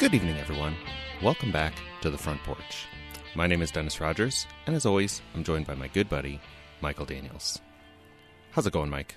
Good 0.00 0.14
evening, 0.14 0.38
everyone. 0.38 0.74
Welcome 1.22 1.52
back 1.52 1.74
to 2.00 2.08
the 2.08 2.16
front 2.16 2.42
porch. 2.42 2.86
My 3.34 3.46
name 3.46 3.60
is 3.60 3.70
Dennis 3.70 4.00
Rogers, 4.00 4.46
and 4.66 4.74
as 4.74 4.86
always, 4.86 5.20
I'm 5.34 5.44
joined 5.44 5.66
by 5.66 5.74
my 5.74 5.88
good 5.88 6.08
buddy, 6.08 6.40
Michael 6.80 7.04
Daniels. 7.04 7.60
How's 8.52 8.66
it 8.66 8.72
going, 8.72 8.88
Mike? 8.88 9.14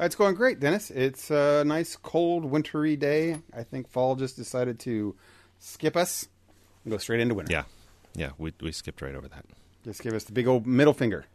Uh, 0.00 0.06
it's 0.06 0.16
going 0.16 0.34
great, 0.34 0.58
Dennis. 0.58 0.90
It's 0.90 1.30
a 1.30 1.62
nice, 1.64 1.94
cold, 1.94 2.44
wintry 2.44 2.96
day. 2.96 3.36
I 3.56 3.62
think 3.62 3.88
fall 3.88 4.16
just 4.16 4.34
decided 4.34 4.80
to 4.80 5.14
skip 5.60 5.96
us 5.96 6.26
and 6.82 6.90
go 6.90 6.98
straight 6.98 7.20
into 7.20 7.36
winter. 7.36 7.52
Yeah, 7.52 7.62
yeah, 8.16 8.30
we, 8.36 8.52
we 8.60 8.72
skipped 8.72 9.02
right 9.02 9.14
over 9.14 9.28
that. 9.28 9.44
Just 9.84 10.02
give 10.02 10.14
us 10.14 10.24
the 10.24 10.32
big 10.32 10.48
old 10.48 10.66
middle 10.66 10.92
finger. 10.92 11.26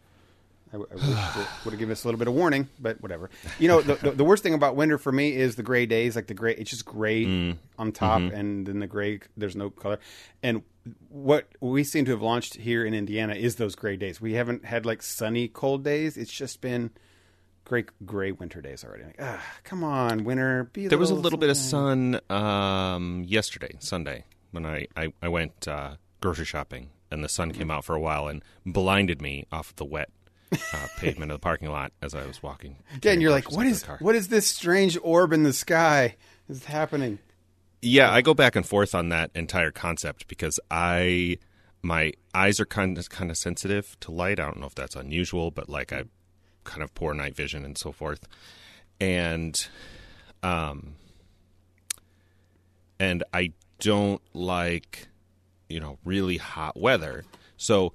I, 0.76 0.94
I 0.94 0.96
wish 0.96 1.38
it 1.38 1.48
would 1.66 1.72
have 1.72 1.80
given 1.80 1.92
us 1.92 2.04
a 2.04 2.08
little 2.08 2.20
bit 2.20 2.28
of 2.28 2.34
warning, 2.34 2.68
but 2.80 3.02
whatever. 3.02 3.30
You 3.60 3.68
know, 3.68 3.82
the, 3.82 3.96
the, 3.96 4.12
the 4.12 4.24
worst 4.24 4.44
thing 4.44 4.54
about 4.54 4.76
winter 4.76 4.98
for 4.98 5.12
me 5.12 5.36
is 5.36 5.56
the 5.56 5.64
gray 5.64 5.86
days, 5.86 6.16
like 6.16 6.28
the 6.28 6.34
gray. 6.34 6.54
It's 6.56 6.70
just 6.70 6.86
gray 6.86 7.56
on 7.78 7.92
top, 7.92 8.22
and 8.22 8.66
then 8.66 8.80
the 8.80 8.88
gray. 8.88 9.20
There's 9.38 9.56
no 9.56 9.70
color. 9.70 10.00
And 10.44 10.64
what 11.10 11.48
we 11.62 11.84
seem 11.84 12.06
to 12.06 12.12
have 12.12 12.22
launched 12.22 12.56
here 12.56 12.86
in 12.86 12.94
Indiana 12.94 13.34
is 13.34 13.56
those 13.56 13.76
gray 13.76 13.98
days. 13.98 14.22
We 14.22 14.34
haven't 14.34 14.66
had 14.66 14.86
like 14.86 15.02
sunny, 15.02 15.48
cold 15.48 15.84
days. 15.84 16.18
It's 16.18 16.32
just 16.32 16.62
been 16.62 16.92
gray, 17.64 17.86
gray 18.06 18.32
winter 18.32 18.62
days 18.62 18.84
already. 18.84 19.06
Like, 19.06 19.18
ah, 19.20 19.44
come 19.64 19.84
on, 19.84 20.24
winter. 20.24 20.66
Be 20.74 20.88
There 20.88 20.98
was 20.98 21.10
a 21.10 21.16
little 21.16 21.40
bit 21.40 21.50
of 21.50 21.58
sun 21.58 22.20
um, 22.30 23.24
yesterday, 23.26 23.76
Sunday, 23.80 24.26
when 24.52 24.66
I, 24.66 24.88
I, 24.96 25.14
I 25.22 25.28
went 25.28 25.68
uh, 25.68 25.96
grocery 26.22 26.46
shopping, 26.46 26.90
and 27.12 27.24
the 27.24 27.30
sun 27.30 27.52
came 27.52 27.72
out 27.72 27.86
for 27.86 27.96
a 27.96 28.00
while 28.00 28.28
and 28.28 28.44
blinded 28.66 29.22
me 29.22 29.46
off 29.52 29.76
the 29.76 29.86
wet 29.86 30.10
uh, 30.52 30.88
pavement 30.98 31.32
of 31.32 31.36
the 31.36 31.44
parking 31.44 31.70
lot 31.70 31.92
as 32.02 32.14
I 32.14 32.26
was 32.26 32.42
walking. 32.42 32.78
Again, 32.96 33.22
you're 33.22 33.32
like, 33.32 33.52
what 33.52 33.66
is 33.66 33.84
what 34.00 34.16
is 34.16 34.28
this 34.30 34.48
strange 34.48 34.98
orb 35.02 35.34
in 35.34 35.44
the 35.44 35.54
sky? 35.54 36.16
Is 36.48 36.66
happening? 36.66 37.20
Yeah, 37.82 38.12
I 38.12 38.22
go 38.22 38.34
back 38.34 38.56
and 38.56 38.66
forth 38.66 38.96
on 38.96 39.10
that 39.10 39.32
entire 39.36 39.72
concept 39.72 40.28
because 40.28 40.60
I 40.72 41.38
my 41.82 42.14
eyes 42.34 42.60
are 42.60 42.66
kind 42.66 42.98
of 42.98 43.10
kind 43.10 43.30
of 43.30 43.38
sensitive 43.38 43.98
to 44.02 44.12
light. 44.12 44.40
I 44.40 44.46
don't 44.46 44.60
know 44.60 44.68
if 44.68 44.76
that's 44.76 44.96
unusual, 44.96 45.52
but 45.52 45.70
like 45.70 45.94
I 45.94 46.04
kind 46.64 46.82
of 46.82 46.94
poor 46.96 47.14
night 47.14 47.36
vision 47.36 47.64
and 47.64 47.78
so 47.78 47.92
forth. 47.92 48.28
And 49.00 49.68
um 50.42 50.96
and 53.00 53.24
I 53.34 53.54
don't 53.80 54.22
like 54.34 55.08
you 55.70 55.80
know 55.80 56.00
really 56.04 56.38
hot 56.38 56.78
weather. 56.80 57.24
So 57.58 57.94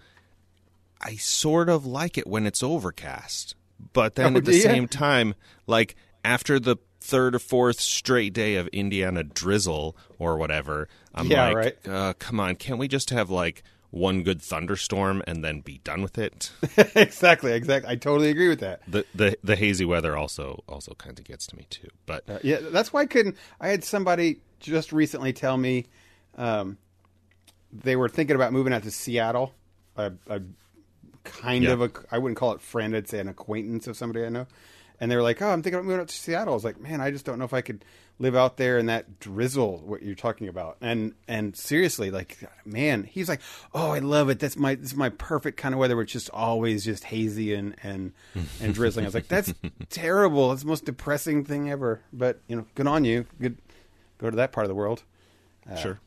I 1.00 1.16
sort 1.16 1.68
of 1.68 1.86
like 1.86 2.18
it 2.18 2.26
when 2.26 2.46
it's 2.46 2.62
overcast. 2.62 3.54
But 3.92 4.14
then 4.14 4.34
Oh, 4.34 4.38
at 4.38 4.44
the 4.44 4.52
same 4.52 4.86
time, 4.88 5.34
like 5.66 5.94
after 6.24 6.60
the 6.60 6.76
third 7.00 7.34
or 7.34 7.38
fourth 7.38 7.80
straight 7.80 8.32
day 8.34 8.56
of 8.56 8.68
Indiana 8.68 9.24
drizzle 9.24 9.96
or 10.18 10.36
whatever, 10.36 10.88
I'm 11.14 11.28
Yeah, 11.28 11.46
like, 11.48 11.56
right. 11.56 11.88
uh, 11.88 12.12
come 12.18 12.38
on, 12.40 12.56
can't 12.56 12.78
we 12.78 12.88
just 12.88 13.08
have 13.10 13.30
like 13.30 13.62
one 13.90 14.22
good 14.22 14.40
thunderstorm 14.42 15.22
and 15.26 15.42
then 15.42 15.60
be 15.62 15.78
done 15.82 16.02
with 16.02 16.18
it? 16.18 16.52
exactly, 16.94 17.52
exactly. 17.52 17.90
I 17.90 17.96
totally 17.96 18.28
agree 18.30 18.48
with 18.48 18.60
that. 18.60 18.82
the 18.86 19.04
the 19.14 19.36
the 19.42 19.56
hazy 19.56 19.84
weather 19.86 20.14
also 20.16 20.62
also 20.68 20.92
kind 20.94 21.18
of 21.18 21.24
gets 21.24 21.46
to 21.48 21.56
me 21.56 21.66
too. 21.70 21.88
But 22.06 22.28
Uh, 22.28 22.38
yeah, 22.44 22.58
that's 22.60 22.92
why 22.92 23.00
I 23.00 23.06
couldn't. 23.06 23.36
I 23.60 23.68
had 23.68 23.82
somebody 23.82 24.40
just 24.60 24.92
recently 24.92 25.32
tell 25.32 25.56
me 25.56 25.86
um, 26.36 26.76
they 27.72 27.96
were 27.96 28.08
thinking 28.10 28.36
about 28.36 28.52
moving 28.52 28.72
out 28.74 28.82
to 28.82 28.90
Seattle. 28.90 29.54
A, 29.96 30.12
a 30.28 30.40
kind 31.24 31.64
Yeah. 31.64 31.72
of 31.72 31.82
a, 31.82 31.90
I 32.10 32.18
wouldn't 32.18 32.38
call 32.38 32.52
it 32.52 32.60
friend. 32.60 32.94
I'd 32.96 33.08
say 33.08 33.18
an 33.20 33.28
acquaintance 33.28 33.86
of 33.86 33.96
somebody 33.96 34.24
I 34.24 34.28
know. 34.28 34.46
And 35.02 35.10
they 35.10 35.16
were 35.16 35.22
like, 35.22 35.40
"Oh, 35.40 35.48
I'm 35.48 35.62
thinking 35.62 35.76
about 35.78 35.86
moving 35.86 36.02
out 36.02 36.08
to 36.08 36.14
Seattle." 36.14 36.52
I 36.52 36.56
was 36.56 36.64
like, 36.64 36.78
"Man, 36.78 37.00
I 37.00 37.10
just 37.10 37.24
don't 37.24 37.38
know 37.38 37.46
if 37.46 37.54
I 37.54 37.62
could 37.62 37.86
live 38.18 38.36
out 38.36 38.58
there 38.58 38.76
in 38.76 38.84
that 38.86 39.18
drizzle. 39.18 39.78
What 39.78 40.02
you're 40.02 40.14
talking 40.14 40.46
about?" 40.46 40.76
And 40.82 41.14
and 41.26 41.56
seriously, 41.56 42.10
like, 42.10 42.36
man, 42.66 43.04
he's 43.04 43.26
like, 43.26 43.40
"Oh, 43.72 43.92
I 43.92 44.00
love 44.00 44.28
it. 44.28 44.40
That's 44.40 44.58
my 44.58 44.74
this 44.74 44.90
is 44.90 44.96
my 44.96 45.08
perfect 45.08 45.56
kind 45.56 45.72
of 45.74 45.78
weather, 45.78 45.96
where 45.96 46.02
it's 46.02 46.12
just 46.12 46.28
always 46.34 46.84
just 46.84 47.04
hazy 47.04 47.54
and 47.54 47.76
and 47.82 48.12
and 48.60 48.74
drizzling." 48.74 49.06
I 49.06 49.08
was 49.08 49.14
like, 49.14 49.28
"That's 49.28 49.54
terrible. 49.88 50.52
It's 50.52 50.62
the 50.64 50.68
most 50.68 50.84
depressing 50.84 51.46
thing 51.46 51.70
ever." 51.70 52.02
But 52.12 52.40
you 52.46 52.56
know, 52.56 52.66
good 52.74 52.86
on 52.86 53.06
you. 53.06 53.24
Good, 53.40 53.56
go 54.18 54.28
to 54.28 54.36
that 54.36 54.52
part 54.52 54.66
of 54.66 54.68
the 54.68 54.74
world. 54.74 55.02
Uh, 55.66 55.76
sure. 55.76 56.00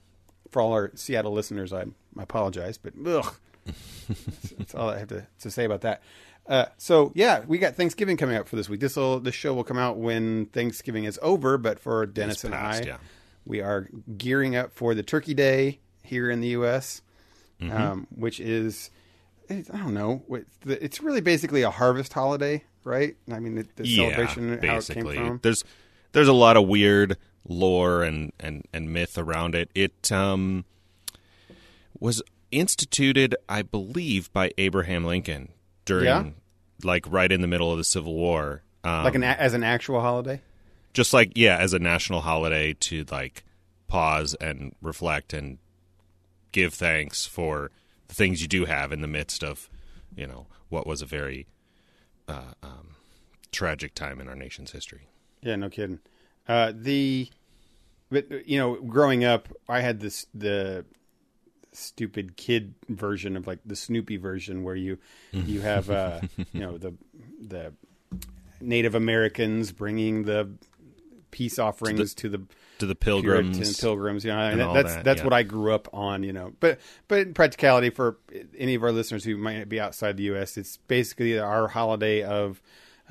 For 0.51 0.61
all 0.61 0.71
our 0.71 0.91
Seattle 0.93 1.31
listeners, 1.33 1.73
I, 1.73 1.81
I 2.15 2.21
apologize, 2.21 2.77
but 2.77 2.93
ugh, 3.07 3.33
that's, 3.65 4.49
that's 4.57 4.75
all 4.75 4.89
I 4.89 4.99
have 4.99 5.09
to, 5.09 5.27
to 5.41 5.51
say 5.51 5.65
about 5.65 5.81
that. 5.81 6.01
Uh, 6.47 6.65
so 6.77 7.11
yeah, 7.15 7.43
we 7.47 7.57
got 7.57 7.75
Thanksgiving 7.75 8.17
coming 8.17 8.35
up 8.35 8.47
for 8.47 8.57
this 8.57 8.67
week. 8.67 8.81
This 8.81 8.95
this 8.95 9.35
show 9.35 9.53
will 9.53 9.63
come 9.63 9.77
out 9.77 9.97
when 9.97 10.47
Thanksgiving 10.47 11.05
is 11.05 11.17
over, 11.21 11.57
but 11.57 11.79
for 11.79 12.05
Dennis 12.05 12.43
and 12.43 12.53
I, 12.53 12.81
yeah. 12.85 12.97
we 13.45 13.61
are 13.61 13.87
gearing 14.17 14.55
up 14.55 14.73
for 14.73 14.93
the 14.93 15.03
Turkey 15.03 15.33
Day 15.33 15.79
here 16.03 16.29
in 16.29 16.41
the 16.41 16.49
U.S., 16.49 17.01
Mm-hmm. 17.61 17.77
um, 17.77 18.07
which 18.09 18.39
is 18.39 18.89
I 19.49 19.61
don't 19.77 19.93
know, 19.93 20.23
it's 20.65 21.01
really 21.01 21.21
basically 21.21 21.61
a 21.61 21.69
harvest 21.69 22.13
holiday, 22.13 22.63
right? 22.83 23.15
I 23.31 23.39
mean, 23.39 23.55
the, 23.55 23.67
the 23.75 23.85
celebration 23.85 24.49
how 24.49 24.55
it 24.55 24.61
basically. 24.61 25.15
came 25.15 25.27
from. 25.27 25.39
There's 25.43 25.63
there's 26.13 26.27
a 26.27 26.33
lot 26.33 26.57
of 26.57 26.67
weird 26.67 27.17
lore 27.47 28.03
and, 28.03 28.31
and, 28.39 28.65
and 28.73 28.91
myth 28.91 29.17
around 29.17 29.55
it. 29.55 29.69
It 29.75 30.11
um, 30.11 30.65
was 31.99 32.21
instituted, 32.53 33.35
I 33.49 33.61
believe, 33.61 34.31
by 34.33 34.51
Abraham 34.57 35.03
Lincoln 35.05 35.49
during 35.85 36.05
Yeah? 36.05 36.29
like 36.83 37.05
right 37.11 37.31
in 37.31 37.41
the 37.41 37.47
middle 37.47 37.71
of 37.71 37.77
the 37.77 37.83
Civil 37.83 38.13
War. 38.13 38.61
Um, 38.83 39.03
Like 39.03 39.15
an 39.15 39.23
a- 39.23 39.27
as 39.39 39.53
an 39.53 39.63
actual 39.63 40.01
holiday. 40.01 40.41
just 40.93 41.13
like 41.13 41.31
yeah, 41.35 41.57
as 41.57 41.73
a 41.73 41.79
national 41.79 42.21
holiday 42.21 42.73
to 42.73 43.05
like 43.11 43.43
pause 43.87 44.33
and 44.35 44.73
reflect 44.81 45.33
and 45.33 45.57
give 46.51 46.73
thanks 46.73 47.25
for 47.25 47.71
the 48.07 48.15
things 48.15 48.41
you 48.41 48.47
do 48.47 48.65
have 48.65 48.91
in 48.91 49.01
the 49.01 49.07
midst 49.07 49.43
of 49.43 49.69
you 50.15 50.27
know 50.27 50.45
what 50.69 50.85
was 50.87 51.01
a 51.01 51.05
very 51.05 51.47
uh, 52.27 52.53
um, 52.61 52.95
tragic 53.51 53.93
time 53.95 54.19
in 54.21 54.27
our 54.27 54.35
nation's 54.35 54.71
history. 54.71 55.07
Yeah, 55.41 55.55
no 55.57 55.69
kidding. 55.69 55.99
Uh, 56.47 56.71
the, 56.75 57.29
but 58.09 58.47
you 58.47 58.57
know, 58.57 58.75
growing 58.75 59.23
up, 59.23 59.49
I 59.69 59.81
had 59.81 59.99
this 59.99 60.25
the 60.33 60.85
stupid 61.73 62.37
kid 62.37 62.73
version 62.89 63.35
of 63.37 63.47
like 63.47 63.59
the 63.65 63.75
Snoopy 63.75 64.17
version, 64.17 64.63
where 64.63 64.75
you 64.75 64.97
you 65.31 65.61
have 65.61 65.89
uh, 65.89 66.21
you 66.53 66.59
know 66.59 66.77
the 66.77 66.93
the 67.41 67.73
Native 68.61 68.95
Americans 68.95 69.71
bringing 69.71 70.23
the 70.23 70.49
peace 71.31 71.57
offerings 71.57 72.13
to 72.13 72.29
the, 72.29 72.41
To 72.77 72.85
the 72.85 72.93
Puritan 72.95 73.51
pilgrims, 73.53 73.79
pilgrims. 73.79 74.23
You 74.23 74.31
know, 74.31 74.39
and 74.39 74.61
and 74.61 74.61
that- 74.61 74.73
that's 74.73 74.95
that, 74.95 75.03
that's 75.03 75.17
yeah. 75.19 75.23
what 75.25 75.33
I 75.33 75.43
grew 75.43 75.73
up 75.73 75.87
on. 75.93 76.23
You 76.23 76.33
know, 76.33 76.53
but 76.59 76.79
but 77.07 77.19
in 77.19 77.33
practicality, 77.33 77.89
for 77.89 78.17
any 78.57 78.75
of 78.75 78.83
our 78.83 78.91
listeners 78.91 79.23
who 79.23 79.35
might 79.37 79.67
be 79.67 79.79
outside 79.79 80.17
the 80.17 80.23
U.S., 80.23 80.57
it's 80.57 80.77
basically 80.77 81.37
our 81.39 81.67
holiday 81.67 82.23
of 82.23 82.61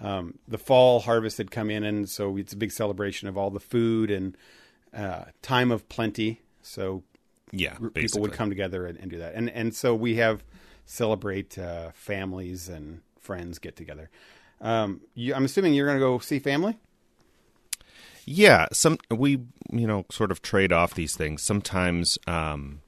um, 0.01 0.39
the 0.49 0.59
fall 0.59 1.01
harvest 1.01 1.39
had 1.39 1.51
come 1.51 1.69
in, 1.71 1.85
and 1.85 2.09
so 2.09 2.37
it's 2.37 2.53
a 2.53 2.57
big 2.57 2.73
celebration 2.73 3.29
of 3.29 3.37
all 3.37 3.51
the 3.51 3.61
food 3.61 4.11
and 4.11 4.37
uh, 4.95 5.25
time 5.43 5.71
of 5.71 5.89
plenty. 5.89 6.41
So 6.63 7.03
yeah, 7.53 7.75
basically. 7.75 8.03
people 8.03 8.21
would 8.23 8.33
come 8.33 8.49
together 8.49 8.87
and, 8.87 8.99
and 8.99 9.11
do 9.11 9.19
that, 9.19 9.35
and 9.35 9.49
and 9.51 9.75
so 9.75 9.95
we 9.95 10.17
have 10.17 10.43
celebrate 10.85 11.59
uh, 11.59 11.91
families 11.93 12.69
and 12.69 13.01
friends 13.21 13.59
get 13.59 13.77
together. 13.77 14.11
Um, 14.61 15.03
you, 15.15 15.35
I'm 15.35 15.45
assuming 15.45 15.75
you're 15.75 15.87
going 15.87 15.99
to 15.99 16.05
go 16.05 16.19
see 16.19 16.39
family. 16.39 16.79
Yeah, 18.25 18.67
some 18.73 18.99
we 19.11 19.41
you 19.71 19.87
know 19.87 20.07
sort 20.11 20.31
of 20.31 20.43
trade 20.43 20.73
off 20.73 20.95
these 20.95 21.17
things. 21.17 21.43
Sometimes 21.43 22.19
um, 22.27 22.81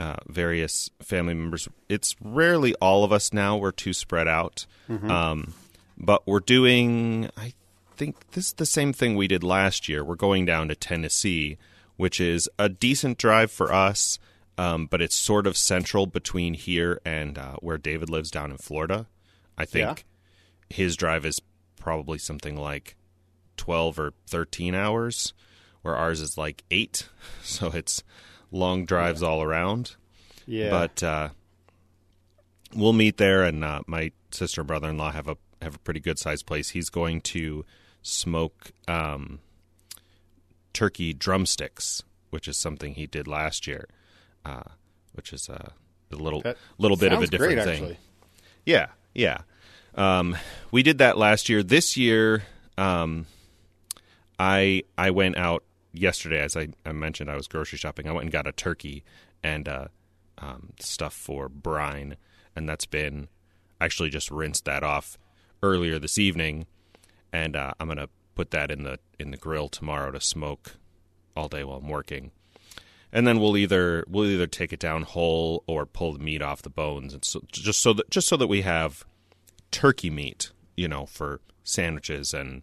uh, 0.00 0.16
various 0.26 0.90
family 1.00 1.34
members. 1.34 1.68
It's 1.88 2.16
rarely 2.20 2.74
all 2.80 3.04
of 3.04 3.12
us 3.12 3.32
now. 3.32 3.56
We're 3.56 3.72
too 3.72 3.92
spread 3.92 4.26
out, 4.26 4.66
um, 4.88 5.54
but 5.96 6.26
we're 6.26 6.40
doing. 6.40 7.30
I 7.36 7.52
think 7.96 8.30
this 8.32 8.46
is 8.46 8.52
the 8.54 8.66
same 8.66 8.92
thing 8.92 9.14
we 9.16 9.28
did 9.28 9.44
last 9.44 9.88
year. 9.88 10.02
We're 10.02 10.16
going 10.16 10.46
down 10.46 10.68
to 10.68 10.74
Tennessee, 10.74 11.58
which 11.96 12.20
is 12.20 12.48
a 12.58 12.68
decent 12.68 13.18
drive 13.18 13.50
for 13.50 13.72
us, 13.72 14.18
um, 14.58 14.86
but 14.86 15.00
it's 15.00 15.14
sort 15.14 15.46
of 15.46 15.56
central 15.56 16.06
between 16.06 16.54
here 16.54 17.00
and 17.04 17.38
uh, 17.38 17.56
where 17.60 17.78
David 17.78 18.10
lives 18.10 18.30
down 18.30 18.50
in 18.50 18.58
Florida. 18.58 19.06
I 19.56 19.64
think 19.64 20.04
his 20.70 20.96
drive 20.96 21.24
is 21.26 21.40
probably 21.78 22.18
something 22.18 22.56
like 22.56 22.96
12 23.56 23.98
or 23.98 24.12
13 24.26 24.74
hours 24.74 25.34
where 25.82 25.96
ours 25.96 26.20
is 26.20 26.38
like 26.38 26.64
8 26.70 27.08
so 27.42 27.68
it's 27.68 28.02
long 28.50 28.84
drives 28.84 29.22
all 29.22 29.42
around. 29.42 29.96
Yeah, 30.46 30.70
but 30.70 31.02
uh, 31.02 31.28
we'll 32.74 32.92
meet 32.92 33.16
there 33.16 33.44
and 33.44 33.64
uh, 33.64 33.82
my 33.86 34.12
sister 34.30 34.62
and 34.62 34.68
brother-in-law 34.68 35.12
have 35.12 35.28
a 35.28 35.36
have 35.60 35.76
a 35.76 35.78
pretty 35.78 36.00
good 36.00 36.18
sized 36.18 36.46
place. 36.46 36.70
He's 36.70 36.90
going 36.90 37.20
to 37.22 37.64
smoke 38.02 38.72
um, 38.88 39.38
turkey 40.72 41.12
drumsticks 41.12 42.02
which 42.30 42.48
is 42.48 42.56
something 42.56 42.94
he 42.94 43.06
did 43.06 43.26
last 43.28 43.66
year 43.66 43.88
uh, 44.44 44.62
which 45.12 45.32
is 45.32 45.48
a 45.48 45.72
little 46.10 46.40
That 46.42 46.56
little 46.78 46.96
bit 46.96 47.12
of 47.12 47.22
a 47.22 47.26
different 47.26 47.54
great, 47.54 47.64
thing 47.64 47.82
actually. 47.84 47.98
yeah, 48.66 48.88
yeah. 49.14 49.38
Um, 49.94 50.36
we 50.70 50.82
did 50.82 50.98
that 50.98 51.16
last 51.16 51.48
year. 51.48 51.62
This 51.62 51.96
year, 51.96 52.42
um, 52.76 53.26
I 54.38 54.82
I 54.98 55.10
went 55.10 55.36
out 55.36 55.64
yesterday, 55.92 56.40
as 56.40 56.56
I, 56.56 56.68
I 56.84 56.92
mentioned, 56.92 57.30
I 57.30 57.36
was 57.36 57.46
grocery 57.48 57.78
shopping. 57.78 58.08
I 58.08 58.12
went 58.12 58.24
and 58.24 58.32
got 58.32 58.46
a 58.46 58.52
turkey 58.52 59.04
and 59.42 59.68
uh, 59.68 59.86
um, 60.38 60.70
stuff 60.80 61.14
for 61.14 61.48
brine, 61.48 62.16
and 62.56 62.68
that's 62.68 62.86
been 62.86 63.28
actually 63.80 64.10
just 64.10 64.30
rinsed 64.30 64.64
that 64.64 64.82
off 64.82 65.18
earlier 65.62 65.98
this 65.98 66.18
evening, 66.18 66.66
and 67.32 67.56
uh, 67.56 67.72
I'm 67.80 67.88
gonna 67.88 68.08
put 68.34 68.50
that 68.50 68.70
in 68.70 68.84
the 68.84 68.98
in 69.18 69.30
the 69.30 69.36
grill 69.36 69.68
tomorrow 69.68 70.10
to 70.10 70.20
smoke 70.20 70.76
all 71.36 71.48
day 71.48 71.64
while 71.64 71.78
I'm 71.78 71.88
working. 71.88 72.30
And 73.12 73.26
then 73.26 73.40
we'll 73.40 73.56
either 73.56 74.04
we'll 74.08 74.30
either 74.30 74.46
take 74.46 74.72
it 74.72 74.80
down 74.80 75.02
whole 75.02 75.64
or 75.66 75.84
pull 75.84 76.14
the 76.14 76.18
meat 76.18 76.42
off 76.42 76.62
the 76.62 76.70
bones, 76.70 77.12
and 77.12 77.24
so 77.24 77.42
just 77.50 77.80
so 77.80 77.92
that 77.92 78.10
just 78.10 78.28
so 78.28 78.36
that 78.36 78.46
we 78.46 78.62
have 78.62 79.04
turkey 79.70 80.10
meat, 80.10 80.50
you 80.76 80.88
know, 80.88 81.06
for 81.06 81.40
sandwiches 81.62 82.32
and 82.32 82.62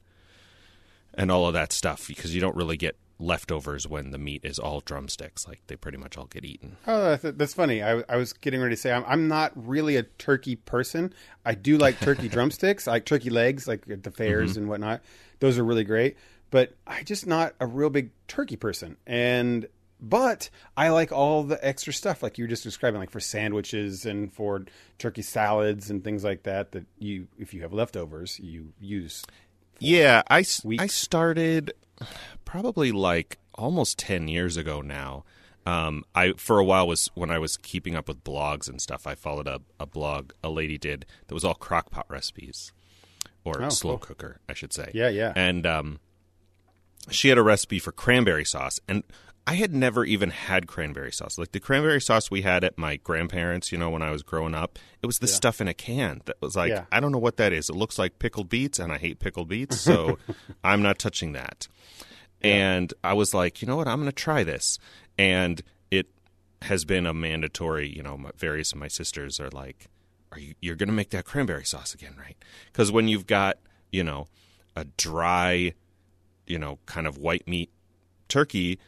and 1.13 1.31
all 1.31 1.45
of 1.45 1.53
that 1.53 1.71
stuff, 1.71 2.07
because 2.07 2.33
you 2.33 2.41
don't 2.41 2.55
really 2.55 2.77
get 2.77 2.97
leftovers 3.19 3.85
when 3.85 4.11
the 4.11 4.17
meat 4.17 4.45
is 4.45 4.57
all 4.57 4.79
drumsticks. 4.79 5.47
Like 5.47 5.61
they 5.67 5.75
pretty 5.75 5.97
much 5.97 6.17
all 6.17 6.25
get 6.25 6.45
eaten. 6.45 6.77
Oh, 6.87 7.15
that's, 7.15 7.37
that's 7.37 7.53
funny. 7.53 7.83
I, 7.83 8.03
I 8.09 8.15
was 8.15 8.33
getting 8.33 8.61
ready 8.61 8.75
to 8.75 8.81
say 8.81 8.91
I'm, 8.91 9.03
I'm 9.05 9.27
not 9.27 9.51
really 9.55 9.97
a 9.97 10.03
turkey 10.03 10.55
person. 10.55 11.13
I 11.45 11.53
do 11.55 11.77
like 11.77 11.99
turkey 11.99 12.29
drumsticks, 12.29 12.87
I 12.87 12.93
like 12.93 13.05
turkey 13.05 13.29
legs, 13.29 13.67
like 13.67 13.89
at 13.89 14.03
the 14.03 14.11
fairs 14.11 14.51
mm-hmm. 14.51 14.59
and 14.59 14.69
whatnot. 14.69 15.01
Those 15.39 15.57
are 15.57 15.63
really 15.63 15.83
great. 15.83 16.17
But 16.51 16.73
I'm 16.87 17.05
just 17.05 17.27
not 17.27 17.53
a 17.59 17.67
real 17.67 17.91
big 17.91 18.09
turkey 18.27 18.55
person. 18.55 18.97
And 19.05 19.67
but 20.01 20.49
I 20.77 20.89
like 20.89 21.11
all 21.11 21.43
the 21.43 21.63
extra 21.65 21.91
stuff, 21.91 22.23
like 22.23 22.37
you 22.37 22.45
were 22.45 22.49
just 22.49 22.63
describing, 22.63 22.99
like 22.99 23.11
for 23.11 23.19
sandwiches 23.19 24.05
and 24.05 24.33
for 24.33 24.65
turkey 24.97 25.21
salads 25.21 25.89
and 25.89 26.03
things 26.03 26.23
like 26.23 26.43
that. 26.43 26.71
That 26.71 26.85
you, 26.97 27.27
if 27.37 27.53
you 27.53 27.61
have 27.61 27.73
leftovers, 27.73 28.39
you 28.39 28.71
use. 28.79 29.25
Yeah, 29.79 30.23
I, 30.27 30.39
s- 30.39 30.63
Weeks. 30.63 30.83
I 30.83 30.87
started 30.87 31.73
probably 32.45 32.91
like 32.91 33.37
almost 33.55 33.97
10 33.99 34.27
years 34.27 34.57
ago 34.57 34.81
now. 34.81 35.23
Um, 35.65 36.03
I 36.15 36.33
for 36.37 36.57
a 36.57 36.63
while 36.63 36.87
was 36.87 37.09
when 37.13 37.29
I 37.29 37.37
was 37.37 37.57
keeping 37.57 37.95
up 37.95 38.07
with 38.07 38.23
blogs 38.23 38.67
and 38.69 38.81
stuff. 38.81 39.05
I 39.05 39.13
followed 39.15 39.47
a, 39.47 39.61
a 39.79 39.85
blog 39.85 40.31
a 40.43 40.49
lady 40.49 40.77
did 40.77 41.05
that 41.27 41.33
was 41.33 41.43
all 41.43 41.53
crockpot 41.55 42.03
recipes 42.09 42.71
or 43.43 43.61
Oh, 43.61 43.69
slow 43.69 43.97
cool. 43.97 44.07
cooker, 44.07 44.39
I 44.49 44.53
should 44.53 44.73
say. 44.73 44.89
Yeah, 44.93 45.09
yeah. 45.09 45.33
And 45.35 45.67
um, 45.67 45.99
she 47.11 47.29
had 47.29 47.37
a 47.37 47.43
recipe 47.43 47.77
for 47.79 47.91
cranberry 47.91 48.45
sauce, 48.45 48.79
and 48.87 49.03
I 49.47 49.55
had 49.55 49.73
never 49.73 50.05
even 50.05 50.29
had 50.29 50.67
cranberry 50.67 51.11
sauce. 51.11 51.37
Like 51.37 51.53
the 51.53 51.59
cranberry 51.59 52.01
sauce 52.01 52.29
we 52.29 52.43
had 52.43 52.63
at 52.63 52.77
my 52.77 52.97
grandparents, 52.97 53.71
you 53.71 53.77
know, 53.79 53.89
when 53.89 54.03
I 54.03 54.11
was 54.11 54.21
growing 54.21 54.53
up, 54.53 54.77
it 55.01 55.07
was 55.07 55.19
the 55.19 55.27
stuff 55.27 55.59
in 55.59 55.67
a 55.67 55.73
can 55.73 56.21
that 56.25 56.37
was 56.41 56.55
like, 56.55 56.69
Yeah. 56.69 56.85
I 56.91 56.99
don't 56.99 57.11
know 57.11 57.17
what 57.17 57.37
that 57.37 57.51
is. 57.51 57.69
It 57.69 57.75
looks 57.75 57.97
like 57.97 58.19
pickled 58.19 58.47
beets, 58.49 58.77
and 58.77 58.91
I 58.91 58.97
hate 58.97 59.19
pickled 59.19 59.47
beets, 59.47 59.79
so 59.81 60.19
I'm 60.63 60.81
not 60.83 60.99
touching 60.99 61.33
that. 61.33 61.67
And 62.41 62.93
I 63.03 63.13
was 63.13 63.33
like, 63.33 63.61
you 63.61 63.67
know 63.67 63.75
what? 63.75 63.87
I'm 63.87 63.97
going 63.99 64.05
to 64.05 64.15
try 64.15 64.43
this. 64.43 64.77
And 65.17 65.61
it 65.91 66.07
has 66.61 66.85
been 66.85 67.05
a 67.05 67.13
mandatory, 67.13 67.89
you 67.89 68.03
know, 68.03 68.17
my, 68.17 68.31
various 68.37 68.71
of 68.71 68.77
my 68.77 68.87
sisters 68.87 69.39
are 69.39 69.49
like, 69.49 69.87
are 70.31 70.39
you, 70.39 70.53
you're 70.61 70.75
going 70.75 70.89
to 70.89 70.93
make 70.93 71.09
that 71.09 71.25
cranberry 71.25 71.65
sauce 71.65 71.93
again, 71.93 72.15
right? 72.19 72.37
Because 72.71 72.91
when 72.91 73.07
you've 73.07 73.27
got, 73.27 73.57
you 73.91 74.03
know, 74.03 74.27
a 74.75 74.85
dry, 74.85 75.73
you 76.45 76.59
know, 76.59 76.79
kind 76.85 77.07
of 77.07 77.17
white 77.17 77.47
meat 77.47 77.71
turkey 78.27 78.79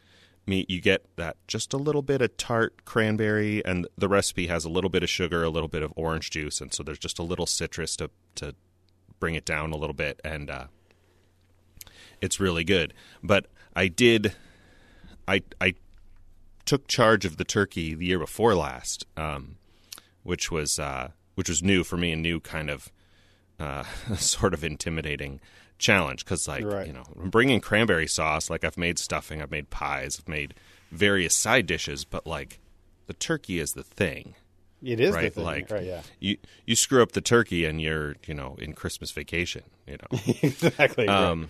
meat, 0.51 0.69
you 0.69 0.81
get 0.81 1.05
that 1.15 1.37
just 1.47 1.73
a 1.73 1.77
little 1.77 2.01
bit 2.01 2.21
of 2.21 2.35
tart 2.35 2.83
cranberry, 2.83 3.63
and 3.65 3.87
the 3.97 4.09
recipe 4.09 4.47
has 4.47 4.65
a 4.65 4.69
little 4.69 4.89
bit 4.89 5.01
of 5.01 5.09
sugar, 5.09 5.43
a 5.43 5.49
little 5.49 5.69
bit 5.69 5.81
of 5.81 5.93
orange 5.95 6.29
juice, 6.29 6.59
and 6.59 6.73
so 6.73 6.83
there's 6.83 6.99
just 6.99 7.19
a 7.19 7.23
little 7.23 7.45
citrus 7.45 7.95
to 7.95 8.09
to 8.35 8.53
bring 9.19 9.35
it 9.35 9.45
down 9.45 9.71
a 9.71 9.77
little 9.77 9.93
bit, 9.93 10.19
and 10.25 10.49
uh, 10.49 10.65
it's 12.21 12.39
really 12.39 12.65
good. 12.65 12.93
But 13.23 13.47
I 13.75 13.87
did, 13.87 14.33
I 15.25 15.41
I 15.61 15.75
took 16.65 16.87
charge 16.87 17.23
of 17.23 17.37
the 17.37 17.45
turkey 17.45 17.93
the 17.93 18.05
year 18.05 18.19
before 18.19 18.53
last, 18.53 19.05
um, 19.15 19.55
which 20.23 20.51
was 20.51 20.77
uh, 20.77 21.11
which 21.35 21.47
was 21.47 21.63
new 21.63 21.85
for 21.85 21.95
me, 21.95 22.11
a 22.11 22.17
new 22.17 22.41
kind 22.41 22.69
of 22.69 22.91
uh, 23.57 23.83
sort 24.17 24.53
of 24.53 24.65
intimidating 24.65 25.39
challenge 25.81 26.23
because 26.23 26.47
like 26.47 26.63
Right. 26.63 26.87
you 26.87 26.93
know 26.93 27.03
I'm 27.21 27.29
bringing 27.29 27.59
cranberry 27.59 28.07
sauce 28.07 28.49
like 28.49 28.63
i've 28.63 28.77
made 28.77 28.97
stuffing 28.99 29.41
i've 29.41 29.51
made 29.51 29.69
pies 29.69 30.17
i've 30.21 30.29
made 30.29 30.53
various 30.91 31.35
side 31.35 31.65
dishes 31.67 32.05
but 32.05 32.25
like 32.25 32.59
the 33.07 33.13
turkey 33.13 33.59
is 33.59 33.73
the 33.73 33.83
thing 33.83 34.35
It 34.83 34.99
is 34.99 35.13
right 35.13 35.23
the 35.33 35.41
thing, 35.41 35.43
like 35.43 35.71
right? 35.71 35.83
Yeah, 35.83 36.01
you 36.19 36.37
you 36.65 36.75
screw 36.75 37.01
up 37.03 37.11
the 37.13 37.21
turkey 37.21 37.65
and 37.65 37.81
you're 37.81 38.15
you 38.27 38.33
know 38.33 38.55
in 38.59 38.73
christmas 38.73 39.11
vacation 39.11 39.63
you 39.87 39.97
know 39.97 40.19
exactly. 40.41 41.07
right. 41.07 41.15
um, 41.31 41.49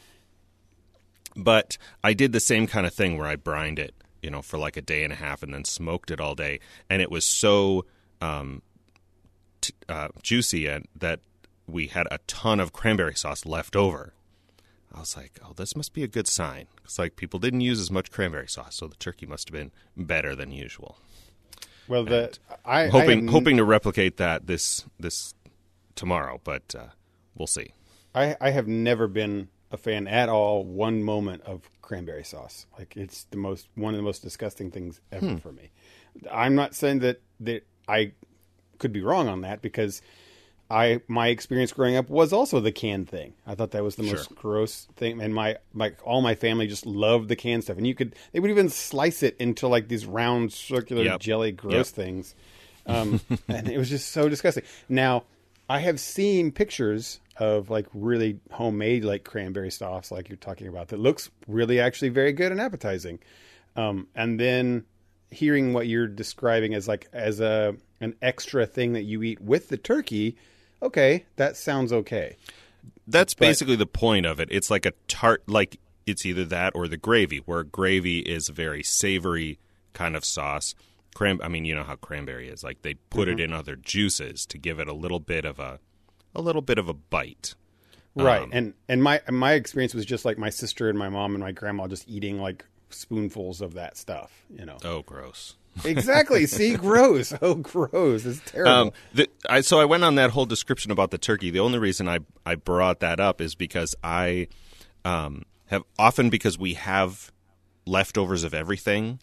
but 1.35 1.77
I 2.03 2.13
did 2.13 2.31
the 2.33 2.39
same 2.39 2.67
kind 2.67 2.85
of 2.85 2.93
thing 2.93 3.17
where 3.17 3.27
I 3.27 3.37
brined 3.37 3.79
it, 3.79 3.93
you 4.21 4.29
know, 4.29 4.41
for 4.41 4.57
like 4.57 4.75
a 4.75 4.81
day 4.81 5.03
and 5.05 5.13
a 5.13 5.15
half 5.15 5.41
and 5.43 5.53
then 5.53 5.63
smoked 5.63 6.11
it 6.11 6.19
all 6.19 6.35
day, 6.35 6.59
and 6.89 7.01
it 7.01 7.09
was 7.09 7.23
so 7.23 7.85
um, 8.19 8.61
t- 9.61 9.73
uh, 9.87 10.09
juicy 10.21 10.67
and 10.67 10.87
that 10.93 11.21
we 11.67 11.87
had 11.87 12.05
a 12.11 12.17
ton 12.27 12.59
of 12.59 12.73
cranberry 12.73 13.15
sauce 13.15 13.45
left 13.45 13.77
over. 13.77 14.13
I 14.93 14.99
was 14.99 15.15
like, 15.15 15.39
"Oh, 15.43 15.53
this 15.55 15.75
must 15.75 15.93
be 15.93 16.03
a 16.03 16.07
good 16.07 16.27
sign." 16.27 16.67
It's 16.83 16.99
like 16.99 17.15
people 17.15 17.39
didn't 17.39 17.61
use 17.61 17.79
as 17.79 17.89
much 17.91 18.11
cranberry 18.11 18.47
sauce, 18.47 18.75
so 18.75 18.87
the 18.87 18.95
turkey 18.95 19.25
must 19.25 19.47
have 19.49 19.53
been 19.53 19.71
better 19.95 20.35
than 20.35 20.51
usual. 20.51 20.97
Well, 21.87 22.03
the 22.05 22.37
I, 22.65 22.83
I 22.83 22.87
hoping 22.89 23.23
have- 23.25 23.33
hoping 23.33 23.57
to 23.57 23.63
replicate 23.63 24.17
that 24.17 24.47
this 24.47 24.85
this 24.99 25.33
tomorrow, 25.95 26.39
but 26.43 26.75
uh, 26.77 26.87
we'll 27.35 27.47
see. 27.47 27.73
I, 28.13 28.35
I 28.41 28.49
have 28.51 28.67
never 28.67 29.07
been 29.07 29.47
a 29.71 29.77
fan 29.77 30.07
at 30.07 30.27
all 30.27 30.65
one 30.65 31.01
moment 31.03 31.43
of 31.43 31.61
cranberry 31.81 32.23
sauce. 32.25 32.65
Like 32.77 32.95
it's 32.97 33.23
the 33.31 33.37
most 33.37 33.69
one 33.75 33.93
of 33.93 33.97
the 33.97 34.03
most 34.03 34.21
disgusting 34.21 34.69
things 34.71 34.99
ever 35.11 35.37
for 35.37 35.51
me. 35.53 35.71
I'm 36.29 36.55
not 36.55 36.75
saying 36.75 36.99
that 36.99 37.21
that 37.39 37.65
I 37.87 38.11
could 38.79 38.91
be 38.91 39.01
wrong 39.01 39.27
on 39.29 39.41
that 39.41 39.61
because 39.61 40.01
I 40.71 41.01
my 41.07 41.27
experience 41.27 41.73
growing 41.73 41.97
up 41.97 42.09
was 42.09 42.31
also 42.31 42.59
the 42.61 42.71
canned 42.71 43.09
thing. 43.09 43.33
I 43.45 43.55
thought 43.55 43.71
that 43.71 43.83
was 43.83 43.97
the 43.97 44.03
most 44.03 44.33
gross 44.35 44.87
thing, 44.95 45.21
and 45.21 45.35
my 45.35 45.57
my 45.73 45.91
all 46.05 46.21
my 46.21 46.33
family 46.35 46.67
just 46.67 46.85
loved 46.85 47.27
the 47.27 47.35
canned 47.35 47.63
stuff. 47.65 47.77
And 47.77 47.85
you 47.85 47.93
could 47.93 48.15
they 48.31 48.39
would 48.39 48.49
even 48.49 48.69
slice 48.69 49.21
it 49.21 49.35
into 49.37 49.67
like 49.67 49.89
these 49.89 50.05
round 50.05 50.53
circular 50.53 51.03
Yep. 51.03 51.19
jelly 51.19 51.51
gross 51.51 51.73
Yep. 51.73 51.85
things, 51.87 52.35
um, 52.85 53.19
and 53.49 53.67
it 53.67 53.77
was 53.77 53.89
just 53.89 54.09
so 54.13 54.29
disgusting. 54.29 54.63
Now 54.87 55.25
I 55.69 55.79
have 55.79 55.99
seen 55.99 56.51
pictures 56.51 57.19
of 57.37 57.69
like 57.69 57.87
really 57.93 58.39
homemade 58.51 59.03
like 59.03 59.23
cranberry 59.23 59.71
sauce, 59.71 60.11
like 60.11 60.29
you're 60.29 60.37
talking 60.37 60.67
about, 60.67 60.89
that 60.89 60.99
looks 60.99 61.29
really 61.47 61.79
actually 61.79 62.09
very 62.09 62.31
good 62.33 62.51
and 62.51 62.61
appetizing. 62.61 63.19
Um, 63.75 64.07
and 64.15 64.39
then 64.39 64.85
hearing 65.31 65.73
what 65.73 65.87
you're 65.87 66.07
describing 66.07 66.73
as 66.73 66.87
like 66.87 67.07
as 67.13 67.39
a 67.39 67.75
an 67.99 68.15
extra 68.21 68.65
thing 68.65 68.93
that 68.93 69.03
you 69.03 69.21
eat 69.23 69.39
with 69.41 69.69
the 69.69 69.77
turkey, 69.77 70.35
okay, 70.81 71.25
that 71.35 71.57
sounds 71.57 71.93
okay. 71.93 72.37
That's 73.07 73.33
basically 73.33 73.75
the 73.75 73.85
point 73.85 74.25
of 74.25 74.39
it. 74.39 74.49
It's 74.51 74.69
like 74.69 74.85
a 74.85 74.93
tart, 75.07 75.43
like 75.47 75.79
it's 76.05 76.25
either 76.25 76.45
that 76.45 76.73
or 76.75 76.87
the 76.87 76.97
gravy, 76.97 77.37
where 77.39 77.63
gravy 77.63 78.19
is 78.19 78.49
a 78.49 78.53
very 78.53 78.83
savory 78.83 79.59
kind 79.93 80.15
of 80.15 80.23
sauce. 80.23 80.75
Cran, 81.13 81.39
I 81.43 81.49
mean, 81.49 81.65
you 81.65 81.75
know 81.75 81.83
how 81.83 81.95
cranberry 81.95 82.47
is. 82.47 82.63
Like 82.63 82.83
they 82.83 82.93
put 82.93 83.27
it 83.27 83.39
in 83.39 83.51
other 83.51 83.75
juices 83.75 84.45
to 84.45 84.57
give 84.57 84.79
it 84.79 84.87
a 84.87 84.93
little 84.93 85.19
bit 85.19 85.45
of 85.45 85.59
a, 85.59 85.79
a 86.33 86.41
little 86.41 86.61
bit 86.61 86.77
of 86.77 86.87
a 86.87 86.93
bite. 86.93 87.55
Right. 88.15 88.43
Um, 88.43 88.49
and 88.53 88.73
and 88.87 89.03
my 89.03 89.21
my 89.29 89.53
experience 89.53 89.93
was 89.93 90.05
just 90.05 90.25
like 90.25 90.37
my 90.37 90.49
sister 90.49 90.89
and 90.89 90.97
my 90.97 91.09
mom 91.09 91.33
and 91.33 91.43
my 91.43 91.51
grandma 91.51 91.87
just 91.87 92.07
eating 92.07 92.39
like 92.39 92.65
spoonfuls 92.89 93.61
of 93.61 93.73
that 93.73 93.97
stuff, 93.97 94.45
you 94.49 94.65
know. 94.65 94.77
Oh, 94.83 95.01
gross. 95.01 95.55
Exactly. 95.85 96.45
See, 96.45 96.75
gross. 96.77 97.33
Oh, 97.41 97.55
gross. 97.55 98.25
It's 98.25 98.41
terrible. 98.51 98.71
Um, 98.71 98.91
the, 99.13 99.29
I, 99.49 99.61
so 99.61 99.79
I 99.79 99.85
went 99.85 100.03
on 100.03 100.15
that 100.15 100.31
whole 100.31 100.45
description 100.45 100.91
about 100.91 101.11
the 101.11 101.17
turkey. 101.17 101.49
The 101.49 101.59
only 101.59 101.79
reason 101.79 102.07
I, 102.07 102.19
I 102.45 102.55
brought 102.55 102.99
that 102.99 103.19
up 103.19 103.41
is 103.41 103.55
because 103.55 103.95
I 104.03 104.47
um, 105.05 105.43
have 105.67 105.83
often 105.97 106.29
because 106.29 106.57
we 106.57 106.75
have 106.75 107.31
leftovers 107.85 108.43
of 108.43 108.53
everything. 108.53 109.19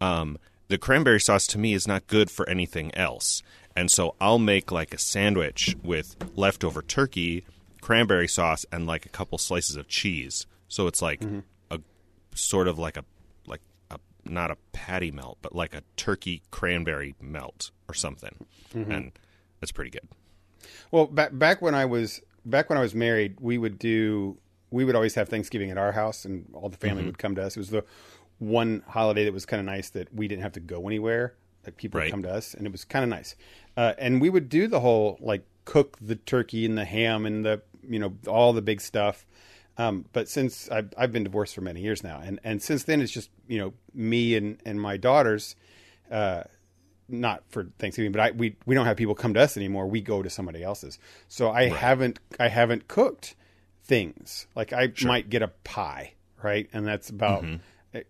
Um, 0.00 0.38
the 0.68 0.78
cranberry 0.78 1.20
sauce 1.20 1.46
to 1.48 1.58
me 1.58 1.74
is 1.74 1.86
not 1.86 2.06
good 2.06 2.30
for 2.30 2.48
anything 2.48 2.94
else, 2.94 3.42
and 3.76 3.90
so 3.90 4.14
I'll 4.20 4.38
make 4.38 4.72
like 4.72 4.94
a 4.94 4.98
sandwich 4.98 5.76
with 5.82 6.16
leftover 6.36 6.82
turkey, 6.82 7.44
cranberry 7.80 8.28
sauce, 8.28 8.64
and 8.72 8.86
like 8.86 9.06
a 9.06 9.10
couple 9.10 9.38
slices 9.38 9.76
of 9.76 9.88
cheese. 9.88 10.46
So 10.68 10.86
it's 10.86 11.02
like 11.02 11.22
a 11.70 11.78
sort 12.34 12.66
of 12.66 12.78
like 12.78 12.96
a 12.96 13.04
not 14.26 14.50
a 14.50 14.56
patty 14.72 15.10
melt, 15.10 15.38
but 15.42 15.54
like 15.54 15.74
a 15.74 15.82
turkey 15.96 16.42
cranberry 16.50 17.14
melt 17.20 17.70
or 17.88 17.94
something, 17.94 18.44
and 18.74 19.12
it's 19.62 19.72
pretty 19.72 19.90
good. 19.90 20.08
Well, 20.90 21.06
back 21.06 21.30
back 21.32 21.62
when 21.62 21.74
I 21.74 21.84
was 21.84 22.20
back 22.44 22.68
when 22.68 22.78
I 22.78 22.82
was 22.82 22.94
married, 22.94 23.36
we 23.40 23.58
would 23.58 23.78
do 23.78 24.36
we 24.70 24.84
would 24.84 24.94
always 24.96 25.14
have 25.14 25.28
Thanksgiving 25.28 25.70
at 25.70 25.78
our 25.78 25.92
house, 25.92 26.24
and 26.24 26.46
all 26.52 26.68
the 26.68 26.76
family 26.76 27.04
would 27.04 27.18
come 27.18 27.34
to 27.36 27.42
us. 27.42 27.56
It 27.56 27.60
was 27.60 27.70
the 27.70 27.84
one 28.38 28.82
holiday 28.88 29.24
that 29.24 29.32
was 29.32 29.46
kind 29.46 29.60
of 29.60 29.66
nice 29.66 29.90
that 29.90 30.12
we 30.14 30.26
didn't 30.28 30.42
have 30.42 30.52
to 30.52 30.60
go 30.60 30.86
anywhere; 30.86 31.34
like 31.64 31.76
people 31.76 31.98
Right. 31.98 32.06
would 32.06 32.10
come 32.10 32.22
to 32.22 32.30
us, 32.32 32.54
and 32.54 32.66
it 32.66 32.72
was 32.72 32.84
kind 32.84 33.02
of 33.04 33.08
nice. 33.08 33.36
Uh, 33.76 33.94
and 33.98 34.20
we 34.20 34.30
would 34.30 34.48
do 34.48 34.66
the 34.66 34.80
whole 34.80 35.18
like 35.20 35.44
cook 35.64 35.96
the 36.00 36.16
turkey 36.16 36.66
and 36.66 36.76
the 36.76 36.84
ham 36.84 37.24
and 37.26 37.44
the 37.44 37.62
you 37.88 37.98
know 37.98 38.14
all 38.26 38.52
the 38.52 38.62
big 38.62 38.80
stuff. 38.80 39.26
Um, 39.76 40.04
but 40.12 40.28
since 40.28 40.70
I've, 40.70 40.92
I've 40.96 41.12
been 41.12 41.24
divorced 41.24 41.54
for 41.54 41.60
many 41.60 41.80
years 41.80 42.04
now, 42.04 42.20
and, 42.22 42.38
and 42.44 42.62
since 42.62 42.84
then 42.84 43.00
it's 43.00 43.12
just 43.12 43.30
you 43.48 43.58
know 43.58 43.72
me 43.92 44.36
and, 44.36 44.58
and 44.64 44.80
my 44.80 44.96
daughters, 44.96 45.56
uh, 46.10 46.44
not 47.08 47.42
for 47.48 47.64
Thanksgiving, 47.78 48.12
but 48.12 48.20
I 48.20 48.30
we 48.30 48.56
we 48.66 48.74
don't 48.74 48.86
have 48.86 48.96
people 48.96 49.14
come 49.14 49.34
to 49.34 49.40
us 49.40 49.56
anymore. 49.56 49.86
We 49.86 50.00
go 50.00 50.22
to 50.22 50.30
somebody 50.30 50.62
else's. 50.62 50.98
So 51.28 51.50
I 51.50 51.68
haven't 51.68 52.20
I 52.38 52.48
haven't 52.48 52.88
cooked 52.88 53.34
things 53.82 54.46
like 54.54 54.72
I 54.72 54.92
might 55.04 55.28
get 55.28 55.42
a 55.42 55.48
pie, 55.48 56.14
right? 56.42 56.68
And 56.72 56.86
that's 56.86 57.10
about. 57.10 57.44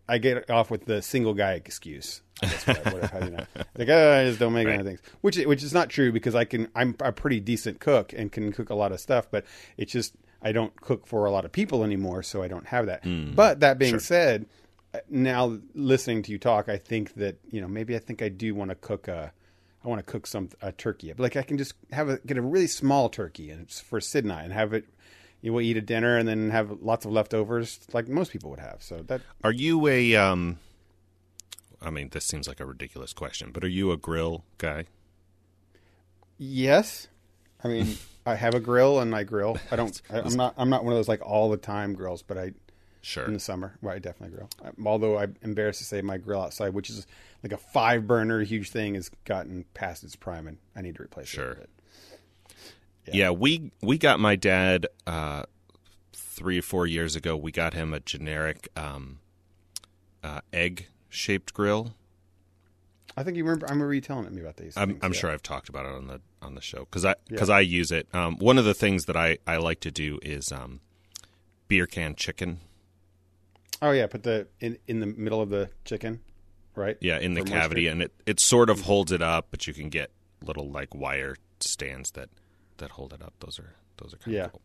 I 0.09 0.17
get 0.17 0.49
off 0.49 0.71
with 0.71 0.87
the 0.87 1.03
single 1.03 1.35
guy 1.35 1.53
excuse. 1.53 2.23
I 2.43 2.47
guess 2.47 2.67
what 2.67 3.25
you 3.25 3.31
know. 3.31 3.47
Like 3.77 3.89
"Oh, 3.91 4.13
I 4.13 4.25
just 4.25 4.39
don't 4.39 4.55
make 4.55 4.67
any 4.67 4.83
things, 4.83 5.01
which 5.21 5.37
which 5.37 5.63
is 5.63 5.75
not 5.75 5.91
true 5.91 6.11
because 6.11 6.35
I 6.35 6.45
can. 6.45 6.69
I'm 6.75 6.97
a 7.01 7.13
pretty 7.13 7.39
decent 7.41 7.81
cook 7.81 8.15
and 8.17 8.33
can 8.33 8.51
cook 8.53 8.71
a 8.71 8.75
lot 8.75 8.93
of 8.93 9.01
stuff, 9.01 9.27
but 9.31 9.45
it's 9.77 9.93
just 9.93 10.15
I 10.45 10.53
don't 10.53 10.79
cook 10.81 11.07
for 11.07 11.25
a 11.25 11.31
lot 11.31 11.45
of 11.47 11.53
people 11.53 11.83
anymore, 11.83 12.23
so 12.23 12.43
I 12.43 12.49
don't 12.49 12.67
have 12.67 12.87
that. 12.87 13.03
But 13.35 13.61
that 13.61 13.79
being 13.79 13.99
said, 13.99 14.47
uh, 14.93 14.99
now 15.09 15.59
listening 15.75 16.23
to 16.25 16.33
you 16.33 16.39
talk, 16.39 16.69
I 16.69 16.77
think 16.77 17.15
that 17.15 17.39
you 17.51 17.61
know 17.63 17.67
maybe 17.67 17.97
I 17.97 17.99
think 17.99 18.21
I 18.23 18.29
do 18.29 18.55
want 18.55 18.71
to 18.71 18.75
cook 18.75 19.09
a. 19.09 19.33
I 19.83 19.89
want 19.89 19.99
to 19.99 20.11
cook 20.11 20.27
some 20.27 20.49
a 20.63 20.73
turkey. 20.73 21.13
Like 21.17 21.37
I 21.37 21.43
can 21.43 21.59
just 21.59 21.75
have 21.93 22.09
a 22.09 22.19
get 22.19 22.39
a 22.39 22.43
really 22.43 22.67
small 22.67 23.11
turkey 23.11 23.51
and 23.51 23.61
it's 23.61 23.81
for 23.81 24.01
Sid 24.01 24.25
and 24.25 24.33
I 24.33 24.43
and 24.43 24.53
have 24.53 24.73
it. 24.73 24.87
You 25.43 25.53
will 25.53 25.61
eat 25.61 25.77
a 25.77 25.83
dinner 25.83 26.17
and 26.17 26.27
then 26.27 26.49
have 26.51 26.81
lots 26.81 27.05
of 27.05 27.13
leftovers 27.13 27.81
like 27.93 28.09
most 28.09 28.33
people 28.33 28.49
would 28.51 28.61
have. 28.61 28.83
So 28.83 29.03
that 29.09 29.21
Are 29.43 29.53
you 29.53 29.87
a 29.89 30.17
um 30.17 30.59
I 31.83 31.91
mean, 31.91 32.09
this 32.11 32.25
seems 32.25 32.49
like 32.49 32.61
a 32.61 32.65
ridiculous 32.65 33.13
question, 33.13 33.51
but 33.53 33.63
are 33.63 33.69
you 33.69 33.93
a 33.93 33.99
grill 33.99 34.45
guy? 34.57 34.87
Yes, 36.39 37.09
I 37.63 37.69
mean 37.69 37.99
I 38.27 38.35
have 38.35 38.55
a 38.55 38.61
grill 38.61 39.01
and 39.01 39.15
I 39.15 39.25
grill. 39.25 39.59
I 39.71 39.77
don't. 39.77 40.01
I, 40.11 40.21
I'm 40.21 40.35
not. 40.35 40.55
I'm 40.57 40.71
not 40.71 40.85
one 40.85 40.93
of 40.93 40.99
those 40.99 41.09
like 41.09 41.25
all 41.25 41.51
the 41.51 41.57
time 41.57 41.95
grills, 41.95 42.23
but 42.23 42.39
I 42.39 42.53
Sure. 43.05 43.27
in 43.27 43.35
the 43.35 43.41
summer, 43.41 43.77
well, 43.83 43.95
I 43.95 43.99
definitely 43.99 44.35
grill. 44.35 44.49
Although 44.87 45.19
I'm 45.19 45.37
embarrassed 45.43 45.81
to 45.81 45.85
say 45.85 46.01
my 46.01 46.17
grill 46.17 46.41
outside, 46.41 46.73
which 46.73 46.89
is 46.89 47.07
like 47.43 47.53
a 47.53 47.59
five 47.59 48.07
burner 48.07 48.41
huge 48.43 48.71
thing, 48.71 48.95
has 48.95 49.11
gotten 49.27 49.67
past 49.75 50.03
its 50.05 50.17
prime, 50.17 50.47
and 50.47 50.57
I 50.75 50.81
need 50.81 50.95
to 50.97 51.03
replace 51.03 51.27
it. 51.27 51.37
Sure. 51.37 51.51
it. 51.51 51.71
Yeah. 53.13 53.31
we 53.31 53.73
we 53.83 53.99
got 53.99 54.21
my 54.21 54.37
dad 54.37 54.87
uh, 55.07 55.43
three 56.15 56.59
or 56.59 56.63
four 56.63 56.87
years 56.87 57.15
ago. 57.15 57.37
We 57.37 57.53
got 57.53 57.75
him 57.75 57.93
a 57.93 58.01
generic 58.01 58.69
um, 58.75 59.19
uh, 60.23 60.41
egg 60.51 60.87
shaped 61.11 61.53
grill. 61.53 61.95
I 63.17 63.23
think 63.23 63.37
you 63.37 63.45
remember. 63.45 63.67
I 63.67 63.71
remember 63.71 63.95
you 63.95 64.01
telling 64.01 64.33
me 64.35 64.41
about 64.41 64.57
these. 64.57 64.77
I'm, 64.77 64.91
things, 64.91 65.01
I'm 65.03 65.13
yeah. 65.13 65.19
sure 65.21 65.31
I've 65.31 65.43
talked 65.43 65.69
about 65.69 65.87
it 65.87 65.93
on 65.93 66.07
the 66.09 66.21
on 66.43 66.55
the 66.55 66.61
show 66.61 66.81
because 66.81 67.05
I 67.05 67.15
because 67.29 67.51
I 67.51 67.61
use 67.61 67.93
it. 67.93 68.09
Um, 68.13 68.37
one 68.39 68.59
of 68.59 68.65
the 68.65 68.75
things 68.75 69.05
that 69.05 69.17
I, 69.17 69.39
I 69.47 69.57
like 69.59 69.81
to 69.81 69.91
do 69.91 70.19
is 70.23 70.51
um, 70.51 70.81
beer 71.69 71.87
can 71.87 72.15
chicken. 72.17 72.61
Oh 73.83 73.91
yeah, 73.93 74.07
put 74.07 74.23
the 74.25 74.49
in 74.61 74.79
in 74.89 75.01
the 75.01 75.07
middle 75.07 75.41
of 75.41 75.51
the 75.51 75.71
chicken, 75.85 76.21
right? 76.75 76.97
Yeah, 77.01 77.19
in 77.19 77.35
the 77.35 77.43
For 77.43 77.47
cavity, 77.49 77.87
and 77.87 78.03
it, 78.03 78.13
it 78.27 78.41
sort 78.41 78.69
of 78.71 78.83
holds 78.83 79.13
it 79.13 79.23
up, 79.23 79.49
but 79.51 79.67
you 79.67 79.75
can 79.75 79.89
get 79.91 80.11
little 80.43 80.69
like 80.71 80.95
wire 80.95 81.37
stands 81.61 82.11
that 82.13 82.31
that 82.79 82.93
hold 82.93 83.13
it 83.13 83.23
up. 83.23 83.35
Those 83.41 83.59
are 83.59 83.75
those 83.99 84.13
are 84.15 84.17
kind 84.19 84.35
Yeah. 84.35 84.45
of 84.47 84.53
cool. 84.53 84.63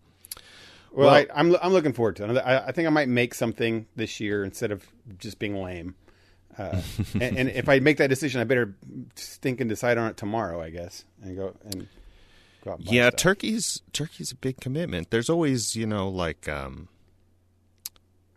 Well, 0.92 1.08
Well- 1.08 1.16
I, 1.16 1.28
I'm 1.36 1.56
I'm 1.62 1.72
looking 1.74 1.94
forward 1.94 2.16
to 2.18 2.30
it. 2.30 2.38
I, 2.38 2.68
I 2.68 2.72
think 2.72 2.88
I 2.88 2.92
might 2.92 3.10
make 3.10 3.34
something 3.36 3.86
this 3.96 4.20
year 4.20 4.44
instead 4.44 4.72
of 4.72 4.88
just 5.20 5.38
being 5.38 5.56
lame. 5.62 5.96
Uh, 6.60 6.82
and, 7.16 7.38
and 7.38 7.50
if 7.64 7.70
I 7.70 7.80
make 7.80 7.98
that 7.98 8.10
decision, 8.10 8.42
I 8.42 8.44
better 8.44 8.76
think 9.16 9.62
and 9.62 9.70
decide 9.70 9.98
on 9.98 10.10
it 10.10 10.18
tomorrow. 10.18 10.62
I 10.62 10.70
guess 10.70 11.06
and 11.24 11.36
go 11.38 11.56
and 11.64 11.88
go 12.64 12.72
out. 12.72 12.80
And 12.80 12.88
Yeah, 12.90 13.10
stuff. 13.10 13.20
turkey's 13.22 13.82
turkey's 13.94 14.32
a 14.32 14.36
big 14.36 14.60
commitment. 14.60 15.10
There's 15.10 15.30
always, 15.30 15.76
you 15.76 15.88
know, 15.88 16.10
like 16.10 16.50
um 16.50 16.90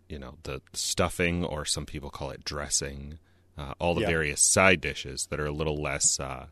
you 0.08 0.18
know, 0.18 0.34
the 0.44 0.60
stuffing 0.74 1.44
or 1.44 1.64
some 1.64 1.86
people 1.86 2.10
call 2.10 2.30
it 2.30 2.44
dressing, 2.44 3.18
uh, 3.58 3.72
all 3.78 3.94
the 3.94 4.02
Yeah. 4.02 4.08
various 4.08 4.42
side 4.42 4.80
dishes 4.80 5.26
that 5.30 5.40
are 5.40 5.46
a 5.46 5.52
little 5.52 5.80
less 5.82 6.20
uh 6.20 6.46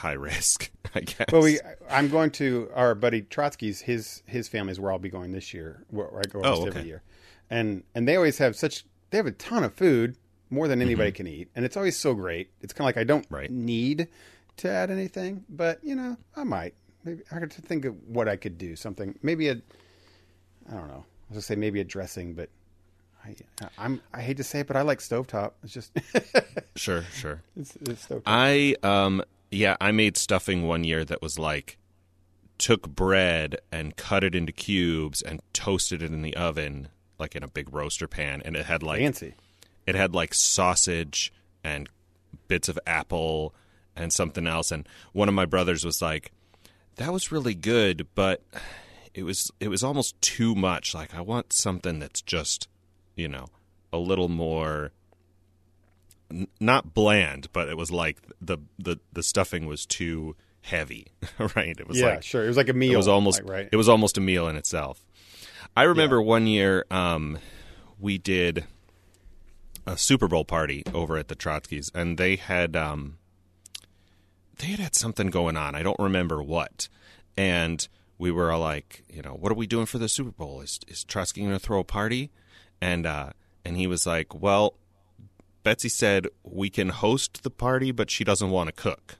high 0.00 0.12
risk, 0.12 0.70
I 0.94 1.00
guess. 1.00 1.26
Well, 1.32 1.42
we 1.42 1.58
I'm 1.88 2.08
going 2.08 2.30
to 2.32 2.70
our 2.74 2.94
buddy 2.94 3.22
Trotsky's. 3.22 3.80
His 3.80 4.22
his 4.26 4.48
family 4.48 4.72
is 4.72 4.80
where 4.80 4.92
I'll 4.92 4.98
be 4.98 5.08
going 5.10 5.32
this 5.32 5.52
year. 5.54 5.84
Where 5.88 6.08
I 6.18 6.26
go 6.26 6.40
Oh, 6.44 6.66
every 6.66 6.80
okay. 6.80 6.86
year, 6.88 7.02
and 7.48 7.82
and 7.94 8.06
they 8.06 8.16
always 8.16 8.38
have 8.38 8.54
such. 8.56 8.84
They 9.10 9.18
have 9.18 9.26
a 9.26 9.32
ton 9.32 9.64
of 9.64 9.74
food, 9.74 10.16
more 10.50 10.68
than 10.68 10.80
anybody 10.82 11.12
can 11.12 11.26
eat, 11.26 11.48
and 11.54 11.64
it's 11.64 11.76
always 11.76 11.96
so 11.96 12.14
great. 12.14 12.50
It's 12.62 12.72
kind 12.72 12.82
of 12.84 12.86
like 12.86 12.96
I 12.96 13.04
don't 13.04 13.24
Mm-hmm. 13.26 13.34
Right. 13.34 13.50
need 13.50 14.08
to 14.58 14.68
add 14.70 14.90
anything, 14.90 15.44
but 15.48 15.78
you 15.82 15.94
know 15.94 16.16
I 16.36 16.44
might. 16.44 16.74
Maybe 17.04 17.22
I 17.32 17.38
got 17.40 17.50
to 17.52 17.62
think 17.62 17.84
of 17.86 17.94
what 18.06 18.28
I 18.28 18.36
could 18.36 18.58
do. 18.58 18.76
Something 18.76 19.18
maybe 19.22 19.48
a. 19.48 19.52
I 19.52 20.74
don't 20.74 20.88
know. 20.88 21.04
I 21.04 21.34
was 21.34 21.36
gonna 21.36 21.42
say 21.42 21.56
maybe 21.56 21.80
a 21.80 21.84
dressing, 21.84 22.34
but. 22.34 22.48
I, 23.22 23.34
I'm. 23.76 24.00
I 24.14 24.22
hate 24.22 24.38
to 24.38 24.44
say 24.44 24.60
it, 24.60 24.66
but 24.66 24.76
I 24.76 24.82
like 24.82 24.98
stovetop. 25.00 25.52
It's 25.62 25.74
just 25.74 25.92
sure, 26.76 27.02
sure. 27.12 27.42
it's, 27.54 27.76
it's 27.76 28.06
stovetop. 28.06 28.22
I 28.26 28.74
um 28.82 29.22
yeah, 29.50 29.76
I 29.80 29.92
made 29.92 30.16
stuffing 30.16 30.66
one 30.66 30.84
year 30.84 31.04
that 31.04 31.20
was 31.20 31.38
like 31.38 31.76
took 32.56 32.88
bread 32.88 33.56
and 33.70 33.96
cut 33.96 34.24
it 34.24 34.34
into 34.34 34.52
cubes 34.52 35.20
and 35.22 35.40
toasted 35.52 36.02
it 36.02 36.10
in 36.12 36.22
the 36.22 36.34
oven 36.36 36.88
like 37.20 37.36
in 37.36 37.42
a 37.44 37.48
big 37.48 37.72
roaster 37.72 38.08
pan 38.08 38.42
and 38.44 38.56
it 38.56 38.64
had 38.66 38.82
like 38.82 39.00
Fancy. 39.00 39.34
it 39.86 39.94
had 39.94 40.14
like 40.14 40.34
sausage 40.34 41.32
and 41.62 41.88
bits 42.48 42.68
of 42.68 42.78
apple 42.86 43.54
and 43.94 44.12
something 44.12 44.46
else 44.46 44.72
and 44.72 44.88
one 45.12 45.28
of 45.28 45.34
my 45.34 45.44
brothers 45.44 45.84
was 45.84 46.00
like 46.02 46.32
that 46.96 47.12
was 47.12 47.30
really 47.30 47.54
good 47.54 48.06
but 48.14 48.42
it 49.14 49.22
was 49.24 49.50
it 49.60 49.68
was 49.68 49.84
almost 49.84 50.20
too 50.20 50.54
much 50.54 50.94
like 50.94 51.14
i 51.14 51.20
want 51.20 51.52
something 51.52 51.98
that's 51.98 52.22
just 52.22 52.66
you 53.14 53.28
know 53.28 53.46
a 53.92 53.98
little 53.98 54.28
more 54.28 54.90
n- 56.30 56.48
not 56.60 56.94
bland 56.94 57.48
but 57.52 57.68
it 57.68 57.76
was 57.76 57.90
like 57.90 58.16
the 58.40 58.58
the 58.78 58.96
the 59.12 59.22
stuffing 59.22 59.66
was 59.66 59.84
too 59.86 60.34
heavy 60.62 61.08
right 61.56 61.76
it 61.78 61.88
was 61.88 61.98
Yeah, 61.98 62.10
like 62.10 62.22
sure. 62.22 62.44
It 62.44 62.48
was 62.48 62.56
like 62.56 62.68
a 62.68 62.74
meal. 62.74 62.92
it 62.92 62.96
was 62.96 63.08
almost 63.08 63.42
like, 63.42 63.50
right. 63.50 63.68
it 63.72 63.76
was 63.76 63.88
almost 63.88 64.18
a 64.18 64.20
meal 64.20 64.46
in 64.46 64.56
itself. 64.56 65.00
I 65.76 65.84
remember 65.84 66.20
one 66.20 66.46
year 66.46 66.84
um, 66.90 67.38
we 67.98 68.18
did 68.18 68.64
a 69.86 69.96
Super 69.96 70.28
Bowl 70.28 70.44
party 70.44 70.82
over 70.92 71.16
at 71.16 71.28
the 71.28 71.36
Trotskys, 71.36 71.90
and 71.94 72.18
they 72.18 72.36
had 72.36 72.76
um, 72.76 73.18
they 74.58 74.66
had 74.68 74.80
had 74.80 74.94
something 74.94 75.28
going 75.28 75.56
on. 75.56 75.74
I 75.74 75.82
don't 75.82 75.98
remember 75.98 76.42
what, 76.42 76.88
and 77.36 77.86
we 78.18 78.30
were 78.30 78.52
all 78.52 78.60
like, 78.60 79.04
you 79.08 79.22
know, 79.22 79.32
what 79.32 79.50
are 79.50 79.56
we 79.56 79.66
doing 79.66 79.86
for 79.86 79.98
the 79.98 80.08
Super 80.08 80.32
Bowl? 80.32 80.60
Is 80.60 80.80
is 80.88 81.04
Trotsky 81.04 81.40
going 81.42 81.52
to 81.52 81.58
throw 81.58 81.80
a 81.80 81.84
party? 81.84 82.30
And 82.80 83.06
uh, 83.06 83.30
and 83.64 83.76
he 83.76 83.86
was 83.86 84.06
like, 84.06 84.34
well, 84.34 84.74
Betsy 85.62 85.88
said 85.88 86.26
we 86.42 86.68
can 86.68 86.88
host 86.88 87.42
the 87.42 87.50
party, 87.50 87.92
but 87.92 88.10
she 88.10 88.24
doesn't 88.24 88.50
want 88.50 88.68
to 88.68 88.72
cook. 88.72 89.18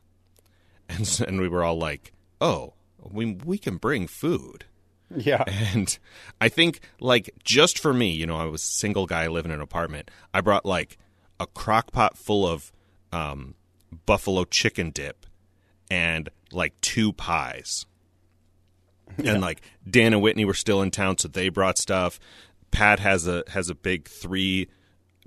And 0.88 1.20
and 1.26 1.40
we 1.40 1.48
were 1.48 1.64
all 1.64 1.78
like, 1.78 2.12
oh, 2.40 2.74
we 2.98 3.34
we 3.34 3.56
can 3.56 3.76
bring 3.76 4.06
food. 4.06 4.64
yeah. 5.16 5.44
And 5.46 5.98
I 6.40 6.48
think, 6.48 6.80
like, 7.00 7.30
just 7.44 7.78
for 7.78 7.92
me, 7.92 8.10
you 8.10 8.26
know, 8.26 8.36
I 8.36 8.44
was 8.44 8.62
a 8.62 8.66
single 8.66 9.06
guy 9.06 9.26
living 9.26 9.50
in 9.50 9.56
an 9.56 9.62
apartment. 9.62 10.10
I 10.32 10.40
brought 10.40 10.64
like 10.64 10.98
a 11.38 11.46
crock 11.46 11.92
pot 11.92 12.16
full 12.16 12.46
of 12.46 12.72
um, 13.12 13.54
buffalo 14.06 14.44
chicken 14.44 14.90
dip 14.90 15.26
and 15.90 16.28
like 16.52 16.80
two 16.80 17.12
pies. 17.12 17.86
And 19.18 19.40
like 19.40 19.60
Dan 19.88 20.12
and 20.12 20.22
Whitney 20.22 20.44
were 20.44 20.54
still 20.54 20.82
in 20.82 20.90
town, 20.90 21.18
so 21.18 21.28
they 21.28 21.48
brought 21.48 21.78
stuff. 21.78 22.20
Pat 22.70 23.00
has 23.00 23.26
a 23.26 23.42
has 23.48 23.68
a 23.68 23.74
big 23.74 24.08
three 24.08 24.68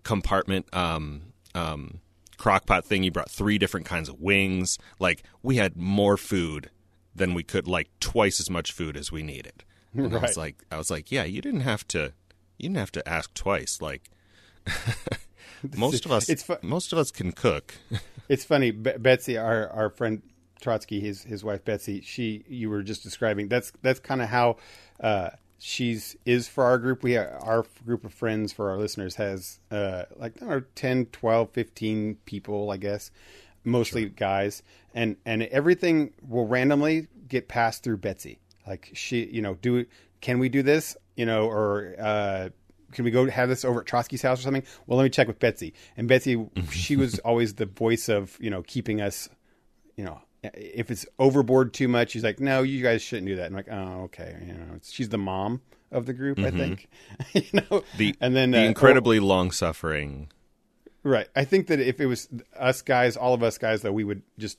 compartment 0.03 0.73
um, 0.73 1.33
um, 1.53 1.99
crock 2.37 2.65
pot 2.65 2.85
thing. 2.85 3.03
He 3.03 3.09
brought 3.09 3.29
three 3.29 3.57
different 3.57 3.85
kinds 3.85 4.07
of 4.07 4.21
wings. 4.21 4.79
Like 4.99 5.23
we 5.41 5.57
had 5.57 5.75
more 5.75 6.15
food 6.15 6.69
than 7.13 7.33
we 7.33 7.43
could, 7.43 7.67
like 7.67 7.89
twice 7.99 8.39
as 8.39 8.49
much 8.49 8.71
food 8.71 8.95
as 8.95 9.11
we 9.11 9.21
needed. 9.21 9.65
And 10.03 10.15
I 10.15 10.19
was 10.19 10.37
like, 10.37 10.63
I 10.71 10.77
was 10.77 10.89
like, 10.89 11.11
yeah, 11.11 11.23
you 11.23 11.41
didn't 11.41 11.61
have 11.61 11.87
to, 11.89 12.13
you 12.57 12.69
didn't 12.69 12.77
have 12.77 12.91
to 12.93 13.07
ask 13.07 13.33
twice. 13.33 13.79
Like 13.81 14.09
most 15.75 16.05
of 16.05 16.11
us, 16.11 16.29
It's 16.29 16.43
fu- 16.43 16.57
most 16.61 16.91
of 16.93 16.99
us 16.99 17.11
can 17.11 17.31
cook. 17.31 17.75
It's 18.29 18.45
funny, 18.45 18.71
Be- 18.71 18.97
Betsy, 18.97 19.37
our 19.37 19.67
our 19.67 19.89
friend 19.89 20.21
Trotsky, 20.61 21.01
his 21.01 21.23
his 21.23 21.43
wife 21.43 21.65
Betsy. 21.65 21.99
She 21.99 22.45
you 22.47 22.69
were 22.69 22.81
just 22.81 23.03
describing. 23.03 23.49
That's 23.49 23.73
that's 23.81 23.99
kind 23.99 24.21
of 24.21 24.29
how 24.29 24.57
uh, 25.01 25.31
she's 25.59 26.15
is 26.25 26.47
for 26.47 26.63
our 26.63 26.77
group. 26.77 27.03
We 27.03 27.17
our 27.17 27.65
group 27.85 28.05
of 28.05 28.13
friends 28.13 28.53
for 28.53 28.69
our 28.71 28.77
listeners 28.77 29.15
has 29.15 29.59
uh, 29.71 30.03
like 30.15 30.41
know, 30.41 30.63
10, 30.75 31.07
12, 31.07 31.49
15 31.51 32.15
people, 32.25 32.71
I 32.71 32.77
guess, 32.77 33.11
mostly 33.65 34.07
guys, 34.07 34.63
and 34.93 35.17
and 35.25 35.43
everything 35.43 36.13
will 36.25 36.47
randomly 36.47 37.07
get 37.27 37.49
passed 37.49 37.83
through 37.83 37.97
Betsy. 37.97 38.39
Like 38.67 38.91
she, 38.93 39.25
you 39.25 39.41
know, 39.41 39.55
do 39.55 39.85
can 40.21 40.39
we 40.39 40.49
do 40.49 40.63
this? 40.63 40.95
You 41.15 41.25
know, 41.25 41.45
or 41.49 41.95
uh, 41.99 42.49
can 42.91 43.05
we 43.05 43.11
go 43.11 43.29
have 43.29 43.49
this 43.49 43.65
over 43.65 43.81
at 43.81 43.87
Trotsky's 43.87 44.21
house 44.21 44.39
or 44.39 44.43
something? 44.43 44.63
Well, 44.87 44.97
let 44.97 45.03
me 45.03 45.09
check 45.09 45.27
with 45.27 45.39
Betsy. 45.39 45.73
And 45.97 46.07
Betsy, 46.07 46.43
she 46.71 46.95
was 46.95 47.19
always 47.19 47.55
the 47.55 47.65
voice 47.65 48.09
of 48.09 48.37
you 48.39 48.49
know 48.49 48.63
keeping 48.63 49.01
us, 49.01 49.29
you 49.95 50.05
know, 50.05 50.21
if 50.43 50.91
it's 50.91 51.05
overboard 51.19 51.73
too 51.73 51.87
much, 51.87 52.11
she's 52.11 52.23
like, 52.23 52.39
no, 52.39 52.63
you 52.63 52.83
guys 52.83 53.01
shouldn't 53.01 53.27
do 53.27 53.35
that. 53.37 53.47
I'm 53.47 53.53
like, 53.53 53.69
oh, 53.71 54.03
okay, 54.03 54.37
you 54.45 54.53
know, 54.53 54.79
she's 54.83 55.09
the 55.09 55.17
mom 55.17 55.61
of 55.91 56.05
the 56.05 56.13
group. 56.13 56.39
I 56.39 56.51
think, 56.51 56.87
you 57.33 57.41
know, 57.53 57.61
Mm-hmm. 57.61 57.97
The 57.97 58.15
and 58.19 58.35
then 58.35 58.51
the 58.51 58.59
uh, 58.59 58.63
incredibly 58.63 59.19
long 59.19 59.51
suffering. 59.51 60.29
Right. 61.03 61.27
I 61.35 61.43
think 61.43 61.67
that 61.67 61.79
if 61.79 61.99
it 61.99 62.05
was 62.05 62.29
us 62.57 62.81
guys, 62.81 63.17
all 63.17 63.33
of 63.33 63.43
us 63.43 63.57
guys, 63.57 63.81
though, 63.81 63.91
we 63.91 64.03
would 64.05 64.21
just 64.37 64.57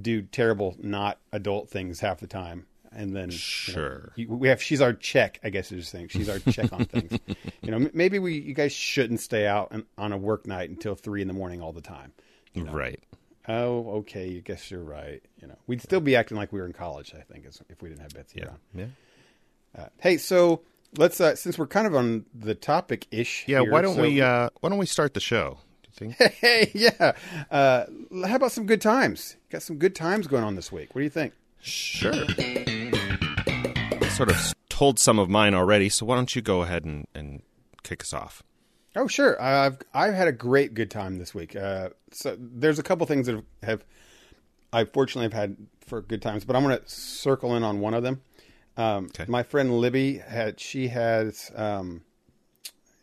do 0.00 0.22
terrible, 0.22 0.76
not 0.78 1.18
adult 1.32 1.68
things 1.70 2.00
half 2.00 2.20
the 2.20 2.26
time. 2.26 2.66
And 2.94 3.14
then, 3.16 3.30
you 3.30 3.36
know, 3.36 3.38
Sure. 3.38 4.12
we 4.28 4.48
have, 4.48 4.62
she's 4.62 4.80
our 4.80 4.92
check, 4.92 5.40
I 5.42 5.50
guess 5.50 5.72
is 5.72 5.90
the 5.90 5.98
thing. 5.98 6.08
She's 6.08 6.28
our 6.28 6.38
check 6.38 6.72
on 6.72 6.84
things. 6.86 7.18
You 7.62 7.70
know, 7.70 7.88
maybe 7.94 8.18
we, 8.18 8.38
you 8.40 8.54
guys 8.54 8.72
shouldn't 8.72 9.20
stay 9.20 9.46
out 9.46 9.70
on, 9.70 9.84
on 9.96 10.12
a 10.12 10.16
work 10.18 10.48
night 10.48 10.68
until 10.68 10.96
three 10.96 11.22
in 11.22 11.28
the 11.28 11.32
morning 11.34 11.62
all 11.62 11.72
the 11.72 11.80
time. 11.80 12.12
Right. 12.56 12.98
Oh, 13.48 13.98
okay. 13.98 14.36
I 14.36 14.40
guess 14.40 14.68
you're 14.70 14.82
right. 14.82 15.22
You 15.40 15.46
know, 15.46 15.56
we'd 15.68 15.80
still 15.80 16.00
be 16.00 16.16
acting 16.16 16.36
like 16.36 16.52
we 16.52 16.58
were 16.60 16.66
in 16.66 16.72
college, 16.72 17.14
I 17.16 17.22
think, 17.22 17.46
if 17.68 17.80
we 17.80 17.88
didn't 17.88 18.00
have 18.02 18.14
Betsy 18.14 18.40
Yeah. 18.40 18.46
around. 18.46 18.58
Yeah. 18.74 18.86
Uh, 19.80 19.88
hey, 20.00 20.16
so 20.18 20.62
let's, 20.98 21.20
uh, 21.20 21.36
since 21.36 21.56
we're 21.56 21.68
kind 21.68 21.86
of 21.86 21.94
on 21.94 22.26
the 22.34 22.54
topic 22.56 23.06
ish. 23.12 23.44
Yeah. 23.46 23.60
Why 23.60 23.80
don't 23.80 23.96
we 23.96 24.20
uh 24.20 24.50
why 24.60 24.68
don't 24.68 24.78
we 24.78 24.86
start 24.86 25.14
the 25.14 25.20
show? 25.20 25.58
Do? 25.96 26.12
Hey, 26.18 26.70
yeah. 26.74 27.12
Uh, 27.50 27.84
how 28.26 28.34
about 28.36 28.50
some 28.52 28.66
good 28.66 28.80
times? 28.80 29.36
Got 29.50 29.62
some 29.62 29.76
good 29.78 29.94
times 29.94 30.26
going 30.26 30.42
on 30.42 30.56
this 30.56 30.72
week. 30.72 30.94
What 30.94 31.00
do 31.00 31.04
you 31.04 31.10
think? 31.10 31.32
Sure. 31.60 32.12
Sort 34.22 34.36
of 34.36 34.54
told 34.68 35.00
some 35.00 35.18
of 35.18 35.28
mine 35.28 35.52
already, 35.52 35.88
so 35.88 36.06
why 36.06 36.14
don't 36.14 36.36
you 36.36 36.42
go 36.42 36.62
ahead 36.62 36.84
and, 36.84 37.08
and 37.12 37.42
kick 37.82 38.02
us 38.02 38.12
off? 38.12 38.40
Oh, 38.94 39.08
sure. 39.08 39.40
I've 39.42 39.78
I've 39.92 40.14
had 40.14 40.28
a 40.28 40.32
great 40.32 40.74
good 40.74 40.92
time 40.92 41.18
this 41.18 41.34
week. 41.34 41.56
Uh, 41.56 41.88
so 42.12 42.36
there's 42.38 42.78
a 42.78 42.84
couple 42.84 43.04
things 43.08 43.26
that 43.26 43.34
have, 43.34 43.44
have 43.64 43.84
I 44.72 44.84
fortunately 44.84 45.24
have 45.24 45.32
had 45.32 45.56
for 45.84 46.02
good 46.02 46.22
times, 46.22 46.44
but 46.44 46.54
I'm 46.54 46.62
going 46.62 46.78
to 46.78 46.88
circle 46.88 47.56
in 47.56 47.64
on 47.64 47.80
one 47.80 47.94
of 47.94 48.04
them. 48.04 48.22
Um, 48.76 49.06
Okay. 49.06 49.24
My 49.26 49.42
friend 49.42 49.80
Libby 49.80 50.18
had 50.18 50.60
she 50.60 50.86
has 50.86 51.50
um, 51.56 52.02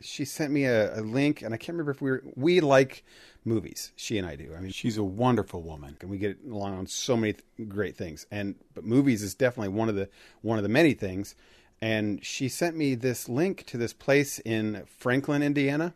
she 0.01 0.25
sent 0.25 0.51
me 0.51 0.65
a, 0.65 0.99
a 0.99 1.01
link, 1.01 1.41
and 1.41 1.53
I 1.53 1.57
can't 1.57 1.69
remember 1.73 1.91
if 1.91 2.01
we 2.01 2.11
were, 2.11 2.23
we 2.35 2.61
like 2.61 3.03
movies. 3.45 3.91
She 3.95 4.17
and 4.17 4.27
I 4.27 4.35
do. 4.35 4.53
I 4.55 4.59
mean, 4.61 4.71
she's 4.71 4.97
a 4.97 5.03
wonderful 5.03 5.61
woman, 5.61 5.97
and 6.01 6.09
we 6.09 6.17
get 6.17 6.37
along 6.45 6.77
on 6.77 6.87
so 6.87 7.17
many 7.17 7.33
th- 7.33 7.69
great 7.69 7.97
things. 7.97 8.25
And 8.31 8.55
but 8.73 8.83
movies 8.85 9.21
is 9.21 9.33
definitely 9.35 9.69
one 9.69 9.89
of 9.89 9.95
the 9.95 10.09
one 10.41 10.57
of 10.57 10.63
the 10.63 10.69
many 10.69 10.93
things. 10.93 11.35
And 11.81 12.23
she 12.25 12.49
sent 12.49 12.75
me 12.75 12.95
this 12.95 13.29
link 13.29 13.65
to 13.67 13.77
this 13.77 13.93
place 13.93 14.39
in 14.39 14.83
Franklin, 14.85 15.41
Indiana, 15.41 15.93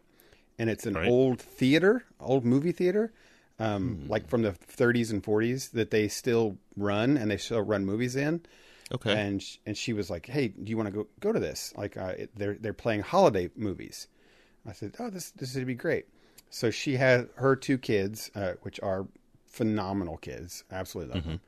and 0.57 0.69
it's 0.69 0.85
an 0.85 0.95
Right. 0.95 1.07
old 1.09 1.41
theater, 1.41 2.05
old 2.21 2.45
movie 2.45 2.71
theater, 2.71 3.11
um, 3.59 3.99
Hmm. 4.05 4.09
like 4.11 4.27
from 4.29 4.41
the 4.43 4.53
30s 4.53 5.11
and 5.11 5.21
40s 5.23 5.71
that 5.71 5.91
they 5.91 6.07
still 6.07 6.57
run 6.77 7.17
and 7.17 7.29
they 7.29 7.37
still 7.37 7.61
run 7.61 7.85
movies 7.85 8.15
in 8.15 8.41
Okay. 8.93 9.13
and 9.13 9.41
sh- 9.41 9.57
and 9.65 9.77
she 9.77 9.93
was 9.93 10.09
like, 10.09 10.25
"Hey, 10.27 10.49
do 10.49 10.69
you 10.69 10.77
want 10.77 10.87
to 10.87 10.93
go 10.93 11.07
go 11.19 11.31
to 11.31 11.39
this? 11.39 11.73
Like, 11.75 11.97
uh, 11.97 12.13
it, 12.17 12.31
they're 12.35 12.55
they're 12.55 12.73
playing 12.73 13.01
holiday 13.01 13.49
movies." 13.55 14.07
I 14.67 14.73
said, 14.73 14.95
"Oh, 14.99 15.09
this 15.09 15.31
this 15.31 15.55
would 15.55 15.65
be 15.67 15.75
great." 15.75 16.05
So 16.49 16.69
she 16.69 16.97
had 16.97 17.29
her 17.35 17.55
two 17.55 17.77
kids, 17.77 18.29
uh, 18.35 18.53
which 18.61 18.79
are 18.81 19.07
phenomenal 19.47 20.17
kids, 20.17 20.63
absolutely 20.71 21.13
love 21.15 21.23
them, 21.25 21.41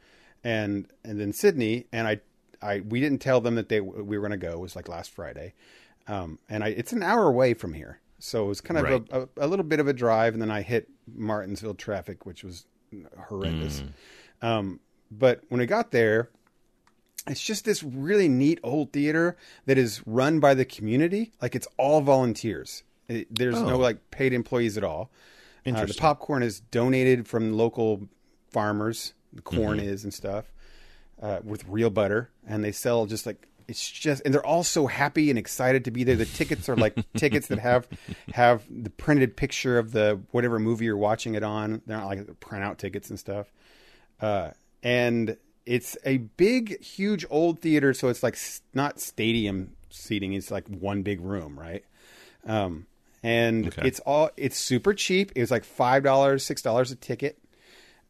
and 0.43 0.87
and 1.03 1.19
then 1.19 1.31
Sydney 1.33 1.85
and 1.91 2.07
I, 2.07 2.19
I 2.61 2.79
we 2.81 2.99
didn't 2.99 3.19
tell 3.21 3.39
them 3.41 3.55
that 3.55 3.69
they 3.69 3.81
we 3.81 4.17
were 4.17 4.27
going 4.27 4.39
to 4.39 4.47
go. 4.47 4.53
It 4.53 4.59
was 4.59 4.75
like 4.75 4.87
last 4.87 5.11
Friday, 5.11 5.53
um, 6.07 6.39
and 6.49 6.63
I 6.63 6.69
it's 6.69 6.93
an 6.93 7.03
hour 7.03 7.27
away 7.27 7.53
from 7.53 7.73
here, 7.73 7.99
so 8.19 8.45
it 8.45 8.47
was 8.47 8.61
kind 8.61 8.77
of 8.79 8.83
Right. 8.85 9.07
a, 9.11 9.21
a, 9.21 9.45
a 9.45 9.47
little 9.47 9.65
bit 9.65 9.79
of 9.79 9.87
a 9.87 9.93
drive, 9.93 10.33
and 10.33 10.41
then 10.41 10.51
I 10.51 10.61
hit 10.61 10.89
Martinsville 11.13 11.75
traffic, 11.75 12.25
which 12.25 12.43
was 12.43 12.65
horrendous. 13.27 13.83
Um, 14.41 14.79
but 15.11 15.43
when 15.49 15.61
I 15.61 15.65
got 15.65 15.91
there, 15.91 16.29
it's 17.27 17.41
just 17.43 17.65
this 17.65 17.81
really 17.83 18.27
neat 18.27 18.59
old 18.63 18.91
theater 18.93 19.35
that 19.65 19.77
is 19.77 20.01
run 20.05 20.39
by 20.39 20.53
the 20.53 20.65
community. 20.65 21.31
Like 21.41 21.55
it's 21.55 21.67
all 21.77 22.01
volunteers. 22.01 22.83
It, 23.07 23.27
there's 23.33 23.61
no 23.61 23.75
Oh. 23.75 23.77
like 23.79 24.11
paid 24.11 24.33
employees 24.33 24.77
at 24.77 24.83
all. 24.83 25.09
Uh, 25.65 25.85
the 25.85 25.93
popcorn 25.95 26.43
is 26.43 26.59
donated 26.59 27.27
from 27.27 27.53
local 27.53 28.07
farmers. 28.51 29.13
The 29.33 29.41
corn 29.41 29.79
is 29.79 30.03
and 30.03 30.13
stuff 30.13 30.45
uh, 31.21 31.39
with 31.43 31.65
real 31.67 31.89
butter, 31.89 32.29
and 32.47 32.63
they 32.63 32.71
sell 32.71 33.05
just 33.05 33.25
like 33.25 33.47
it's 33.67 33.89
just, 33.89 34.21
and 34.23 34.31
they're 34.31 34.45
all 34.45 34.63
so 34.63 34.85
happy 34.85 35.31
and 35.31 35.39
excited 35.39 35.85
to 35.85 35.91
be 35.91 36.03
there. 36.03 36.15
The 36.15 36.25
tickets 36.25 36.69
are 36.69 36.75
like 36.75 36.95
tickets 37.17 37.47
that 37.47 37.57
have 37.57 37.87
have 38.33 38.63
the 38.69 38.91
printed 38.91 39.35
picture 39.35 39.79
of 39.79 39.91
the 39.91 40.21
whatever 40.31 40.59
movie 40.59 40.85
you're 40.85 40.95
watching 40.97 41.33
it 41.33 41.41
on. 41.41 41.81
They're 41.87 41.97
not 41.97 42.05
like 42.05 42.19
printout 42.39 42.77
tickets 42.77 43.09
and 43.09 43.17
stuff 43.17 43.51
uh, 44.21 44.51
and 44.83 45.35
it's 45.65 45.97
a 46.05 46.17
big, 46.17 46.81
huge 46.83 47.25
old 47.29 47.59
theater. 47.59 47.93
So 47.93 48.09
it's 48.09 48.23
like 48.23 48.37
not 48.73 48.99
stadium 48.99 49.71
seating; 49.89 50.33
it's 50.33 50.51
like 50.51 50.67
one 50.67 51.01
big 51.01 51.21
room, 51.21 51.59
right? 51.59 51.83
Um, 52.45 52.85
and 53.23 53.67
Okay. 53.67 53.87
it's 53.87 53.99
all 54.01 54.29
it's 54.37 54.57
super 54.57 54.93
cheap. 54.93 55.31
It 55.35 55.41
was 55.41 55.51
like 55.51 55.63
five 55.63 56.03
dollars, 56.03 56.45
six 56.45 56.61
dollars 56.61 56.91
a 56.91 56.95
ticket. 56.95 57.37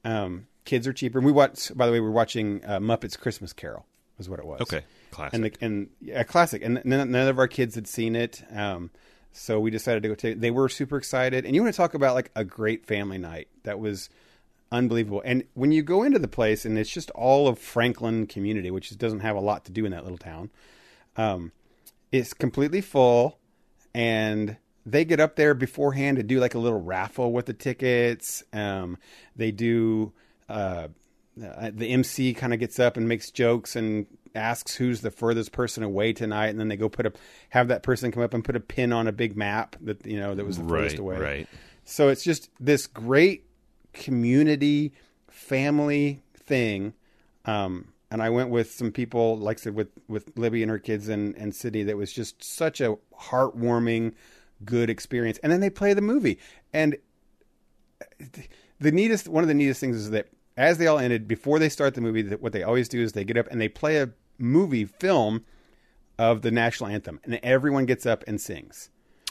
Um, 0.03 0.47
kids 0.65 0.87
are 0.87 0.93
cheaper. 0.93 1.19
And 1.19 1.25
we 1.25 1.31
watched, 1.31 1.75
by 1.77 1.85
the 1.85 1.91
way, 1.91 1.99
we 1.99 2.07
are 2.07 2.11
watching 2.11 2.63
uh, 2.65 2.79
Muppets 2.79 3.17
Christmas 3.17 3.53
Carol. 3.53 3.85
Was 4.17 4.29
what 4.29 4.39
it 4.39 4.45
was. 4.45 4.61
Okay. 4.61 4.81
Classic. 5.11 5.33
And 5.33 5.43
the, 5.43 5.53
and 5.61 5.89
yeah, 6.01 6.23
classic. 6.23 6.61
And 6.63 6.81
none, 6.85 7.11
none 7.11 7.27
of 7.27 7.37
our 7.39 7.47
kids 7.47 7.75
had 7.75 7.87
seen 7.87 8.15
it. 8.15 8.43
Um, 8.53 8.89
so 9.33 9.59
we 9.59 9.69
decided 9.71 10.03
to 10.03 10.09
go 10.09 10.15
take. 10.15 10.39
They 10.39 10.51
were 10.51 10.69
super 10.69 10.97
excited. 10.97 11.45
And 11.45 11.53
you 11.55 11.61
want 11.61 11.73
to 11.73 11.77
talk 11.77 11.93
about 11.93 12.15
like 12.15 12.31
a 12.35 12.43
great 12.45 12.85
family 12.85 13.17
night? 13.17 13.47
That 13.63 13.79
was 13.79 14.09
unbelievable. 14.71 15.21
And 15.25 15.43
when 15.53 15.71
you 15.71 15.83
go 15.83 16.03
into 16.03 16.19
the 16.19 16.27
place, 16.27 16.65
and 16.65 16.77
it's 16.77 16.89
just 16.89 17.11
all 17.11 17.47
of 17.47 17.59
Franklin 17.59 18.27
community, 18.27 18.71
which 18.71 18.95
doesn't 18.97 19.21
have 19.21 19.35
a 19.35 19.41
lot 19.41 19.65
to 19.65 19.71
do 19.71 19.85
in 19.85 19.91
that 19.91 20.03
little 20.03 20.17
town. 20.17 20.49
Um, 21.17 21.51
it's 22.11 22.33
completely 22.33 22.81
full, 22.81 23.39
and 23.93 24.57
they 24.85 25.05
get 25.05 25.19
up 25.19 25.35
there 25.35 25.53
beforehand 25.53 26.17
to 26.17 26.23
do 26.23 26.39
like 26.39 26.55
a 26.55 26.59
little 26.59 26.81
raffle 26.81 27.31
with 27.31 27.45
the 27.45 27.53
tickets. 27.53 28.43
Um, 28.53 28.97
they 29.35 29.51
do. 29.51 30.13
Uh, 30.47 30.89
uh, 31.43 31.69
the 31.73 31.89
MC 31.89 32.33
kind 32.33 32.53
of 32.53 32.59
gets 32.59 32.79
up 32.79 32.95
and 32.95 33.09
makes 33.09 33.29
jokes 33.29 33.75
and 33.75 34.05
asks 34.35 34.75
who's 34.75 35.01
the 35.01 35.11
furthest 35.11 35.51
person 35.51 35.83
away 35.83 36.13
tonight, 36.13 36.47
and 36.47 36.59
then 36.59 36.67
they 36.67 36.77
go 36.77 36.87
put 36.87 37.05
a 37.05 37.13
have 37.49 37.67
that 37.69 37.83
person 37.83 38.11
come 38.11 38.23
up 38.23 38.33
and 38.33 38.43
put 38.43 38.55
a 38.55 38.59
pin 38.59 38.93
on 38.93 39.07
a 39.07 39.11
big 39.11 39.35
map 39.35 39.75
that 39.81 40.05
you 40.05 40.19
know 40.19 40.35
that 40.35 40.45
was 40.45 40.57
the 40.57 40.63
furthest 40.63 40.99
away. 40.99 41.17
Right. 41.17 41.47
So 41.83 42.09
it's 42.09 42.23
just 42.23 42.49
this 42.59 42.87
great 42.87 43.44
community 43.95 44.93
family 45.29 46.21
thing. 46.37 46.93
Um, 47.45 47.89
and 48.11 48.21
I 48.21 48.29
went 48.29 48.49
with 48.49 48.71
some 48.71 48.91
people, 48.91 49.37
like 49.37 49.57
I 49.59 49.61
said, 49.61 49.75
with, 49.75 49.89
with 50.07 50.37
Libby 50.37 50.61
and 50.61 50.69
her 50.69 50.79
kids 50.79 51.09
and, 51.09 51.35
and 51.35 51.55
Sydney, 51.55 51.83
that 51.83 51.97
was 51.97 52.13
just 52.13 52.43
such 52.43 52.79
a 52.81 52.97
heartwarming, 53.19 54.13
good 54.63 54.89
experience. 54.89 55.39
And 55.41 55.51
then 55.51 55.59
they 55.59 55.69
play 55.69 55.93
the 55.93 56.01
movie. 56.01 56.39
And 56.71 56.97
the 58.79 58.91
neatest, 58.91 59.27
one 59.27 59.43
of 59.43 59.47
the 59.47 59.53
neatest 59.53 59.79
things 59.79 59.95
is 59.95 60.11
that 60.11 60.27
as 60.57 60.77
they 60.77 60.87
all 60.87 60.99
ended, 60.99 61.27
before 61.27 61.59
they 61.59 61.69
start 61.69 61.95
the 61.95 62.01
movie, 62.01 62.21
that 62.21 62.41
what 62.41 62.53
they 62.53 62.63
always 62.63 62.87
do 62.87 63.01
is 63.01 63.13
they 63.13 63.23
get 63.25 63.37
up 63.37 63.47
and 63.51 63.59
they 63.59 63.67
play 63.69 63.97
a 63.97 64.09
movie 64.37 64.85
film 64.85 65.43
of 66.17 66.41
the 66.43 66.51
national 66.51 66.89
anthem. 66.89 67.19
And 67.23 67.39
everyone 67.43 67.85
gets 67.85 68.05
up 68.05 68.23
and 68.27 68.39
sings 68.39 68.89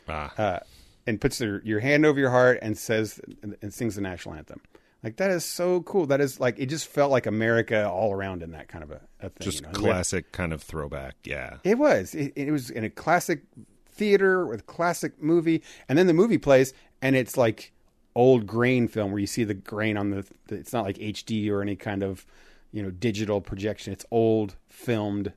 Ah. 0.08 0.34
uh, 0.36 0.58
and 1.06 1.20
puts 1.20 1.38
their 1.38 1.62
your 1.64 1.80
hand 1.80 2.06
over 2.06 2.18
your 2.18 2.30
heart 2.30 2.58
and 2.62 2.76
says 2.76 3.20
and 3.62 3.72
sings 3.72 3.96
the 3.96 4.00
national 4.00 4.34
anthem. 4.34 4.60
Like 5.04 5.16
that 5.16 5.30
is 5.30 5.44
so 5.44 5.82
cool. 5.82 6.06
That 6.06 6.22
is 6.22 6.40
like 6.40 6.58
it 6.58 6.66
just 6.66 6.86
felt 6.86 7.10
like 7.10 7.26
America 7.26 7.88
all 7.88 8.12
around 8.12 8.42
in 8.42 8.52
that 8.52 8.68
kind 8.68 8.82
of 8.82 8.90
a, 8.90 9.00
a 9.20 9.28
thing. 9.28 9.32
just 9.40 9.56
you 9.58 9.62
know? 9.62 9.68
And 9.68 9.76
classic 9.76 10.32
kind 10.32 10.52
of 10.54 10.62
throwback. 10.62 11.16
Yeah. 11.24 11.58
It 11.62 11.78
was. 11.78 12.14
It, 12.14 12.32
it 12.36 12.50
was 12.50 12.70
in 12.70 12.84
a 12.84 12.90
classic 12.90 13.42
theater 13.86 14.46
with 14.46 14.66
classic 14.66 15.22
movie, 15.22 15.62
and 15.90 15.98
then 15.98 16.06
the 16.06 16.14
movie 16.14 16.38
plays, 16.38 16.72
and 17.02 17.14
it's 17.14 17.36
like 17.36 17.72
old 18.14 18.46
grain 18.46 18.88
film 18.88 19.10
where 19.10 19.20
you 19.20 19.26
see 19.26 19.44
the 19.44 19.54
grain 19.54 19.98
on 19.98 20.08
the. 20.08 20.26
the 20.46 20.54
it's 20.54 20.72
not 20.72 20.84
like 20.84 20.96
HD 20.96 21.50
or 21.50 21.60
any 21.60 21.76
kind 21.76 22.02
of 22.02 22.24
you 22.72 22.82
know 22.82 22.90
digital 22.90 23.42
projection. 23.42 23.92
It's 23.92 24.06
old 24.10 24.56
filmed 24.68 25.34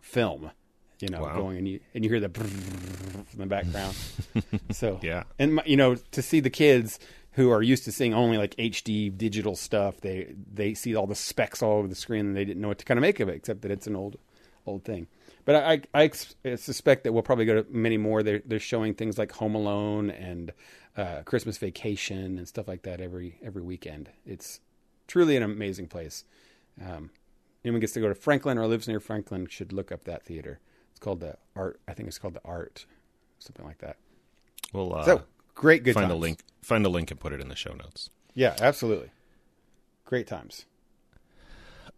film. 0.00 0.50
You 1.00 1.08
know, 1.08 1.22
Wow. 1.22 1.36
going 1.36 1.58
and 1.58 1.68
you 1.68 1.80
and 1.94 2.04
you 2.04 2.10
hear 2.10 2.20
the 2.20 2.26
in 3.32 3.38
the 3.38 3.46
background. 3.46 3.94
so 4.70 4.98
Yeah. 5.02 5.24
and 5.38 5.54
my- 5.56 5.64
you 5.64 5.76
know 5.76 5.94
to 5.94 6.22
see 6.22 6.40
the 6.40 6.50
kids 6.50 6.98
who 7.32 7.50
are 7.50 7.62
used 7.62 7.84
to 7.84 7.92
seeing 7.92 8.12
only 8.14 8.36
like 8.36 8.54
HD 8.58 9.08
digital 9.16 9.54
stuff, 9.54 10.00
they 10.00 10.34
they 10.52 10.74
see 10.74 10.96
all 10.96 11.06
the 11.06 11.14
specs 11.14 11.62
all 11.62 11.78
over 11.78 11.86
the 11.88 11.94
screen 11.94 12.26
and 12.26 12.36
they 12.36 12.44
didn't 12.44 12.60
know 12.60 12.68
what 12.68 12.78
to 12.78 12.84
kind 12.84 12.98
of 12.98 13.02
make 13.02 13.20
of 13.20 13.28
it, 13.28 13.36
except 13.36 13.62
that 13.62 13.70
it's 13.70 13.86
an 13.86 13.94
old 13.94 14.18
old 14.66 14.84
thing. 14.84 15.06
But 15.44 15.54
I 15.56 15.82
I, 15.94 16.10
I 16.44 16.54
suspect 16.56 17.04
that 17.04 17.12
we'll 17.12 17.22
probably 17.22 17.44
go 17.44 17.62
to 17.62 17.66
many 17.70 17.96
more. 17.96 18.22
They're 18.24 18.42
they're 18.44 18.58
showing 18.58 18.94
things 18.94 19.18
like 19.18 19.30
Home 19.32 19.54
Alone 19.54 20.10
and 20.10 20.52
uh, 20.96 21.22
Christmas 21.22 21.58
Vacation 21.58 22.38
and 22.38 22.48
stuff 22.48 22.66
like 22.66 22.82
that 22.82 23.00
every 23.00 23.38
every 23.40 23.62
weekend. 23.62 24.10
It's 24.26 24.58
truly 25.06 25.36
an 25.36 25.44
amazing 25.44 25.86
place. 25.86 26.24
Um, 26.84 27.10
anyone 27.64 27.80
gets 27.80 27.92
to 27.92 28.00
go 28.00 28.08
to 28.08 28.14
Franklin 28.16 28.58
or 28.58 28.66
lives 28.66 28.88
near 28.88 28.98
Franklin 29.00 29.46
should 29.46 29.72
look 29.72 29.92
up 29.92 30.02
that 30.04 30.24
theater. 30.24 30.58
It's 30.98 31.04
called 31.04 31.20
the 31.20 31.36
Art. 31.54 31.78
I 31.86 31.92
think 31.94 32.08
it's 32.08 32.18
called 32.18 32.34
the 32.34 32.40
Art, 32.44 32.84
something 33.38 33.64
like 33.64 33.78
that. 33.78 33.98
We'll 34.72 34.92
uh, 34.96 35.04
So 35.04 35.22
great, 35.54 35.84
good 35.84 35.94
find 35.94 36.06
a 36.06 36.08
times. 36.08 36.20
link. 36.20 36.40
Find 36.60 36.84
a 36.84 36.88
link 36.88 37.12
and 37.12 37.20
put 37.20 37.32
it 37.32 37.40
in 37.40 37.46
the 37.48 37.54
show 37.54 37.72
notes. 37.72 38.10
Yeah, 38.34 38.56
absolutely. 38.60 39.10
Great 40.04 40.26
times. 40.26 40.64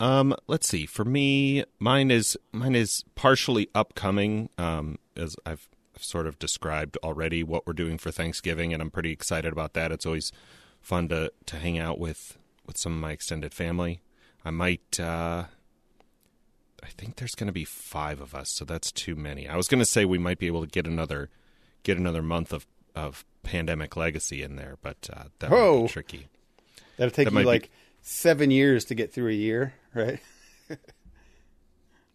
Um, 0.00 0.36
let's 0.48 0.68
see. 0.68 0.84
For 0.84 1.06
me, 1.06 1.64
mine 1.78 2.10
is 2.10 2.36
mine 2.52 2.74
is 2.74 3.06
partially 3.14 3.70
upcoming. 3.74 4.50
Um, 4.58 4.98
as 5.16 5.34
I've 5.46 5.66
sort 5.98 6.26
of 6.26 6.38
described 6.38 6.98
already 7.02 7.42
what 7.42 7.66
we're 7.66 7.72
doing 7.72 7.96
for 7.96 8.10
Thanksgiving, 8.10 8.74
and 8.74 8.82
I'm 8.82 8.90
pretty 8.90 9.12
excited 9.12 9.50
about 9.50 9.72
that. 9.72 9.92
It's 9.92 10.04
always 10.04 10.30
fun 10.82 11.08
to 11.08 11.32
to 11.46 11.56
hang 11.56 11.78
out 11.78 11.98
with 11.98 12.36
with 12.66 12.76
some 12.76 12.92
of 12.92 12.98
my 13.00 13.12
extended 13.12 13.54
family. 13.54 14.02
I 14.44 14.50
might. 14.50 15.00
Uh, 15.00 15.44
I 16.82 16.88
think 16.88 17.16
there's 17.16 17.34
going 17.34 17.46
to 17.48 17.52
be 17.52 17.64
five 17.64 18.20
of 18.20 18.34
us, 18.34 18.50
so 18.50 18.64
that's 18.64 18.90
too 18.92 19.14
many. 19.16 19.48
I 19.48 19.56
was 19.56 19.68
going 19.68 19.78
to 19.80 19.84
say 19.86 20.04
we 20.04 20.18
might 20.18 20.38
be 20.38 20.46
able 20.46 20.62
to 20.62 20.66
get 20.68 20.86
another 20.86 21.28
get 21.82 21.96
another 21.98 22.22
month 22.22 22.52
of 22.52 22.66
of 22.94 23.24
pandemic 23.42 23.96
legacy 23.96 24.42
in 24.42 24.56
there, 24.56 24.76
but 24.82 25.08
uh, 25.12 25.24
that 25.38 25.50
might 25.50 25.56
Whoa. 25.56 25.82
be 25.82 25.88
tricky. 25.88 26.28
That'll 26.96 27.10
take 27.10 27.26
That 27.26 27.30
you 27.30 27.34
might 27.34 27.42
be- 27.42 27.46
like 27.46 27.70
seven 28.02 28.50
years 28.50 28.86
to 28.86 28.94
get 28.94 29.12
through 29.12 29.28
a 29.30 29.34
year, 29.34 29.74
right? 29.94 30.18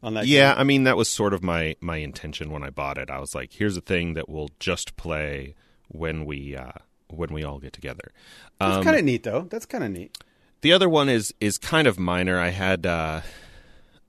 On 0.03 0.13
that, 0.15 0.27
Yeah, 0.27 0.53
I 0.55 0.63
mean 0.63 0.83
that 0.83 0.97
was 0.97 1.09
sort 1.09 1.33
of 1.33 1.43
my 1.43 1.75
my 1.81 1.97
intention 1.97 2.51
when 2.51 2.61
I 2.63 2.69
bought 2.69 2.97
it. 2.97 3.09
I 3.09 3.19
was 3.19 3.33
like, 3.33 3.53
here's 3.53 3.75
a 3.77 3.81
thing 3.81 4.13
that 4.13 4.29
we'll 4.29 4.49
just 4.59 4.95
play 4.97 5.55
when 5.87 6.25
we 6.25 6.55
uh 6.55 6.73
when 7.09 7.33
we 7.33 7.43
all 7.43 7.57
get 7.59 7.73
together. 7.73 8.11
that's 8.59 8.77
Um, 8.77 8.83
kind 8.83 8.97
of 8.97 9.03
neat 9.05 9.23
though. 9.23 9.47
That's 9.49 9.65
kind 9.65 9.83
of 9.83 9.91
neat. 9.91 10.15
the 10.61 10.73
other 10.73 10.89
one 10.89 11.09
is 11.09 11.33
is 11.39 11.57
kind 11.57 11.87
of 11.87 11.97
minor. 11.97 12.39
I 12.39 12.49
had 12.49 12.85
uh 12.85 13.21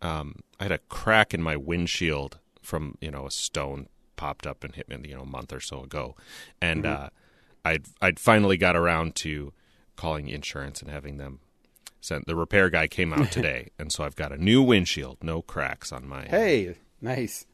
um 0.02 0.37
I 0.61 0.64
had 0.64 0.72
a 0.72 0.78
crack 0.78 1.35
in 1.35 1.42
my 1.42 1.56
windshield 1.56 2.38
from, 2.62 2.96
you 3.00 3.11
know, 3.11 3.26
a 3.26 3.30
stone 3.30 3.88
popped 4.16 4.46
up 4.46 4.64
and 4.64 4.74
hit 4.74 4.88
me, 4.88 4.96
you 5.09 5.14
know, 5.14 5.22
a 5.22 5.26
month 5.26 5.52
or 5.52 5.61
so 5.61 5.82
ago. 5.82 6.16
And 6.61 6.87
uh 6.87 7.11
I'd 7.64 7.87
I'd 8.00 8.18
finally 8.18 8.56
got 8.56 8.76
around 8.76 9.14
to 9.16 9.52
calling 9.96 10.28
insurance 10.28 10.80
and 10.82 10.90
having 10.90 11.16
them 11.16 11.40
sent 12.00 12.26
the 12.26 12.37
repair 12.37 12.70
guy 12.70 12.87
came 12.87 13.12
out 13.12 13.30
today. 13.38 13.70
and 13.78 13.92
so 13.92 14.04
I've 14.04 14.16
got 14.16 14.32
a 14.32 14.42
new 14.42 14.62
windshield, 14.62 15.18
no 15.22 15.42
cracks 15.42 15.92
on 15.92 16.06
my 16.06 16.26
Hey, 16.26 16.76
nice. 17.00 17.46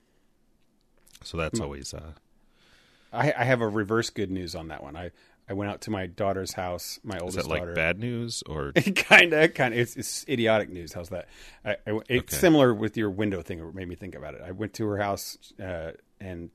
So 1.25 1.37
that's 1.37 1.61
always 1.61 1.95
uh 1.95 2.13
I, 3.13 3.33
I 3.37 3.45
have 3.45 3.61
a 3.61 3.69
reverse 3.69 4.09
good 4.11 4.31
news 4.31 4.55
on 4.55 4.69
that 4.69 4.83
one. 4.83 4.97
I, 4.97 5.11
I 5.49 5.55
went 5.55 5.71
out 5.71 5.81
to 5.83 5.91
my 5.91 6.07
daughter's 6.07 6.53
house, 6.53 6.99
my 7.03 7.19
oldest 7.19 7.39
Is 7.39 7.45
that 7.45 7.51
like 7.51 7.61
daughter. 7.61 7.75
bad 7.75 7.99
news 7.99 8.43
or 8.47 8.73
kind 8.73 9.33
of, 9.33 9.55
kind 9.55 9.75
of. 9.75 9.81
It's, 9.81 9.97
it's 9.97 10.25
idiotic 10.29 10.71
news. 10.71 10.93
How's 10.93 11.09
that? 11.11 11.29
I, 11.65 11.73
I, 11.87 12.01
it's 12.09 12.33
Okay. 12.33 12.37
similar 12.37 12.73
with 12.73 12.97
your 12.97 13.11
window 13.11 13.43
thing. 13.43 13.59
It 13.59 13.75
made 13.75 13.89
me 13.89 13.95
think 13.97 14.15
about 14.15 14.35
it. 14.35 14.43
I 14.47 14.53
went 14.53 14.73
to 14.75 14.87
her 14.87 14.99
house 14.99 15.37
uh, 15.63 15.93
and 16.21 16.51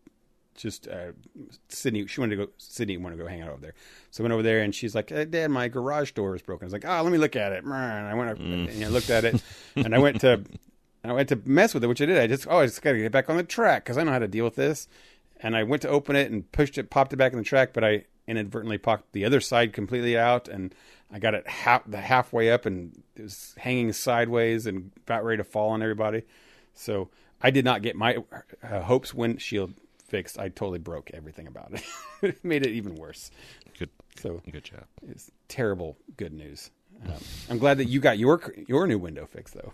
just 0.55 0.87
uh, 0.87 1.11
Sydney. 1.69 2.07
She 2.07 2.19
wanted 2.19 2.37
to 2.37 2.45
go. 2.45 2.51
Sydney 2.57 2.97
wanted 2.97 3.17
to 3.17 3.23
go 3.23 3.29
hang 3.29 3.41
out 3.41 3.49
over 3.49 3.61
there. 3.61 3.73
So 4.09 4.21
I 4.21 4.25
went 4.25 4.33
over 4.33 4.41
there 4.43 4.61
and 4.61 4.73
she's 4.73 4.95
like, 4.95 5.09
hey, 5.09 5.25
"Dad, 5.25 5.51
my 5.51 5.67
garage 5.67 6.11
door 6.13 6.35
is 6.35 6.41
broken." 6.41 6.65
I 6.65 6.67
was 6.67 6.73
like, 6.73 6.85
"Oh, 6.85 7.01
let 7.03 7.11
me 7.11 7.17
look 7.19 7.35
at 7.35 7.51
it." 7.51 7.63
And 7.63 7.73
I 7.73 8.13
went 8.15 8.29
up 8.31 8.39
and 8.39 8.69
I 8.83 8.87
looked 8.87 9.09
at 9.11 9.23
it, 9.25 9.41
and 9.75 9.93
I 9.93 9.99
went 9.99 10.21
to. 10.21 10.33
and 11.03 11.11
I 11.11 11.13
went 11.13 11.29
to 11.29 11.39
mess 11.45 11.73
with 11.75 11.83
it, 11.83 11.87
which 11.87 12.01
I 12.01 12.05
did. 12.05 12.17
I 12.17 12.25
just, 12.25 12.47
oh, 12.49 12.57
I 12.59 12.65
just 12.65 12.81
got 12.81 12.93
to 12.93 12.97
get 12.97 13.11
back 13.11 13.29
on 13.29 13.37
the 13.37 13.43
track 13.43 13.83
because 13.85 13.97
I 13.99 14.03
know 14.03 14.11
how 14.11 14.19
to 14.19 14.27
deal 14.27 14.45
with 14.45 14.55
this. 14.55 14.87
And 15.41 15.55
I 15.55 15.61
went 15.63 15.83
to 15.83 15.89
open 15.89 16.15
it 16.15 16.31
and 16.31 16.51
pushed 16.51 16.77
it, 16.79 16.89
popped 16.89 17.13
it 17.13 17.17
back 17.17 17.33
in 17.33 17.37
the 17.37 17.43
track, 17.45 17.71
but 17.71 17.83
I 17.83 18.05
inadvertently 18.27 18.77
popped 18.77 19.11
the 19.13 19.25
other 19.25 19.39
side 19.41 19.73
completely 19.73 20.17
out, 20.17 20.47
and 20.47 20.73
I 21.11 21.19
got 21.19 21.33
it 21.33 21.47
half 21.47 21.83
the 21.89 22.01
halfway 22.01 22.51
up, 22.51 22.65
and 22.65 23.01
it 23.15 23.23
was 23.23 23.55
hanging 23.57 23.93
sideways 23.93 24.65
and 24.67 24.91
about 25.05 25.23
ready 25.23 25.37
to 25.37 25.43
fall 25.43 25.69
on 25.69 25.81
everybody. 25.81 26.23
So 26.73 27.09
I 27.41 27.51
did 27.51 27.65
not 27.65 27.81
get 27.81 27.95
my 27.95 28.17
uh, 28.63 28.81
Hope's 28.81 29.13
windshield 29.13 29.73
fixed. 30.07 30.37
I 30.39 30.49
totally 30.49 30.79
broke 30.79 31.11
everything 31.13 31.47
about 31.47 31.73
it. 31.73 31.83
it 32.21 32.43
made 32.45 32.65
it 32.65 32.71
even 32.71 32.95
worse. 32.95 33.31
good 33.77 33.89
So 34.19 34.41
good 34.51 34.63
job. 34.63 34.85
it's 35.07 35.31
terrible 35.47 35.97
good 36.17 36.33
news. 36.33 36.71
Um, 37.05 37.13
I'm 37.49 37.57
glad 37.59 37.77
that 37.77 37.85
you 37.85 37.99
got 37.99 38.17
your 38.17 38.41
your 38.67 38.87
new 38.87 38.97
window 38.97 39.25
fixed 39.25 39.53
though. 39.53 39.73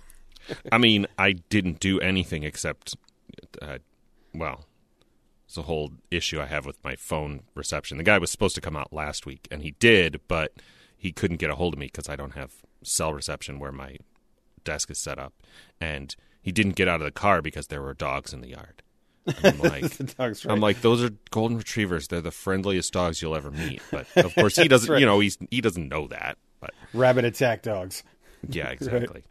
I 0.72 0.78
mean, 0.78 1.08
I 1.18 1.34
didn't 1.34 1.80
do 1.80 2.00
anything 2.02 2.44
except 2.44 2.96
uh, 3.62 3.78
well, 4.36 4.66
it's 5.54 5.58
a 5.60 5.62
whole 5.62 5.92
issue 6.10 6.42
I 6.42 6.48
have 6.48 6.66
with 6.66 6.84
my 6.84 6.96
phone 6.96 7.42
reception. 7.54 8.00
The 8.00 8.04
guy 8.04 8.18
was 8.18 8.32
supposed 8.32 8.56
to 8.56 8.62
come 8.62 8.76
out 8.76 8.92
last 8.92 9.28
week 9.28 9.48
and 9.52 9.62
he 9.62 9.76
did, 9.78 10.20
but 10.28 10.52
he 10.98 11.12
couldn't 11.12 11.38
get 11.38 11.52
a 11.52 11.56
hold 11.56 11.74
of 11.76 11.80
me 11.80 11.86
because 11.86 12.10
I 12.10 12.16
don't 12.16 12.34
have 12.34 12.54
cell 12.82 13.14
reception 13.14 13.60
where 13.60 13.72
my 13.72 13.98
desk 14.64 14.90
is 14.90 14.98
set 14.98 15.20
up. 15.20 15.32
And 15.80 16.16
he 16.42 16.52
didn't 16.52 16.74
get 16.76 16.88
out 16.88 17.02
of 17.02 17.06
the 17.06 17.12
car 17.12 17.44
because 17.44 17.68
there 17.68 17.84
were 17.84 17.94
dogs 17.94 18.34
in 18.34 18.42
the 18.42 18.48
yard. 18.50 18.82
And 19.28 19.46
I'm 19.46 19.60
like 19.70 19.92
The 19.92 20.16
right. 20.18 20.46
I'm 20.50 20.60
like, 20.60 20.82
those 20.82 21.04
are 21.04 21.12
golden 21.30 21.60
retrievers. 21.60 22.08
They're 22.08 22.20
the 22.20 22.32
friendliest 22.32 22.92
dogs 22.92 23.22
you'll 23.22 23.36
ever 23.36 23.52
meet. 23.52 23.80
But 23.92 24.08
of 24.18 24.34
course, 24.34 24.56
he 24.56 24.68
doesn't. 24.68 24.90
right. 24.90 25.00
You 25.00 25.06
know, 25.06 25.20
he's 25.20 25.38
he 25.52 25.62
doesn't 25.62 25.88
know 25.88 26.08
that. 26.08 26.40
But 26.62 26.72
rabbit 26.96 27.26
attack 27.26 27.62
dogs. 27.62 28.02
yeah, 28.50 28.70
exactly. 28.72 29.22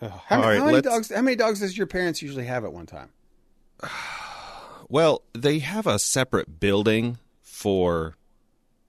How, 0.00 0.08
All 0.08 0.22
how 0.28 0.40
right, 0.40 0.64
many 0.64 0.80
dogs? 0.80 1.12
How 1.14 1.20
many 1.20 1.36
dogs 1.36 1.60
does 1.60 1.76
your 1.76 1.86
parents 1.86 2.22
usually 2.22 2.46
have 2.46 2.64
at 2.64 2.72
one 2.72 2.86
time? 2.86 3.10
Well, 4.88 5.22
they 5.32 5.60
have 5.60 5.86
a 5.86 5.98
separate 5.98 6.60
building 6.60 7.16
for, 7.40 8.16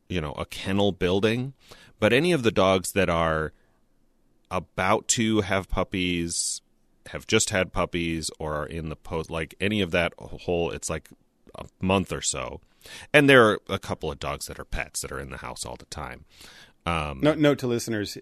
you 0.10 0.20
know, 0.20 0.34
a 0.34 0.46
kennel 0.46 0.92
building, 0.92 1.54
but 1.98 2.12
any 2.12 2.34
of 2.34 2.44
the 2.44 2.52
dogs 2.52 2.92
that 2.92 3.10
are 3.10 3.54
about 4.52 5.08
to 5.10 5.40
have 5.42 5.70
puppies, 5.70 6.62
have 7.06 7.26
just 7.26 7.52
had 7.52 7.72
puppies, 7.72 8.30
or 8.38 8.54
are 8.56 8.66
in 8.66 8.90
the 8.90 8.98
post, 8.98 9.32
like 9.32 9.56
any 9.62 9.80
of 9.80 9.92
that 9.92 10.14
whole, 10.18 10.72
it's 10.72 10.90
like 10.90 11.08
a 11.58 11.68
month 11.80 12.12
or 12.12 12.22
so. 12.22 12.60
And 13.14 13.30
there 13.30 13.48
are 13.48 13.60
a 13.70 13.80
couple 13.80 14.12
of 14.12 14.20
dogs 14.20 14.48
that 14.48 14.60
are 14.60 14.66
pets 14.66 15.04
that 15.04 15.12
are 15.12 15.20
in 15.20 15.30
the 15.30 15.38
house 15.38 15.66
all 15.66 15.78
the 15.78 15.86
time. 15.86 16.26
Um, 16.86 17.22
No, 17.22 17.34
note 17.34 17.60
to 17.60 17.68
listeners: 17.68 18.18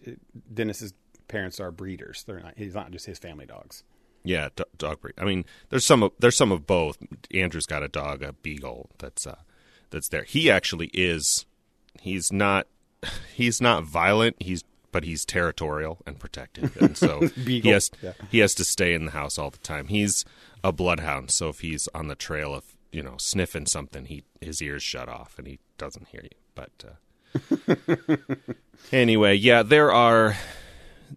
Dennis's 0.54 0.94
parents 1.28 1.60
are 1.60 1.72
breeders. 1.72 2.24
They're 2.28 2.42
not. 2.42 2.54
He's 2.58 2.76
not 2.76 2.92
just 2.92 3.08
his 3.08 3.18
family 3.18 3.48
dogs. 3.48 3.84
Yeah, 4.24 4.50
do- 4.56 4.66
dog 4.78 5.02
breed. 5.02 5.16
I 5.18 5.26
mean, 5.26 5.46
there's 5.70 5.86
some 5.86 6.04
of 6.04 6.12
there's 6.20 6.38
some 6.38 6.52
of 6.52 6.68
both. 6.68 6.98
Andrew's 7.34 7.66
got 7.66 7.84
a 7.84 7.88
dog, 7.88 8.22
a 8.22 8.34
beagle 8.34 8.90
that's 8.98 9.26
uh 9.26 9.40
that's 9.90 10.10
there. 10.10 10.24
He 10.24 10.50
actually 10.50 10.90
is. 10.94 11.46
He's 12.00 12.32
not. 12.32 12.68
He's 13.34 13.62
not 13.62 13.84
violent. 13.84 14.36
He's 14.40 14.64
but 14.92 15.04
he's 15.06 15.26
territorial 15.26 16.00
and 16.06 16.20
protective, 16.20 16.76
and 16.82 16.98
so 16.98 17.28
he 17.28 17.62
has 17.62 17.90
yeah. 18.02 18.14
he 18.30 18.40
has 18.40 18.54
to 18.56 18.64
stay 18.64 18.94
in 18.94 19.06
the 19.06 19.12
house 19.12 19.38
all 19.38 19.50
the 19.50 19.58
time. 19.60 19.88
He's 19.88 20.26
a 20.64 20.72
bloodhound, 20.72 21.32
so 21.32 21.50
if 21.50 21.62
he's 21.62 21.88
on 21.96 22.08
the 22.08 22.16
trail 22.16 22.54
of 22.54 22.76
you 22.92 23.02
know 23.02 23.16
sniffing 23.18 23.66
something, 23.66 24.06
he 24.06 24.24
his 24.40 24.62
ears 24.62 24.84
shut 24.84 25.10
off 25.10 25.38
and 25.38 25.48
he 25.48 25.60
doesn't 25.78 26.10
hear 26.10 26.24
you. 26.24 26.38
But 26.54 26.84
uh, 26.86 28.16
anyway, 28.92 29.36
yeah, 29.36 29.64
there 29.64 29.92
are 29.92 30.36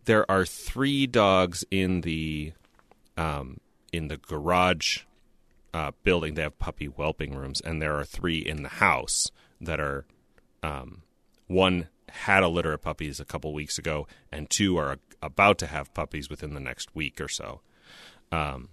there 0.05 0.31
are 0.31 0.45
three 0.45 1.07
dogs 1.07 1.65
in 1.71 2.03
the 2.03 2.53
um, 3.17 3.59
in 3.93 4.09
the 4.09 4.17
garage 4.17 5.01
uh, 5.73 5.93
building. 6.03 6.35
They 6.35 6.43
have 6.43 6.59
puppy 6.59 6.87
whelping 6.87 7.35
rooms, 7.35 7.61
and 7.61 7.81
there 7.81 7.97
are 7.99 8.05
three 8.05 8.39
in 8.39 8.63
the 8.63 8.69
house 8.69 9.31
that 9.61 9.81
are 9.81 10.07
um, 10.63 11.03
one 11.47 11.89
had 12.09 12.43
a 12.43 12.49
litter 12.49 12.73
of 12.73 12.83
puppies 12.83 13.19
a 13.21 13.25
couple 13.25 13.53
weeks 13.53 13.79
ago, 13.79 14.07
and 14.31 14.49
two 14.49 14.77
are 14.77 14.99
about 15.23 15.59
to 15.59 15.67
have 15.67 15.93
puppies 15.95 16.31
within 16.31 16.55
the 16.55 16.61
next 16.61 16.95
week 16.95 17.21
or 17.21 17.29
so. 17.29 17.61
Um, 18.31 18.69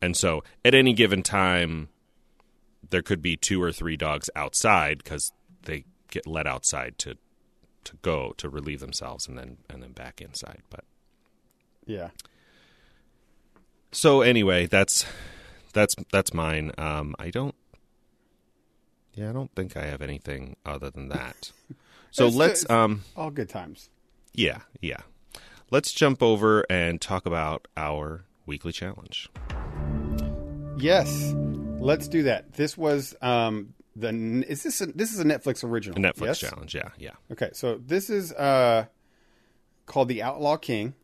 and 0.00 0.16
so, 0.16 0.42
at 0.64 0.74
any 0.74 0.92
given 0.92 1.22
time, 1.22 1.88
there 2.90 3.02
could 3.02 3.22
be 3.22 3.36
two 3.36 3.62
or 3.62 3.72
three 3.72 3.96
dogs 3.96 4.28
outside 4.34 4.98
because 4.98 5.32
they 5.62 5.84
get 6.10 6.26
let 6.26 6.46
outside 6.46 6.98
to 6.98 7.16
to 7.84 7.96
go 8.02 8.32
to 8.36 8.48
relieve 8.48 8.80
themselves, 8.80 9.28
and 9.28 9.38
then 9.38 9.58
and 9.68 9.82
then 9.82 9.92
back 9.92 10.20
inside. 10.20 10.62
But 10.70 10.84
Yeah. 11.86 12.10
So 13.92 14.22
anyway, 14.22 14.66
that's 14.66 15.04
that's 15.72 15.94
that's 16.10 16.34
mine. 16.34 16.72
Um, 16.78 17.14
I 17.18 17.30
don't. 17.30 17.54
Yeah, 19.14 19.30
I 19.30 19.32
don't 19.32 19.54
think 19.54 19.76
I 19.76 19.84
have 19.84 20.00
anything 20.02 20.56
other 20.64 20.90
than 20.90 21.08
that. 21.10 21.52
So 22.14 22.28
let's 22.28 22.68
um 22.68 23.04
All 23.16 23.30
good 23.30 23.48
times. 23.48 23.88
yeah, 24.34 24.58
yeah. 24.82 24.98
Let's 25.70 25.92
jump 25.92 26.22
over 26.22 26.62
and 26.68 27.00
talk 27.00 27.24
about 27.24 27.68
our 27.74 28.26
weekly 28.44 28.70
challenge. 28.70 29.30
Yes. 30.76 31.32
Let's 31.78 32.08
do 32.08 32.24
that. 32.24 32.52
This 32.52 32.76
was 32.76 33.14
um 33.22 33.72
the 33.96 34.10
is 34.46 34.62
this 34.62 34.82
a, 34.82 34.86
this 34.86 35.14
is 35.14 35.20
a 35.20 35.24
Netflix 35.24 35.64
original? 35.64 35.94
The 35.94 36.06
Netflix 36.06 36.26
yes? 36.26 36.38
challenge, 36.40 36.74
yeah, 36.74 36.90
yeah. 36.98 37.12
Okay, 37.30 37.48
so 37.54 37.76
this 37.78 38.10
is 38.10 38.30
uh 38.34 38.84
called 39.86 40.08
The 40.08 40.22
Outlaw 40.22 40.56
King 40.58 40.94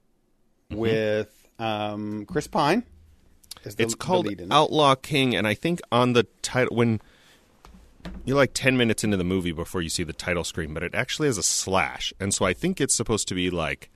Mm-hmm. 0.71 0.81
with 0.81 1.38
um 1.59 2.25
Chris 2.27 2.47
Pine. 2.47 2.85
the- 3.65 3.83
It's 3.83 3.95
called 3.95 4.27
lead 4.27 4.41
in 4.41 4.51
it. 4.51 4.55
Outlaw 4.55 4.95
King, 4.95 5.35
and 5.35 5.47
I 5.47 5.55
think 5.55 5.81
on 5.91 6.13
the 6.13 6.25
title 6.43 6.77
when 6.77 7.01
you're 8.25 8.37
like 8.37 8.53
ten 8.55 8.77
minutes 8.77 9.03
into 9.05 9.17
the 9.17 9.25
movie 9.25 9.53
before 9.53 9.83
you 9.83 9.89
see 9.89 10.05
the 10.05 10.13
title 10.13 10.45
screen, 10.45 10.73
but 10.73 10.83
it 10.83 10.95
actually 10.95 11.27
has 11.29 11.37
a 11.39 11.43
slash, 11.43 12.13
and 12.21 12.33
so 12.33 12.45
I 12.45 12.53
think 12.55 12.81
it's 12.81 12.95
supposed 12.95 13.27
to 13.29 13.35
be 13.35 13.51
like 13.51 13.91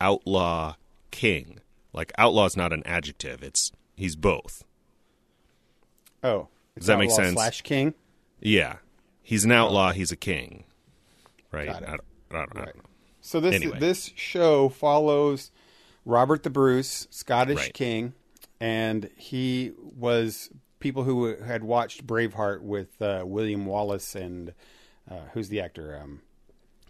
Outlaw 0.00 0.74
King. 1.10 1.60
Like 1.92 2.12
outlaw 2.18 2.44
is 2.44 2.56
not 2.56 2.72
an 2.72 2.82
adjective; 2.86 3.42
it's 3.42 3.72
he's 3.96 4.14
both. 4.14 4.62
Oh, 6.22 6.48
Does 6.76 6.86
that 6.86 6.98
make 6.98 7.10
sense? 7.10 7.32
Slash 7.34 7.62
King. 7.62 7.94
Yeah, 8.40 8.76
he's 9.22 9.44
an 9.44 9.52
outlaw. 9.52 9.92
He's 9.92 10.12
a 10.12 10.16
king, 10.16 10.64
right? 11.50 11.68
I 11.68 11.72
don't, 11.80 11.84
I 11.84 11.90
don't, 11.90 12.00
I 12.30 12.34
don't 12.36 12.54
Right. 12.54 12.76
know. 12.76 12.82
So 13.20 13.40
this 13.40 13.54
Anyway. 13.54 13.78
this 13.78 14.12
show 14.14 14.68
follows 14.68 15.50
Robert 16.08 16.42
the 16.42 16.48
Bruce, 16.50 17.06
Scottish 17.10 17.58
Right. 17.58 17.74
king, 17.74 18.14
and 18.58 19.10
he 19.14 19.72
was 19.78 20.48
people 20.80 21.04
who 21.04 21.36
had 21.36 21.62
watched 21.62 22.06
Braveheart 22.06 22.62
with 22.62 23.00
uh, 23.02 23.24
William 23.26 23.66
Wallace 23.66 24.14
and 24.14 24.54
uh, 25.10 25.20
who's 25.34 25.50
the 25.50 25.60
actor 25.60 26.00
um, 26.02 26.22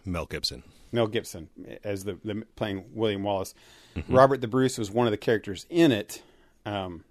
Mel 0.04 0.24
Gibson. 0.24 0.62
Mel 0.92 1.09
Gibson 1.09 1.48
as 1.83 2.04
the, 2.04 2.16
the 2.24 2.44
playing 2.54 2.85
William 2.94 3.24
Wallace. 3.24 3.54
Mm-hmm. 3.96 4.14
Robert 4.14 4.40
the 4.40 4.46
Bruce 4.46 4.78
was 4.78 4.88
one 4.88 5.09
of 5.09 5.11
the 5.11 5.18
characters 5.18 5.66
in 5.68 5.90
it, 5.90 6.22
um, 6.64 7.02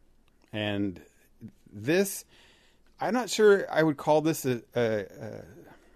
and 0.54 1.02
this 1.72 2.24
I'm 3.02 3.14
not 3.14 3.30
sure 3.30 3.68
I 3.70 3.84
would 3.84 3.98
call 3.98 4.22
this 4.22 4.46
a, 4.46 4.62
a, 4.76 5.00
a 5.02 5.44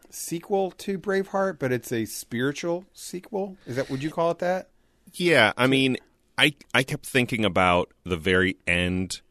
sequel 0.10 0.72
to 0.72 1.00
Braveheart, 1.00 1.58
but 1.58 1.72
it's 1.72 1.94
a 1.94 2.04
spiritual 2.04 2.86
sequel. 2.94 3.56
Is 3.66 3.78
that 3.78 3.90
would 3.90 4.04
you 4.04 4.12
call 4.12 4.32
it 4.32 4.40
that? 4.40 4.71
Yeah, 5.14 5.54
I 5.58 5.68
mean, 5.68 5.98
I 6.38 6.54
I 6.74 6.84
kept 6.84 7.06
thinking 7.06 7.46
about 7.46 7.92
the 8.04 8.18
very 8.18 8.58
end 8.66 9.22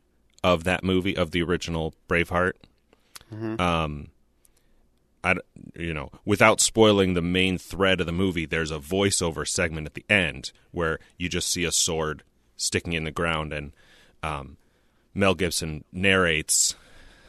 of 0.43 0.65
that 0.65 0.85
movie 0.85 1.17
of 1.17 1.31
the 1.31 1.43
original 1.43 1.95
Braveheart. 2.09 2.53
Um, 3.61 4.09
I 5.23 5.35
you 5.77 5.95
know, 5.95 6.11
without 6.25 6.61
spoiling 6.61 7.15
the 7.15 7.23
main 7.23 7.59
thread 7.59 8.01
of 8.01 8.07
the 8.07 8.13
movie, 8.13 8.47
there's 8.47 8.71
a 8.71 8.79
voiceover 8.79 9.47
segment 9.47 9.87
at 9.87 9.95
the 9.95 10.05
end 10.09 10.53
where 10.73 10.99
you 11.17 11.29
just 11.29 11.49
see 11.49 11.65
a 11.65 11.73
sword 11.73 12.23
sticking 12.57 12.93
in 12.93 13.05
the 13.05 13.11
ground, 13.11 13.53
and 13.53 13.73
um, 14.23 14.57
Mel 15.15 15.35
Gibson 15.35 15.85
narrates 15.93 16.75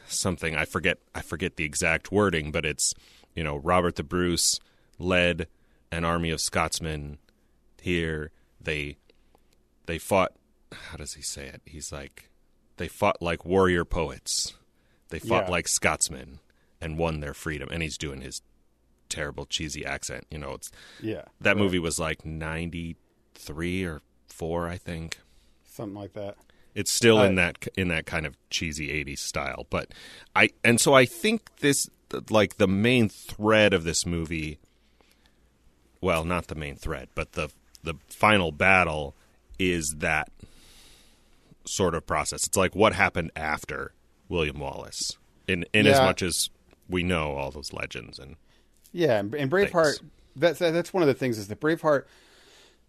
something. 0.06 0.56
I 0.56 0.64
forget 0.64 0.98
I 1.14 1.22
forget 1.22 1.56
the 1.56 1.64
exact 1.64 2.10
wording, 2.10 2.50
but 2.50 2.64
it's 2.64 2.94
you 3.34 3.44
know 3.44 3.56
Robert 3.56 3.96
the 3.96 4.02
Bruce 4.02 4.58
led 4.98 5.46
an 5.90 6.04
army 6.04 6.30
of 6.30 6.40
Scotsmen 6.40 7.18
here. 7.80 8.30
They 8.62 8.96
they 9.86 9.98
fought. 9.98 10.32
How 10.90 10.96
does 10.96 11.14
he 11.14 11.22
say 11.22 11.46
it? 11.46 11.60
He's 11.66 11.92
like 11.92 12.28
they 12.76 12.88
fought 12.88 13.20
like 13.20 13.44
warrior 13.44 13.84
poets. 13.84 14.54
They 15.10 15.18
fought 15.18 15.44
Yeah. 15.44 15.50
like 15.50 15.68
Scotsmen 15.68 16.38
and 16.80 16.96
won 16.98 17.20
their 17.20 17.34
freedom. 17.34 17.68
And 17.70 17.82
he's 17.82 17.98
doing 17.98 18.22
his 18.22 18.40
terrible 19.10 19.44
cheesy 19.44 19.84
accent. 19.84 20.26
You 20.30 20.38
know, 20.38 20.52
it's 20.52 20.70
Yeah, 21.00 21.24
that 21.40 21.56
movie 21.58 21.78
was 21.78 21.98
like 21.98 22.24
ninety 22.24 22.96
three 23.34 23.84
or 23.84 24.00
four, 24.28 24.66
I 24.68 24.78
think. 24.78 25.18
something 25.66 25.94
like 26.00 26.12
that. 26.14 26.36
It's 26.74 26.90
still 26.90 27.20
in 27.22 27.38
Uh, 27.38 27.42
that 27.42 27.68
in 27.76 27.88
that 27.88 28.06
kind 28.06 28.24
of 28.24 28.34
cheesy 28.48 28.88
'80s 28.88 29.18
style, 29.18 29.66
but 29.68 29.92
I 30.34 30.50
and 30.64 30.80
so 30.80 30.94
I 30.94 31.04
think 31.04 31.56
this 31.56 31.90
like 32.30 32.56
the 32.56 32.68
main 32.68 33.08
thread 33.10 33.74
of 33.74 33.84
this 33.84 34.06
movie. 34.06 34.58
Well, 36.00 36.24
not 36.24 36.46
the 36.48 36.54
main 36.54 36.76
thread, 36.76 37.08
but 37.14 37.32
the 37.32 37.50
the 37.82 37.94
final 38.08 38.52
battle 38.52 39.14
is 39.58 39.94
that 39.98 40.28
sort 41.66 41.94
of 41.94 42.06
process. 42.06 42.46
It's 42.46 42.56
like 42.56 42.74
what 42.74 42.92
happened 42.94 43.30
after 43.36 43.92
William 44.28 44.58
Wallace, 44.58 45.16
in 45.46 45.64
in 45.72 45.86
as 45.86 45.98
much 45.98 46.22
as 46.22 46.48
we 46.88 47.02
know 47.02 47.32
all 47.32 47.50
those 47.50 47.72
legends 47.72 48.18
and 48.18 48.36
Yeah, 48.92 49.18
and, 49.18 49.34
and 49.34 49.50
Braveheart. 49.50 49.98
Thanks. 49.98 50.00
That's 50.34 50.58
that's 50.58 50.92
one 50.94 51.02
of 51.02 51.06
the 51.06 51.14
things 51.14 51.38
is 51.38 51.48
that 51.48 51.60
Braveheart. 51.60 52.04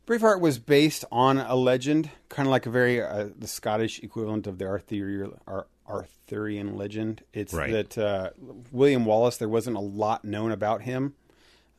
Braveheart 0.06 0.42
was 0.42 0.60
based 0.60 1.06
on 1.14 1.38
a 1.38 1.56
legend, 1.56 2.10
kind 2.28 2.46
of 2.46 2.52
like 2.52 2.66
a 2.66 2.70
very 2.70 3.02
uh, 3.02 3.30
the 3.38 3.48
Scottish 3.48 4.00
equivalent 4.00 4.48
of 4.48 4.58
the 4.58 4.66
Arthurian 4.66 5.34
Ar- 5.48 5.68
Arthurian 5.88 6.76
legend. 6.76 7.24
It's 7.34 7.54
Right. 7.54 7.72
that 7.72 7.98
uh, 7.98 8.30
William 8.72 9.06
Wallace. 9.06 9.38
There 9.38 9.48
wasn't 9.50 9.78
a 9.78 9.82
lot 9.82 10.26
known 10.26 10.52
about 10.52 10.82
him. 10.82 11.14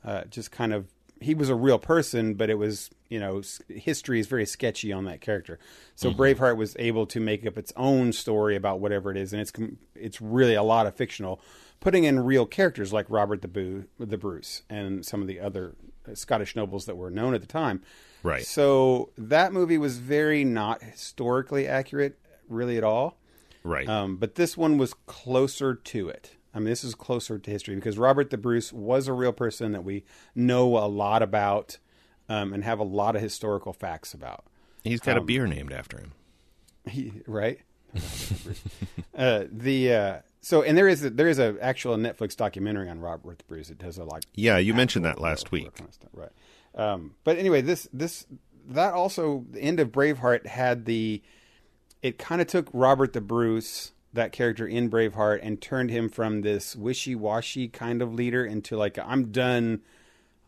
Uh, 0.05 0.25
just 0.25 0.51
kind 0.51 0.73
of 0.73 0.87
he 1.21 1.35
was 1.35 1.49
a 1.49 1.55
real 1.55 1.79
person, 1.79 2.35
but 2.35 2.51
it 2.51 2.55
was 2.55 2.91
you 3.09 3.21
know 3.21 3.43
history 3.69 4.21
is 4.21 4.27
very 4.27 4.47
sketchy 4.47 4.93
on 4.93 5.05
that 5.05 5.21
character. 5.21 5.59
So 5.95 6.11
Braveheart 6.11 6.57
was 6.57 6.77
able 6.79 7.07
to 7.07 7.21
make 7.21 7.47
up 7.47 7.57
its 7.57 7.73
own 7.77 8.13
story 8.13 8.57
about 8.57 8.81
whatever 8.81 9.11
it 9.11 9.17
is, 9.17 9.33
and 9.33 9.41
it's 9.41 9.53
it's 9.95 10.21
really 10.21 10.55
a 10.55 10.63
lot 10.63 10.87
of 10.87 10.95
fictional, 10.95 11.41
putting 11.81 12.05
in 12.05 12.21
real 12.21 12.47
characters 12.47 12.93
like 12.93 13.07
Robert 13.09 13.43
the 13.43 13.49
Boo, 13.49 13.85
the 13.99 14.19
Bruce, 14.19 14.63
and 14.69 15.05
some 15.05 15.21
of 15.21 15.29
the 15.29 15.41
other 15.41 15.75
uh, 16.09 16.15
Scottish 16.15 16.57
nobles 16.57 16.87
that 16.87 16.97
were 16.97 17.11
known 17.11 17.35
at 17.35 17.41
the 17.41 17.47
time. 17.47 17.83
Right. 18.23 18.45
So 18.45 19.11
that 19.19 19.53
movie 19.53 19.79
was 19.79 19.99
very 19.99 20.45
not 20.45 20.83
historically 20.83 21.69
accurate, 21.69 22.19
really 22.49 22.79
at 22.79 22.85
all. 22.85 23.19
right. 23.63 23.89
Um, 23.89 24.17
but 24.17 24.35
this 24.35 24.57
one 24.57 24.79
was 24.79 24.95
closer 25.07 25.75
to 25.75 26.09
it. 26.09 26.37
I 26.55 26.59
mean, 26.59 26.67
this 26.67 26.85
is 26.85 26.95
closer 26.95 27.39
to 27.39 27.51
history 27.51 27.75
because 27.75 27.99
Robert 27.99 28.31
the 28.31 28.39
Bruce 28.39 28.73
was 28.73 29.09
a 29.09 29.13
real 29.13 29.33
person 29.33 29.73
that 29.73 29.83
we 29.83 30.05
know 30.35 30.79
a 30.79 30.87
lot 30.87 31.23
about 31.23 31.79
um, 32.29 32.53
and 32.53 32.65
have 32.65 32.79
a 32.79 32.85
lot 32.85 33.17
of 33.17 33.23
historical 33.23 33.73
facts 33.73 34.15
about. 34.15 34.45
He's 34.85 35.01
got 35.01 35.17
a 35.17 35.21
um, 35.21 35.27
beer 35.27 35.47
named 35.47 35.73
after 35.73 35.99
him. 35.99 36.13
He, 36.89 37.13
right? 37.27 37.61
uh, 39.17 39.45
the 39.51 39.93
uh, 39.93 40.19
so 40.41 40.63
and 40.63 40.77
there 40.77 40.89
is 40.89 41.05
a, 41.05 41.11
there 41.11 41.29
is 41.29 41.39
a 41.39 41.57
actual 41.61 41.97
Netflix 41.97 42.37
documentary 42.37 42.89
on 42.89 43.01
Robert 43.01 43.39
the 43.39 43.45
Bruce. 43.45 43.71
It 43.71 43.79
does 43.79 43.99
a 43.99 44.05
like 44.05 44.25
Yeah, 44.35 44.59
you 44.59 44.75
mentioned 44.75 45.05
that 45.05 45.21
last 45.21 45.51
week. 45.51 45.75
kind 45.75 45.89
of 45.89 45.95
stuff, 45.95 46.11
right? 46.13 46.33
Um, 46.75 47.15
but 47.25 47.39
anyway, 47.39 47.63
this 47.63 47.89
this 47.93 48.27
that 48.69 48.95
also 48.95 49.45
the 49.51 49.61
end 49.61 49.81
of 49.81 49.89
Braveheart 49.89 50.47
had 50.47 50.85
the 50.85 51.23
it 52.03 52.19
kind 52.19 52.41
of 52.43 52.47
took 52.47 52.69
Robert 52.73 53.15
the 53.15 53.23
Bruce 53.23 53.93
that 54.15 54.33
character 54.33 54.67
in 54.67 54.91
Braveheart 54.91 55.41
and 55.43 55.61
turned 55.61 55.91
him 55.91 56.09
from 56.09 56.41
this 56.41 56.75
wishy-washy 56.75 57.69
kind 57.69 58.01
of 58.01 58.15
leader 58.15 58.45
into 58.45 58.77
like 58.77 58.99
I'm 58.99 59.31
done 59.31 59.83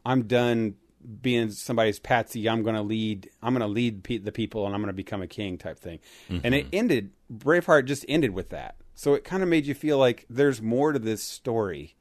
I'm 0.04 0.22
done 0.22 0.76
being 1.20 1.50
somebody's 1.50 1.98
patsy 1.98 2.48
I'm 2.48 2.62
going 2.62 2.74
to 2.74 2.82
lead 2.82 3.30
I'm 3.42 3.52
going 3.52 3.60
to 3.60 3.72
lead 3.72 4.02
pe- 4.02 4.18
the 4.18 4.32
people 4.32 4.66
and 4.66 4.74
I'm 4.74 4.80
going 4.80 4.92
to 4.92 4.96
become 4.96 5.22
a 5.22 5.26
king 5.26 5.58
type 5.58 5.78
thing. 5.78 5.98
And 6.28 6.54
it 6.54 6.66
mm-hmm. 6.66 6.76
ended 6.76 7.10
Braveheart 7.32 7.86
just 7.86 8.04
ended 8.08 8.30
with 8.30 8.50
that. 8.50 8.76
So 8.94 9.14
it 9.14 9.24
kind 9.24 9.42
of 9.42 9.48
made 9.48 9.66
you 9.66 9.74
feel 9.74 9.98
like 9.98 10.24
there's 10.30 10.62
more 10.62 10.92
to 10.92 10.98
this 10.98 11.22
story. 11.22 11.94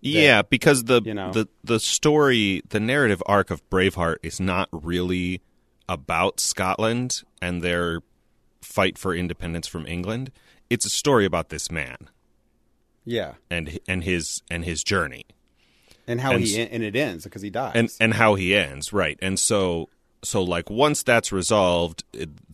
Yeah, 0.00 0.42
because 0.42 0.84
the 0.84 1.00
you 1.02 1.14
know- 1.14 1.32
the 1.32 1.48
the 1.64 1.80
story, 1.80 2.62
the 2.68 2.80
narrative 2.80 3.22
arc 3.26 3.50
of 3.50 3.68
Braveheart 3.70 4.16
is 4.22 4.38
not 4.38 4.68
really 4.70 5.40
about 5.88 6.40
Scotland 6.40 7.22
and 7.40 7.62
their 7.62 8.02
fight 8.76 8.98
for 8.98 9.14
independence 9.14 9.66
from 9.66 9.86
England. 9.86 10.30
It's 10.68 10.84
a 10.86 10.90
story 10.90 11.24
about 11.24 11.48
this 11.48 11.70
man 11.70 11.96
Yeah. 13.04 13.32
and 13.50 13.78
and 13.88 14.04
his 14.04 14.42
and 14.50 14.64
his 14.64 14.84
journey 14.84 15.24
And 16.06 16.20
how 16.20 16.32
And 16.32 16.44
he 16.44 16.60
and 16.74 16.82
it 16.82 16.94
ends 16.96 17.24
because 17.24 17.42
he 17.42 17.50
dies. 17.50 17.72
and 17.74 17.88
and 18.00 18.14
how 18.14 18.34
he 18.36 18.54
ends, 18.54 18.92
right? 18.92 19.18
And 19.22 19.38
so 19.38 19.88
so 20.22 20.42
like 20.42 20.68
once 20.70 21.02
that's 21.02 21.30
resolved, 21.32 22.04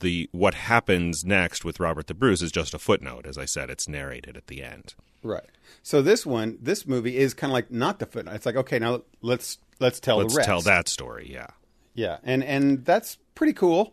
the 0.05 0.29
what 0.33 0.55
happens 0.55 1.25
next 1.25 1.65
with 1.65 1.81
Robert 1.81 2.07
the 2.07 2.15
Bruce 2.15 2.43
is 2.43 2.53
just 2.53 2.75
a 2.75 2.79
footnote. 2.79 3.25
As 3.27 3.37
I 3.39 3.47
said, 3.47 3.71
it's 3.71 3.89
narrated 3.89 4.37
at 4.37 4.47
the 4.47 4.63
end. 4.63 4.95
Right. 5.23 5.49
So 5.83 6.03
this 6.03 6.27
one, 6.27 6.59
this 6.61 6.87
movie 6.87 7.17
is 7.17 7.33
kind 7.35 7.51
of 7.51 7.55
like 7.55 7.71
not 7.71 7.99
the 7.99 8.07
footnote. 8.07 8.35
It's 8.35 8.47
like 8.47 8.57
okay, 8.57 8.79
now 8.79 9.03
let's 9.23 9.59
let's 9.81 10.01
tell 10.01 10.19
Let's 10.19 10.35
the 10.35 10.39
rest. 10.39 10.49
tell 10.49 10.61
that 10.63 10.89
story. 10.89 11.27
Yeah. 11.33 11.49
Yeah, 11.95 12.19
and 12.25 12.43
and 12.45 12.85
that's 12.85 13.19
pretty 13.35 13.53
cool, 13.53 13.93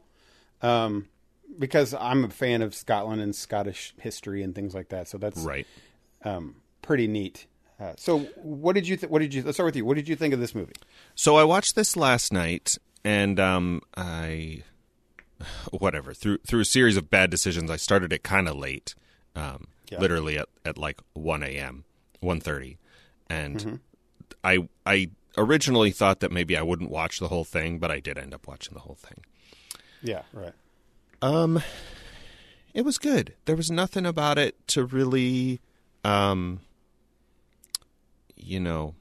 um, 0.62 1.08
because 1.58 1.94
I'm 1.94 2.24
a 2.26 2.30
fan 2.30 2.62
of 2.62 2.76
Scotland 2.76 3.22
and 3.22 3.36
Scottish 3.36 3.94
history 4.00 4.44
and 4.44 4.54
things 4.54 4.74
like 4.76 4.90
that. 4.90 5.08
So 5.08 5.18
that's 5.18 5.40
Right. 5.42 5.66
um, 6.24 6.56
pretty 6.82 7.08
neat. 7.08 7.46
Uh, 7.80 7.94
so 7.98 8.20
what 8.36 8.74
did 8.76 8.88
you 8.88 8.98
th- 8.98 9.10
what 9.10 9.20
did 9.20 9.34
you 9.34 9.42
let's 9.44 9.56
start 9.56 9.66
with 9.68 9.76
you. 9.78 9.86
What 9.86 9.96
did 9.96 10.08
you 10.10 10.16
think 10.16 10.34
of 10.34 10.40
this 10.40 10.54
movie? 10.54 10.74
So 11.16 11.38
I 11.38 11.44
watched 11.46 11.76
this 11.76 11.96
last 11.96 12.34
night, 12.34 12.78
and 13.06 13.40
um, 13.40 13.82
I 13.96 14.64
whatever 15.72 16.14
through 16.14 16.40
through 16.46 16.60
a 16.62 16.66
series 16.66 16.98
of 16.98 17.10
bad 17.10 17.30
decisions. 17.30 17.72
I 17.72 17.78
started 17.78 18.12
it 18.14 18.22
kind 18.24 18.48
of 18.50 18.58
late, 18.58 18.96
um, 19.36 19.68
Yeah. 19.90 20.00
literally 20.00 20.38
at, 20.38 20.50
at 20.66 20.78
like 20.78 21.00
one 21.14 21.42
a.m., 21.44 21.86
one 22.20 22.42
thirty, 22.42 22.78
and 23.30 23.58
Mm-hmm. 23.58 23.76
I 24.44 24.68
I 24.86 25.10
originally 25.38 25.92
thought 25.92 26.20
that 26.20 26.32
maybe 26.34 26.58
I 26.58 26.62
wouldn't 26.62 26.90
watch 26.90 27.20
the 27.20 27.30
whole 27.30 27.46
thing, 27.46 27.80
but 27.80 27.92
I 27.92 28.00
did 28.02 28.18
end 28.18 28.34
up 28.34 28.46
watching 28.48 28.74
the 28.74 28.82
whole 28.82 28.96
thing. 28.96 29.24
Yeah, 30.02 30.24
right. 30.34 30.54
Um, 31.22 31.62
it 32.74 32.84
was 32.84 32.98
good. 32.98 33.36
There 33.46 33.56
was 33.56 33.70
nothing 33.70 34.06
about 34.06 34.38
it 34.38 34.56
to 34.70 34.86
really, 34.86 35.60
um, 36.04 36.62
you 38.36 38.60
know, 38.60 38.96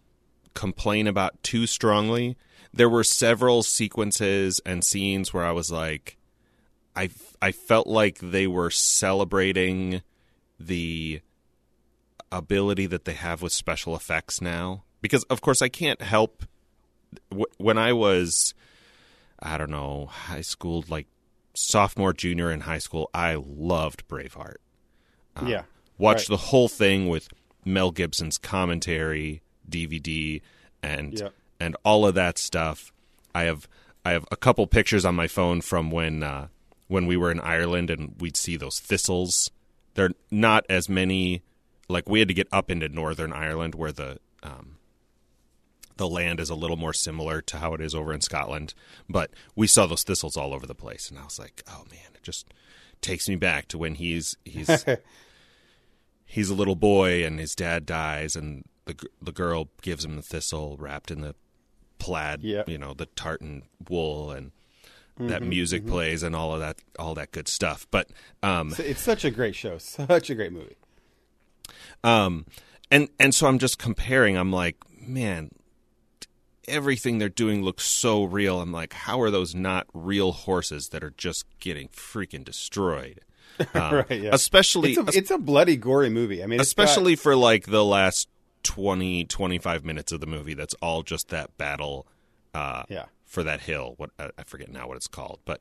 complain 0.54 1.07
about 1.07 1.42
too 1.42 1.66
strongly. 1.66 2.37
There 2.72 2.88
were 2.88 3.04
several 3.04 3.62
sequences 3.62 4.61
and 4.66 4.85
scenes 4.85 5.33
where 5.33 5.44
I 5.44 5.52
was 5.52 5.70
like, 5.70 6.16
I 6.96 7.11
I 7.40 7.52
felt 7.52 7.87
like 7.87 8.18
they 8.18 8.46
were 8.48 8.70
celebrating 8.70 10.02
the 10.59 11.20
ability 12.33 12.87
that 12.87 13.04
they 13.04 13.12
have 13.12 13.40
with 13.40 13.52
special 13.52 13.94
effects 13.94 14.40
now 14.40 14.83
because 15.00 15.22
of 15.24 15.40
course 15.40 15.62
I 15.62 15.68
can't 15.68 16.02
help 16.02 16.44
when 17.57 17.78
I 17.78 17.92
was 17.92 18.52
I 19.40 19.57
don't 19.57 19.70
know 19.70 20.07
high 20.07 20.42
school 20.42 20.85
like 20.88 21.07
sophomore 21.58 22.12
junior 22.12 22.50
in 22.50 22.60
high 22.60 22.78
school 22.78 23.10
I 23.12 23.34
loved 23.34 24.06
Braveheart 24.08 24.56
yeah, 25.46 25.62
watched 25.98 26.28
Right. 26.28 26.36
the 26.36 26.44
whole 26.48 26.68
thing 26.68 27.08
with 27.08 27.28
Mel 27.64 27.90
Gibson's 27.90 28.38
commentary 28.38 29.40
DVD 29.70 30.40
and 30.82 31.16
and 31.60 31.76
all 31.84 32.06
of 32.06 32.14
that 32.14 32.38
stuff 32.38 32.92
I 33.34 33.42
have 33.44 33.68
I 34.04 34.12
have 34.12 34.24
a 34.32 34.36
couple 34.36 34.66
pictures 34.66 35.04
on 35.04 35.14
my 35.14 35.26
phone 35.28 35.60
from 35.60 35.90
when 35.90 36.22
uh, 36.22 36.48
when 36.86 37.06
we 37.06 37.16
were 37.16 37.30
in 37.30 37.40
Ireland 37.40 37.90
and 37.90 38.14
we'd 38.18 38.36
see 38.36 38.56
those 38.56 38.80
thistles. 38.80 39.50
They're 39.94 40.12
not 40.30 40.64
as 40.70 40.88
many. 40.88 41.42
Like 41.88 42.08
we 42.08 42.18
had 42.20 42.28
to 42.28 42.34
get 42.34 42.48
up 42.50 42.70
into 42.70 42.88
Northern 42.88 43.32
Ireland 43.32 43.74
where 43.74 43.92
the 43.92 44.18
um, 44.42 44.77
the 45.98 46.08
land 46.08 46.40
is 46.40 46.48
a 46.50 46.54
little 46.54 46.76
more 46.78 46.92
similar 46.94 47.42
to 47.42 47.58
how 47.58 47.74
it 47.74 47.80
is 47.80 47.94
over 47.94 48.12
in 48.12 48.20
Scotland, 48.22 48.72
but 49.08 49.30
we 49.54 49.66
saw 49.66 49.87
those 49.87 50.02
thistles 50.04 50.37
all 50.37 50.54
over 50.54 50.66
the 50.66 50.74
place, 50.74 51.11
and 51.11 51.18
I 51.18 51.24
was 51.24 51.38
like, 51.38 51.62
oh 51.68 51.84
man, 51.90 52.11
it 52.14 52.22
just 52.22 52.52
takes 53.02 53.28
me 53.28 53.37
back 53.37 53.68
to 53.68 53.78
when 53.78 53.94
he's 53.96 54.37
he's 54.44 54.84
he's 56.24 56.50
a 56.50 56.54
little 56.54 56.74
boy 56.76 57.24
and 57.24 57.38
his 57.38 57.54
dad 57.54 57.87
dies, 57.87 58.34
and 58.37 58.64
the 58.87 58.96
the 59.20 59.32
girl 59.32 59.68
gives 59.82 60.04
him 60.04 60.16
the 60.16 60.22
thistle 60.22 60.76
wrapped 60.78 61.11
in 61.11 61.20
the 61.20 61.34
plaid, 61.98 62.42
Yep. 62.42 62.68
you 62.68 62.78
know, 62.78 62.94
the 62.94 63.06
tartan 63.06 63.62
wool, 63.88 64.30
and 64.30 64.52
that 65.20 65.42
music 65.42 65.84
plays 65.84 66.22
and 66.22 66.37
all 66.37 66.54
of 66.54 66.61
that, 66.61 66.78
all 66.96 67.12
that 67.16 67.32
good 67.32 67.48
stuff. 67.48 67.88
But 67.90 68.08
um, 68.40 68.68
It's- 68.70 68.88
It's 68.90 69.02
such 69.02 69.24
a 69.24 69.32
great 69.32 69.56
show, 69.56 69.76
such 69.78 70.30
a 70.30 70.34
great 70.37 70.52
movie. 70.52 70.76
um, 72.04 72.46
and 72.90 73.08
and 73.18 73.34
so 73.34 73.46
I'm 73.48 73.58
just 73.58 73.78
comparing. 73.78 74.37
I'm 74.37 74.52
like, 74.52 74.76
man, 75.00 75.50
everything 76.68 77.18
they're 77.18 77.28
doing 77.28 77.62
looks 77.62 77.85
so 77.85 78.24
real. 78.24 78.61
I'm 78.61 78.72
like, 78.72 78.92
how 78.92 79.20
are 79.20 79.31
those 79.31 79.54
not 79.54 79.87
real 79.94 80.33
horses 80.33 80.88
that 80.90 81.02
are 81.02 81.14
just 81.16 81.44
getting 81.61 81.88
freaking 81.88 82.44
destroyed? 82.44 83.20
Um, 83.74 83.94
Right, 83.94 84.20
yeah. 84.22 84.31
Especially, 84.33 84.92
It's 84.92 85.16
a, 85.16 85.18
it's 85.18 85.31
a 85.33 85.38
bloody, 85.38 85.76
gory 85.76 86.11
movie. 86.11 86.44
I 86.44 86.46
mean, 86.46 86.61
it's 86.61 86.72
got- 86.72 86.85
especially 86.85 87.16
for 87.16 87.35
like 87.35 87.66
the 87.66 87.85
last 87.85 88.28
20 88.62 89.24
25 89.24 89.85
minutes 89.85 90.12
of 90.12 90.20
the 90.20 90.26
movie 90.26 90.52
that's 90.54 90.74
all 90.83 91.02
just 91.02 91.28
that 91.31 91.57
battle 91.59 92.07
uh 92.54 92.83
Yeah. 92.88 93.04
for 93.24 93.42
that 93.44 93.61
hill 93.62 93.94
what 93.98 94.11
I 94.18 94.31
I 94.37 94.42
forget 94.44 94.70
now 94.70 94.87
what 94.88 94.96
it's 94.96 95.07
called 95.07 95.38
but 95.44 95.61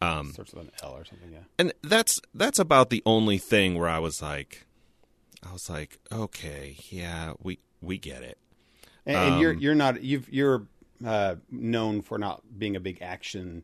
um 0.00 0.32
starts 0.32 0.54
with 0.54 0.64
an 0.64 0.70
L 0.82 0.92
or 0.96 1.04
something. 1.04 1.32
Yeah. 1.32 1.40
and 1.58 1.72
that's 1.82 2.20
that's 2.34 2.58
about 2.60 2.90
the 2.90 3.02
only 3.04 3.38
thing 3.38 3.76
where 3.78 3.88
I 3.88 3.98
was 3.98 4.22
like 4.22 4.64
I 5.46 5.52
was 5.52 5.68
like 5.68 5.98
okay 6.10 6.76
yeah 6.88 7.32
we 7.42 7.58
we 7.80 7.98
get 7.98 8.22
it 8.22 8.38
And, 9.06 9.16
and 9.16 9.40
you're 9.40 9.52
Um, 9.52 9.58
you're 9.58 9.74
not 9.74 10.02
you've 10.02 10.28
you're 10.32 10.66
uh, 11.04 11.36
known 11.50 12.02
for 12.02 12.18
not 12.18 12.42
being 12.58 12.74
a 12.76 12.80
big 12.80 13.00
action. 13.02 13.62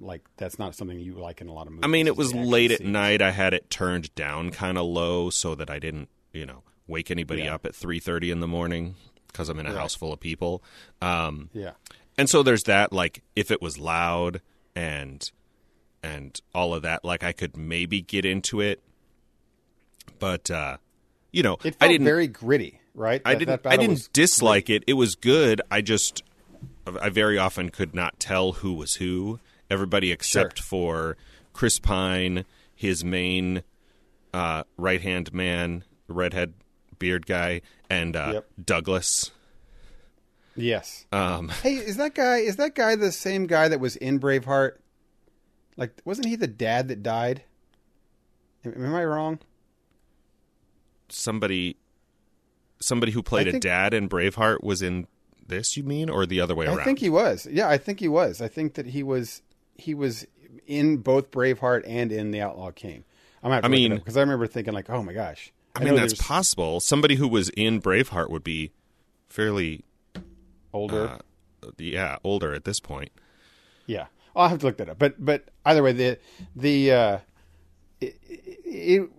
Like 0.00 0.22
that's 0.36 0.58
not 0.58 0.74
something 0.74 0.98
you 0.98 1.14
like 1.14 1.40
in 1.40 1.48
a 1.48 1.52
lot 1.52 1.66
of 1.66 1.72
movies. 1.72 1.84
I 1.84 1.86
mean 1.88 2.06
it 2.06 2.16
was 2.16 2.34
late 2.34 2.70
at 2.72 2.80
night 2.82 3.22
I 3.22 3.30
had 3.30 3.54
it 3.54 3.70
turned 3.70 4.14
down 4.14 4.50
kind 4.50 4.76
of 4.76 4.84
low 4.86 5.30
so 5.30 5.54
that 5.54 5.70
I 5.70 5.78
didn't 5.78 6.08
you 6.32 6.44
know 6.44 6.62
wake 6.88 7.10
anybody 7.10 7.42
Yeah. 7.42 7.54
up 7.54 7.64
at 7.64 7.72
3:30 7.74 8.30
in 8.32 8.40
the 8.40 8.48
morning 8.48 8.96
cuz 9.32 9.48
I'm 9.48 9.58
in 9.60 9.66
a 9.66 9.70
Right. 9.70 9.78
house 9.78 9.94
full 9.94 10.12
of 10.12 10.18
people 10.20 10.62
um 11.00 11.48
Yeah. 11.54 11.72
and 12.18 12.28
so 12.28 12.42
there's 12.42 12.64
that 12.64 12.92
like 12.92 13.22
if 13.36 13.50
it 13.52 13.62
was 13.62 13.78
loud 13.78 14.40
and 14.74 15.30
and 16.02 16.40
all 16.52 16.74
of 16.74 16.82
that 16.82 17.04
like 17.04 17.22
i 17.22 17.30
could 17.32 17.56
maybe 17.56 18.02
get 18.02 18.24
into 18.26 18.60
it 18.60 18.82
but 20.18 20.50
uh 20.50 20.76
you 21.30 21.42
know 21.42 21.54
It 21.62 21.76
felt 21.76 21.76
i 21.80 21.88
didn't 21.88 22.04
very 22.04 22.26
gritty, 22.26 22.80
right? 22.94 23.20
i 23.24 23.32
That- 23.34 23.38
didn't 23.38 23.62
that 23.62 23.72
i 23.72 23.76
didn't 23.76 24.08
dislike 24.12 24.68
it 24.70 24.84
it 24.86 24.94
was 24.94 25.14
good 25.14 25.60
i 25.70 25.80
just 25.80 26.22
i 27.00 27.08
very 27.08 27.38
often 27.38 27.70
could 27.70 27.94
not 27.94 28.18
tell 28.20 28.52
who 28.52 28.74
was 28.74 28.94
who 28.96 29.38
everybody 29.70 30.10
except 30.12 30.60
for 30.60 31.16
chris 31.52 31.78
pine 31.78 32.44
his 32.74 33.04
main 33.04 33.62
uh 34.34 34.64
right 34.76 35.00
hand 35.00 35.32
man 35.32 35.84
the 36.06 36.12
redhead 36.14 36.54
beard 36.98 37.26
guy 37.26 37.60
and 37.90 38.14
uh 38.16 38.30
Yep. 38.34 38.48
douglas 38.64 39.30
Yes. 40.54 41.06
um 41.12 41.48
Hey, 41.62 41.76
is 41.76 41.96
that 41.96 42.14
guy? 42.14 42.38
Is 42.38 42.56
that 42.56 42.74
guy 42.74 42.94
the 42.94 43.10
same 43.10 43.46
guy 43.46 43.68
that 43.68 43.80
was 43.80 43.96
in 43.96 44.20
Braveheart? 44.20 44.72
Like, 45.78 45.98
wasn't 46.04 46.26
he 46.28 46.36
the 46.36 46.46
dad 46.46 46.88
that 46.88 47.02
died? 47.02 47.42
Am 48.62 48.94
I 48.94 49.02
wrong? 49.02 49.38
somebody 51.08 51.76
somebody 52.82 53.12
who 53.12 53.22
played 53.22 53.46
I 53.46 53.50
a 53.50 53.52
think- 53.52 53.62
dad 53.62 53.94
in 53.94 54.08
Braveheart 54.08 54.62
was 54.62 54.82
in 54.82 55.06
this 55.46 55.76
you 55.76 55.82
mean 55.82 56.08
or 56.10 56.24
the 56.26 56.40
other 56.40 56.54
way 56.54 56.66
around 56.66 56.80
I 56.80 56.84
think 56.84 56.98
he 56.98 57.10
was. 57.10 57.46
Yeah, 57.50 57.68
I 57.68 57.78
think 57.78 58.00
he 58.00 58.08
was. 58.08 58.40
I 58.42 58.48
think 58.48 58.74
that 58.74 58.86
he 58.86 59.02
was. 59.02 59.42
He 59.76 59.94
was 59.94 60.26
in 60.66 60.98
both 60.98 61.30
Braveheart 61.30 61.82
and 61.86 62.12
in 62.12 62.30
The 62.30 62.40
Outlaw 62.40 62.70
King. 62.70 63.04
I'm 63.42 63.52
I 63.52 63.68
mean- 63.68 63.94
because 63.96 64.16
I 64.16 64.20
remember 64.20 64.46
thinking 64.46 64.72
like, 64.74 64.88
oh 64.90 65.02
my 65.02 65.12
gosh. 65.12 65.52
I 65.74 65.84
mean 65.84 65.94
that's 65.94 66.12
there's 66.12 66.20
possible 66.20 66.80
somebody 66.80 67.14
who 67.14 67.26
was 67.26 67.48
in 67.50 67.80
Braveheart 67.80 68.28
would 68.28 68.44
be 68.44 68.72
fairly 69.28 69.84
older. 70.72 71.18
uh, 71.64 71.70
yeah 71.78 72.18
older 72.22 72.52
at 72.52 72.64
this 72.64 72.78
point 72.78 73.10
Yeah, 73.86 74.06
I'll 74.36 74.48
have 74.50 74.58
to 74.60 74.66
look 74.66 74.76
that 74.76 74.88
up. 74.90 74.98
But 74.98 75.24
but 75.24 75.48
either 75.64 75.82
way, 75.82 75.92
the 75.92 76.18
the 76.54 76.92
uh, 76.92 77.18
it, 78.00 78.16
it, 78.64 79.10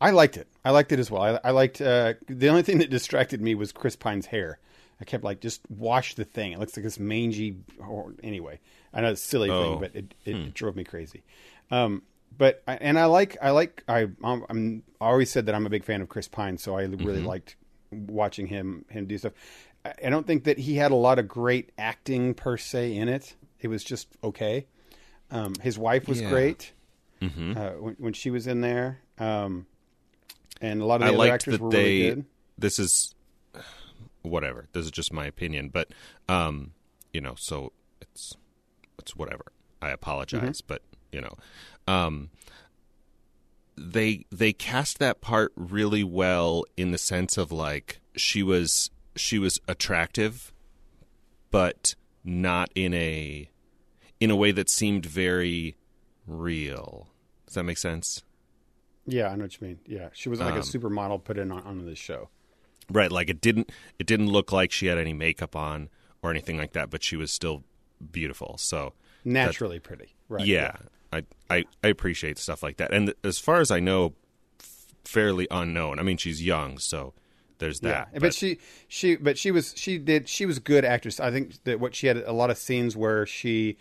I 0.00 0.10
liked 0.10 0.36
it. 0.36 0.46
I 0.64 0.70
liked 0.70 0.92
it 0.92 0.98
as 0.98 1.10
well. 1.10 1.22
I, 1.22 1.40
I 1.44 1.50
liked 1.52 1.80
uh, 1.80 2.14
the 2.28 2.48
only 2.48 2.62
thing 2.62 2.78
that 2.78 2.90
distracted 2.90 3.40
me 3.40 3.54
was 3.54 3.72
Chris 3.72 3.96
Pine's 3.96 4.26
hair. 4.26 4.58
I 5.00 5.04
kept 5.04 5.24
like 5.24 5.40
just 5.40 5.62
wash 5.70 6.14
the 6.14 6.24
thing. 6.24 6.52
It 6.52 6.58
looks 6.58 6.76
like 6.76 6.84
this 6.84 6.98
mangy. 6.98 7.56
Or, 7.78 8.12
anyway, 8.22 8.60
I 8.92 9.00
know 9.00 9.10
it's 9.10 9.24
a 9.24 9.28
silly 9.28 9.50
Oh. 9.50 9.62
thing, 9.62 9.80
but 9.80 9.96
it, 9.96 10.14
it 10.26 10.52
drove 10.54 10.76
me 10.76 10.84
crazy. 10.84 11.22
Um, 11.70 12.02
but 12.36 12.62
I- 12.68 12.76
and 12.76 12.98
I 12.98 13.06
like 13.06 13.36
I 13.42 13.50
like 13.50 13.82
I 13.88 14.08
I'm, 14.22 14.44
I'm 14.50 14.82
I 15.00 15.06
always 15.06 15.30
said 15.30 15.46
that 15.46 15.54
I'm 15.54 15.64
a 15.66 15.70
big 15.70 15.84
fan 15.84 16.02
of 16.02 16.08
Chris 16.08 16.28
Pine, 16.28 16.58
so 16.58 16.76
I 16.76 16.82
really 16.84 17.22
liked 17.22 17.56
watching 17.90 18.46
him 18.46 18.84
him 18.90 19.06
do 19.06 19.16
stuff. 19.18 19.32
I, 19.84 19.94
I 20.06 20.10
don't 20.10 20.26
think 20.26 20.44
that 20.44 20.58
he 20.58 20.76
had 20.76 20.90
a 20.90 20.94
lot 20.96 21.18
of 21.18 21.26
great 21.26 21.70
acting 21.78 22.34
per 22.34 22.56
se 22.58 22.94
in 22.96 23.08
it. 23.08 23.34
It 23.60 23.68
was 23.68 23.82
just 23.82 24.08
okay. 24.22 24.66
Um, 25.30 25.54
his 25.62 25.78
wife 25.78 26.06
was 26.08 26.20
Yeah. 26.20 26.28
great 26.28 26.72
hmm 27.20 27.56
uh, 27.56 27.70
when, 27.72 27.94
when 27.98 28.12
she 28.12 28.30
was 28.30 28.46
in 28.46 28.60
there, 28.62 29.00
um, 29.18 29.66
and 30.60 30.80
a 30.80 30.84
lot 30.84 31.02
of 31.02 31.08
the 31.08 31.12
I 31.12 31.14
other 31.24 31.32
actors 31.34 31.52
that 31.54 31.60
were 31.62 31.70
they 31.70 31.84
really 32.00 32.14
good. 32.14 32.24
this 32.58 32.78
is 32.78 33.14
whatever 34.22 34.68
this 34.72 34.84
is 34.84 34.90
just 34.90 35.12
my 35.12 35.26
opinion 35.26 35.70
but 35.70 35.88
um 36.28 36.72
you 37.12 37.20
know 37.20 37.34
so 37.36 37.72
it's 38.00 38.36
it's 38.98 39.16
whatever. 39.16 39.44
I 39.80 39.90
apologize 39.90 40.60
but 40.60 40.82
you 41.10 41.20
know 41.22 41.34
um 41.88 42.30
they 43.78 44.26
they 44.30 44.52
cast 44.52 44.98
that 44.98 45.22
part 45.22 45.52
really 45.56 46.04
well 46.04 46.64
in 46.76 46.90
the 46.90 46.98
sense 46.98 47.38
of 47.38 47.50
like 47.50 48.00
she 48.14 48.42
was 48.42 48.90
she 49.16 49.38
was 49.38 49.58
attractive 49.66 50.52
but 51.50 51.94
not 52.22 52.70
in 52.74 52.92
a 52.92 53.48
in 54.20 54.30
a 54.30 54.36
way 54.36 54.52
that 54.52 54.68
seemed 54.68 55.06
very 55.06 55.76
real. 56.26 57.08
Does 57.46 57.54
that 57.54 57.64
make 57.64 57.78
sense 57.78 58.22
Yeah, 59.06 59.28
I 59.28 59.36
know 59.36 59.44
what 59.44 59.60
you 59.60 59.66
mean. 59.66 59.78
Yeah, 59.86 60.10
she 60.12 60.28
wasn't 60.28 60.50
like 60.50 60.54
Um, 60.54 60.60
a 60.60 60.64
supermodel 60.64 61.24
put 61.24 61.38
in 61.38 61.50
on, 61.52 61.62
on 61.62 61.84
this 61.86 61.98
show. 61.98 62.28
right 62.90 63.10
like 63.12 63.28
it 63.30 63.40
didn't 63.40 63.70
it 63.98 64.06
didn't 64.06 64.28
look 64.28 64.52
like 64.52 64.72
she 64.72 64.86
had 64.86 64.98
any 64.98 65.12
makeup 65.12 65.54
on 65.54 65.88
or 66.22 66.30
anything 66.30 66.56
like 66.58 66.72
that 66.72 66.90
but 66.90 67.02
she 67.02 67.16
was 67.16 67.30
still 67.30 67.62
beautiful 68.12 68.56
so 68.58 68.92
Naturally 69.24 69.78
pretty, 69.78 70.14
right? 70.28 70.46
yeah, 70.46 70.72
I, 71.12 71.24
I 71.50 71.64
I 71.84 71.88
appreciate 71.88 72.38
stuff 72.38 72.62
like 72.62 72.78
that. 72.78 72.90
And 72.92 73.12
as 73.22 73.38
far 73.38 73.60
as 73.60 73.70
I 73.70 73.80
know, 73.80 74.14
f- 74.58 74.86
fairly 75.04 75.46
unknown. 75.50 75.98
I 75.98 76.02
mean, 76.02 76.16
she's 76.16 76.42
young, 76.42 76.78
so 76.78 77.12
there's 77.58 77.82
Yeah, 77.82 78.06
that. 78.12 78.20
but, 78.20 78.32
she 78.34 78.58
she 78.88 79.16
but 79.16 79.36
she 79.36 79.50
was 79.50 79.74
she 79.76 79.98
did 79.98 80.26
she 80.26 80.46
was 80.46 80.58
good 80.58 80.86
actress. 80.86 81.20
I 81.20 81.30
think 81.30 81.62
that 81.64 81.78
what 81.80 81.94
she 81.94 82.06
had 82.06 82.16
a 82.16 82.32
lot 82.32 82.48
of 82.48 82.56
scenes 82.56 82.96
where 82.96 83.26
she 83.26 83.76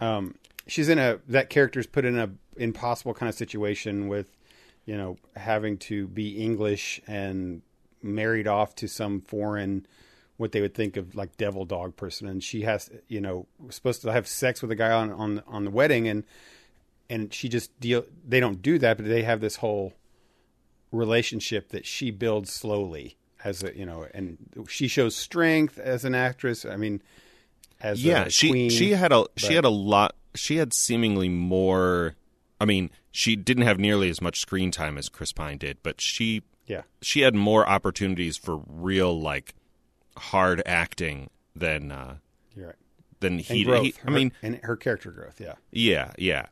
um 0.00 0.34
she's 0.66 0.88
in 0.88 0.98
a 0.98 1.20
that 1.28 1.50
character's 1.50 1.86
put 1.86 2.04
in 2.04 2.18
a 2.18 2.30
impossible 2.56 3.14
kind 3.14 3.28
of 3.28 3.36
situation 3.36 4.08
with 4.08 4.36
you 4.90 4.96
know 4.96 5.16
having 5.36 5.78
to 5.78 6.08
be 6.08 6.42
English 6.42 7.00
and 7.06 7.62
married 8.02 8.48
off 8.48 8.74
to 8.74 8.88
some 8.88 9.20
foreign 9.20 9.86
what 10.36 10.50
they 10.50 10.60
would 10.60 10.74
think 10.74 10.96
of 10.96 11.14
like 11.14 11.36
devil 11.36 11.64
dog 11.64 11.94
person 11.96 12.26
and 12.26 12.42
she 12.42 12.62
has 12.62 12.90
you 13.06 13.20
know 13.20 13.46
supposed 13.68 14.02
to 14.02 14.10
have 14.10 14.26
sex 14.26 14.60
with 14.60 14.70
a 14.72 14.74
guy 14.74 14.90
on 14.90 15.12
on 15.12 15.42
on 15.46 15.64
the 15.64 15.70
wedding 15.70 16.08
and 16.08 16.24
and 17.08 17.32
she 17.32 17.48
just 17.48 17.78
deal 17.78 18.04
they 18.26 18.40
don't 18.40 18.62
do 18.62 18.78
that 18.78 18.96
but 18.96 19.06
they 19.06 19.22
have 19.22 19.40
this 19.40 19.56
whole 19.56 19.92
relationship 20.90 21.68
that 21.68 21.86
she 21.86 22.10
builds 22.10 22.52
slowly 22.52 23.16
as 23.44 23.62
a 23.62 23.76
you 23.78 23.86
know 23.86 24.08
and 24.12 24.38
she 24.68 24.88
shows 24.88 25.14
strength 25.14 25.78
as 25.78 26.04
an 26.04 26.16
actress 26.16 26.64
i 26.64 26.74
mean 26.74 27.00
as 27.82 28.04
yeah, 28.04 28.24
a 28.24 28.30
she 28.30 28.50
queen. 28.50 28.70
she 28.70 28.90
had 28.92 29.12
a 29.12 29.26
she 29.36 29.54
had 29.54 29.64
a 29.64 29.70
lot. 29.70 30.14
She 30.34 30.56
had 30.56 30.72
seemingly 30.72 31.28
more. 31.28 32.14
I 32.60 32.64
mean, 32.66 32.90
she 33.10 33.36
didn't 33.36 33.64
have 33.64 33.78
nearly 33.78 34.10
as 34.10 34.20
much 34.20 34.38
screen 34.40 34.70
time 34.70 34.98
as 34.98 35.08
Chris 35.08 35.32
Pine 35.32 35.58
did, 35.58 35.78
but 35.82 36.00
she 36.00 36.42
yeah 36.66 36.82
she 37.02 37.22
had 37.22 37.34
more 37.34 37.68
opportunities 37.68 38.36
for 38.36 38.60
real 38.68 39.18
like 39.20 39.54
hard 40.16 40.62
acting 40.66 41.30
than 41.56 41.90
uh, 41.90 42.16
you're 42.54 42.66
right 42.68 42.76
than 43.20 43.38
he. 43.38 43.64
growth 43.64 43.82
he 43.84 43.94
I 44.06 44.10
her- 44.10 44.10
mean, 44.10 44.32
and 44.42 44.60
her 44.62 44.76
character 44.76 45.10
growth 45.10 45.40
yeah 45.40 45.54
Yeah, 45.72 46.12
yeah. 46.18 46.46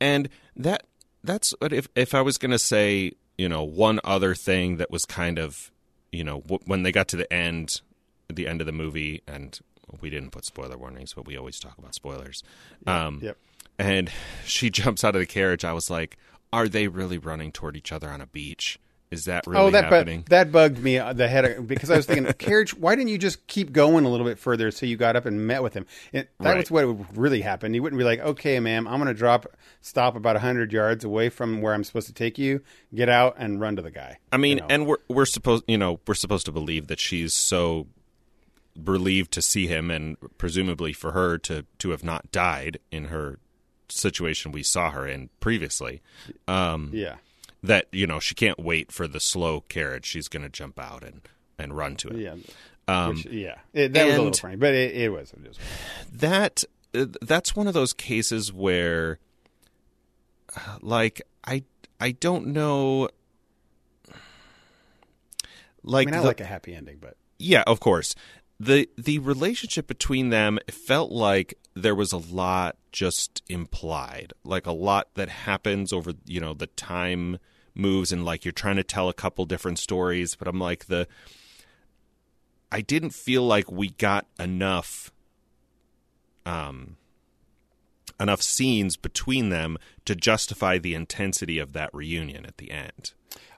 And 0.00 0.28
that 0.56 0.84
that's 1.24 1.54
if 1.62 1.88
if 1.96 2.14
I 2.14 2.20
was 2.20 2.38
going 2.38 2.50
to 2.52 2.58
say, 2.58 3.12
you 3.38 3.48
know, 3.48 3.64
one 3.64 3.98
other 4.04 4.34
thing 4.34 4.76
that 4.76 4.90
was 4.90 5.04
kind 5.06 5.38
of, 5.38 5.70
you 6.12 6.22
know, 6.22 6.40
w- 6.42 6.60
when 6.66 6.82
they 6.82 6.92
got 6.92 7.08
to 7.08 7.16
the 7.16 7.32
end 7.32 7.80
the 8.28 8.46
end 8.46 8.60
of 8.60 8.66
the 8.66 8.72
movie, 8.72 9.22
and 9.26 9.58
we 10.00 10.10
didn't 10.10 10.30
put 10.30 10.44
spoiler 10.44 10.76
warnings, 10.76 11.14
but 11.14 11.26
we 11.26 11.36
always 11.36 11.58
talk 11.58 11.78
about 11.78 11.94
spoilers. 11.94 12.42
Um, 12.86 13.20
Yep. 13.22 13.36
And 13.78 14.10
she 14.44 14.70
jumps 14.70 15.04
out 15.04 15.14
of 15.14 15.20
the 15.20 15.26
carriage. 15.26 15.64
I 15.64 15.72
was 15.72 15.90
like, 15.90 16.16
"Are 16.52 16.68
they 16.68 16.88
really 16.88 17.18
running 17.18 17.52
toward 17.52 17.76
each 17.76 17.92
other 17.92 18.08
on 18.08 18.20
a 18.20 18.26
beach? 18.26 18.78
Is 19.08 19.26
that 19.26 19.46
really 19.46 19.60
oh, 19.62 19.70
that 19.70 19.84
happening?" 19.84 20.22
bu- 20.22 20.30
that 20.30 20.50
bugged 20.50 20.78
me 20.82 20.98
uh, 20.98 21.12
the 21.12 21.28
head 21.28 21.44
of, 21.44 21.68
because 21.68 21.90
I 21.90 21.96
was 21.96 22.06
thinking, 22.06 22.32
carriage. 22.38 22.74
Why 22.74 22.96
didn't 22.96 23.10
you 23.10 23.18
just 23.18 23.46
keep 23.46 23.72
going 23.72 24.04
a 24.04 24.08
little 24.08 24.26
bit 24.26 24.38
further 24.38 24.70
so 24.72 24.84
you 24.86 24.96
got 24.96 25.14
up 25.14 25.26
and 25.26 25.46
met 25.46 25.62
with 25.62 25.74
him? 25.74 25.86
It, 26.12 26.30
that 26.40 26.46
Right. 26.48 26.56
was 26.58 26.70
what 26.70 26.86
would 26.88 27.16
really 27.16 27.40
happen. 27.42 27.72
You 27.72 27.82
wouldn't 27.82 27.98
be 27.98 28.04
like, 28.04 28.18
okay, 28.20 28.58
ma'am, 28.58 28.88
I'm 28.88 28.96
going 29.00 29.06
to 29.06 29.14
drop, 29.14 29.46
stop 29.80 30.16
about 30.16 30.36
hundred 30.38 30.72
yards 30.72 31.04
away 31.04 31.28
from 31.28 31.60
where 31.60 31.72
I'm 31.72 31.84
supposed 31.84 32.08
to 32.08 32.14
take 32.14 32.36
you, 32.38 32.62
get 32.94 33.08
out 33.08 33.36
and 33.38 33.60
run 33.60 33.76
to 33.76 33.82
the 33.82 33.92
guy. 33.92 34.18
I 34.32 34.38
mean, 34.38 34.56
You 34.56 34.62
know? 34.62 34.66
and 34.70 34.86
we're 34.86 34.96
we're 35.08 35.26
supposed 35.26 35.62
you 35.68 35.78
know 35.78 36.00
we're 36.06 36.14
supposed 36.14 36.46
to 36.46 36.52
believe 36.52 36.88
that 36.88 36.98
she's 36.98 37.32
so 37.34 37.86
relieved 38.76 39.32
to 39.32 39.42
see 39.42 39.66
him, 39.66 39.90
and 39.90 40.16
presumably 40.36 40.92
for 40.92 41.12
her 41.12 41.38
to 41.38 41.64
to 41.78 41.90
have 41.90 42.02
not 42.04 42.30
died 42.32 42.78
in 42.90 43.04
her 43.04 43.38
situation 43.88 44.52
we 44.52 44.62
saw 44.62 44.90
her 44.90 45.06
in 45.06 45.30
previously. 45.40 46.02
Um, 46.48 46.90
yeah, 46.92 47.16
that 47.62 47.86
you 47.92 48.06
know 48.06 48.20
she 48.20 48.34
can't 48.34 48.58
wait 48.58 48.90
for 48.92 49.06
the 49.08 49.20
slow 49.20 49.60
carriage; 49.62 50.06
she's 50.06 50.28
going 50.28 50.42
to 50.42 50.48
jump 50.48 50.78
out 50.80 51.02
and 51.04 51.20
and 51.58 51.76
run 51.76 51.96
to 51.96 52.08
it. 52.08 52.16
yeah, 52.18 52.34
Um, 52.88 53.16
Which- 53.16 53.26
yeah. 53.26 53.56
It, 53.72 53.92
that 53.94 54.06
was 54.06 54.14
a 54.16 54.22
little 54.22 54.32
funny, 54.38 54.56
but 54.56 54.74
it, 54.74 54.94
it 54.94 55.08
was. 55.10 55.32
It 55.32 55.48
was. 55.48 55.58
that 56.12 56.64
uh, 56.94 57.06
that's 57.22 57.56
one 57.56 57.66
of 57.66 57.74
those 57.74 57.92
cases 57.92 58.52
where 58.52 59.18
uh, 60.56 60.78
like 60.82 61.20
i 61.44 61.62
i 62.00 62.12
don't 62.12 62.46
know 62.48 63.08
I 64.08 64.18
like, 65.82 66.06
mean, 66.06 66.14
I 66.14 66.20
the- 66.20 66.26
like 66.26 66.40
a 66.40 66.44
happy 66.44 66.74
ending, 66.74 66.98
but 67.00 67.16
yeah 67.38 67.62
of 67.66 67.80
course 67.80 68.14
the 68.58 68.88
the 68.96 69.18
relationship 69.18 69.86
between 69.86 70.30
them 70.30 70.58
felt 70.70 71.10
like 71.10 71.58
there 71.74 71.94
was 71.94 72.12
a 72.12 72.16
lot 72.16 72.76
just 72.90 73.42
implied 73.48 74.32
like 74.44 74.66
a 74.66 74.72
lot 74.72 75.08
that 75.14 75.28
happens 75.28 75.92
over 75.92 76.12
you 76.24 76.40
know 76.40 76.54
the 76.54 76.66
time 76.68 77.38
moves 77.74 78.12
and 78.12 78.24
like 78.24 78.44
you're 78.44 78.52
trying 78.52 78.76
to 78.76 78.84
tell 78.84 79.08
a 79.08 79.14
couple 79.14 79.44
different 79.44 79.78
stories 79.78 80.34
but 80.34 80.48
i'm 80.48 80.58
like 80.58 80.86
the 80.86 81.06
i 82.72 82.80
didn't 82.80 83.10
feel 83.10 83.42
like 83.42 83.70
we 83.70 83.90
got 83.90 84.26
enough 84.40 85.12
um 86.46 86.96
enough 88.18 88.40
scenes 88.40 88.96
between 88.96 89.50
them 89.50 89.76
to 90.06 90.16
justify 90.16 90.78
the 90.78 90.94
intensity 90.94 91.58
of 91.58 91.74
that 91.74 91.92
reunion 91.92 92.46
at 92.46 92.56
the 92.56 92.70
end 92.70 93.12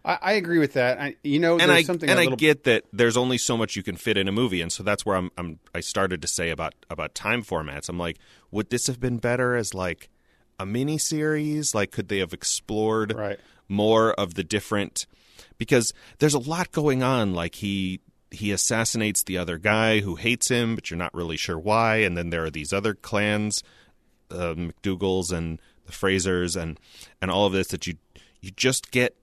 I, 0.09 0.19
I 0.23 0.33
agree 0.33 0.59
with 0.59 0.73
that. 0.73 0.99
I, 1.01 1.17
you 1.23 1.39
know, 1.39 1.59
and 1.59 1.71
I 1.71 1.81
and 1.87 2.03
a 2.03 2.13
I 2.13 2.15
little 2.25 2.37
get 2.37 2.65
that 2.65 2.85
there's 2.93 3.17
only 3.17 3.37
so 3.39 3.57
much 3.57 3.77
you 3.77 3.83
can 3.83 3.97
fit 3.97 4.17
in 4.17 4.27
a 4.27 4.33
movie, 4.33 4.63
and 4.63 4.73
so 4.73 4.83
that's 4.83 5.05
where 5.07 5.17
I'm, 5.17 5.31
I'm 5.37 5.59
I 5.75 5.81
started 5.81 6.23
to 6.23 6.29
say 6.29 6.51
about 6.51 6.75
about 6.89 7.15
time 7.15 7.43
formats. 7.45 7.89
I'm 7.89 7.99
like, 7.99 8.17
would 8.51 8.71
this 8.71 8.87
have 8.87 8.99
been 8.99 9.19
better 9.19 9.55
as 9.55 9.75
like 9.75 10.09
a 10.59 10.65
mini 10.67 10.97
series? 10.99 11.75
Like, 11.75 11.93
could 11.93 12.09
they 12.09 12.19
have 12.19 12.33
explored 12.33 13.15
Right. 13.15 13.39
more 13.69 14.13
of 14.15 14.35
the 14.35 14.43
different? 14.43 15.07
Because 15.59 15.93
there's 16.19 16.35
a 16.35 16.39
lot 16.39 16.73
going 16.73 17.03
on. 17.03 17.35
Like 17.35 17.57
he 17.57 18.01
he 18.31 18.51
assassinates 18.51 19.23
the 19.25 19.37
other 19.39 19.59
guy 19.59 20.01
who 20.01 20.15
hates 20.17 20.49
him, 20.49 20.75
but 20.75 20.91
you're 20.91 20.99
not 20.99 21.15
really 21.15 21.37
sure 21.37 21.59
why. 21.59 21.97
And 21.97 22.17
then 22.17 22.31
there 22.31 22.45
are 22.45 22.51
these 22.51 22.73
other 22.73 22.95
clans, 22.95 23.63
uh, 24.31 24.55
McDougal's 24.55 25.31
and 25.33 25.61
the 25.87 25.93
Frasers, 25.93 26.57
and 26.61 26.81
and 27.21 27.31
all 27.31 27.47
of 27.47 27.53
this 27.53 27.69
that 27.69 27.87
you 27.87 27.95
you 28.41 28.51
just 28.53 28.91
get 28.91 29.17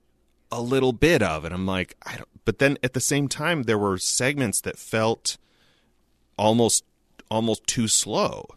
a 0.57 0.61
little 0.61 0.93
bit 0.93 1.21
of 1.21 1.43
and 1.45 1.53
I'm 1.53 1.65
like 1.65 1.95
I 2.05 2.15
don't 2.17 2.29
but 2.45 2.59
then 2.59 2.77
at 2.83 2.93
the 2.93 2.99
same 3.01 3.27
time 3.27 3.63
there 3.63 3.77
were 3.77 3.97
segments 3.97 4.61
that 4.61 4.77
felt 4.77 5.37
almost 6.37 6.83
almost 7.31 7.65
too 7.67 7.87
slow. 7.87 8.47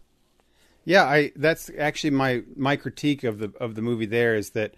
Yeah, 0.84 1.04
I 1.04 1.32
that's 1.36 1.70
actually 1.78 2.10
my 2.10 2.42
my 2.56 2.76
critique 2.76 3.24
of 3.24 3.38
the 3.38 3.52
of 3.60 3.74
the 3.74 3.82
movie. 3.82 4.06
There 4.06 4.34
is 4.34 4.50
that 4.50 4.74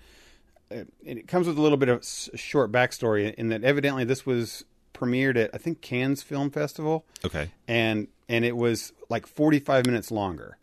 uh, 0.72 0.84
it 1.04 1.28
comes 1.28 1.46
with 1.46 1.58
a 1.58 1.62
little 1.62 1.78
bit 1.78 1.88
of 1.88 2.04
short 2.34 2.72
backstory 2.72 3.32
in 3.34 3.48
that 3.48 3.64
evidently 3.64 4.04
this 4.04 4.24
was 4.26 4.64
premiered 4.94 5.36
at 5.36 5.50
I 5.54 5.58
think 5.58 5.80
Cannes 5.80 6.22
Film 6.22 6.50
Festival, 6.50 7.04
Okay. 7.24 7.50
and 7.68 8.08
and 8.28 8.44
it 8.44 8.56
was 8.56 8.92
like 9.08 9.26
forty 9.26 9.58
five 9.60 9.86
minutes 9.86 10.10
longer, 10.10 10.56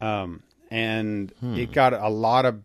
um, 0.00 0.42
and 0.70 1.32
it 1.42 1.72
got 1.72 1.92
a 1.92 2.08
lot 2.08 2.44
of 2.44 2.60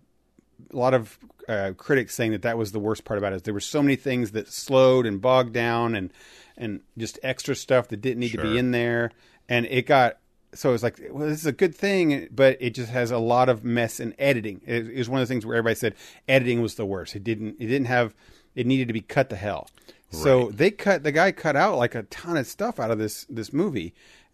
a 0.72 0.78
lot 0.78 0.94
of 0.94 1.18
uh, 1.48 1.72
critics 1.78 2.16
saying 2.16 2.32
that 2.32 2.42
that 2.44 2.58
was 2.58 2.72
the 2.72 2.80
worst 2.80 3.04
part 3.04 3.18
about 3.18 3.34
it. 3.34 3.38
Is 3.38 3.42
there 3.44 3.54
were 3.54 3.60
so 3.60 3.82
many 3.82 3.96
things 3.96 4.32
that 4.32 4.48
slowed 4.48 5.06
and 5.06 5.22
bogged 5.22 5.54
down, 5.54 5.96
and 5.96 6.12
and 6.58 6.82
just 6.98 7.20
extra 7.24 7.56
stuff 7.56 7.88
that 7.90 8.02
didn't 8.02 8.20
need 8.20 8.32
to 8.32 8.42
be 8.42 8.58
in 8.58 8.72
there, 8.72 9.12
and 9.50 9.66
it 9.66 9.86
got 9.86 10.18
so 10.54 10.70
it 10.70 10.74
was 10.74 10.84
like, 10.84 11.00
well, 11.10 11.28
this 11.28 11.40
is 11.40 11.46
a 11.46 11.52
good 11.52 11.74
thing, 11.74 12.28
but 12.32 12.58
it 12.60 12.72
just 12.72 12.92
has 12.92 13.12
a 13.12 13.18
lot 13.18 13.50
of 13.50 13.64
mess 13.64 14.00
in 14.00 14.14
editing. 14.20 14.62
It, 14.66 14.88
it 14.90 14.98
was 14.98 15.10
one 15.10 15.22
of 15.22 15.28
the 15.28 15.32
things 15.34 15.46
where 15.46 15.56
everybody 15.56 15.76
said 15.76 15.96
editing 16.28 16.62
was 16.62 16.76
the 16.76 16.86
worst. 16.86 17.16
It 17.16 17.24
didn't. 17.24 17.56
It 17.60 17.68
didn't 17.68 17.86
have. 17.86 18.14
It 18.56 18.68
needed 18.68 18.88
to 18.88 18.94
be 18.94 19.02
cut 19.02 19.30
to 19.30 19.36
hell. 19.36 19.70
So 20.14 20.52
they 20.52 20.72
cut 20.72 21.04
the 21.04 21.14
guy 21.14 21.32
cut 21.32 21.56
out 21.56 21.78
like 21.78 21.96
a 21.96 22.04
ton 22.04 22.36
of 22.36 22.46
stuff 22.46 22.82
out 22.82 22.92
of 22.92 22.98
this 22.98 23.26
this 23.30 23.54
movie, 23.54 23.94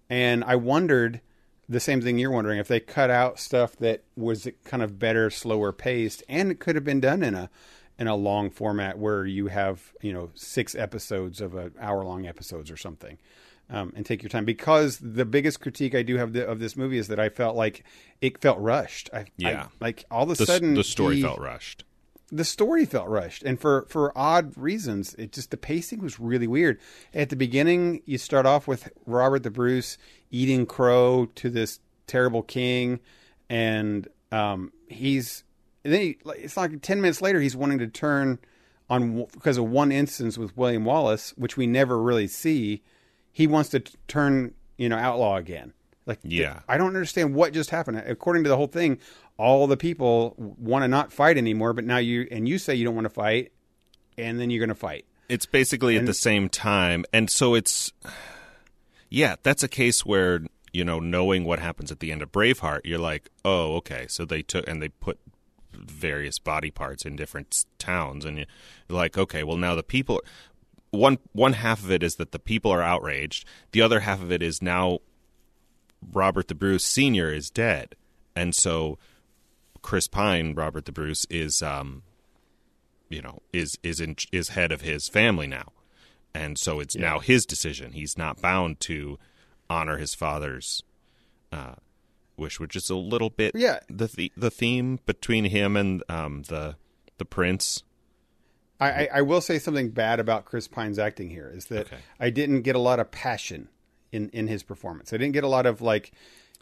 and 0.09 0.43
I 0.43 0.55
wondered 0.55 1.21
the 1.69 1.79
same 1.79 2.01
thing 2.01 2.17
you're 2.17 2.31
wondering 2.31 2.59
if 2.59 2.67
they 2.67 2.79
cut 2.79 3.09
out 3.09 3.39
stuff 3.39 3.75
that 3.77 4.03
was 4.15 4.47
kind 4.63 4.81
of 4.83 4.97
better, 4.99 5.29
slower 5.29 5.71
paced, 5.71 6.23
and 6.29 6.51
it 6.51 6.59
could 6.59 6.75
have 6.75 6.83
been 6.85 6.99
done 7.01 7.23
in 7.23 7.35
a 7.35 7.49
in 7.99 8.07
a 8.07 8.15
long 8.15 8.49
format 8.51 8.97
where 8.99 9.25
you 9.25 9.47
have 9.47 9.91
you 10.01 10.13
know 10.13 10.29
six 10.35 10.75
episodes 10.75 11.41
of 11.41 11.55
an 11.55 11.73
hour 11.79 12.03
long 12.03 12.25
episodes 12.27 12.69
or 12.71 12.77
something, 12.77 13.17
um, 13.69 13.91
and 13.95 14.05
take 14.05 14.21
your 14.21 14.29
time. 14.29 14.45
Because 14.45 14.99
the 14.99 15.25
biggest 15.25 15.59
critique 15.59 15.93
I 15.95 16.03
do 16.03 16.17
have 16.17 16.33
the, 16.33 16.47
of 16.47 16.59
this 16.59 16.77
movie 16.77 16.97
is 16.99 17.07
that 17.09 17.19
I 17.19 17.29
felt 17.29 17.55
like 17.55 17.83
it 18.21 18.39
felt 18.39 18.59
rushed. 18.59 19.09
I, 19.13 19.25
Yeah. 19.35 19.63
I, 19.63 19.67
like 19.83 20.05
all 20.11 20.23
of 20.23 20.29
a 20.31 20.35
The, 20.35 20.45
sudden 20.45 20.73
the 20.75 20.83
story 20.83 21.15
he- 21.17 21.21
felt 21.23 21.39
rushed. 21.39 21.83
the 22.31 22.43
story 22.45 22.85
felt 22.85 23.07
rushed 23.07 23.41
and 23.43 23.57
for 23.59 23.85
for 23.89 24.11
odd 24.17 24.51
reasons 24.57 25.13
it 25.15 25.31
just 25.31 25.49
the 25.49 25.55
pacing 25.57 26.01
was 26.01 26.19
really 26.19 26.45
weird 26.45 26.77
at 27.13 27.29
the 27.29 27.37
beginning 27.37 28.01
you 28.05 28.17
start 28.17 28.45
off 28.45 28.67
with 28.67 28.89
robert 29.05 29.43
the 29.43 29.49
bruce 29.49 29.97
eating 30.31 30.65
crow 30.65 31.27
to 31.35 31.49
this 31.49 31.79
terrible 32.05 32.41
king 32.41 32.99
and 33.49 34.07
um 34.31 34.71
he's 34.87 35.43
and 35.83 35.93
then 35.93 36.01
he, 36.01 36.17
it's 36.37 36.57
like 36.57 36.81
10 36.81 37.01
minutes 37.01 37.21
later 37.21 37.39
he's 37.39 37.55
wanting 37.55 37.79
to 37.79 37.87
turn 37.87 38.39
on 38.89 39.25
because 39.33 39.57
of 39.57 39.65
one 39.65 39.91
instance 39.91 40.37
with 40.37 40.55
william 40.55 40.85
wallace 40.85 41.33
which 41.37 41.57
we 41.57 41.67
never 41.67 41.99
really 42.01 42.27
see 42.27 42.81
he 43.31 43.47
wants 43.47 43.69
to 43.69 43.79
turn 44.07 44.53
you 44.77 44.87
know 44.89 44.97
outlaw 44.97 45.35
again 45.35 45.73
like 46.07 46.19
Yeah. 46.23 46.61
I 46.67 46.77
don't 46.77 46.87
understand 46.87 47.35
what 47.35 47.53
just 47.53 47.69
happened. 47.69 48.01
According 48.07 48.43
to 48.45 48.49
the 48.49 48.55
whole 48.55 48.67
thing, 48.67 48.97
all 49.37 49.67
the 49.67 49.77
people 49.77 50.33
want 50.37 50.83
to 50.83 50.87
not 50.87 51.11
fight 51.11 51.37
anymore, 51.37 51.73
but 51.73 51.83
now 51.83 51.97
you 51.97 52.27
and 52.31 52.47
you 52.47 52.57
say 52.57 52.73
you 52.73 52.85
don't 52.85 52.95
want 52.95 53.05
to 53.05 53.13
fight, 53.13 53.51
and 54.17 54.39
then 54.39 54.49
you're 54.49 54.61
going 54.61 54.69
to 54.69 54.75
fight. 54.75 55.05
It's 55.29 55.45
basically 55.45 55.97
at 55.97 56.05
the 56.05 56.13
same 56.13 56.47
time, 56.47 57.03
and 57.11 57.29
so 57.29 57.53
it's 57.53 57.91
yeah, 59.09 59.35
that's 59.43 59.63
a 59.63 59.67
case 59.67 60.05
where 60.05 60.41
you 60.73 60.83
know 60.83 60.99
knowing 60.99 61.43
what 61.45 61.59
happens 61.59 61.91
at 61.91 61.99
the 61.99 62.11
end 62.11 62.21
of 62.21 62.31
Braveheart, 62.31 62.81
you're 62.83 62.99
like, 62.99 63.29
oh, 63.45 63.75
okay, 63.77 64.05
so 64.07 64.25
they 64.25 64.41
took 64.41 64.67
and 64.67 64.81
they 64.81 64.89
put 64.89 65.19
various 65.73 66.39
body 66.39 66.71
parts 66.71 67.05
in 67.05 67.15
different 67.15 67.65
towns, 67.77 68.25
and 68.25 68.37
you're 68.39 68.47
like, 68.89 69.17
okay, 69.17 69.43
well 69.43 69.57
now 69.57 69.75
the 69.75 69.83
people. 69.83 70.21
One 70.91 71.17
one 71.33 71.53
half 71.53 71.83
of 71.83 71.91
it 71.91 72.01
is 72.01 72.15
that 72.15 72.31
the 72.31 72.39
people 72.39 72.71
are 72.71 72.81
outraged. 72.81 73.45
The 73.71 73.81
other 73.81 74.01
half 74.01 74.21
of 74.21 74.31
it 74.31 74.41
is 74.41 74.61
now 74.61 74.99
Robert 76.13 76.47
the 76.47 76.55
Bruce 76.55 76.85
Senior 76.85 77.33
is 77.33 77.49
dead, 77.49 77.95
and 78.35 78.55
so 78.55 78.97
Chris 79.81 80.07
Pine, 80.07 80.53
Robert 80.53 80.85
the 80.85 80.91
Bruce, 80.91 81.25
is 81.29 81.61
um, 81.61 82.03
you 83.09 83.21
know, 83.21 83.41
is 83.53 83.77
is 83.83 83.99
in, 83.99 84.15
is 84.31 84.49
head 84.49 84.71
of 84.71 84.81
his 84.81 85.07
family 85.07 85.47
now, 85.47 85.71
and 86.37 86.57
so 86.57 86.79
it's 86.79 86.95
now 86.95 87.19
his 87.19 87.45
decision. 87.45 87.91
He's 87.93 88.17
not 88.17 88.41
bound 88.41 88.79
to 88.81 89.17
honor 89.69 89.97
his 89.97 90.13
father's 90.13 90.83
uh, 91.51 91.75
wish, 92.37 92.59
which 92.59 92.75
is 92.75 92.89
a 92.89 92.95
little 92.95 93.29
bit 93.29 93.53
Yeah. 93.55 93.79
the 93.89 94.07
the, 94.07 94.31
the 94.37 94.51
theme 94.51 94.99
between 95.05 95.45
him 95.45 95.75
and 95.75 96.03
um, 96.09 96.43
the 96.47 96.75
the 97.17 97.25
prince. 97.25 97.83
I, 98.79 98.89
I, 98.89 99.09
I 99.15 99.21
will 99.23 99.41
say 99.41 99.57
something 99.57 99.89
bad 99.89 100.19
about 100.19 100.45
Chris 100.45 100.67
Pine's 100.67 100.99
acting 100.99 101.31
here 101.31 101.51
is 101.53 101.65
that 101.65 101.87
Okay. 101.87 101.97
I 102.19 102.29
didn't 102.29 102.61
get 102.61 102.75
a 102.75 102.79
lot 102.79 102.99
of 102.99 103.09
passion 103.11 103.69
in 104.11 104.29
in 104.29 104.47
his 104.47 104.61
performance. 104.63 105.11
I 105.13 105.17
didn't 105.17 105.33
get 105.33 105.43
a 105.43 105.47
lot 105.49 105.65
of 105.65 105.81
like. 105.81 106.11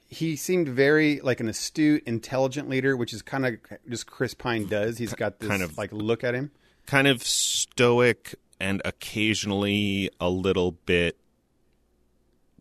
He 0.08 0.36
seemed 0.36 0.68
very 0.70 1.20
like 1.22 1.40
an 1.40 1.50
astute, 1.50 2.04
intelligent 2.06 2.70
leader, 2.70 2.96
which 2.96 3.12
is 3.12 3.22
kind 3.24 3.46
of 3.46 3.56
just 3.90 4.06
Chris 4.06 4.34
Pine 4.36 4.68
does. 4.68 5.00
He's 5.00 5.14
got 5.16 5.40
this 5.40 5.50
Kind 5.50 5.64
of- 5.64 5.78
like 5.78 5.92
look 5.92 6.24
at 6.24 6.36
him. 6.36 6.52
kind 6.86 7.08
of 7.08 7.24
stoic 7.24 8.36
and 8.60 8.82
occasionally 8.86 10.10
a 10.20 10.30
little 10.30 10.72
bit 10.86 11.18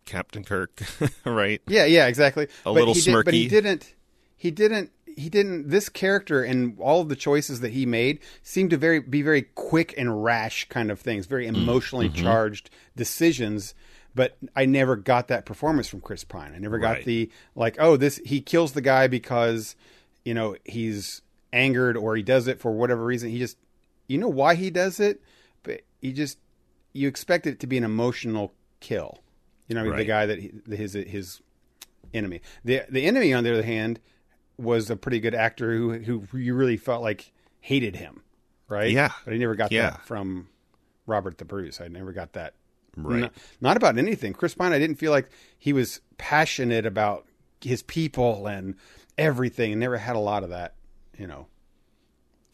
Captain 0.04 0.44
Kirk, 0.44 0.80
right? 1.24 1.62
Yeah, 1.66 1.84
yeah, 1.86 2.06
exactly. 2.06 2.48
A 2.66 2.72
little 2.72 2.94
he 2.94 3.00
did- 3.00 3.24
but 3.24 3.34
he 3.34 3.48
didn't. 3.48 3.94
He 4.36 4.50
didn't. 4.50 4.90
He 5.16 5.28
didn't. 5.30 5.68
This 5.70 5.88
character 5.88 6.42
and 6.42 6.76
all 6.80 7.00
of 7.00 7.08
the 7.08 7.16
choices 7.16 7.60
that 7.60 7.70
he 7.72 7.86
made 7.86 8.18
seemed 8.42 8.70
to 8.70 8.76
very 8.76 8.98
be 8.98 9.22
very 9.22 9.42
quick 9.42 9.94
and 9.96 10.22
rash 10.24 10.68
kind 10.68 10.90
of 10.90 11.00
things, 11.00 11.26
very 11.26 11.46
Mm, 11.46 11.54
emotionally 11.56 12.08
mm-hmm. 12.10 12.22
charged 12.22 12.68
decisions. 12.96 13.74
but 14.16 14.36
I 14.54 14.64
never 14.66 14.94
got 14.96 15.28
that 15.28 15.44
performance 15.46 15.88
from 15.88 16.00
Chris 16.00 16.22
Pine. 16.24 16.52
I 16.54 16.58
never 16.58 16.78
got 16.78 16.96
Right. 16.96 17.04
the 17.04 17.30
like, 17.54 17.76
oh, 17.78 17.96
this 17.96 18.20
he 18.26 18.40
kills 18.40 18.72
the 18.72 18.80
guy 18.82 19.06
because 19.06 19.74
you 20.24 20.34
know 20.34 20.56
he's 20.64 21.22
angered 21.52 21.96
or 21.96 22.14
he 22.16 22.22
does 22.22 22.46
it 22.48 22.60
for 22.60 22.72
whatever 22.72 23.04
reason. 23.04 23.30
He 23.30 23.38
just 23.38 23.56
you 24.08 24.18
know 24.18 24.28
why 24.28 24.54
he 24.56 24.68
does 24.68 24.98
it, 25.00 25.22
he 26.04 26.12
just 26.12 26.38
you 26.92 27.08
expect 27.08 27.46
it 27.46 27.58
to 27.60 27.66
be 27.66 27.78
an 27.78 27.84
emotional 27.84 28.52
kill. 28.80 29.20
You 29.68 29.74
know, 29.74 29.84
mean, 29.84 29.96
the 29.96 30.04
guy 30.04 30.26
that 30.26 30.38
he, 30.38 30.52
his 30.68 30.92
his 30.92 31.40
enemy. 32.12 32.42
The 32.64 32.82
the 32.90 33.06
enemy, 33.06 33.32
on 33.32 33.42
the 33.44 33.52
other 33.52 33.62
hand, 33.62 34.00
was 34.58 34.90
a 34.90 34.96
pretty 34.96 35.18
good 35.18 35.34
actor 35.34 35.72
who 35.72 36.20
who 36.20 36.38
you 36.38 36.54
really 36.54 36.76
felt 36.76 37.02
like 37.02 37.32
hated 37.60 37.96
him, 37.96 38.22
right? 38.68 38.90
Yeah. 38.90 39.12
but 39.24 39.32
I 39.32 39.38
never 39.38 39.54
got 39.54 39.72
Yeah. 39.72 39.90
that 39.90 40.04
from 40.04 40.48
Robert 41.06 41.38
the 41.38 41.46
Bruce. 41.46 41.80
I 41.80 41.88
never 41.88 42.12
got 42.12 42.34
that. 42.34 42.52
Right. 42.96 43.24
N- 43.24 43.30
not 43.62 43.76
about 43.78 43.96
anything. 43.96 44.34
Chris 44.34 44.54
Pine, 44.54 44.72
I 44.72 44.78
didn't 44.78 44.96
feel 44.96 45.10
like 45.10 45.30
he 45.58 45.72
was 45.72 46.00
passionate 46.18 46.84
about 46.84 47.26
his 47.62 47.82
people 47.82 48.46
and 48.46 48.74
everything, 49.16 49.72
and 49.72 49.80
never 49.80 49.96
had 49.96 50.14
a 50.14 50.20
lot 50.20 50.44
of 50.44 50.50
that, 50.50 50.74
you 51.18 51.26
know, 51.26 51.46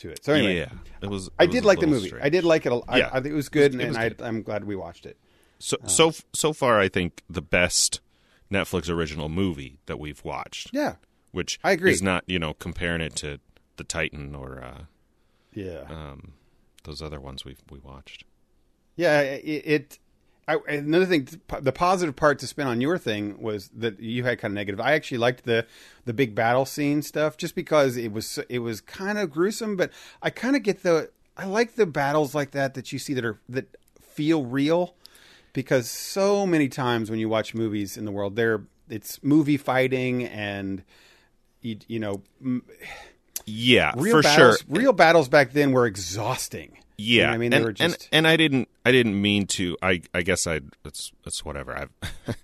to 0.00 0.10
it. 0.10 0.24
So 0.24 0.32
anyway, 0.34 0.56
yeah, 0.58 0.70
it 1.02 1.08
was. 1.08 1.30
I 1.38 1.44
it 1.44 1.46
was 1.48 1.54
did 1.54 1.64
like 1.64 1.80
the 1.80 1.86
movie. 1.86 2.08
strange. 2.08 2.24
I 2.24 2.28
did 2.28 2.44
like 2.44 2.66
it. 2.66 2.72
a- 2.72 2.82
I, 2.88 2.98
Yeah. 2.98 3.08
I 3.12 3.20
think 3.20 3.32
it 3.32 3.36
was 3.36 3.48
good, 3.48 3.74
It 3.74 3.88
was 3.88 3.96
and 3.96 4.16
good. 4.16 4.22
I, 4.24 4.28
I'm 4.28 4.42
glad 4.42 4.64
we 4.64 4.76
watched 4.76 5.06
it. 5.06 5.16
So 5.58 5.76
so 5.86 6.12
so 6.32 6.52
far, 6.52 6.78
I 6.80 6.88
think 6.88 7.22
the 7.28 7.42
best 7.42 8.00
Netflix 8.50 8.88
original 8.90 9.28
movie 9.28 9.78
that 9.86 9.98
we've 9.98 10.22
watched. 10.24 10.70
Yeah, 10.72 10.96
which 11.32 11.60
I 11.62 11.72
agree. 11.72 11.92
is 11.92 12.02
not 12.02 12.24
you 12.26 12.38
know 12.38 12.54
comparing 12.54 13.00
it 13.00 13.14
to 13.16 13.38
the 13.76 13.84
Titan 13.84 14.34
or 14.34 14.62
uh, 14.62 14.82
yeah. 15.52 15.84
um, 15.88 16.32
those 16.84 17.00
other 17.02 17.20
ones 17.20 17.44
we 17.44 17.56
we 17.70 17.78
watched. 17.78 18.24
Yeah, 18.96 19.20
it. 19.20 19.42
it 19.44 19.98
I, 20.54 20.72
another 20.74 21.06
thing, 21.06 21.28
the 21.60 21.72
positive 21.72 22.16
part 22.16 22.38
to 22.40 22.46
spin 22.46 22.66
on 22.66 22.80
your 22.80 22.98
thing 22.98 23.40
was 23.40 23.68
that 23.74 24.00
you 24.00 24.24
had 24.24 24.38
kind 24.38 24.52
of 24.52 24.56
negative. 24.56 24.80
I 24.80 24.92
actually 24.92 25.18
liked 25.18 25.44
the 25.44 25.66
the 26.04 26.12
big 26.12 26.34
battle 26.34 26.64
scene 26.64 27.02
stuff 27.02 27.36
just 27.36 27.54
because 27.54 27.96
it 27.96 28.12
was 28.12 28.38
it 28.48 28.60
was 28.60 28.80
kind 28.80 29.18
of 29.18 29.30
gruesome, 29.30 29.76
but 29.76 29.90
I 30.22 30.30
kind 30.30 30.56
of 30.56 30.62
get 30.62 30.82
the 30.82 31.10
I 31.36 31.44
like 31.46 31.74
the 31.76 31.86
battles 31.86 32.34
like 32.34 32.50
that 32.52 32.74
that 32.74 32.92
you 32.92 32.98
see 32.98 33.14
that 33.14 33.24
are 33.24 33.38
that 33.48 33.76
feel 34.00 34.44
real 34.44 34.94
because 35.52 35.88
so 35.88 36.46
many 36.46 36.68
times 36.68 37.10
when 37.10 37.18
you 37.18 37.28
watch 37.28 37.54
movies 37.54 37.96
in 37.96 38.04
the 38.04 38.12
world, 38.12 38.36
there 38.36 38.62
it's 38.88 39.22
movie 39.22 39.56
fighting 39.56 40.24
and 40.24 40.82
you, 41.62 41.78
you 41.86 41.98
know 42.00 42.22
Yeah, 43.46 43.92
real 43.96 44.16
for 44.16 44.22
battles. 44.22 44.58
sure. 44.58 44.66
Real 44.68 44.92
battles 44.92 45.28
back 45.28 45.52
then 45.52 45.72
were 45.72 45.86
exhausting. 45.86 46.78
You 47.00 47.22
know 47.22 47.28
Yeah, 47.28 47.32
I 47.32 47.38
mean 47.38 47.50
they 47.50 47.56
and, 47.58 47.64
were 47.66 47.72
just 47.72 48.02
and 48.04 48.08
and 48.12 48.28
I 48.28 48.36
didn't 48.36 48.68
I 48.84 48.92
didn't 48.92 49.20
mean 49.20 49.46
to. 49.48 49.76
I 49.82 50.02
I 50.14 50.22
guess 50.22 50.46
I 50.46 50.60
it's 50.84 51.12
it's 51.26 51.44
whatever. 51.44 51.76
I've 51.76 51.90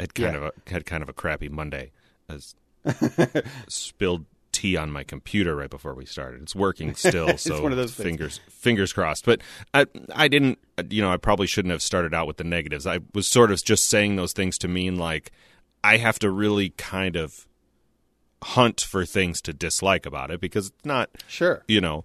had 0.00 0.14
kind 0.14 0.34
Yeah. 0.34 0.36
of 0.38 0.42
a 0.66 0.70
had 0.70 0.86
kind 0.86 1.02
of 1.02 1.08
a 1.08 1.12
crappy 1.12 1.48
Monday. 1.48 1.92
As 2.28 2.54
spilled 3.68 4.26
tea 4.52 4.76
on 4.76 4.90
my 4.90 5.02
computer 5.02 5.56
right 5.56 5.70
before 5.70 5.94
we 5.94 6.06
started. 6.06 6.42
It's 6.42 6.54
working 6.54 6.94
still, 6.94 7.36
so 7.36 7.60
one 7.62 7.72
of 7.72 7.78
those 7.78 7.92
things. 7.94 8.06
fingers 8.06 8.40
fingers 8.48 8.92
crossed. 8.92 9.24
But 9.24 9.40
I 9.72 9.86
I 10.14 10.28
didn't 10.28 10.58
you 10.90 11.02
know 11.02 11.10
I 11.12 11.16
probably 11.16 11.46
shouldn't 11.46 11.72
have 11.72 11.82
started 11.82 12.14
out 12.14 12.26
with 12.26 12.36
the 12.36 12.44
negatives. 12.44 12.86
I 12.86 13.00
was 13.12 13.26
sort 13.28 13.50
of 13.50 13.62
just 13.64 13.88
saying 13.88 14.16
those 14.16 14.32
things 14.32 14.58
to 14.58 14.68
mean 14.68 14.96
like 14.96 15.32
I 15.82 15.96
have 15.98 16.18
to 16.20 16.30
really 16.30 16.70
kind 16.70 17.16
of 17.16 17.46
hunt 18.42 18.80
for 18.80 19.04
things 19.06 19.40
to 19.42 19.52
dislike 19.52 20.06
about 20.06 20.30
it 20.30 20.40
because 20.40 20.68
it's 20.68 20.84
not 20.84 21.10
sure. 21.26 21.62
you 21.66 21.80
know, 21.80 22.04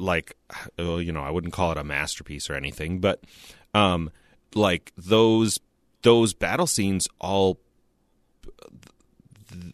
like, 0.00 0.36
you 0.78 1.12
know, 1.12 1.22
I 1.22 1.30
wouldn't 1.30 1.52
call 1.52 1.70
it 1.72 1.78
a 1.78 1.84
masterpiece 1.84 2.48
or 2.50 2.54
anything, 2.54 2.98
but, 3.00 3.22
um, 3.74 4.10
like 4.54 4.92
those 4.96 5.60
those 6.02 6.32
battle 6.34 6.66
scenes 6.66 7.06
all 7.20 7.60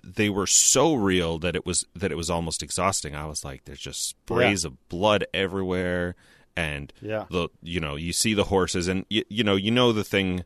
they 0.04 0.30
were 0.30 0.46
so 0.46 0.94
real 0.94 1.38
that 1.38 1.54
it 1.54 1.66
was 1.66 1.84
that 1.94 2.10
it 2.10 2.14
was 2.16 2.30
almost 2.30 2.62
exhausting. 2.62 3.14
I 3.14 3.26
was 3.26 3.44
like, 3.44 3.64
there's 3.64 3.80
just 3.80 4.08
sprays 4.08 4.64
of 4.64 4.88
blood 4.88 5.26
everywhere, 5.34 6.14
and 6.56 6.92
Yeah. 7.02 7.26
the 7.30 7.48
you 7.62 7.80
know 7.80 7.96
you 7.96 8.12
see 8.12 8.32
the 8.34 8.44
horses, 8.44 8.88
and 8.88 9.04
you, 9.10 9.24
you 9.28 9.44
know 9.44 9.54
you 9.56 9.70
know 9.70 9.92
the 9.92 10.04
thing 10.04 10.44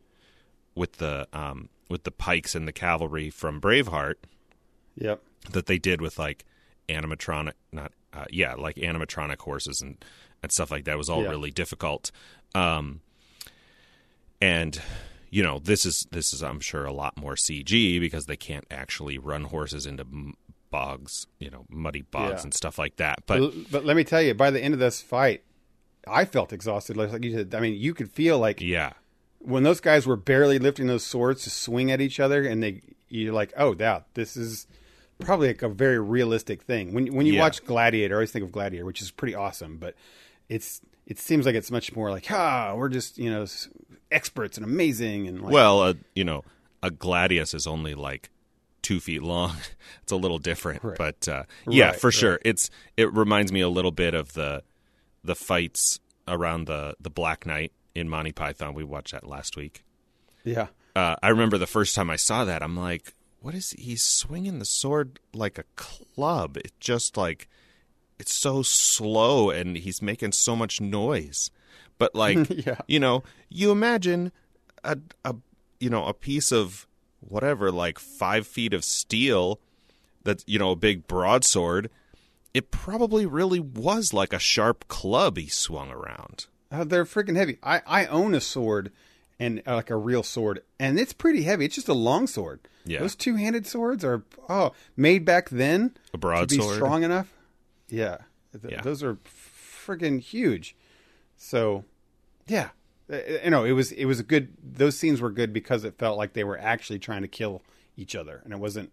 with 0.75 0.93
the 0.97 1.27
um 1.33 1.69
with 1.89 2.03
the 2.03 2.11
pikes 2.11 2.55
and 2.55 2.67
the 2.67 2.73
cavalry 2.73 3.29
from 3.29 3.59
Braveheart 3.61 4.15
Yep. 4.95 5.21
that 5.51 5.65
they 5.65 5.77
did 5.77 6.01
with 6.01 6.19
like 6.19 6.45
animatronic 6.89 7.53
not 7.71 7.93
uh, 8.13 8.25
yeah 8.29 8.53
like 8.55 8.75
animatronic 8.77 9.39
horses 9.39 9.81
and 9.81 10.03
and 10.43 10.51
stuff 10.51 10.71
like 10.71 10.85
that 10.85 10.97
was 10.97 11.09
all 11.09 11.23
Yeah. 11.23 11.29
really 11.29 11.51
difficult 11.51 12.11
um 12.55 13.01
and 14.41 14.81
you 15.29 15.43
know 15.43 15.59
this 15.59 15.85
is 15.85 16.07
this 16.11 16.33
is 16.33 16.41
i'm 16.43 16.59
sure 16.59 16.85
a 16.85 16.93
lot 16.93 17.17
more 17.17 17.35
cg 17.35 17.99
because 17.99 18.25
they 18.25 18.35
can't 18.35 18.65
actually 18.71 19.17
run 19.17 19.45
horses 19.45 19.85
into 19.85 20.05
bogs 20.69 21.27
you 21.39 21.49
know 21.49 21.65
muddy 21.69 22.01
bogs 22.01 22.31
Yeah. 22.39 22.43
and 22.43 22.53
stuff 22.53 22.77
like 22.77 22.97
that 22.97 23.19
but 23.27 23.53
But, 23.71 23.85
let 23.85 23.95
me 23.95 24.03
tell 24.03 24.21
you, 24.21 24.33
by 24.33 24.51
the 24.51 24.61
end 24.61 24.73
of 24.73 24.79
this 24.79 25.01
fight, 25.01 25.43
I 26.07 26.23
felt 26.25 26.53
exhausted. 26.53 26.95
Like 26.97 27.11
like 27.11 27.23
you 27.25 27.33
said, 27.35 27.53
I 27.53 27.59
mean, 27.59 27.75
you 27.75 27.93
could 27.93 28.09
feel 28.09 28.39
like 28.39 28.61
yeah 28.61 28.93
when 29.39 29.63
those 29.63 29.81
guys 29.81 30.07
were 30.07 30.15
barely 30.15 30.59
lifting 30.59 30.87
those 30.87 31.05
swords 31.05 31.43
to 31.43 31.49
swing 31.49 31.91
at 31.91 31.99
each 31.99 32.19
other, 32.21 32.43
and 32.43 32.63
they 32.63 32.81
you're 33.09 33.33
like, 33.33 33.51
oh, 33.57 33.75
yeah, 33.77 34.01
this 34.13 34.37
is 34.37 34.65
probably 35.21 35.47
like 35.47 35.61
a 35.61 35.69
very 35.69 35.99
realistic 35.99 36.61
thing. 36.63 36.93
When 36.93 37.13
when 37.13 37.25
you 37.25 37.33
Yeah. 37.33 37.41
watch 37.41 37.63
Gladiator, 37.65 38.15
I 38.15 38.17
always 38.17 38.31
think 38.31 38.45
of 38.45 38.51
Gladiator, 38.51 38.85
which 38.85 39.01
is 39.01 39.11
pretty 39.11 39.35
awesome, 39.35 39.77
but 39.77 39.95
it's 40.49 40.81
it 41.07 41.17
seems 41.19 41.45
like 41.45 41.55
it's 41.55 41.71
much 41.71 41.95
more 41.95 42.09
like, 42.11 42.31
ah, 42.31 42.73
we're 42.75 42.89
just 42.89 43.17
you 43.17 43.29
know 43.29 43.45
experts 44.11 44.57
and 44.57 44.65
amazing 44.65 45.27
and 45.27 45.41
like, 45.41 45.53
well 45.53 45.81
uh, 45.81 45.93
you 46.15 46.23
know 46.23 46.43
a 46.83 46.89
gladius 46.91 47.53
is 47.53 47.65
only 47.65 47.93
like 47.95 48.29
two 48.81 48.99
feet 48.99 49.21
long 49.23 49.55
it's 50.03 50.11
a 50.11 50.17
little 50.17 50.37
different 50.39 50.83
Right. 50.83 50.97
but 50.97 51.27
uh, 51.29 51.43
yeah 51.69 51.91
Right, 51.91 51.95
for 51.99 52.11
sure 52.11 52.39
it's 52.43 52.69
it 52.97 53.13
reminds 53.13 53.53
me 53.53 53.61
a 53.61 53.69
little 53.69 53.91
bit 53.91 54.13
of 54.13 54.33
the 54.33 54.63
the 55.23 55.33
fights 55.35 55.99
around 56.27 56.65
the 56.67 56.95
the 56.99 57.09
black 57.09 57.45
knight 57.45 57.71
in 57.95 58.09
monty 58.09 58.33
python 58.33 58.73
we 58.73 58.83
watched 58.83 59.13
that 59.13 59.25
last 59.25 59.55
week 59.55 59.83
yeah, 60.43 60.67
uh, 60.95 61.15
i 61.23 61.29
remember 61.29 61.57
the 61.57 61.67
first 61.67 61.95
time 61.95 62.09
i 62.09 62.17
saw 62.17 62.43
that 62.43 62.61
i'm 62.61 62.75
like 62.75 63.13
what 63.41 63.53
is 63.55 63.71
he's 63.71 64.03
swinging 64.03 64.59
the 64.59 64.65
sword 64.65 65.19
like 65.33 65.57
a 65.57 65.63
club 65.75 66.57
it 66.57 66.71
just 66.79 67.17
like 67.17 67.47
it's 68.19 68.33
so 68.33 68.61
slow 68.61 69.49
and 69.49 69.77
he's 69.77 70.01
making 70.01 70.31
so 70.31 70.55
much 70.55 70.79
noise 70.79 71.49
but 71.97 72.13
like 72.15 72.37
Yeah. 72.65 72.77
you 72.87 72.99
know 72.99 73.23
you 73.49 73.71
imagine 73.71 74.31
a, 74.83 74.97
a 75.25 75.35
you 75.79 75.89
know 75.89 76.05
a 76.05 76.13
piece 76.13 76.51
of 76.51 76.87
whatever 77.19 77.71
like 77.71 77.97
five 77.99 78.45
feet 78.47 78.73
of 78.73 78.83
steel 78.83 79.59
that 80.23 80.43
you 80.47 80.59
know 80.59 80.71
a 80.71 80.75
big 80.75 81.07
broadsword 81.07 81.89
it 82.53 82.69
probably 82.69 83.25
really 83.25 83.59
was 83.59 84.13
like 84.13 84.33
a 84.33 84.39
sharp 84.39 84.87
club 84.87 85.37
he 85.37 85.47
swung 85.47 85.89
around 85.91 86.45
Uh, 86.71 86.83
they're 86.83 87.05
freaking 87.05 87.35
heavy. 87.37 87.57
I, 87.63 87.81
I 87.87 88.05
own 88.05 88.33
a 88.35 88.41
sword 88.41 88.91
and 89.41 89.61
uh, 89.67 89.75
like 89.75 89.89
a 89.89 89.95
real 89.97 90.23
sword, 90.23 90.61
and 90.79 90.99
it's 90.99 91.13
pretty 91.13 91.43
heavy. 91.43 91.65
It's 91.65 91.75
just 91.75 91.89
a 91.89 91.93
long 91.93 92.27
sword. 92.27 92.59
Yeah. 92.85 92.99
Those 92.99 93.15
two 93.15 93.35
handed 93.35 93.65
swords 93.67 94.03
are 94.05 94.23
oh 94.47 94.71
made 94.95 95.25
back 95.25 95.49
then 95.49 95.97
A 96.07 96.11
to 96.11 96.17
be 96.17 96.19
broadsword? 96.19 96.75
strong 96.75 97.03
enough. 97.03 97.33
Yeah, 97.89 98.17
Th- 98.59 98.73
Yeah. 98.73 98.81
those 98.81 99.03
are 99.03 99.15
freaking 99.85 100.19
huge. 100.21 100.75
So, 101.37 101.83
yeah, 102.47 102.69
Uh, 103.11 103.17
you 103.43 103.49
know, 103.49 103.65
it 103.65 103.73
was 103.73 103.91
it 103.91 104.05
was 104.05 104.19
a 104.19 104.23
good. 104.23 104.53
Those 104.63 104.97
scenes 104.97 105.19
were 105.19 105.31
good 105.31 105.51
because 105.51 105.83
it 105.83 105.97
felt 105.97 106.17
like 106.17 106.31
they 106.33 106.43
were 106.45 106.57
actually 106.57 106.99
trying 106.99 107.23
to 107.23 107.27
kill 107.27 107.61
each 107.97 108.15
other, 108.15 108.41
and 108.45 108.53
it 108.53 108.59
wasn't. 108.59 108.91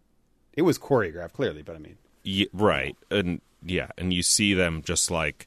It 0.54 0.62
was 0.62 0.76
choreographed 0.78 1.34
clearly, 1.34 1.62
but 1.62 1.76
I 1.76 1.78
mean, 1.78 1.98
Ye- 2.24 2.48
right 2.52 2.96
and 3.12 3.40
yeah 3.62 3.88
and 3.96 4.12
you 4.12 4.22
see 4.22 4.54
them 4.54 4.82
just 4.82 5.10
like 5.10 5.46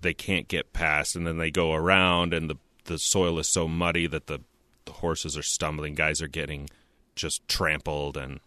they 0.00 0.14
can't 0.14 0.48
get 0.48 0.72
past 0.72 1.14
and 1.16 1.26
then 1.26 1.38
they 1.38 1.50
go 1.50 1.72
around 1.72 2.32
and 2.34 2.48
the 2.50 2.56
the 2.84 2.98
soil 2.98 3.38
is 3.38 3.48
so 3.48 3.68
muddy 3.68 4.06
that 4.06 4.26
the 4.26 4.40
the 4.84 4.92
horses 4.92 5.36
are 5.36 5.42
stumbling 5.42 5.94
guys 5.94 6.20
are 6.20 6.28
getting 6.28 6.68
just 7.16 7.46
trampled 7.48 8.16
and 8.16 8.40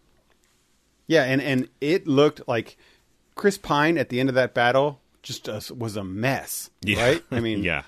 Yeah, 1.06 1.24
and 1.24 1.40
and 1.42 1.68
it 1.80 2.06
looked 2.06 2.46
like 2.46 2.76
Chris 3.34 3.58
Pine 3.58 3.98
at 3.98 4.08
the 4.08 4.20
end 4.20 4.28
of 4.28 4.34
that 4.34 4.54
battle 4.54 5.00
just 5.22 5.48
uh, 5.48 5.60
was 5.76 5.96
a 5.96 6.04
mess, 6.04 6.70
yeah 6.82 7.02
right? 7.02 7.24
I 7.30 7.40
mean, 7.40 7.62
yeah 7.64 7.82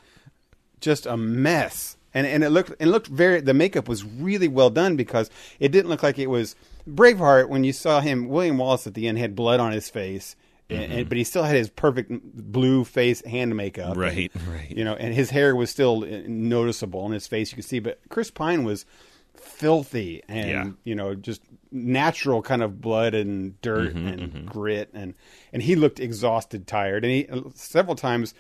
just 0.81 1.07
a 1.07 1.17
mess. 1.17 1.97
And 2.13 2.27
and 2.27 2.43
it 2.43 2.51
looked 2.51 2.73
it 2.81 2.87
looked 2.87 3.07
very 3.07 3.41
the 3.41 3.55
makeup 3.55 3.89
was 3.89 4.05
really 4.05 4.49
well 4.49 4.71
done 4.71 4.97
because 4.97 5.31
it 5.61 5.71
didn't 5.71 5.91
look 5.91 6.03
like 6.03 6.19
it 6.19 6.27
was 6.27 6.57
Braveheart 6.89 7.49
when 7.49 7.63
you 7.63 7.73
saw 7.73 8.01
him 8.01 8.29
William 8.29 8.59
Wallace 8.59 8.87
at 8.87 8.95
the 8.95 9.07
end 9.07 9.19
had 9.19 9.37
blood 9.37 9.61
on 9.61 9.71
his 9.71 9.89
face. 9.89 10.35
And, 10.71 10.93
and- 10.93 11.09
but 11.09 11.19
he 11.19 11.25
still 11.25 11.43
had 11.43 11.57
his 11.57 11.69
perfect 11.71 12.11
blue 12.13 12.85
face 12.85 13.25
hand 13.25 13.57
makeup, 13.57 13.91
Mm-hmm. 13.97 14.01
Right, 14.01 14.31
and, 14.35 14.49
right. 14.49 14.71
You 14.71 14.85
know, 14.85 14.95
and 14.95 15.13
his 15.15 15.31
hair 15.31 15.55
was 15.57 15.71
still 15.71 16.05
uh, 16.05 16.23
noticeable 16.27 17.01
on 17.01 17.13
his 17.13 17.27
face. 17.27 17.51
You 17.53 17.57
could 17.57 17.65
see, 17.65 17.79
but 17.81 18.01
Chris 18.09 18.31
Pine 18.31 18.65
was 18.65 18.87
filthy 19.35 20.23
and 20.29 20.51
Yeah. 20.51 20.71
you 20.85 20.95
know 20.95 21.15
just 21.15 21.41
natural 21.73 22.43
kind 22.43 22.63
of 22.63 22.81
blood 22.81 23.15
and 23.15 23.59
dirt 23.63 23.95
Mm-hmm, 23.95 24.07
and 24.09 24.47
grit 24.47 24.91
and 24.93 25.15
and 25.53 25.63
he 25.63 25.77
looked 25.77 25.99
exhausted 26.01 26.67
tired 26.67 27.05
and 27.05 27.13
he 27.13 27.29
several 27.55 27.95
times 27.95 28.35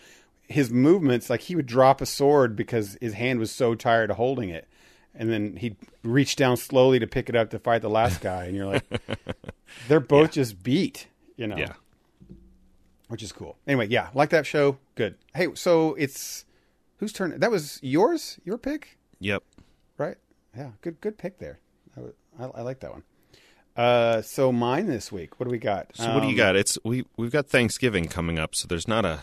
his 0.48 0.70
movements 0.70 1.30
like 1.30 1.42
he 1.42 1.56
would 1.56 1.66
drop 1.66 2.00
a 2.00 2.06
sword 2.06 2.54
because 2.56 2.98
his 3.00 3.14
hand 3.14 3.38
was 3.38 3.50
so 3.50 3.74
tired 3.74 4.10
of 4.10 4.16
holding 4.16 4.50
it 4.50 4.68
and 5.14 5.30
then 5.32 5.56
he'd 5.56 5.76
reach 6.02 6.36
down 6.36 6.56
slowly 6.56 6.98
to 6.98 7.06
pick 7.06 7.28
it 7.28 7.36
up 7.36 7.50
to 7.50 7.58
fight 7.58 7.82
the 7.82 7.90
last 7.90 8.20
guy, 8.20 8.44
and 8.44 8.54
you're 8.56 8.66
like, 8.66 8.84
they're 9.88 9.98
both 9.98 10.30
just 10.30 10.62
beat, 10.62 11.08
you 11.36 11.48
know, 11.48 11.56
Yeah. 11.56 11.72
Which 13.10 13.22
is 13.22 13.30
cool. 13.32 13.56
Anyway, 13.66 13.86
yeah, 13.88 14.08
like 14.14 14.30
that 14.30 14.46
show. 14.46 14.78
Good. 14.94 15.16
Hey, 15.34 15.48
so 15.54 15.94
it's 15.94 16.44
whose 16.96 17.12
turn? 17.12 17.38
That 17.38 17.50
was 17.50 17.78
yours, 17.82 18.38
your 18.44 18.56
pick, 18.58 18.98
Yep. 19.18 19.42
right? 19.98 20.16
Yeah, 20.56 20.70
good, 20.80 21.00
good 21.00 21.18
pick 21.18 21.38
there. 21.38 21.58
I 22.38 22.62
like 22.62 22.80
that 22.80 22.92
one. 22.92 23.02
Uh, 23.76 24.22
so 24.22 24.50
mine 24.50 24.86
this 24.86 25.12
week. 25.12 25.38
What 25.38 25.44
do 25.46 25.50
we 25.50 25.58
got? 25.58 25.94
So 25.94 26.12
what 26.14 26.20
do 26.20 26.26
you 26.26 26.32
Um, 26.32 26.36
got? 26.38 26.56
It's 26.56 26.78
we 26.84 27.04
we've 27.16 27.30
got 27.30 27.46
Thanksgiving 27.48 28.06
coming 28.08 28.38
up, 28.38 28.54
so 28.54 28.66
there's 28.66 28.88
not 28.88 29.04
a 29.04 29.20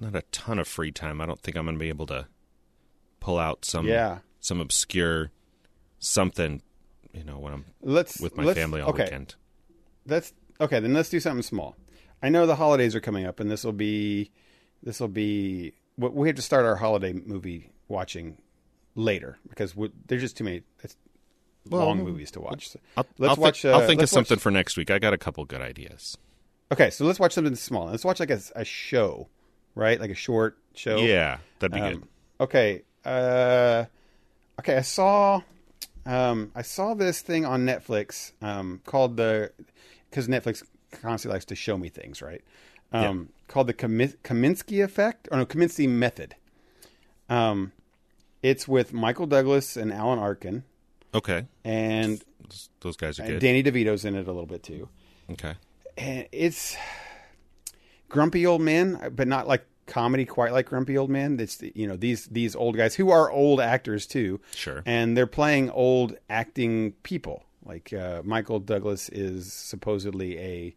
not 0.00 0.14
a 0.16 0.22
ton 0.32 0.58
of 0.58 0.66
free 0.66 0.90
time. 0.92 1.20
I 1.20 1.26
don't 1.26 1.40
think 1.40 1.56
I'm 1.56 1.64
going 1.66 1.76
to 1.76 1.80
be 1.80 1.88
able 1.88 2.06
to 2.06 2.26
pull 3.20 3.38
out 3.38 3.64
some 3.64 3.86
Yeah. 3.86 4.18
some 4.40 4.60
obscure 4.60 5.30
something, 5.98 6.62
you 7.12 7.24
know, 7.24 7.38
when 7.38 7.52
I'm 7.52 7.64
Let's 7.82 8.20
with 8.20 8.36
my 8.36 8.44
let's- 8.44 8.58
family 8.58 8.80
all 8.80 8.90
okay. 8.90 9.04
weekend. 9.04 9.34
That's 10.06 10.32
okay. 10.60 10.80
Then 10.80 10.92
let's 10.92 11.08
do 11.08 11.20
something 11.20 11.42
small. 11.42 11.76
I 12.24 12.30
know 12.30 12.46
the 12.46 12.56
holidays 12.56 12.94
are 12.94 13.00
coming 13.00 13.26
up, 13.26 13.38
and 13.40 13.50
this 13.50 13.64
will 13.64 13.72
be 13.72 14.30
this 14.82 14.98
will 15.00 15.08
be 15.08 15.74
we- 15.98 16.08
we 16.08 16.28
have 16.28 16.36
to 16.36 16.42
start 16.42 16.64
our 16.64 16.76
holiday 16.76 17.12
movie 17.12 17.70
watching 17.88 18.38
later 18.94 19.38
because 19.48 19.74
there's 20.06 20.22
just 20.22 20.36
too 20.36 20.44
many 20.44 20.62
it's 20.82 20.96
Well, 21.68 21.84
long 21.86 22.02
movies 22.02 22.30
to 22.32 22.40
watch. 22.40 22.70
So 22.70 22.80
I'll, 22.96 23.06
let's 23.18 23.30
I'll 23.30 23.42
watch. 23.42 23.64
Uh, 23.64 23.70
I'll 23.72 23.80
think 23.86 23.98
of 23.98 24.02
let's 24.04 24.12
watch- 24.12 24.26
something 24.28 24.38
for 24.38 24.50
next 24.50 24.76
week. 24.76 24.90
I 24.90 24.98
got 24.98 25.12
a 25.12 25.18
couple 25.18 25.44
good 25.44 25.60
ideas. 25.60 26.16
Okay, 26.72 26.90
so 26.90 27.04
let's 27.04 27.20
watch 27.20 27.32
something 27.34 27.54
small. 27.56 27.86
Let's 27.86 28.04
watch 28.04 28.20
like 28.20 28.30
a, 28.30 28.40
a 28.56 28.64
show, 28.64 29.28
right? 29.74 30.00
Like 30.00 30.10
a 30.10 30.14
short 30.14 30.56
show. 30.74 30.96
Yeah, 30.96 31.38
that'd 31.58 31.74
be 31.74 31.80
good. 31.80 31.94
Um, 31.96 32.08
okay. 32.40 32.82
Uh, 33.04 33.84
okay. 34.60 34.76
I 34.78 34.80
saw. 34.82 35.42
Um, 36.06 36.52
I 36.54 36.62
saw 36.62 36.94
this 36.94 37.20
thing 37.22 37.44
on 37.46 37.64
Netflix 37.66 38.32
um, 38.42 38.80
called 38.86 39.16
the 39.16 39.52
because 40.10 40.26
Netflix 40.28 40.62
constantly 41.00 41.34
likes 41.36 41.44
to 41.46 41.54
show 41.54 41.76
me 41.78 41.88
things, 41.88 42.22
right? 42.22 42.42
Um, 42.92 43.30
Called 43.48 43.66
the 43.66 43.74
Kominsky 43.74 44.82
Effect 44.84 45.28
or 45.32 45.38
no 45.38 45.46
Kominsky 45.46 45.88
Method. 45.88 46.36
Um, 47.28 47.72
it's 48.42 48.68
with 48.68 48.92
Michael 48.92 49.26
Douglas 49.26 49.76
and 49.76 49.92
Alan 49.92 50.18
Arkin, 50.18 50.64
Okay, 51.14 51.46
and 51.64 52.22
Those- 52.48 52.68
those 52.80 52.96
guys 52.96 53.18
are 53.20 53.26
good. 53.26 53.38
Danny 53.40 53.62
DeVito's 53.62 54.04
in 54.04 54.14
it 54.14 54.26
a 54.28 54.32
little 54.32 54.46
bit 54.46 54.62
too. 54.62 54.88
okay, 55.30 55.54
and 55.96 56.26
it's 56.32 56.76
grumpy 58.08 58.46
old 58.46 58.60
men, 58.62 59.12
but 59.14 59.26
not 59.28 59.46
like 59.48 59.64
comedy 59.86 60.24
quite 60.24 60.52
like 60.52 60.66
grumpy 60.66 60.96
old 60.98 61.10
men. 61.10 61.38
It's 61.40 61.62
you 61.74 61.86
know 61.86 61.96
these 61.96 62.26
these 62.26 62.54
old 62.56 62.76
guys 62.76 62.94
who 62.94 63.10
are 63.10 63.30
old 63.30 63.60
actors 63.60 64.06
too, 64.06 64.40
sure. 64.54 64.82
and 64.86 65.16
they're 65.16 65.26
playing 65.26 65.70
old 65.70 66.16
acting 66.28 66.92
people. 67.02 67.44
Like 67.64 67.92
uh, 67.92 68.22
Michael 68.24 68.60
Douglas 68.60 69.08
is 69.08 69.52
supposedly 69.52 70.38
a 70.38 70.76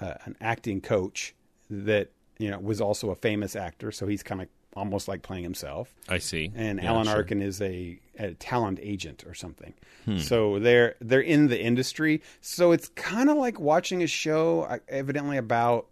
uh, 0.00 0.14
an 0.24 0.36
acting 0.40 0.80
coach 0.80 1.34
that 1.70 2.10
you 2.38 2.50
know 2.50 2.58
was 2.58 2.80
also 2.80 3.10
a 3.10 3.14
famous 3.14 3.54
actor, 3.56 3.92
so 3.92 4.06
he's 4.06 4.22
kind 4.22 4.42
of 4.42 4.48
almost 4.74 5.06
like 5.06 5.22
playing 5.22 5.42
himself 5.42 5.92
I 6.08 6.18
see. 6.18 6.50
and 6.54 6.80
Yeah, 6.82 6.90
Alan 6.90 7.04
sure. 7.04 7.16
Arkin 7.16 7.42
is 7.42 7.60
a, 7.60 8.00
a 8.18 8.32
talent 8.34 8.78
agent 8.80 9.24
or 9.26 9.34
something. 9.34 9.74
Hmm. 10.06 10.18
So 10.18 10.58
they're 10.58 10.94
they're 11.00 11.20
in 11.20 11.48
the 11.48 11.60
industry. 11.60 12.22
So 12.40 12.72
it's 12.72 12.88
kind 12.88 13.28
of 13.28 13.36
like 13.36 13.60
watching 13.60 14.02
a 14.02 14.06
show, 14.06 14.62
uh, 14.62 14.78
evidently 14.88 15.36
about 15.36 15.88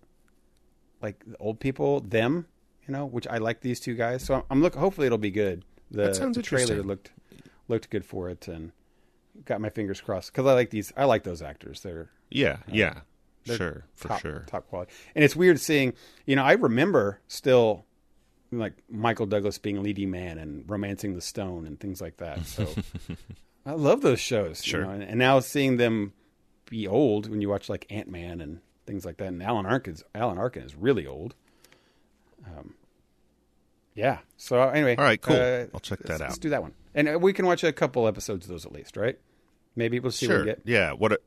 like 1.03 1.23
the 1.27 1.37
old 1.39 1.61
people, 1.61 2.01
them, 2.01 2.47
you 2.87 2.93
know, 2.93 3.07
which 3.07 3.27
I 3.27 3.39
like 3.39 3.61
these 3.61 3.81
two 3.81 3.95
guys. 3.95 4.25
So 4.25 4.35
I'm, 4.35 4.43
I'm 4.51 4.63
look. 4.63 4.75
Hopefully 4.75 5.07
it'll 5.07 5.19
be 5.19 5.31
good. 5.31 5.65
The, 5.91 6.05
That 6.05 6.17
sounds 6.17 6.37
the 6.37 6.43
trailer 6.43 6.83
looked 6.83 7.11
looked 7.69 7.91
good 7.91 8.05
for 8.05 8.31
it, 8.31 8.49
and 8.49 8.73
got 9.45 9.61
my 9.61 9.71
fingers 9.71 10.01
crossed 10.01 10.33
because 10.33 10.47
I 10.47 10.53
like 10.55 10.71
these. 10.71 10.93
I 10.97 11.05
like 11.05 11.25
those 11.25 11.43
actors. 11.43 11.81
They're 11.81 12.11
Yeah, 12.31 12.59
yeah, 12.69 13.01
they're 13.47 13.57
sure, 13.57 13.85
for 13.95 14.09
top, 14.09 14.21
sure. 14.21 14.45
top 14.47 14.69
quality. 14.69 14.93
And 15.15 15.25
it's 15.25 15.35
weird 15.37 15.59
seeing, 15.61 15.93
you 16.27 16.37
know, 16.37 16.45
I 16.45 16.53
remember 16.53 17.21
still 17.29 17.85
like 18.53 18.75
Michael 18.89 19.27
Douglas 19.27 19.59
being 19.59 19.83
leading 19.83 20.11
man 20.11 20.37
and 20.39 20.69
romancing 20.69 21.15
the 21.15 21.21
stone 21.21 21.67
and 21.67 21.79
things 21.79 22.01
like 22.01 22.17
that. 22.17 22.45
So 22.47 22.67
I 23.67 23.73
love 23.73 24.01
those 24.03 24.19
shows. 24.21 24.65
you 24.67 24.71
Sure. 24.73 24.83
know, 24.85 24.91
and, 24.91 25.03
and 25.03 25.19
now 25.19 25.39
seeing 25.41 25.77
them 25.77 26.13
be 26.69 26.87
old 26.89 27.29
when 27.31 27.41
you 27.41 27.49
watch 27.49 27.69
like 27.69 27.87
Ant 27.91 28.09
Man 28.09 28.41
and 28.41 28.61
things 28.87 29.05
like 29.05 29.19
that. 29.19 29.29
And 29.29 29.43
Alan 29.43 29.67
Arkin, 29.67 29.97
Alan 30.15 30.39
Arkin 30.39 30.63
is 30.65 30.75
really 30.75 31.07
old. 31.07 31.35
Um, 32.47 32.75
yeah. 33.95 34.19
So 34.37 34.61
anyway, 34.69 34.97
All 34.97 35.05
right, 35.05 35.21
cool. 35.21 35.37
uh, 35.37 35.67
I'll 35.75 35.81
check 35.81 35.99
that 36.01 36.09
let's- 36.09 36.21
out. 36.21 36.29
Let's 36.31 36.39
do 36.39 36.51
that 36.51 36.63
one, 36.63 36.73
and 36.95 37.09
uh, 37.09 37.19
we 37.19 37.33
can 37.33 37.47
watch 37.47 37.63
a 37.65 37.73
couple 37.73 38.07
episodes 38.09 38.47
of 38.47 38.51
those 38.51 38.67
at 38.67 38.73
least, 38.73 38.97
right? 38.97 39.19
Maybe 39.77 40.01
we'll 40.01 40.11
see 40.13 40.27
what 40.27 40.33
Sure. 40.33 40.41
we 40.41 40.47
get. 40.47 40.61
Yeah. 40.65 40.93
What? 40.93 41.13
a- 41.13 41.21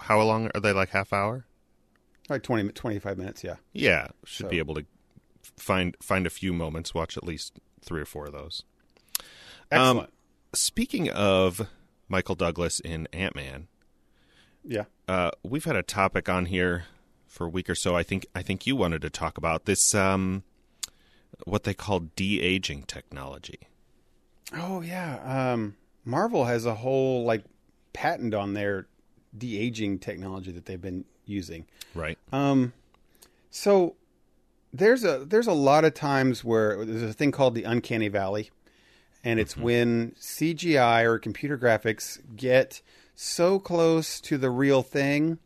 How 0.00 0.20
long 0.22 0.50
are 0.54 0.60
they? 0.60 0.72
Like 0.72 0.90
half 0.90 1.12
hour? 1.12 1.46
Like 2.28 2.42
20, 2.42 2.70
25 2.70 3.18
minutes. 3.18 3.42
Yeah. 3.44 3.56
Yeah, 3.72 4.08
should 4.24 4.46
So- 4.46 4.50
be 4.50 4.58
able 4.58 4.74
to 4.76 4.84
find 5.56 5.96
find 6.00 6.26
a 6.26 6.30
few 6.30 6.52
moments. 6.52 6.94
Watch 6.94 7.16
at 7.16 7.24
least 7.24 7.58
three 7.80 8.00
or 8.00 8.04
four 8.06 8.26
of 8.26 8.32
those. 8.32 8.64
Um, 9.70 9.98
Excellent. 9.98 10.12
Speaking 10.54 11.10
of 11.10 11.68
Michael 12.08 12.34
Douglas 12.34 12.78
in 12.80 13.08
Ant 13.12 13.34
Man, 13.34 13.68
yeah. 14.64 14.84
uh, 15.08 15.30
we've 15.42 15.64
had 15.64 15.76
a 15.76 15.82
topic 15.82 16.28
on 16.28 16.46
here 16.46 16.84
for 17.26 17.46
a 17.46 17.48
week 17.48 17.70
or 17.70 17.74
so. 17.74 17.96
I 17.96 18.02
think 18.02 18.26
I 18.34 18.42
think 18.42 18.66
you 18.66 18.76
wanted 18.76 19.00
to 19.02 19.10
talk 19.10 19.36
about 19.38 19.64
this. 19.64 19.94
Um, 19.94 20.44
what 21.46 21.64
they 21.64 21.74
call 21.74 22.00
de 22.14 22.40
aging 22.40 22.82
technology. 22.84 23.60
Oh 24.52 24.80
yeah, 24.80 25.52
um, 25.52 25.76
Marvel 26.04 26.44
has 26.46 26.66
a 26.66 26.74
whole 26.74 27.24
like 27.24 27.44
patent 27.92 28.34
on 28.34 28.54
their 28.54 28.86
de 29.36 29.58
aging 29.58 29.98
technology 29.98 30.52
that 30.52 30.66
they've 30.66 30.80
been 30.80 31.04
using. 31.24 31.66
Right. 31.94 32.18
Um, 32.32 32.72
so 33.50 33.96
there's 34.72 35.04
a 35.04 35.24
there's 35.24 35.46
a 35.46 35.52
lot 35.52 35.84
of 35.84 35.94
times 35.94 36.42
where 36.44 36.84
there's 36.84 37.02
a 37.02 37.12
thing 37.12 37.30
called 37.32 37.54
the 37.54 37.64
uncanny 37.64 38.08
valley, 38.08 38.50
and 39.24 39.38
it's 39.40 39.56
when 39.56 40.12
CGI 40.20 41.04
or 41.04 41.18
computer 41.18 41.56
graphics 41.58 42.18
get 42.36 42.82
so 43.14 43.58
close 43.58 44.20
to 44.22 44.38
the 44.38 44.50
real 44.50 44.82
thing, 44.82 45.38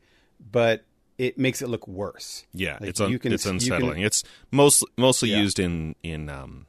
but 0.53 0.84
it 1.18 1.38
makes 1.38 1.62
it 1.62 1.68
look 1.68 1.86
worse. 1.88 2.44
Yeah, 2.53 2.76
Like, 2.80 2.90
it's 2.90 3.01
un- 3.01 3.11
you 3.11 3.18
can- 3.18 3.32
it's 3.32 3.44
you 3.44 3.51
can- 3.51 3.57
unsettling. 3.57 4.03
it's 4.03 4.22
most 4.51 4.84
mostly 4.97 5.30
Yeah. 5.30 5.38
used 5.40 5.59
in 5.59 5.94
in 6.03 6.28
um, 6.28 6.66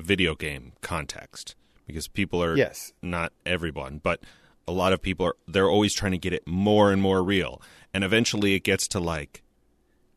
video 0.00 0.34
game 0.34 0.72
context 0.80 1.54
because 1.86 2.08
people 2.08 2.42
are 2.42 2.56
Yes. 2.56 2.92
not 3.02 3.32
everyone, 3.44 3.98
but 4.02 4.20
a 4.68 4.72
lot 4.72 4.92
of 4.92 5.02
people 5.02 5.26
are 5.26 5.36
they're 5.48 5.68
always 5.68 5.94
trying 5.94 6.12
to 6.12 6.18
get 6.18 6.32
it 6.32 6.46
more 6.46 6.92
and 6.92 7.02
more 7.02 7.22
real, 7.22 7.60
and 7.92 8.04
eventually 8.04 8.54
it 8.54 8.60
gets 8.60 8.86
to 8.88 9.00
like 9.00 9.42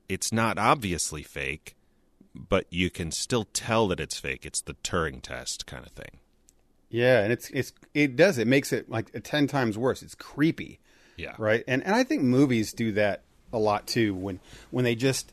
it's 0.10 0.32
not 0.32 0.58
obviously 0.58 1.24
fake, 1.24 1.76
but 2.36 2.66
you 2.70 2.90
can 2.90 3.12
still 3.12 3.46
tell 3.54 3.88
that 3.88 4.00
it's 4.00 4.20
fake. 4.20 4.46
It's 4.46 4.62
the 4.62 4.74
Turing 4.76 5.22
test 5.22 5.66
kind 5.66 5.86
of 5.86 5.92
thing. 5.94 6.20
Yeah, 6.90 7.22
and 7.24 7.32
it's 7.34 7.50
it's 7.50 7.74
it 7.96 8.16
does 8.16 8.38
it 8.38 8.46
makes 8.48 8.72
it 8.72 8.90
like 8.90 9.10
ten 9.24 9.48
times 9.48 9.78
worse. 9.78 10.04
It's 10.04 10.16
creepy. 10.16 10.80
Yeah. 11.16 11.36
right 11.38 11.64
and 11.68 11.84
and 11.86 11.94
i 11.96 12.04
think 12.04 12.24
movies 12.24 12.74
do 12.74 12.92
that 12.94 13.22
a 13.54 13.60
lot 13.60 13.86
too 13.86 14.16
when 14.16 14.40
when 14.72 14.84
they 14.84 14.96
just 14.96 15.32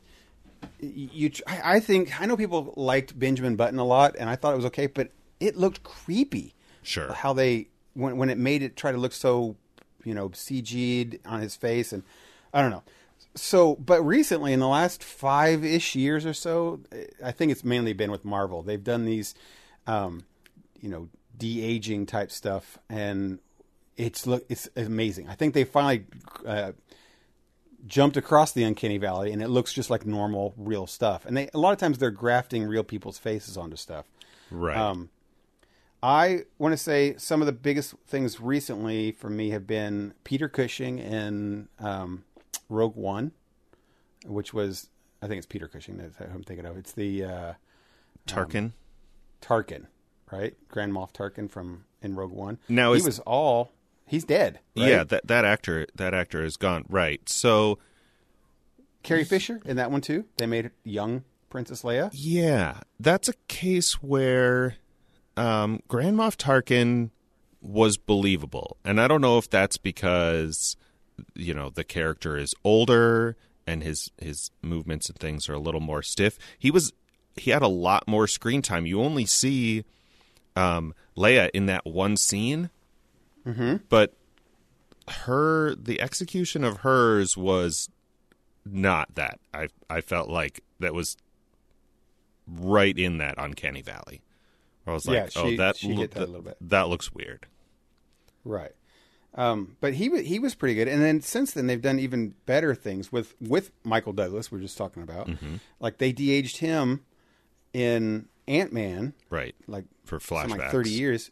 you 0.79 1.31
i 1.47 1.79
think 1.79 2.19
i 2.21 2.25
know 2.25 2.35
people 2.35 2.73
liked 2.75 3.17
benjamin 3.17 3.55
button 3.55 3.79
a 3.79 3.85
lot 3.85 4.15
and 4.17 4.29
i 4.29 4.35
thought 4.35 4.53
it 4.53 4.57
was 4.57 4.65
okay 4.65 4.87
but 4.87 5.09
it 5.41 5.57
looked 5.57 5.83
creepy. 5.83 6.53
Sure. 6.83 7.11
how 7.13 7.33
they 7.33 7.67
when 7.93 8.17
when 8.17 8.29
it 8.29 8.37
made 8.37 8.63
it 8.63 8.75
try 8.75 8.91
to 8.91 8.97
look 8.97 9.11
so 9.11 9.55
you 10.03 10.13
know 10.13 10.29
cg'd 10.29 11.19
on 11.25 11.41
his 11.41 11.55
face 11.55 11.91
and 11.91 12.03
i 12.53 12.61
don't 12.61 12.71
know. 12.71 12.83
So 13.35 13.75
but 13.75 14.01
recently 14.01 14.51
in 14.53 14.59
the 14.59 14.67
last 14.67 15.03
five-ish 15.03 15.95
years 15.95 16.25
or 16.25 16.33
so 16.33 16.79
i 17.23 17.31
think 17.31 17.51
it's 17.51 17.63
mainly 17.63 17.93
been 17.93 18.11
with 18.11 18.23
marvel. 18.23 18.61
They've 18.61 18.83
done 18.83 19.05
these 19.05 19.35
um 19.85 20.23
you 20.79 20.89
know 20.89 21.09
de-aging 21.37 22.05
type 22.05 22.31
stuff 22.31 22.77
and 22.89 23.39
it's 23.97 24.25
look 24.25 24.45
it's 24.49 24.69
amazing. 24.75 25.27
I 25.29 25.35
think 25.35 25.53
they 25.53 25.63
finally 25.63 26.05
uh, 26.45 26.71
jumped 27.87 28.15
across 28.17 28.51
the 28.51 28.63
uncanny 28.63 28.97
valley 28.97 29.31
and 29.31 29.41
it 29.41 29.47
looks 29.47 29.73
just 29.73 29.89
like 29.89 30.05
normal 30.05 30.53
real 30.57 30.85
stuff 30.87 31.25
and 31.25 31.35
they 31.35 31.49
a 31.53 31.57
lot 31.57 31.71
of 31.73 31.79
times 31.79 31.97
they're 31.97 32.11
grafting 32.11 32.63
real 32.63 32.83
people's 32.83 33.17
faces 33.17 33.57
onto 33.57 33.75
stuff 33.75 34.05
Right. 34.51 34.77
um, 34.77 35.09
I 36.03 36.41
want 36.57 36.73
to 36.73 36.77
say 36.77 37.15
some 37.17 37.41
of 37.41 37.45
the 37.45 37.51
biggest 37.53 37.93
things 38.07 38.39
recently 38.41 39.11
for 39.11 39.29
me 39.29 39.49
have 39.51 39.65
been 39.67 40.13
Peter 40.23 40.49
Cushing 40.49 40.97
in 40.99 41.67
um, 41.79 42.23
Rogue 42.69 42.95
One, 42.95 43.31
which 44.25 44.51
was 44.53 44.89
I 45.21 45.27
think 45.27 45.37
it's 45.37 45.45
Peter 45.45 45.67
Cushing 45.67 45.97
that's 45.97 46.17
who 46.17 46.25
I'm 46.25 46.43
thinking 46.43 46.65
of. 46.65 46.75
It's 46.75 46.91
the 46.93 47.23
uh, 47.23 47.53
Tarkin. 48.27 48.71
Tarkin, 49.41 49.85
right? 50.31 50.55
Grand 50.69 50.91
Moff 50.91 51.13
Tarkin 51.13 51.49
from 51.49 51.85
in 52.01 52.15
Rogue 52.15 52.31
One. 52.31 52.57
Now, 52.67 52.93
he 52.93 53.01
was 53.03 53.19
all 53.19 53.71
he's 54.11 54.25
dead. 54.25 54.59
Right? 54.77 54.89
Yeah, 54.89 55.03
that 55.05 55.27
that 55.27 55.45
actor 55.45 55.87
that 55.95 56.13
actor 56.13 56.43
is 56.43 56.57
gone. 56.57 56.85
Right. 56.89 57.27
So 57.27 57.79
Carrie 59.01 59.23
Fisher 59.23 59.59
in 59.65 59.77
that 59.77 59.89
one 59.89 60.01
too. 60.01 60.25
They 60.37 60.45
made 60.45 60.69
young 60.83 61.23
Princess 61.49 61.81
Leia. 61.81 62.11
Yeah, 62.13 62.81
that's 62.99 63.29
a 63.29 63.33
case 63.47 64.03
where 64.03 64.75
um, 65.37 65.79
Grand 65.87 66.17
Moff 66.17 66.35
Tarkin 66.37 67.09
was 67.61 67.97
believable. 67.97 68.77
And 68.83 68.99
I 68.99 69.07
don't 69.07 69.21
know 69.21 69.37
if 69.37 69.49
that's 69.49 69.77
because 69.77 70.75
you 71.33 71.53
know 71.53 71.69
the 71.69 71.83
character 71.83 72.37
is 72.37 72.53
older 72.63 73.37
and 73.65 73.81
his 73.81 74.11
his 74.19 74.51
movements 74.61 75.09
and 75.09 75.17
things 75.17 75.47
are 75.49 75.53
a 75.53 75.59
little 75.59 75.79
more 75.79 76.03
stiff. 76.03 76.37
He 76.59 76.69
was 76.69 76.93
he 77.37 77.51
had 77.51 77.61
a 77.61 77.67
lot 77.67 78.07
more 78.07 78.27
screen 78.27 78.61
time. 78.61 78.85
You 78.85 79.01
only 79.01 79.25
see 79.25 79.85
um, 80.55 80.93
Leia 81.15 81.49
in 81.53 81.65
that 81.67 81.85
one 81.85 82.17
scene, 82.17 82.69
Mm-hmm. 83.45 83.77
but 83.89 84.13
her 85.07 85.73
the 85.75 85.99
execution 85.99 86.63
of 86.63 86.77
hers 86.77 87.35
was 87.35 87.89
not 88.65 89.15
that. 89.15 89.39
I 89.53 89.67
I 89.89 90.01
felt 90.01 90.29
like 90.29 90.63
that 90.79 90.93
was 90.93 91.17
right 92.47 92.97
in 92.97 93.17
that 93.17 93.35
uncanny 93.37 93.81
valley. 93.81 94.21
I 94.87 94.93
was 94.93 95.05
like, 95.05 95.15
Yeah, 95.35 95.41
oh, 95.41 95.55
that 95.57 95.77
she 95.77 95.93
hit 95.93 96.11
that 96.11 96.23
a 96.23 96.25
little 96.25 96.41
bit. 96.41 96.57
that 96.61 96.87
looks 96.89 97.13
weird. 97.13 97.47
Right. 98.43 98.71
Um, 99.33 99.77
but 99.79 99.93
he 99.93 100.21
he 100.23 100.39
was 100.39 100.55
pretty 100.55 100.75
good, 100.75 100.87
and 100.89 101.01
then 101.01 101.21
since 101.21 101.51
then 101.53 101.65
they've 101.67 101.81
done 101.81 101.99
even 101.99 102.33
better 102.45 102.75
things 102.75 103.11
with 103.11 103.33
with 103.39 103.71
Michael 103.83 104.11
Douglas. 104.13 104.51
We 104.51 104.59
are 104.59 104.61
just 104.61 104.77
talking 104.77 105.03
about, 105.03 105.27
Mm-hmm. 105.27 105.55
like 105.79 105.99
they 105.99 106.11
de-aged 106.11 106.57
him 106.57 107.05
in 107.73 108.27
Ant 108.47 108.73
Man, 108.73 109.13
Right. 109.29 109.55
like 109.67 109.85
For 110.03 110.19
flashbacks. 110.19 110.49
like 110.57 110.71
thirty 110.71 110.89
years, 110.89 111.31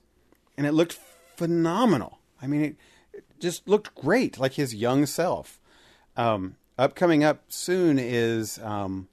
and 0.58 0.66
it 0.66 0.72
looked 0.72 0.98
phenomenal. 1.40 2.20
I 2.42 2.48
mean, 2.48 2.62
it, 2.62 2.76
it 3.14 3.24
just 3.40 3.68
looked 3.68 3.96
great, 3.96 4.38
like 4.38 4.54
his 4.54 4.76
young 4.76 5.06
self. 5.06 5.60
Um, 6.18 6.56
upcoming 6.78 7.24
up 7.24 7.44
soon 7.48 7.98
is 8.00 8.60
um, 8.60 9.08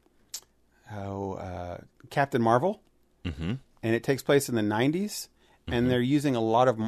oh, 0.93 1.35
uh, 1.35 1.79
Captain 2.11 2.43
Marvel, 2.43 2.83
Mm-hmm. 3.25 3.55
and 3.83 3.95
it 3.95 4.05
takes 4.05 4.23
place 4.23 4.49
in 4.49 4.55
the 4.55 4.63
90s 4.63 5.27
and 5.67 5.91
they're 5.91 6.01
using 6.01 6.37
a 6.37 6.41
lot 6.41 6.69
of 6.69 6.79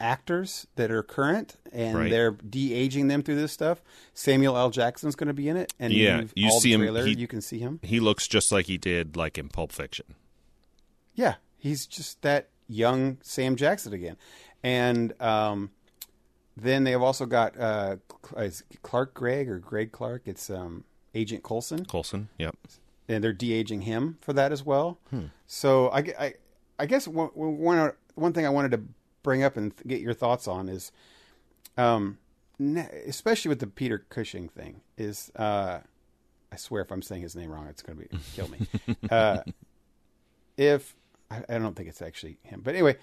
actors 0.00 0.66
that 0.74 0.90
are 0.90 1.04
current 1.04 1.54
and 1.72 1.96
Right. 1.96 2.10
they're 2.10 2.32
de-aging 2.32 3.06
them 3.06 3.22
through 3.22 3.36
this 3.36 3.52
stuff 3.52 3.80
samuel 4.12 4.56
l 4.56 4.70
jackson's 4.70 5.14
going 5.14 5.28
to 5.28 5.32
be 5.32 5.48
in 5.48 5.56
it 5.56 5.72
and 5.78 5.92
Yeah, 5.92 6.24
all 6.50 6.60
see 6.60 6.74
the 6.74 6.84
him- 6.88 7.06
he- 7.06 7.14
you 7.20 7.28
can 7.28 7.40
see 7.40 7.60
him 7.60 7.78
He 7.84 8.00
looks 8.00 8.26
just 8.26 8.50
like 8.50 8.66
he 8.66 8.76
did 8.78 9.16
like 9.16 9.38
in 9.38 9.48
Pulp 9.48 9.70
Fiction. 9.70 10.06
yeah 11.14 11.34
he's 11.56 11.86
just 11.86 12.20
that 12.22 12.48
young 12.68 13.18
sam 13.22 13.54
jackson 13.54 13.92
again 13.92 14.16
and 14.66 15.20
um, 15.22 15.70
then 16.56 16.82
they 16.82 16.90
have 16.90 17.02
also 17.02 17.24
got 17.24 17.58
uh, 17.58 17.96
Cl- 18.28 18.42
is 18.44 18.64
it 18.70 18.82
clark 18.82 19.14
gregg 19.14 19.48
or 19.48 19.58
greg 19.58 19.92
clark 19.92 20.22
it's 20.26 20.50
um, 20.50 20.82
agent 21.14 21.42
coulson 21.44 21.84
Coulson. 21.84 22.28
Yep. 22.38 22.56
and 23.08 23.22
they're 23.22 23.32
de-aging 23.32 23.82
him 23.82 24.18
for 24.20 24.32
that 24.32 24.50
as 24.50 24.64
well. 24.64 24.98
So 25.46 25.88
I, 25.90 25.98
I, 26.18 26.34
I 26.80 26.86
guess 26.86 27.06
one, 27.06 27.28
one, 27.28 27.92
one 28.16 28.32
thing 28.32 28.44
I 28.44 28.48
wanted 28.48 28.72
to 28.72 28.80
bring 29.22 29.44
up 29.44 29.56
and 29.56 29.72
get 29.86 30.00
your 30.00 30.12
thoughts 30.14 30.48
on 30.48 30.68
is, 30.68 30.90
um, 31.78 32.18
especially 33.06 33.48
with 33.50 33.60
the 33.60 33.66
Peter 33.68 34.04
Cushing 34.10 34.48
thing, 34.48 34.80
is 34.98 35.30
uh, 35.36 35.78
I 36.50 36.56
swear 36.56 36.82
if 36.82 36.90
I'm 36.90 37.02
saying 37.02 37.22
his 37.22 37.36
name 37.36 37.50
wrong, 37.50 37.66
it's 37.68 37.82
going 37.82 37.98
to 37.98 38.08
be 38.08 38.18
kill 38.34 38.48
me. 38.48 38.66
uh, 39.10 39.38
if 40.56 40.96
I, 41.30 41.42
I 41.48 41.58
don't 41.58 41.76
think 41.76 41.88
it's 41.88 42.02
actually 42.02 42.38
him, 42.42 42.60
but 42.64 42.74
anyway, 42.74 42.96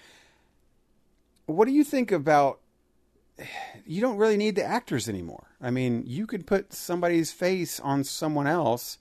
what 1.46 1.66
do 1.66 1.72
you 1.72 1.84
think 1.84 2.12
about? 2.12 2.60
You 3.84 4.00
don't 4.00 4.16
really 4.16 4.36
need 4.36 4.54
the 4.54 4.64
actors 4.64 5.08
anymore. 5.08 5.48
I 5.60 5.70
mean, 5.70 6.04
you 6.06 6.26
could 6.26 6.46
put 6.46 6.72
somebody's 6.72 7.32
face 7.32 7.80
on 7.80 8.04
someone 8.04 8.46
else 8.46 8.98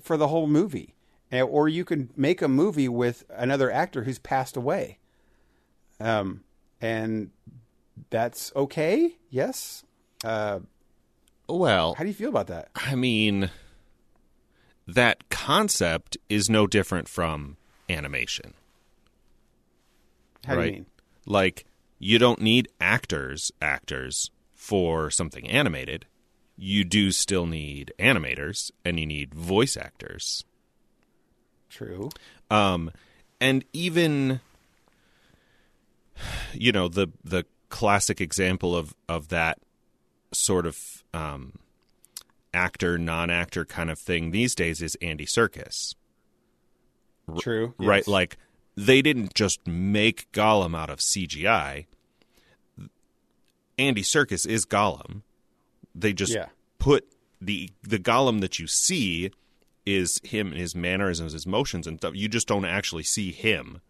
for 0.00 0.16
the 0.16 0.28
whole 0.28 0.46
movie, 0.46 0.94
Eh, 1.32 1.40
or 1.42 1.68
you 1.68 1.84
could 1.84 2.16
make 2.16 2.40
a 2.42 2.48
movie 2.48 2.88
with 2.88 3.24
another 3.30 3.70
actor 3.70 4.04
who's 4.04 4.18
passed 4.18 4.56
away. 4.56 4.98
Um, 5.98 6.44
and 6.80 7.30
that's 8.10 8.52
okay. 8.54 9.16
Yes. 9.30 9.84
Uh, 10.24 10.60
Well, 11.48 11.94
how 11.94 12.04
do 12.04 12.08
you 12.08 12.14
feel 12.14 12.28
about 12.28 12.46
that? 12.48 12.68
I 12.76 12.94
mean, 12.94 13.50
that 14.86 15.28
concept 15.30 16.16
is 16.28 16.48
no 16.50 16.66
different 16.66 17.08
from 17.08 17.56
animation, 17.88 18.54
How 20.46 20.54
do 20.56 20.60
you 20.66 20.72
mean? 20.72 20.86
Like, 21.26 21.66
you 21.98 22.18
don't 22.18 22.40
need 22.40 22.68
actors, 22.80 23.52
actors 23.60 24.30
for 24.54 25.10
something 25.10 25.48
animated. 25.48 26.06
You 26.56 26.84
do 26.84 27.10
still 27.10 27.46
need 27.46 27.92
animators, 27.98 28.70
and 28.84 28.98
you 28.98 29.06
need 29.06 29.34
voice 29.34 29.76
actors. 29.76 30.44
True. 31.68 32.08
um, 32.50 32.90
and 33.40 33.64
even 33.74 34.40
you 36.54 36.72
know 36.72 36.88
the 36.88 37.08
the 37.22 37.44
classic 37.68 38.20
example 38.20 38.74
of 38.74 38.94
of 39.08 39.28
that 39.28 39.58
sort 40.32 40.64
of 40.64 41.04
um, 41.12 41.52
actor 42.54 42.96
non 42.96 43.28
actor 43.28 43.66
kind 43.66 43.90
of 43.90 43.98
thing 43.98 44.30
these 44.30 44.54
days 44.54 44.80
is 44.80 44.96
Andy 45.02 45.26
Serkis, 45.26 45.94
True. 47.38 47.74
right? 47.78 47.98
Yes. 47.98 48.08
Like 48.08 48.38
they 48.76 49.02
didn't 49.02 49.34
just 49.34 49.66
make 49.66 50.30
Gollum 50.32 50.76
out 50.76 50.90
of 50.90 51.00
CGI. 51.00 51.86
Andy 53.78 54.02
Serkis 54.02 54.46
is 54.46 54.64
Gollum. 54.64 55.22
They 55.94 56.12
just 56.12 56.32
Yeah. 56.34 56.48
put 56.78 57.06
the 57.40 57.70
the 57.82 57.98
Gollum 57.98 58.40
that 58.40 58.58
you 58.58 58.66
see 58.66 59.30
is 59.84 60.20
him 60.24 60.48
and 60.48 60.56
his 60.58 60.74
mannerisms, 60.74 61.32
his 61.32 61.46
motions 61.46 61.86
and 61.86 61.98
stuff. 61.98 62.14
You 62.14 62.28
just 62.28 62.48
don't 62.48 62.64
actually 62.64 63.02
see 63.04 63.32
him, 63.32 63.80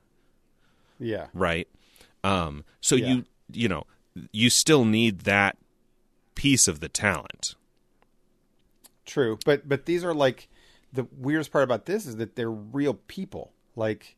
Yeah. 0.99 1.28
right? 1.32 1.68
Um, 2.24 2.64
so 2.80 2.97
Yeah. 2.97 3.07
you 3.09 3.24
you 3.53 3.68
know 3.68 3.87
you 4.32 4.51
still 4.51 4.84
need 4.84 5.20
that 5.20 5.57
piece 6.34 6.68
of 6.68 6.80
the 6.80 6.89
talent. 6.89 7.55
True, 9.05 9.39
but 9.45 9.68
but 9.68 9.87
these 9.87 10.03
are 10.05 10.14
like 10.14 10.49
the 10.93 11.07
weirdest 11.16 11.53
part 11.53 11.64
about 11.64 11.87
this 11.87 12.07
is 12.07 12.16
that 12.16 12.34
they're 12.37 12.51
real 12.51 12.95
people. 12.95 13.53
Like, 13.76 14.16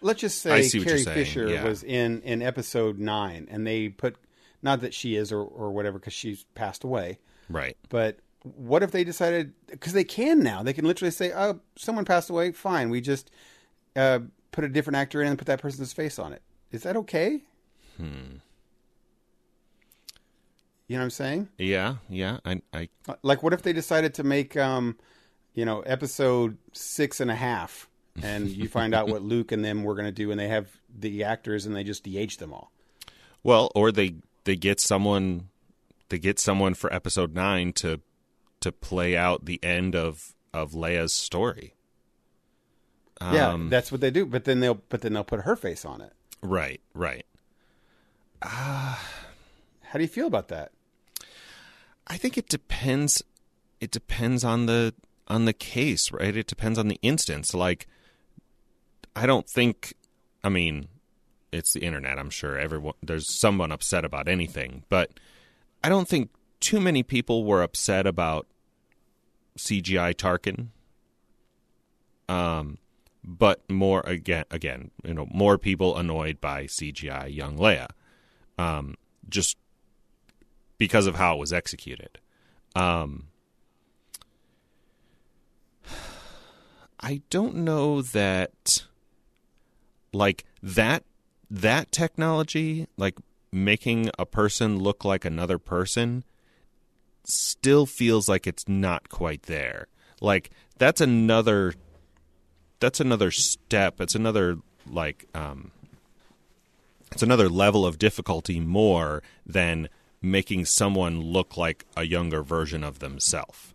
let's 0.00 0.20
just 0.20 0.40
say 0.42 0.68
Carrie 0.68 1.04
Fisher 1.04 1.48
yeah. 1.48 1.64
was 1.64 1.82
in 1.82 2.22
in 2.22 2.42
episode 2.42 2.98
nine, 2.98 3.46
and 3.50 3.66
they 3.66 3.88
put 3.88 4.16
not 4.62 4.80
that 4.80 4.94
she 4.94 5.16
is 5.16 5.32
or 5.32 5.42
or 5.42 5.70
whatever 5.70 5.98
because 5.98 6.12
she's 6.14 6.44
passed 6.54 6.84
away, 6.84 7.18
Right. 7.48 7.76
but 7.88 8.18
what 8.42 8.82
if 8.82 8.92
they 8.92 9.04
decided 9.04 9.52
because 9.66 9.92
they 9.92 10.04
can 10.04 10.40
now 10.40 10.62
they 10.62 10.72
can 10.72 10.84
literally 10.84 11.10
say 11.10 11.32
oh 11.34 11.58
someone 11.76 12.04
passed 12.04 12.30
away 12.30 12.52
fine 12.52 12.88
we 12.88 13.00
just 13.00 13.30
uh, 13.96 14.20
put 14.52 14.62
a 14.64 14.68
different 14.68 14.96
actor 14.96 15.20
in 15.20 15.28
and 15.28 15.36
put 15.38 15.46
that 15.48 15.60
person's 15.60 15.92
face 15.92 16.18
on 16.20 16.32
it 16.32 16.40
is 16.70 16.84
that 16.84 16.96
okay 16.96 17.42
Hmm. 17.96 18.36
you 20.86 20.96
know 20.96 21.00
what 21.00 21.04
i'm 21.04 21.10
saying 21.10 21.48
Yeah, 21.58 21.96
yeah. 22.08 22.38
I 22.44 22.62
I 22.72 22.88
like 23.22 23.42
what 23.42 23.52
if 23.52 23.62
they 23.62 23.72
decided 23.72 24.14
to 24.14 24.22
make 24.24 24.56
um 24.56 24.96
you 25.54 25.64
know 25.64 25.80
episode 25.80 26.56
six 26.72 27.20
and 27.20 27.30
a 27.30 27.34
half 27.34 27.88
and 28.22 28.48
you 28.48 28.68
find 28.68 28.94
out 28.94 29.08
what 29.08 29.22
luke 29.22 29.52
and 29.52 29.64
them 29.64 29.84
were 29.84 29.94
going 29.94 30.06
to 30.06 30.12
do 30.12 30.30
and 30.30 30.38
they 30.40 30.48
have 30.48 30.68
the 30.98 31.24
actors 31.24 31.66
and 31.66 31.74
they 31.76 31.84
just 31.84 32.02
de-age 32.04 32.38
them 32.38 32.52
all 32.52 32.72
well, 33.44 33.70
or 33.74 33.92
they 33.92 34.16
they 34.44 34.56
get 34.56 34.80
someone 34.80 35.48
they 36.08 36.18
get 36.18 36.38
someone 36.38 36.74
for 36.74 36.92
episode 36.92 37.34
9 37.34 37.72
to 37.74 38.00
to 38.60 38.72
play 38.72 39.16
out 39.16 39.44
the 39.44 39.62
end 39.62 39.94
of 39.94 40.34
of 40.52 40.72
Leia's 40.72 41.12
story. 41.12 41.74
yeah 43.20 43.50
Um, 43.52 43.68
that's 43.68 43.92
what 43.92 44.00
they 44.00 44.10
do 44.10 44.26
but 44.26 44.44
then 44.44 44.60
they'll 44.60 44.80
but 44.88 45.02
then 45.02 45.12
they'll 45.12 45.24
put 45.24 45.40
her 45.42 45.54
face 45.56 45.84
on 45.84 46.00
it 46.00 46.12
Right, 46.42 46.80
right. 46.94 47.26
how 48.42 48.96
do 49.94 50.00
you 50.00 50.08
feel 50.08 50.26
about 50.26 50.48
that 50.48 50.72
I 52.10 52.16
think 52.16 52.38
it 52.38 52.48
depends. 52.48 53.22
It 53.80 53.90
depends 53.90 54.42
on 54.42 54.64
the 54.64 54.94
on 55.26 55.44
the 55.44 55.52
case, 55.52 56.10
right? 56.10 56.34
It 56.34 56.46
depends 56.46 56.78
on 56.78 56.88
the 56.88 56.98
instance. 57.02 57.52
Like, 57.52 57.86
I 59.18 59.26
don't 59.26 59.48
think. 59.48 59.94
I 60.44 60.48
mean, 60.48 60.88
it's 61.52 61.72
the 61.72 61.80
internet. 61.80 62.18
I'm 62.18 62.30
sure 62.30 62.58
everyone 62.58 62.94
there's 63.02 63.38
someone 63.38 63.72
upset 63.72 64.04
about 64.04 64.28
anything, 64.28 64.84
but 64.88 65.10
I 65.82 65.88
don't 65.88 66.08
think 66.08 66.30
too 66.60 66.80
many 66.80 67.02
people 67.02 67.44
were 67.44 67.62
upset 67.62 68.06
about 68.06 68.46
CGI 69.58 70.14
Tarkin. 70.14 70.68
Um, 72.28 72.78
but 73.24 73.68
more 73.70 74.02
again, 74.06 74.44
again, 74.50 74.90
you 75.04 75.14
know, 75.14 75.26
more 75.30 75.58
people 75.58 75.96
annoyed 75.96 76.40
by 76.40 76.64
CGI 76.64 77.34
young 77.34 77.58
Leia. 77.58 77.88
Um, 78.58 78.94
just 79.28 79.56
because 80.78 81.06
of 81.06 81.16
how 81.16 81.36
it 81.36 81.38
was 81.38 81.52
executed. 81.52 82.18
Um, 82.74 83.28
I 87.00 87.22
don't 87.30 87.56
know 87.56 88.02
that, 88.02 88.84
like 90.12 90.44
that 90.62 91.04
that 91.50 91.90
technology, 91.92 92.86
like 92.96 93.18
making 93.52 94.10
a 94.18 94.26
person 94.26 94.78
look 94.78 95.04
like 95.04 95.24
another 95.24 95.58
person, 95.58 96.24
still 97.24 97.86
feels 97.86 98.28
like 98.28 98.46
it's 98.46 98.68
not 98.68 99.08
quite 99.08 99.42
there. 99.44 99.86
Like 100.20 100.50
that's 100.78 101.00
another 101.00 101.74
that's 102.80 103.00
another 103.00 103.30
step. 103.30 104.00
It's 104.00 104.14
another 104.14 104.58
like 104.86 105.26
um 105.34 105.70
it's 107.12 107.22
another 107.22 107.48
level 107.48 107.86
of 107.86 107.98
difficulty 107.98 108.60
more 108.60 109.22
than 109.46 109.88
making 110.20 110.64
someone 110.64 111.20
look 111.20 111.56
like 111.56 111.86
a 111.96 112.04
younger 112.04 112.42
version 112.42 112.84
of 112.84 112.98
themselves. 112.98 113.74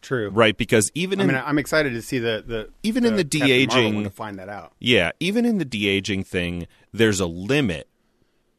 True. 0.00 0.30
Right, 0.30 0.56
because 0.56 0.90
even 0.94 1.20
I 1.20 1.24
in 1.24 1.28
mean, 1.28 1.42
I'm 1.44 1.58
excited 1.58 1.92
to 1.92 2.02
see 2.02 2.18
the 2.18 2.42
the 2.46 2.70
Even 2.82 3.04
in 3.04 3.16
the 3.16 3.24
de-aging- 3.24 3.94
one 3.94 4.04
to 4.04 4.10
find 4.10 4.38
that 4.38 4.48
out. 4.48 4.72
Yeah, 4.78 5.12
even 5.20 5.44
in 5.44 5.58
the 5.58 5.64
de 5.64 5.88
aging 5.88 6.24
thing, 6.24 6.66
there's 6.92 7.20
a 7.20 7.26
limit 7.26 7.88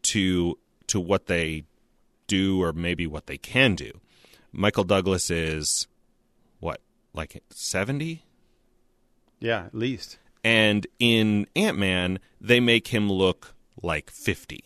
to 0.04 0.58
to 0.88 1.00
what 1.00 1.26
they 1.26 1.64
do 2.28 2.62
or 2.62 2.74
maybe 2.74 3.08
what 3.08 3.28
they 3.28 3.38
can 3.38 3.76
do. 3.76 3.92
Michael 4.52 4.84
Douglas 4.84 5.30
is 5.32 5.88
what, 6.60 6.82
like 7.14 7.42
seventy? 7.50 8.24
Yeah, 9.40 9.66
at 9.66 9.76
least. 9.76 10.18
And 10.44 10.86
in 11.00 11.48
Ant 11.56 11.78
Man, 11.78 12.20
they 12.40 12.60
make 12.60 12.88
him 12.88 13.12
look 13.12 13.54
like 13.82 14.10
fifty. 14.10 14.64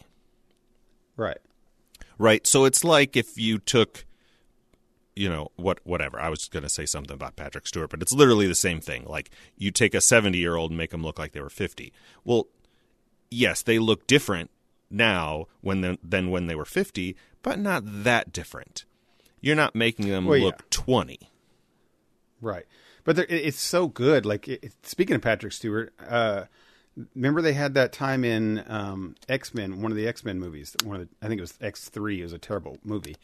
Right. 1.17 1.37
Right? 2.17 2.45
So 2.47 2.65
it's 2.65 2.83
like 2.83 3.15
if 3.15 3.37
you 3.37 3.57
took 3.59 4.04
you 5.15 5.29
know, 5.29 5.51
what 5.55 5.79
whatever. 5.83 6.19
I 6.19 6.29
was 6.29 6.47
gonna 6.47 6.69
say 6.69 6.85
something 6.85 7.13
about 7.13 7.35
Patrick 7.35 7.67
Stewart, 7.67 7.89
but 7.89 8.01
it's 8.01 8.13
literally 8.13 8.47
the 8.47 8.55
same 8.55 8.81
thing. 8.81 9.05
Like 9.05 9.31
you 9.57 9.71
take 9.71 9.93
a 9.93 10.01
seventy 10.01 10.39
year 10.39 10.55
old 10.55 10.71
and 10.71 10.77
make 10.77 10.91
them 10.91 11.03
look 11.03 11.19
like 11.19 11.31
they 11.31 11.41
were 11.41 11.49
fifty. 11.49 11.93
Well, 12.23 12.47
yes, 13.31 13.61
they 13.61 13.79
look 13.79 14.07
different 14.07 14.49
now 14.89 15.47
when 15.61 15.97
than 16.03 16.29
when 16.31 16.47
they 16.47 16.55
were 16.55 16.65
50, 16.65 17.15
but 17.41 17.59
not 17.59 17.83
that 17.85 18.31
different. 18.31 18.85
You're 19.41 19.55
not 19.55 19.75
making 19.75 20.09
them 20.09 20.25
Well, 20.25 20.37
yeah. 20.37 20.45
look 20.45 20.69
20. 20.69 21.19
Right. 22.41 22.65
But 23.03 23.19
it's 23.19 23.59
so 23.59 23.87
good. 23.87 24.25
Like 24.25 24.47
it, 24.47 24.73
speaking 24.83 25.15
of 25.15 25.21
Patrick 25.21 25.53
Stewart, 25.53 25.93
uh, 26.07 26.45
remember 27.13 27.41
they 27.41 27.53
had 27.53 27.75
that 27.75 27.93
time 27.93 28.23
in 28.23 28.63
um, 28.67 29.15
X 29.29 29.53
Men, 29.53 29.81
one 29.81 29.91
of 29.91 29.97
the 29.97 30.07
X 30.07 30.23
Men 30.23 30.39
movies. 30.39 30.75
One 30.83 31.01
of 31.01 31.07
the, 31.07 31.15
I 31.25 31.27
think 31.27 31.37
it 31.37 31.41
was 31.41 31.53
X 31.61 31.89
three. 31.89 32.21
It 32.21 32.23
was 32.23 32.33
a 32.33 32.39
terrible 32.39 32.77
movie, 32.83 33.15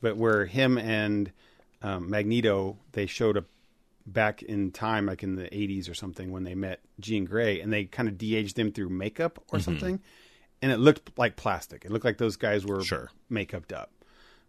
but 0.00 0.16
where 0.16 0.46
him 0.46 0.78
and 0.78 1.32
um, 1.82 2.10
Magneto 2.10 2.76
they 2.92 3.06
showed 3.06 3.36
up 3.36 3.44
back 4.06 4.42
in 4.42 4.70
time, 4.70 5.06
like 5.06 5.22
in 5.22 5.34
the 5.36 5.52
eighties 5.56 5.88
or 5.88 5.94
something, 5.94 6.30
when 6.30 6.44
they 6.44 6.54
met 6.54 6.80
Jean 7.00 7.24
Grey, 7.24 7.60
and 7.60 7.72
they 7.72 7.84
kind 7.84 8.08
of 8.08 8.16
de-aged 8.16 8.56
them 8.56 8.72
through 8.72 8.88
makeup 8.88 9.42
or 9.52 9.58
something, 9.60 10.00
and 10.62 10.70
it 10.72 10.78
looked 10.78 11.18
like 11.18 11.36
plastic. 11.36 11.84
It 11.84 11.90
looked 11.90 12.04
like 12.04 12.18
those 12.18 12.36
guys 12.36 12.64
were 12.64 12.82
Sure. 12.82 13.10
makeup 13.28 13.70
up. 13.72 13.90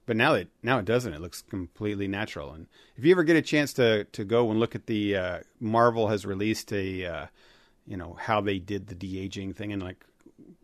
But 0.05 0.15
now 0.15 0.35
it 0.35 0.49
now 0.63 0.79
it 0.79 0.85
doesn't. 0.85 1.11
It 1.13 1.19
looks 1.21 1.41
completely 1.41 2.07
natural. 2.07 2.53
And 2.53 2.67
if 2.95 3.03
you 3.03 3.11
ever 3.11 3.23
get 3.23 3.35
a 3.35 3.41
chance 3.41 3.73
to 3.73 4.05
to 4.05 4.23
go 4.23 4.49
and 4.49 4.59
look 4.59 4.73
at 4.75 4.85
the 4.85 5.15
uh, 5.17 5.39
Marvel 5.59 6.07
has 6.07 6.25
released 6.25 6.71
a 6.71 7.05
uh, 7.05 7.25
you 7.85 7.97
know 7.97 8.15
how 8.19 8.39
they 8.39 8.57
did 8.59 8.87
the 8.87 8.95
de 8.95 9.19
aging 9.19 9.53
thing 9.53 9.73
and 9.73 9.81
like 9.83 10.05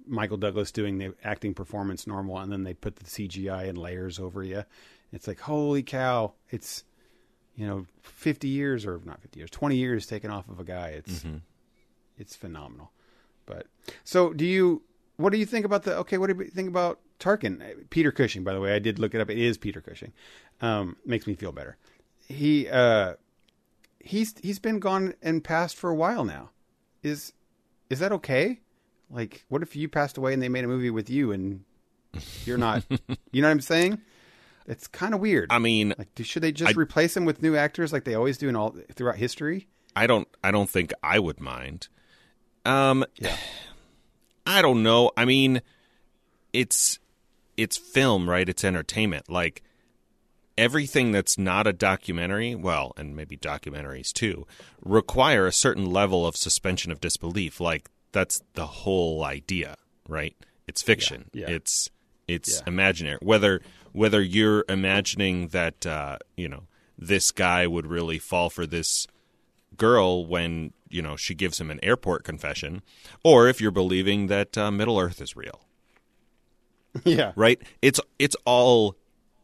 Michael 0.07 0.37
Douglas 0.37 0.71
doing 0.71 0.97
the 0.97 1.13
acting 1.23 1.53
performance 1.53 2.07
normal, 2.07 2.37
and 2.39 2.51
then 2.51 2.63
they 2.63 2.73
put 2.73 2.97
the 2.97 3.05
CGI 3.05 3.69
and 3.69 3.77
layers 3.77 4.19
over 4.19 4.43
you. 4.43 4.63
It's 5.11 5.27
like 5.27 5.39
holy 5.41 5.83
cow! 5.83 6.33
It's 6.49 6.83
you 7.55 7.67
know 7.67 7.85
fifty 8.01 8.47
years 8.47 8.85
or 8.85 8.99
not 9.05 9.21
fifty 9.21 9.39
years, 9.39 9.51
twenty 9.51 9.77
years 9.77 10.05
taken 10.05 10.31
off 10.31 10.49
of 10.49 10.59
a 10.59 10.63
guy. 10.63 10.89
It's 10.89 11.23
it's 12.17 12.35
phenomenal. 12.35 12.91
But 13.45 13.67
so 14.03 14.33
do 14.33 14.45
you? 14.45 14.81
What 15.17 15.31
do 15.31 15.37
you 15.37 15.45
think 15.45 15.65
about 15.65 15.83
the? 15.83 15.95
Okay, 15.97 16.17
what 16.17 16.27
do 16.27 16.43
you 16.43 16.49
think 16.49 16.67
about 16.67 16.99
Tarkin? 17.19 17.89
Peter 17.89 18.11
Cushing, 18.11 18.43
by 18.43 18.53
the 18.53 18.59
way, 18.59 18.73
I 18.73 18.79
did 18.79 18.97
look 18.99 19.13
it 19.13 19.21
up. 19.21 19.29
It 19.29 19.37
is 19.37 19.57
Peter 19.57 19.81
Cushing. 19.81 20.11
Um, 20.61 20.97
makes 21.05 21.27
me 21.27 21.35
feel 21.35 21.51
better. 21.51 21.77
He 22.27 22.67
uh, 22.67 23.13
he's 23.99 24.35
he's 24.41 24.59
been 24.59 24.79
gone 24.79 25.13
and 25.21 25.43
passed 25.43 25.75
for 25.75 25.89
a 25.89 25.95
while 25.95 26.25
now. 26.25 26.49
Is 27.03 27.33
is 27.89 27.99
that 27.99 28.11
okay? 28.11 28.61
Like, 29.13 29.45
what 29.49 29.61
if 29.61 29.75
you 29.75 29.87
passed 29.87 30.17
away 30.17 30.33
and 30.33 30.41
they 30.41 30.49
made 30.49 30.63
a 30.63 30.67
movie 30.67 30.89
with 30.89 31.09
you 31.09 31.31
and 31.31 31.63
you're 32.45 32.57
not? 32.57 32.83
you 33.31 33.41
know 33.41 33.47
what 33.47 33.51
I'm 33.51 33.61
saying? 33.61 34.01
It's 34.67 34.87
kind 34.87 35.13
of 35.13 35.19
weird. 35.19 35.47
I 35.51 35.59
mean, 35.59 35.93
like, 35.97 36.13
do- 36.15 36.23
should 36.23 36.41
they 36.43 36.51
just 36.51 36.75
I- 36.75 36.79
replace 36.79 37.15
him 37.15 37.25
with 37.25 37.41
new 37.41 37.55
actors 37.55 37.91
like 37.93 38.05
they 38.05 38.15
always 38.15 38.37
do 38.37 38.49
in 38.49 38.55
all 38.55 38.75
throughout 38.93 39.17
history? 39.17 39.67
I 39.95 40.07
don't 40.07 40.27
I 40.43 40.49
don't 40.51 40.69
think 40.69 40.91
I 41.03 41.19
would 41.19 41.39
mind. 41.39 41.87
Um 42.65 43.05
Yeah. 43.17 43.35
I 44.45 44.61
don't 44.61 44.83
know. 44.83 45.11
I 45.15 45.23
mean, 45.25 45.61
it's 46.51 46.99
it's 47.55 47.77
film, 47.77 48.29
right? 48.29 48.47
It's 48.49 48.63
entertainment. 48.63 49.29
Like 49.29 49.63
everything 50.57 51.11
that's 51.11 51.37
not 51.37 51.65
a 51.67 51.73
documentary, 51.73 52.53
well, 52.55 52.93
and 52.97 53.15
maybe 53.15 53.37
documentaries 53.37 54.11
too, 54.11 54.45
require 54.83 55.45
a 55.47 55.51
certain 55.51 55.85
level 55.85 56.25
of 56.25 56.35
suspension 56.35 56.91
of 56.91 56.99
disbelief. 57.01 57.59
Like 57.59 57.89
that's 58.13 58.41
the 58.53 58.65
whole 58.65 59.23
idea, 59.25 59.75
right? 60.07 60.35
It's 60.67 60.81
fiction. 60.81 61.29
Yeah, 61.33 61.49
yeah. 61.49 61.55
It's 61.57 61.89
it's 62.27 62.57
Yeah. 62.59 62.63
imaginary. 62.67 63.17
Whether 63.21 63.61
whether 63.91 64.21
you're 64.21 64.63
imagining 64.69 65.49
that 65.49 65.85
uh, 65.85 66.17
you 66.37 66.47
know 66.47 66.63
this 66.97 67.31
guy 67.31 67.67
would 67.67 67.85
really 67.87 68.19
fall 68.19 68.49
for 68.49 68.65
this 68.65 69.05
girl 69.75 70.25
when 70.25 70.71
you 70.89 71.01
know 71.01 71.17
she 71.17 71.33
gives 71.35 71.59
him 71.59 71.69
an 71.69 71.79
airport 71.83 72.23
confession, 72.23 72.81
or 73.23 73.47
if 73.49 73.59
you're 73.59 73.71
believing 73.71 74.27
that 74.27 74.57
uh, 74.57 74.71
Middle 74.71 74.97
Earth 74.99 75.19
is 75.21 75.35
real, 75.35 75.61
yeah. 77.03 77.33
right? 77.35 77.61
It's 77.81 77.99
it's 78.19 78.35
all 78.45 78.95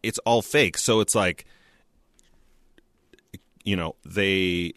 it's 0.03 0.19
all 0.19 0.41
fake. 0.41 0.77
So 0.77 0.99
it's 1.01 1.15
like 1.15 1.45
you 3.63 3.75
know 3.75 3.95
they 4.05 4.73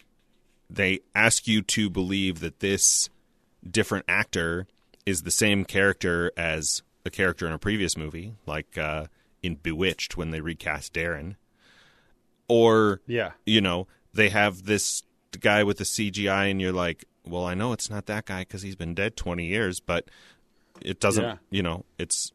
they 0.69 0.99
ask 1.15 1.47
you 1.47 1.61
to 1.61 1.89
believe 1.89 2.39
that 2.41 2.59
this 2.59 3.09
different 3.69 4.05
actor 4.07 4.67
is 5.05 5.23
the 5.23 5.31
same 5.31 5.65
character 5.65 6.31
as 6.37 6.81
a 7.05 7.09
character 7.09 7.45
in 7.45 7.53
a 7.53 7.59
previous 7.59 7.97
movie, 7.97 8.33
like 8.45 8.77
uh, 8.77 9.05
in 9.41 9.55
Bewitched 9.55 10.15
when 10.17 10.31
they 10.31 10.39
recast 10.41 10.93
Darrin, 10.93 11.35
or 12.47 13.01
Yeah. 13.07 13.31
you 13.45 13.61
know, 13.61 13.87
they 14.13 14.29
have 14.29 14.63
this 14.65 15.03
guy 15.39 15.63
with 15.63 15.77
the 15.77 15.83
CGI, 15.85 16.49
and 16.51 16.61
you're 16.61 16.71
like, 16.71 17.05
well, 17.25 17.45
I 17.45 17.53
know 17.53 17.73
it's 17.73 17.89
not 17.89 18.05
that 18.05 18.25
guy 18.25 18.41
because 18.41 18.61
he's 18.61 18.75
been 18.75 18.93
dead 18.93 19.15
20 19.17 19.45
years, 19.45 19.79
but 19.79 20.09
it 20.81 20.99
doesn't, 20.99 21.23
Yeah. 21.23 21.37
you 21.49 21.63
know, 21.63 21.85
it's 21.97 22.31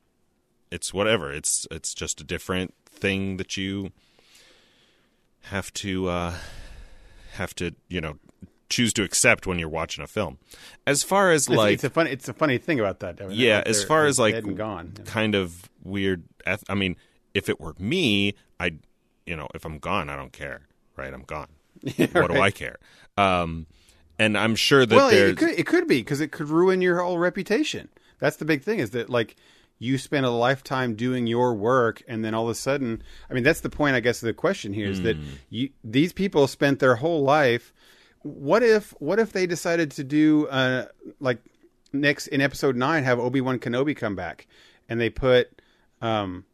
it's 0.70 0.92
whatever. 0.92 1.32
It's 1.32 1.66
it's 1.70 1.94
just 1.94 2.20
a 2.20 2.24
different 2.24 2.74
thing 2.86 3.38
that 3.38 3.56
you 3.56 3.90
have 5.44 5.72
to 5.72 6.08
uh, 6.08 6.34
have 7.32 7.54
to 7.54 7.74
you 7.88 8.00
know 8.00 8.18
choose 8.68 8.92
to 8.94 9.02
accept 9.02 9.46
when 9.46 9.58
you're 9.58 9.68
watching 9.68 10.04
a 10.04 10.06
film. 10.06 10.38
As 10.86 11.02
far 11.02 11.30
as 11.32 11.46
It's, 11.46 11.56
like 11.56 11.74
it's 11.74 11.84
a 11.84 11.90
funny 11.90 12.10
it's 12.10 12.28
a 12.28 12.32
funny 12.34 12.58
thing 12.58 12.78
about 12.80 13.00
that. 13.00 13.16
Devin, 13.16 13.34
yeah, 13.36 13.58
that 13.58 13.68
as 13.68 13.82
far 13.84 14.06
as 14.06 14.18
like 14.18 14.42
gone. 14.56 14.92
kind 15.04 15.34
of 15.34 15.68
weird. 15.82 16.24
Eth- 16.46 16.64
I 16.68 16.74
mean, 16.74 16.96
if 17.34 17.48
it 17.48 17.60
were 17.60 17.74
me, 17.78 18.34
I'd 18.60 18.80
you 19.26 19.36
know, 19.36 19.48
if 19.54 19.64
I'm 19.64 19.78
gone, 19.78 20.08
I 20.08 20.16
don't 20.16 20.32
care. 20.32 20.62
Right, 20.96 21.12
I'm 21.12 21.22
gone. 21.22 21.48
what 22.12 22.30
do 22.30 22.40
I 22.40 22.50
care? 22.50 22.78
Um, 23.16 23.66
and 24.18 24.36
I'm 24.36 24.56
sure 24.56 24.84
that 24.84 24.94
well, 24.96 25.10
it 25.10 25.36
could 25.36 25.50
it 25.58 25.66
could 25.66 25.86
be 25.86 26.00
because 26.00 26.20
it 26.20 26.32
could 26.32 26.48
ruin 26.48 26.80
your 26.82 27.00
whole 27.02 27.18
reputation. 27.18 27.88
That's 28.18 28.36
the 28.36 28.44
big 28.44 28.62
thing 28.62 28.80
is 28.80 28.90
that 28.90 29.08
like 29.08 29.36
you 29.78 29.96
spend 29.96 30.26
a 30.26 30.30
lifetime 30.30 30.96
doing 30.96 31.28
your 31.28 31.54
work 31.54 32.02
and 32.08 32.24
then 32.24 32.34
all 32.34 32.44
of 32.44 32.50
a 32.50 32.54
sudden 32.56 33.00
I 33.30 33.34
mean 33.34 33.44
that's 33.44 33.60
the 33.60 33.70
point 33.70 33.94
I 33.94 34.00
guess 34.00 34.20
of 34.22 34.26
the 34.26 34.34
question 34.34 34.72
here 34.72 34.88
is 34.88 35.02
that 35.02 35.16
Hmm. 35.16 35.22
you 35.50 35.70
these 35.84 36.12
people 36.12 36.48
spent 36.48 36.80
their 36.80 36.96
whole 36.96 37.22
life 37.22 37.72
what 38.22 38.62
if 38.62 38.90
what 38.98 39.18
if 39.18 39.32
they 39.32 39.46
decided 39.46 39.90
to 39.92 40.04
do 40.04 40.46
uh 40.48 40.86
like 41.20 41.38
next 41.92 42.26
in 42.28 42.40
episode 42.40 42.76
9 42.76 43.04
have 43.04 43.18
Obi-Wan 43.18 43.58
Kenobi 43.58 43.96
come 43.96 44.16
back 44.16 44.46
and 44.88 45.00
they 45.00 45.10
put 45.10 45.62
um 46.02 46.44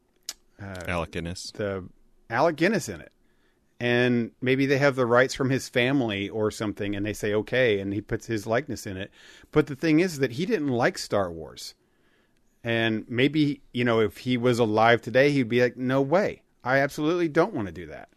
Alec 0.60 1.10
Guinness. 1.10 1.50
the 1.52 1.84
Alec 2.30 2.56
Guinness 2.56 2.88
in 2.88 3.00
it. 3.00 3.12
And 3.80 4.30
maybe 4.40 4.66
they 4.66 4.78
have 4.78 4.96
the 4.96 5.06
rights 5.06 5.34
from 5.34 5.50
his 5.50 5.68
family 5.68 6.28
or 6.28 6.50
something, 6.50 6.94
and 6.94 7.04
they 7.04 7.12
say 7.12 7.34
okay, 7.34 7.80
and 7.80 7.92
he 7.92 8.00
puts 8.00 8.26
his 8.26 8.46
likeness 8.46 8.86
in 8.86 8.96
it. 8.96 9.10
But 9.50 9.66
the 9.66 9.76
thing 9.76 10.00
is 10.00 10.20
that 10.20 10.32
he 10.32 10.46
didn't 10.46 10.68
like 10.68 10.96
Star 10.96 11.30
Wars, 11.30 11.74
and 12.62 13.04
maybe 13.08 13.60
you 13.72 13.84
know 13.84 14.00
if 14.00 14.18
he 14.18 14.36
was 14.36 14.58
alive 14.58 15.02
today, 15.02 15.32
he'd 15.32 15.48
be 15.48 15.60
like, 15.60 15.76
"No 15.76 16.00
way, 16.00 16.42
I 16.62 16.78
absolutely 16.78 17.28
don't 17.28 17.52
want 17.52 17.66
to 17.66 17.72
do 17.72 17.86
that." 17.86 18.08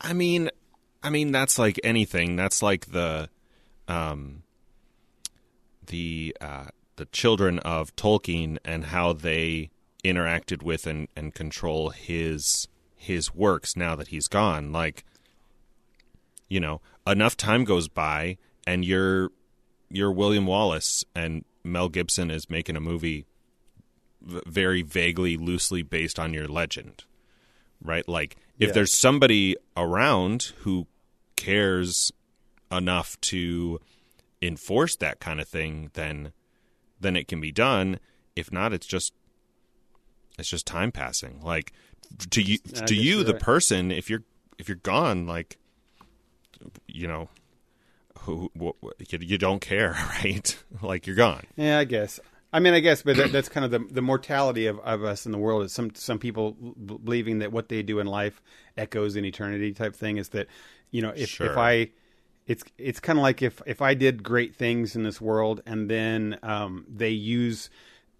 I 0.00 0.12
mean, 0.12 0.50
I 1.06 1.10
mean 1.10 1.30
that's 1.30 1.56
like 1.58 1.78
anything. 1.84 2.34
That's 2.34 2.62
like 2.62 2.86
the, 2.86 3.28
um, 3.86 4.42
the 5.86 6.36
uh, 6.40 6.66
the 6.96 7.06
children 7.06 7.60
of 7.60 7.94
Tolkien 7.94 8.58
and 8.64 8.86
how 8.86 9.12
they 9.12 9.70
interacted 10.04 10.62
with 10.62 10.86
and, 10.86 11.06
and 11.16 11.32
control 11.32 11.90
his 11.90 12.66
his 12.96 13.32
works 13.34 13.76
now 13.76 13.94
that 13.94 14.08
he's 14.08 14.26
gone. 14.26 14.72
Like, 14.72 15.04
you 16.48 16.58
know, 16.58 16.80
enough 17.06 17.36
time 17.36 17.62
goes 17.64 17.86
by 17.88 18.38
and 18.66 18.84
you're 18.84 19.30
you're 19.88 20.10
William 20.12 20.46
Wallace 20.46 21.04
and 21.14 21.44
Mel 21.62 21.88
Gibson 21.88 22.30
is 22.32 22.50
making 22.50 22.74
a 22.76 22.80
movie 22.80 23.26
v- 24.22 24.40
very 24.46 24.82
vaguely, 24.82 25.36
loosely 25.36 25.82
based 25.82 26.18
on 26.18 26.34
your 26.34 26.48
legend 26.48 27.04
right? 27.82 28.08
Like 28.08 28.36
if 28.58 28.68
Yeah. 28.68 28.72
there's 28.72 28.92
somebody 28.94 29.54
around 29.76 30.52
who 30.60 30.86
cares 31.36 32.12
enough 32.70 33.20
to 33.22 33.80
enforce 34.42 34.96
that 34.96 35.20
kind 35.20 35.40
of 35.40 35.48
thing, 35.48 35.90
then 35.94 36.32
then 37.00 37.16
it 37.16 37.28
can 37.28 37.40
be 37.40 37.52
done. 37.52 37.98
If 38.34 38.52
not, 38.52 38.72
it's 38.72 38.86
just 38.86 39.12
it's 40.38 40.48
just 40.48 40.66
time 40.66 40.92
passing. 40.92 41.40
Like 41.42 41.72
to 42.30 42.42
you, 42.42 42.58
to 42.58 42.94
you, 42.94 43.24
the 43.24 43.32
right. 43.34 43.42
person, 43.42 43.90
if 43.90 44.10
you're 44.10 44.22
if 44.58 44.68
you're 44.68 44.76
gone, 44.76 45.26
like 45.26 45.58
you 46.86 47.06
know, 47.06 47.28
who, 48.20 48.50
wh- 48.58 48.84
wh- 48.84 49.12
you, 49.12 49.18
you 49.20 49.38
don't 49.38 49.60
care, 49.60 49.92
right? 50.24 50.56
like 50.82 51.06
you're 51.06 51.16
gone. 51.16 51.44
Yeah, 51.56 51.78
I 51.78 51.84
guess. 51.84 52.20
I 52.52 52.60
mean, 52.60 52.74
I 52.74 52.80
guess, 52.80 53.02
but 53.02 53.16
that, 53.16 53.32
that's 53.32 53.48
kind 53.48 53.64
of 53.64 53.70
the 53.70 53.92
the 53.92 54.00
mortality 54.00 54.66
of, 54.66 54.78
of 54.80 55.04
us 55.04 55.26
in 55.26 55.32
the 55.32 55.38
world. 55.38 55.64
Is 55.64 55.72
some 55.72 55.94
some 55.94 56.18
people 56.18 56.52
b- 56.52 56.98
believing 57.02 57.40
that 57.40 57.52
what 57.52 57.68
they 57.68 57.82
do 57.82 57.98
in 57.98 58.06
life 58.06 58.40
echoes 58.76 59.16
in 59.16 59.24
eternity 59.24 59.72
type 59.72 59.94
thing. 59.94 60.16
Is 60.16 60.30
that 60.30 60.46
you 60.90 61.02
know 61.02 61.12
if 61.14 61.28
if 61.40 61.56
I 61.56 61.90
it's 62.46 62.64
it's 62.78 63.00
kind 63.00 63.18
of 63.18 63.22
like 63.22 63.42
if 63.42 63.60
if 63.66 63.82
I 63.82 63.94
did 63.94 64.22
great 64.22 64.54
things 64.54 64.94
in 64.96 65.02
this 65.02 65.20
world 65.20 65.62
and 65.66 65.90
then 65.90 66.38
um, 66.42 66.84
they 66.88 67.10
use 67.10 67.70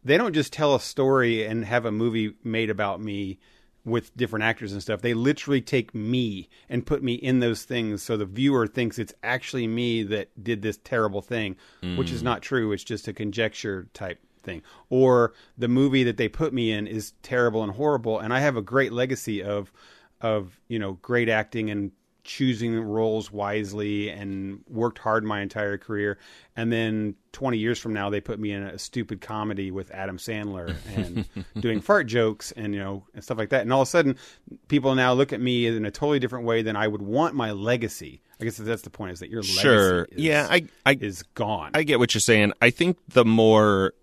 they 0.05 0.17
don't 0.17 0.35
just 0.35 0.53
tell 0.53 0.75
a 0.75 0.81
story 0.81 1.45
and 1.45 1.65
have 1.65 1.85
a 1.85 1.93
movie 1.93 2.35
made 2.45 2.71
about 2.71 3.01
me 3.01 3.39
with 3.85 4.17
different 4.17 4.45
actors 4.45 4.73
and 4.73 4.83
stuff. 4.83 5.01
They 5.01 5.15
literally 5.15 5.61
take 5.61 5.95
me 5.95 6.49
and 6.69 6.85
put 6.85 7.05
me 7.05 7.15
in 7.15 7.39
those 7.39 7.63
things 7.63 8.03
so 8.03 8.17
the 8.17 8.25
viewer 8.25 8.67
thinks 8.67 8.99
it's 8.99 9.15
actually 9.23 9.69
me 9.69 10.03
that 10.05 10.29
did 10.43 10.63
this 10.63 10.79
terrible 10.83 11.23
thing, 11.23 11.57
which 11.97 12.11
is 12.11 12.23
not 12.23 12.43
true. 12.43 12.73
It's 12.73 12.83
just 12.83 13.07
a 13.07 13.13
conjecture 13.13 13.89
type 13.95 14.19
thing. 14.43 14.63
Or 14.91 15.35
the 15.57 15.69
movie 15.69 16.03
that 16.03 16.17
they 16.17 16.29
put 16.29 16.53
me 16.53 16.73
in 16.73 16.89
is 16.89 17.13
terrible 17.23 17.63
and 17.63 17.73
horrible 17.73 18.19
and 18.19 18.35
I 18.35 18.41
have 18.41 18.57
a 18.57 18.63
great 18.63 18.93
legacy 18.93 19.43
of 19.43 19.73
of, 20.21 20.59
you 20.67 20.81
know, 20.81 20.95
great 20.95 21.29
acting 21.29 21.71
and 21.71 21.93
choosing 22.27 22.79
roles 22.81 23.31
wisely 23.31 24.11
and 24.11 24.61
worked 24.69 24.99
hard 24.99 25.23
my 25.25 25.41
entire 25.41 25.79
career 25.79 26.19
and 26.57 26.73
then 26.73 27.15
20 27.33 27.57
years 27.57 27.79
from 27.79 27.93
now 27.93 28.11
they 28.11 28.21
put 28.21 28.41
me 28.41 28.51
in 28.51 28.65
a 28.65 28.79
stupid 28.79 29.21
comedy 29.21 29.71
with 29.71 29.91
Adam 29.93 30.19
Sandler 30.19 30.75
and 30.97 31.25
doing 31.63 31.81
fart 31.81 32.07
jokes 32.09 32.53
and 32.53 32.75
you 32.75 32.81
know 32.81 33.05
and 33.15 33.23
stuff 33.23 33.39
like 33.39 33.51
that 33.51 33.63
and 33.63 33.73
all 33.73 33.83
of 33.83 33.89
a 33.89 33.91
sudden 33.91 34.17
people 34.67 34.95
now 34.97 35.13
look 35.13 35.33
at 35.33 35.41
me 35.41 35.67
in 35.67 35.85
a 35.87 35.91
totally 35.91 36.19
different 36.19 36.45
way 36.45 36.63
than 36.63 36.75
I 36.75 36.89
would 36.89 37.03
want 37.03 37.35
my 37.37 37.53
legacy 37.53 38.21
I 38.41 38.45
guess 38.45 38.57
that's 38.57 38.83
the 38.83 38.91
point 38.91 39.13
is 39.13 39.21
that 39.21 39.31
your 39.31 39.43
Sure. 39.45 39.99
legacy 40.01 40.17
is, 40.17 40.23
yeah, 40.25 40.49
I 40.51 40.65
I 40.85 40.99
is 41.01 41.23
gone 41.35 41.71
I 41.75 41.85
get 41.85 41.99
what 42.01 42.13
you're 42.13 42.21
saying. 42.21 42.53
I 42.61 42.71
think 42.71 42.99
the 43.09 43.25
more, 43.25 43.95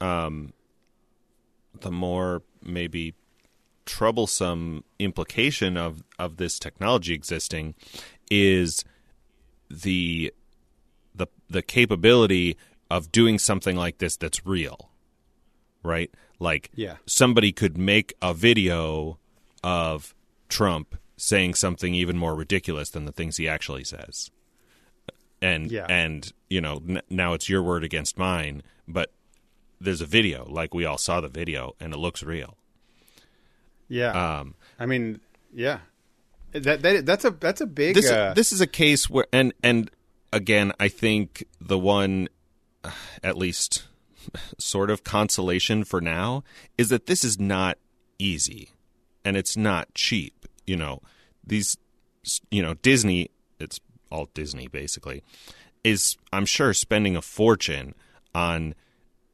um, 0.00 0.52
the 1.80 1.90
more 1.90 2.42
maybe 2.62 3.14
troublesome 3.96 4.82
implication 4.98 5.76
of 5.76 6.02
of 6.18 6.38
this 6.38 6.58
technology 6.58 7.12
existing 7.12 7.74
is 8.30 8.84
the 9.70 10.32
the 11.14 11.26
the 11.50 11.60
capability 11.62 12.56
of 12.90 13.12
doing 13.12 13.38
something 13.38 13.76
like 13.76 13.98
this 13.98 14.16
that's 14.16 14.46
real, 14.46 14.90
right? 15.82 16.10
Like, 16.38 16.70
Yeah. 16.74 16.96
somebody 17.06 17.52
could 17.52 17.76
make 17.76 18.14
a 18.22 18.32
video 18.34 19.18
of 19.62 20.14
Trump 20.48 20.96
saying 21.18 21.54
something 21.54 21.94
even 21.94 22.16
more 22.16 22.34
ridiculous 22.34 22.88
than 22.90 23.04
the 23.04 23.12
things 23.12 23.36
he 23.36 23.46
actually 23.46 23.84
says 23.84 24.30
and 25.42 25.70
Yeah. 25.70 25.86
and 25.88 26.32
you 26.48 26.60
know 26.60 26.82
n- 26.88 27.02
now 27.10 27.34
it's 27.34 27.48
your 27.48 27.62
word 27.62 27.84
against 27.84 28.16
mine 28.18 28.62
but 28.88 29.12
there's 29.80 30.00
a 30.00 30.06
video 30.06 30.44
like 30.48 30.72
we 30.74 30.84
all 30.84 30.98
saw 30.98 31.20
the 31.20 31.28
video 31.28 31.74
and 31.80 31.92
it 31.92 31.98
looks 31.98 32.22
real 32.22 32.56
yeah. 33.92 34.38
Um 34.38 34.54
I 34.78 34.86
mean 34.86 35.20
yeah. 35.52 35.78
That, 36.52 36.82
that 36.82 37.06
that's 37.06 37.24
a 37.24 37.30
that's 37.30 37.60
a 37.60 37.66
big 37.66 37.94
this 37.94 38.10
uh, 38.10 38.34
this 38.34 38.52
is 38.52 38.60
a 38.60 38.66
case 38.66 39.08
where 39.08 39.26
and 39.32 39.54
and 39.62 39.90
again 40.34 40.70
i 40.78 40.86
think 40.88 41.46
the 41.62 41.78
one 41.78 42.28
uh, 42.84 42.90
at 43.24 43.38
least 43.38 43.84
sort 44.58 44.90
of 44.90 45.02
consolation 45.02 45.82
for 45.82 45.98
now 45.98 46.44
is 46.76 46.90
that 46.90 47.06
this 47.06 47.24
is 47.24 47.40
not 47.40 47.78
easy 48.18 48.68
and 49.24 49.34
it's 49.34 49.56
not 49.56 49.94
cheap 49.94 50.46
you 50.66 50.76
know. 50.76 51.00
These 51.44 51.76
you 52.50 52.62
know 52.62 52.74
disney 52.74 53.30
it's 53.58 53.80
all 54.10 54.28
disney 54.34 54.68
basically 54.68 55.22
is 55.82 56.16
i'm 56.32 56.46
sure 56.46 56.72
spending 56.72 57.16
a 57.16 57.22
fortune 57.22 57.94
on 58.34 58.74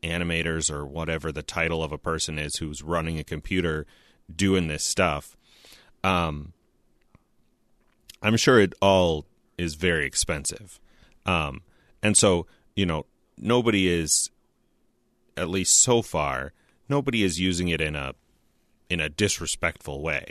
animators 0.02 0.70
or 0.70 0.86
whatever 0.86 1.30
the 1.30 1.42
title 1.42 1.82
of 1.82 1.92
a 1.92 1.98
person 1.98 2.38
is 2.38 2.56
who's 2.56 2.82
running 2.82 3.18
a 3.18 3.24
computer 3.24 3.86
doing 4.34 4.68
this 4.68 4.84
stuff 4.84 5.36
um 6.04 6.52
i'm 8.22 8.36
sure 8.36 8.60
it 8.60 8.74
all 8.80 9.26
is 9.58 9.74
very 9.74 10.06
expensive. 10.06 10.80
Um 11.26 11.62
and 12.02 12.16
so 12.16 12.46
you 12.76 12.86
know 12.86 13.04
nobody 13.36 13.88
is 13.88 14.30
at 15.36 15.50
least 15.50 15.76
so 15.82 16.00
far 16.00 16.52
nobody 16.88 17.22
is 17.22 17.40
using 17.40 17.68
it 17.68 17.80
in 17.80 17.96
a 17.96 18.14
in 18.88 19.00
a 19.00 19.08
disrespectful 19.08 20.00
way. 20.00 20.30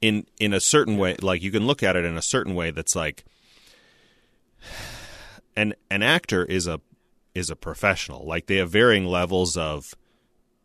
In 0.00 0.26
in 0.38 0.52
a 0.52 0.60
certain 0.60 0.98
way 0.98 1.16
like 1.20 1.42
you 1.42 1.50
can 1.50 1.66
look 1.66 1.82
at 1.82 1.96
it 1.96 2.04
in 2.04 2.16
a 2.16 2.22
certain 2.22 2.54
way 2.54 2.70
that's 2.70 2.94
like 2.94 3.24
an 5.56 5.74
an 5.90 6.02
actor 6.02 6.44
is 6.44 6.66
a 6.66 6.80
is 7.34 7.50
a 7.50 7.56
professional. 7.56 8.26
Like 8.26 8.46
they 8.46 8.56
have 8.56 8.70
varying 8.70 9.06
levels 9.06 9.56
of 9.56 9.94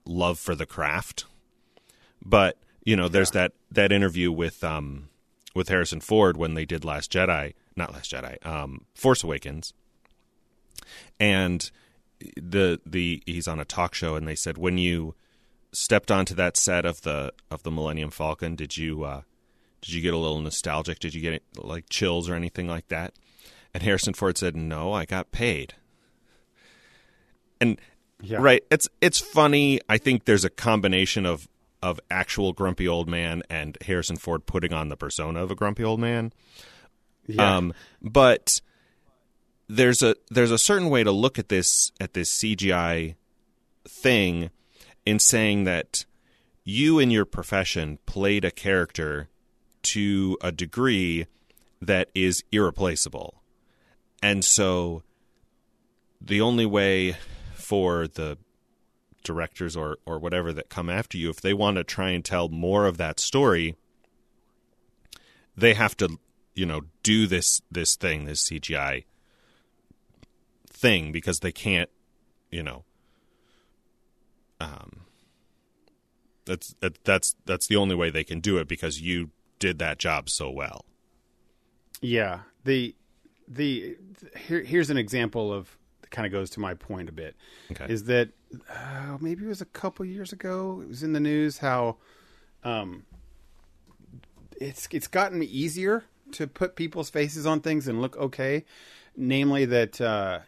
love 0.05 0.37
for 0.37 0.55
the 0.55 0.65
craft 0.65 1.25
but 2.23 2.57
you 2.83 2.95
know 2.95 3.07
there's 3.07 3.31
that 3.31 3.53
that 3.71 3.91
interview 3.91 4.31
with 4.31 4.63
um 4.63 5.09
with 5.53 5.69
Harrison 5.69 5.99
Ford 6.01 6.37
when 6.37 6.53
they 6.53 6.65
did 6.65 6.83
Last 6.85 7.11
Jedi 7.11 7.53
not 7.75 7.93
Last 7.93 8.11
Jedi 8.11 8.43
um 8.45 8.85
Force 8.95 9.23
Awakens. 9.23 9.73
And 11.19 11.69
the 12.35 12.79
the 12.85 13.21
he's 13.25 13.47
on 13.47 13.59
a 13.59 13.65
talk 13.65 13.93
show 13.93 14.15
and 14.15 14.27
they 14.27 14.35
said 14.35 14.57
when 14.57 14.77
you 14.77 15.15
stepped 15.71 16.11
onto 16.11 16.35
that 16.35 16.57
set 16.57 16.85
of 16.85 17.01
the 17.01 17.33
of 17.49 17.63
the 17.63 17.71
Millennium 17.71 18.11
Falcon 18.11 18.55
did 18.55 18.77
you 18.77 19.03
uh 19.03 19.21
did 19.81 19.93
you 19.93 20.01
get 20.01 20.13
a 20.13 20.17
little 20.17 20.39
nostalgic? 20.39 20.99
Did 20.99 21.15
you 21.15 21.21
get 21.21 21.41
like 21.57 21.89
chills 21.89 22.29
or 22.29 22.35
anything 22.35 22.67
like 22.67 22.87
that? 22.89 23.13
And 23.73 23.81
Harrison 23.81 24.13
Ford 24.13 24.37
said 24.37 24.55
no 24.55 24.93
I 24.93 25.05
got 25.05 25.31
paid. 25.31 25.75
And 27.59 27.79
Yeah. 28.21 28.37
right 28.39 28.63
it's 28.69 28.87
it's 29.01 29.19
funny. 29.19 29.79
I 29.89 29.97
think 29.97 30.25
there's 30.25 30.45
a 30.45 30.49
combination 30.49 31.25
of 31.25 31.47
of 31.81 31.99
actual 32.09 32.53
grumpy 32.53 32.87
old 32.87 33.09
man 33.09 33.43
and 33.49 33.77
Harrison 33.81 34.17
Ford 34.17 34.45
putting 34.45 34.73
on 34.73 34.89
the 34.89 34.97
persona 34.97 35.41
of 35.41 35.51
a 35.51 35.55
grumpy 35.55 35.83
old 35.83 35.99
man 35.99 36.31
yeah. 37.27 37.57
um, 37.57 37.73
but 38.01 38.61
there's 39.67 40.03
a 40.03 40.15
there's 40.29 40.51
a 40.51 40.57
certain 40.57 40.89
way 40.89 41.03
to 41.03 41.11
look 41.11 41.39
at 41.39 41.49
this 41.49 41.91
at 41.99 42.13
this 42.13 42.37
CGI 42.37 43.15
thing 43.87 44.49
in 45.05 45.19
saying 45.19 45.63
that 45.63 46.05
you 46.63 46.99
in 46.99 47.09
your 47.09 47.25
profession 47.25 47.97
played 48.05 48.45
a 48.45 48.51
character 48.51 49.29
to 49.83 50.37
a 50.41 50.51
degree 50.51 51.25
that 51.81 52.09
is 52.13 52.43
irreplaceable. 52.51 53.41
And 54.21 54.45
so 54.45 55.01
the 56.19 56.41
only 56.41 56.65
way 56.65 57.17
for 57.55 58.07
the 58.07 58.37
directors 59.23 59.75
or 59.75 59.97
or 60.05 60.19
whatever 60.19 60.51
that 60.53 60.69
come 60.69 60.89
after 60.89 61.17
you 61.17 61.29
if 61.29 61.41
they 61.41 61.53
want 61.53 61.77
to 61.77 61.83
try 61.83 62.09
and 62.09 62.25
tell 62.25 62.49
more 62.49 62.85
of 62.85 62.97
that 62.97 63.19
story 63.19 63.75
they 65.55 65.73
have 65.73 65.95
to 65.97 66.17
you 66.55 66.65
know 66.65 66.81
do 67.03 67.27
this 67.27 67.61
this 67.71 67.95
thing 67.95 68.25
this 68.25 68.49
CGI 68.49 69.05
thing 70.67 71.11
because 71.11 71.39
they 71.39 71.51
can't 71.51 71.89
you 72.49 72.63
know 72.63 72.83
um 74.59 75.01
that's 76.45 76.75
that, 76.79 77.03
that's 77.03 77.35
that's 77.45 77.67
the 77.67 77.75
only 77.75 77.95
way 77.95 78.09
they 78.09 78.23
can 78.23 78.39
do 78.39 78.57
it 78.57 78.67
because 78.67 79.01
you 79.01 79.29
did 79.59 79.79
that 79.79 79.99
job 79.99 80.29
so 80.29 80.49
well 80.49 80.85
Yeah. 82.01 82.39
The 82.65 82.95
the 83.47 83.97
here 84.37 84.61
here's 84.61 84.89
an 84.89 84.97
example 84.97 85.53
of 85.53 85.77
kind 86.11 86.25
of 86.25 86.31
goes 86.31 86.49
to 86.51 86.59
my 86.59 86.73
point 86.75 87.09
a 87.09 87.11
bit. 87.11 87.35
Okay. 87.71 87.91
Is 87.91 88.03
that 88.05 88.29
uh, 88.69 89.17
maybe 89.19 89.45
it 89.45 89.47
was 89.47 89.61
a 89.61 89.65
couple 89.65 90.05
years 90.05 90.31
ago? 90.31 90.81
It 90.83 90.87
was 90.89 91.03
in 91.03 91.13
the 91.13 91.19
news 91.19 91.57
how 91.57 91.97
um 92.63 93.03
it's 94.59 94.87
it's 94.91 95.07
gotten 95.07 95.41
easier 95.43 96.03
to 96.33 96.47
put 96.47 96.75
people's 96.75 97.09
faces 97.09 97.45
on 97.45 97.61
things 97.61 97.87
and 97.87 98.01
look 98.01 98.15
okay. 98.17 98.65
Namely 99.15 99.65
that 99.65 99.99
uh 99.99 100.39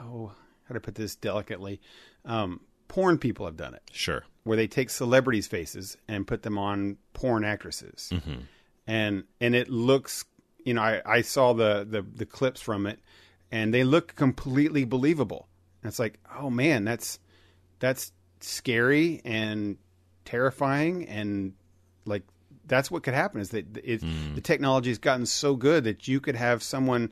oh 0.00 0.32
how 0.64 0.74
to 0.74 0.80
put 0.80 0.94
this 0.94 1.14
delicately. 1.16 1.80
Um 2.24 2.60
porn 2.88 3.16
people 3.18 3.46
have 3.46 3.56
done 3.56 3.72
it 3.72 3.82
sure 3.90 4.22
where 4.44 4.56
they 4.56 4.66
take 4.66 4.90
celebrities' 4.90 5.46
faces 5.46 5.96
and 6.08 6.26
put 6.26 6.42
them 6.42 6.58
on 6.58 6.98
porn 7.14 7.44
actresses, 7.44 8.10
Mm-hmm. 8.12 8.40
and 8.86 9.24
and 9.40 9.54
it 9.54 9.68
looks, 9.70 10.24
you 10.64 10.74
know, 10.74 10.82
I, 10.82 11.00
I 11.06 11.20
saw 11.22 11.52
the, 11.54 11.86
the 11.88 12.02
the 12.02 12.26
clips 12.26 12.60
from 12.60 12.86
it, 12.86 12.98
and 13.52 13.72
they 13.72 13.84
look 13.84 14.16
completely 14.16 14.84
believable. 14.84 15.46
And 15.82 15.88
it's 15.90 15.98
like, 16.00 16.18
oh 16.36 16.50
man, 16.50 16.84
that's 16.84 17.20
that's 17.78 18.10
scary 18.40 19.20
and 19.24 19.76
terrifying, 20.24 21.06
and 21.08 21.52
like 22.04 22.22
that's 22.66 22.90
what 22.90 23.02
could 23.02 23.14
happen 23.14 23.40
is 23.40 23.50
that 23.50 23.66
it, 23.84 24.00
Mm. 24.02 24.34
the 24.34 24.40
technology 24.40 24.90
has 24.90 24.98
gotten 24.98 25.26
so 25.26 25.54
good 25.56 25.84
that 25.84 26.08
you 26.08 26.20
could 26.20 26.36
have 26.36 26.62
someone 26.62 27.10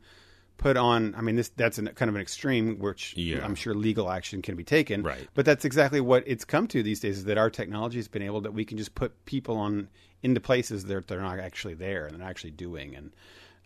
put 0.58 0.76
on. 0.76 1.14
I 1.16 1.22
mean, 1.22 1.36
this 1.36 1.48
that's 1.56 1.78
an, 1.78 1.88
kind 1.88 2.08
of 2.08 2.14
an 2.14 2.20
extreme, 2.20 2.78
which 2.78 3.14
Yeah. 3.16 3.44
I'm 3.44 3.54
sure 3.54 3.74
legal 3.74 4.10
action 4.10 4.42
can 4.42 4.56
be 4.56 4.64
taken. 4.64 5.02
Right. 5.02 5.26
But 5.34 5.44
that's 5.44 5.64
exactly 5.64 6.00
what 6.00 6.22
it's 6.26 6.44
come 6.44 6.66
to 6.68 6.82
these 6.82 7.00
days. 7.00 7.18
Is 7.18 7.24
that 7.24 7.38
our 7.38 7.50
technology 7.50 7.98
has 7.98 8.08
been 8.08 8.22
able 8.22 8.40
that 8.42 8.54
we 8.54 8.64
can 8.64 8.78
just 8.78 8.94
put 8.94 9.24
people 9.24 9.56
on 9.56 9.88
into 10.22 10.40
places 10.40 10.84
that 10.84 11.08
they're 11.08 11.20
not 11.20 11.38
actually 11.40 11.74
there 11.74 12.04
and 12.06 12.12
they're 12.14 12.20
not 12.24 12.30
actually 12.30 12.50
doing, 12.52 12.94
and 12.94 13.10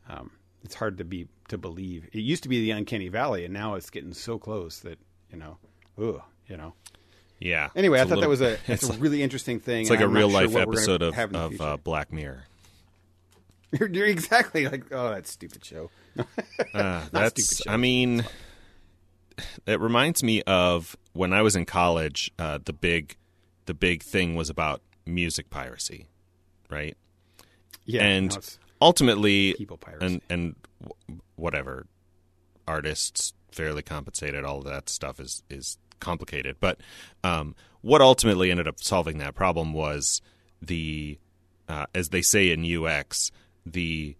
um, 0.09 0.31
it's 0.65 0.75
hard 0.75 0.99
to 0.99 1.05
be 1.05 1.29
to 1.49 1.59
believe. 1.59 2.09
It 2.13 2.21
used 2.21 2.43
to 2.45 2.49
be 2.49 2.61
the 2.61 2.73
uncanny 2.73 3.09
valley, 3.09 3.45
and 3.45 3.53
now 3.53 3.75
it's 3.75 3.91
getting 3.91 4.15
so 4.15 4.39
close 4.39 4.81
that 4.81 4.99
you 5.31 5.39
know, 5.39 5.59
ugh, 6.01 6.23
you 6.49 6.57
know. 6.57 6.75
Yeah. 7.39 7.69
Anyway, 7.77 8.01
I 8.01 8.05
thought 8.05 8.21
that 8.21 8.29
was 8.29 8.41
a 8.41 8.59
It's 8.67 8.85
a 8.85 8.93
like, 8.93 9.01
really 9.01 9.23
interesting 9.23 9.61
thing. 9.61 9.83
it's 9.83 9.91
like 9.91 10.01
a 10.01 10.05
I'm 10.05 10.15
real 10.15 10.31
life 10.31 10.53
what 10.53 10.63
episode 10.63 11.03
of 11.03 11.15
have 11.15 11.31
in 11.31 11.35
the 11.35 11.45
of 11.45 11.61
uh, 11.61 11.77
Black 11.77 12.13
Mirror. 12.13 12.45
You're, 13.79 13.89
you're 13.91 14.07
exactly 14.07 14.69
like, 14.69 14.85
oh, 14.93 15.11
that 15.11 15.27
stupid 15.27 15.65
show. 15.65 15.91
Uh, 16.73 17.03
that's. 17.11 17.43
stupid 17.43 17.65
show. 17.65 17.73
I 17.73 17.77
mean, 17.77 18.25
it 19.67 19.81
reminds 19.81 20.23
me 20.23 20.43
of 20.43 20.97
when 21.13 21.33
I 21.33 21.43
was 21.43 21.57
in 21.57 21.65
college. 21.65 22.33
Uh, 22.39 22.61
the 22.65 22.73
big, 22.73 23.17
the 23.67 23.75
big 23.75 24.05
thing 24.05 24.37
was 24.37 24.49
about 24.49 24.81
music 25.07 25.51
piracy, 25.51 26.07
right? 26.71 26.97
Yeah, 27.85 28.05
and 28.05 28.31
no, 28.31 28.41
ultimately, 28.85 29.55
people 29.55 29.77
piracy. 29.77 30.07
and 30.07 30.21
and 30.29 30.57
whatever 31.37 31.87
artists 32.67 33.33
fairly 33.51 33.83
compensated 33.83 34.45
all 34.45 34.59
of 34.59 34.65
that 34.65 34.89
stuff 34.89 35.19
is 35.19 35.43
is 35.51 35.79
complicated. 36.01 36.57
But 36.61 36.79
um, 37.23 37.55
what 37.81 38.01
ultimately 38.01 38.51
ended 38.51 38.69
up 38.69 38.81
solving 38.81 39.19
that 39.19 39.35
problem 39.35 39.73
was 39.73 40.23
the 40.63 41.19
uh, 41.69 41.87
as 41.95 42.11
they 42.11 42.23
say 42.23 42.51
in 42.51 42.65
UX 42.65 43.33
the 43.67 44.17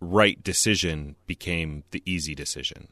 right 0.00 0.42
decision 0.42 1.16
became 1.26 1.84
the 1.92 2.02
easy 2.04 2.34
decision 2.34 2.88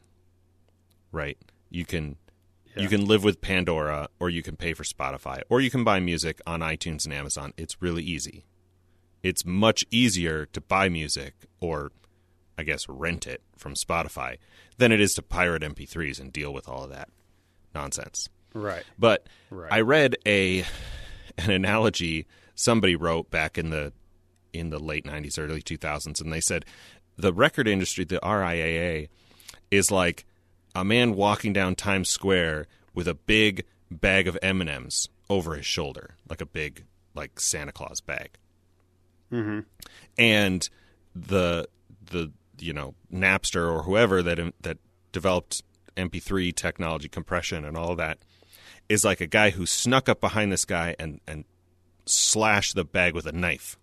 right? 1.13 1.37
You 1.69 1.85
can 1.85 2.17
you 2.75 2.89
can 2.89 3.05
live 3.05 3.23
with 3.23 3.39
Pandora 3.39 4.09
or 4.19 4.31
you 4.31 4.41
can 4.41 4.57
pay 4.57 4.73
for 4.73 4.83
Spotify 4.83 5.43
or 5.47 5.61
you 5.61 5.69
can 5.69 5.83
buy 5.83 5.99
music 5.99 6.41
on 6.47 6.61
iTunes 6.61 7.05
and 7.05 7.13
Amazon. 7.13 7.53
It's 7.55 7.81
really 7.81 8.03
easy 8.03 8.45
it's 9.23 9.45
much 9.45 9.85
easier 9.89 10.45
to 10.47 10.61
buy 10.61 10.89
music 10.89 11.33
or 11.59 11.91
I 12.57 12.63
guess 12.63 12.87
rent 12.87 13.25
it 13.25 13.41
from 13.57 13.73
Spotify 13.73 14.37
than 14.77 14.91
it 14.91 15.01
is 15.01 15.13
to 15.15 15.21
pirate 15.23 15.63
MP3s 15.63 16.19
and 16.19 16.31
deal 16.31 16.53
with 16.53 16.67
all 16.69 16.83
of 16.83 16.89
that 16.91 17.09
nonsense. 17.73 18.29
right. 18.53 18.83
But 18.99 19.25
Right. 19.49 19.71
I 19.71 19.81
read 19.81 20.17
a 20.27 20.65
an 21.37 21.49
analogy 21.49 22.27
somebody 22.55 22.95
wrote 22.95 23.31
back 23.31 23.57
in 23.57 23.71
the 23.71 23.91
in 24.51 24.69
the 24.69 24.77
late 24.77 25.05
90s 25.05 25.39
early 25.39 25.63
2000s 25.63 26.21
and 26.21 26.31
they 26.31 26.39
said 26.41 26.63
the 27.17 27.33
record 27.33 27.67
industry 27.67 28.05
the 28.05 28.19
RIAA 28.19 29.07
is 29.71 29.89
like 29.89 30.25
a 30.75 30.85
man 30.85 31.15
walking 31.15 31.53
down 31.53 31.73
Times 31.73 32.09
Square 32.09 32.67
with 32.93 33.07
a 33.07 33.15
big 33.15 33.63
bag 33.89 34.27
of 34.27 34.37
M&Ms 34.43 35.09
over 35.27 35.55
his 35.55 35.65
shoulder 35.65 36.17
like 36.29 36.41
a 36.41 36.45
big 36.45 36.83
like 37.15 37.39
Santa 37.39 37.71
Claus 37.71 37.99
bag 37.99 38.37
Mm-hmm. 39.33 39.59
and 40.17 40.69
the 41.15 41.67
the 42.11 42.31
you 42.59 42.73
know 42.73 42.93
Napster 43.11 43.71
or 43.71 43.83
whoever 43.83 44.21
that 44.21 44.53
that 44.61 44.77
developed 45.11 45.63
MP3 45.97 46.55
technology 46.55 47.09
compression 47.09 47.65
and 47.65 47.75
all 47.77 47.91
of 47.91 47.97
that 47.97 48.19
is 48.89 49.03
like 49.03 49.21
a 49.21 49.27
guy 49.27 49.51
who 49.51 49.65
snuck 49.65 50.09
up 50.09 50.21
behind 50.21 50.51
this 50.51 50.65
guy 50.65 50.95
and 50.99 51.19
and 51.27 51.45
slashed 52.05 52.75
the 52.75 52.83
bag 52.83 53.13
with 53.13 53.25
a 53.25 53.31
knife. 53.31 53.77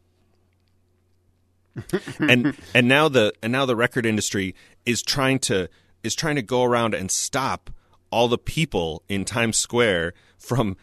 and 2.20 2.56
and 2.74 2.88
now 2.88 3.08
the 3.08 3.32
and 3.42 3.52
now 3.52 3.64
the 3.64 3.76
record 3.76 4.04
industry 4.04 4.54
is 4.84 5.02
trying 5.02 5.38
to 5.38 5.68
is 6.02 6.14
trying 6.14 6.36
to 6.36 6.42
go 6.42 6.64
around 6.64 6.94
and 6.94 7.10
stop 7.10 7.70
all 8.10 8.28
the 8.28 8.38
people 8.38 9.02
in 9.08 9.24
Times 9.24 9.56
Square 9.56 10.14
from 10.36 10.76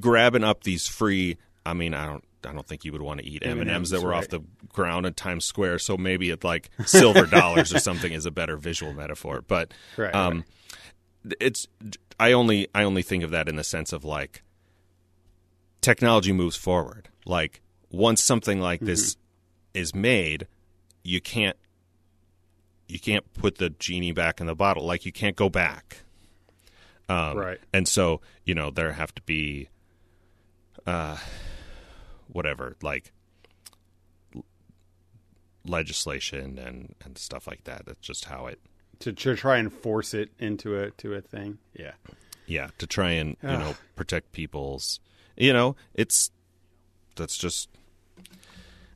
grabbing 0.00 0.44
up 0.44 0.64
these 0.64 0.88
free 0.88 1.36
I 1.64 1.74
mean 1.74 1.94
I 1.94 2.06
don't 2.06 2.24
I 2.46 2.52
don't 2.52 2.66
think 2.66 2.84
you 2.84 2.92
would 2.92 3.02
want 3.02 3.20
to 3.20 3.26
eat 3.26 3.42
M&Ms, 3.44 3.68
M&Ms, 3.68 3.90
that 3.90 4.02
were 4.02 4.14
off 4.14 4.28
the 4.28 4.40
ground 4.72 5.06
in 5.06 5.14
Times 5.14 5.44
Square 5.44 5.78
so 5.80 5.96
maybe 5.96 6.30
it's 6.30 6.44
like 6.44 6.70
silver 6.84 7.26
dollars 7.26 7.74
or 7.74 7.78
something 7.78 8.12
is 8.12 8.26
a 8.26 8.30
better 8.30 8.56
visual 8.56 8.92
metaphor 8.92 9.42
but 9.46 9.72
Right, 9.96 10.14
um 10.14 10.44
it's 11.40 11.68
I 12.18 12.32
only 12.32 12.68
I 12.74 12.82
only 12.82 13.02
think 13.02 13.22
of 13.22 13.30
that 13.30 13.48
in 13.48 13.56
the 13.56 13.64
sense 13.64 13.92
of 13.92 14.04
like 14.04 14.42
technology 15.80 16.32
moves 16.32 16.56
forward. 16.56 17.08
Like 17.26 17.60
once 17.90 18.22
something 18.22 18.60
like 18.60 18.80
this 18.80 19.16
is 19.74 19.94
made, 19.94 20.46
you 21.02 21.20
can't 21.20 21.56
you 22.88 22.98
can't 22.98 23.32
put 23.34 23.58
the 23.58 23.70
genie 23.70 24.12
back 24.12 24.40
in 24.40 24.46
the 24.46 24.54
bottle. 24.54 24.84
Like 24.84 25.04
you 25.06 25.12
can't 25.12 25.36
go 25.36 25.48
back. 25.48 25.98
Um, 27.08 27.36
Right. 27.36 27.60
And 27.72 27.86
so 27.86 28.20
you 28.44 28.54
know 28.54 28.70
there 28.70 28.92
have 28.92 29.14
to 29.14 29.22
be, 29.22 29.68
uh, 30.86 31.16
whatever 32.32 32.76
like 32.82 33.12
l- 34.34 34.44
legislation 35.66 36.58
and 36.58 36.94
and 37.04 37.16
stuff 37.18 37.46
like 37.46 37.64
that. 37.64 37.86
That's 37.86 38.00
just 38.00 38.24
how 38.26 38.46
it. 38.46 38.60
to, 39.00 39.12
to 39.12 39.36
try 39.36 39.58
and 39.58 39.72
force 39.72 40.14
it 40.14 40.30
into 40.38 40.78
a 40.78 40.90
to 40.92 41.14
a 41.14 41.20
thing. 41.20 41.58
Yeah. 41.78 41.92
Yeah, 42.46 42.70
to 42.78 42.86
try 42.86 43.12
and 43.12 43.36
you 43.42 43.48
know 43.48 43.76
protect 43.94 44.32
people's. 44.32 45.00
You 45.36 45.52
know, 45.52 45.76
it's 45.94 46.30
that's 47.16 47.38
just 47.38 47.68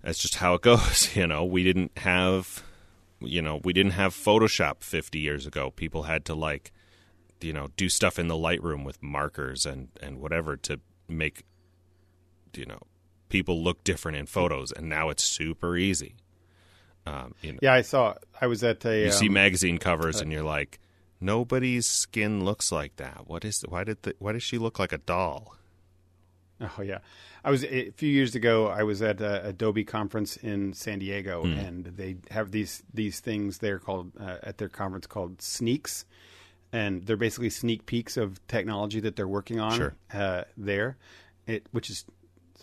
that's 0.02 0.18
just 0.18 0.36
how 0.36 0.54
it 0.54 0.62
goes. 0.70 1.14
You 1.16 1.26
know, 1.26 1.44
we 1.44 1.62
didn't 1.62 1.96
have, 1.98 2.62
you 3.20 3.40
know, 3.40 3.60
we 3.64 3.72
didn't 3.72 3.92
have 3.92 4.12
Photoshop 4.14 4.82
50 4.82 5.18
years 5.18 5.46
ago. 5.46 5.70
People 5.70 6.02
had 6.04 6.24
to 6.26 6.34
like, 6.34 6.72
you 7.40 7.52
know, 7.52 7.68
do 7.76 7.88
stuff 7.88 8.18
in 8.18 8.28
the 8.28 8.34
Lightroom 8.34 8.84
with 8.84 9.02
markers 9.02 9.64
and 9.64 9.88
and 10.02 10.20
whatever 10.20 10.56
to 10.58 10.80
make, 11.08 11.44
you 12.54 12.66
know, 12.66 12.80
people 13.28 13.62
look 13.62 13.82
different 13.84 14.18
in 14.18 14.26
photos. 14.26 14.72
And 14.72 14.88
now 14.88 15.08
it's 15.10 15.22
super 15.24 15.76
easy. 15.76 16.14
Um, 17.06 17.34
you 17.42 17.52
know, 17.52 17.58
Yeah, 17.62 17.72
I 17.74 17.82
saw. 17.82 18.14
I 18.40 18.46
was 18.46 18.62
at 18.64 18.84
a. 18.84 19.04
you 19.06 19.12
see 19.12 19.28
um, 19.28 19.34
magazine 19.34 19.78
covers 19.78 20.20
and 20.20 20.32
you're 20.32 20.42
like, 20.42 20.78
nobody's 21.20 21.86
skin 21.86 22.44
looks 22.44 22.72
like 22.72 22.96
that. 22.96 23.24
What 23.26 23.44
is? 23.44 23.62
Why 23.68 23.84
did? 23.84 24.02
The, 24.02 24.14
why 24.18 24.32
does 24.32 24.42
she 24.42 24.58
look 24.58 24.78
like 24.78 24.92
a 24.92 24.98
doll? 24.98 25.54
Oh 26.60 26.80
yeah, 26.82 26.98
I 27.44 27.50
was 27.50 27.64
a 27.64 27.90
few 27.90 28.08
years 28.08 28.34
ago. 28.34 28.66
I 28.68 28.82
was 28.82 29.02
at 29.02 29.20
a 29.20 29.46
Adobe 29.48 29.84
conference 29.84 30.36
in 30.38 30.72
San 30.72 30.98
Diego, 31.00 31.42
Hmm. 31.42 31.52
and 31.52 31.84
they 31.84 32.16
have 32.30 32.50
these 32.50 32.82
these 32.94 33.20
things 33.20 33.58
there 33.58 33.78
called 33.78 34.12
uh, 34.18 34.38
at 34.42 34.56
their 34.58 34.70
conference 34.70 35.06
called 35.06 35.42
sneaks, 35.42 36.06
and 36.72 37.04
they're 37.04 37.16
basically 37.18 37.50
sneak 37.50 37.84
peeks 37.86 38.16
of 38.16 38.44
technology 38.48 39.00
that 39.00 39.16
they're 39.16 39.28
working 39.28 39.60
on 39.60 39.76
Sure. 39.76 39.94
uh, 40.14 40.44
there. 40.56 40.96
It 41.46 41.66
which 41.72 41.90
is 41.90 42.06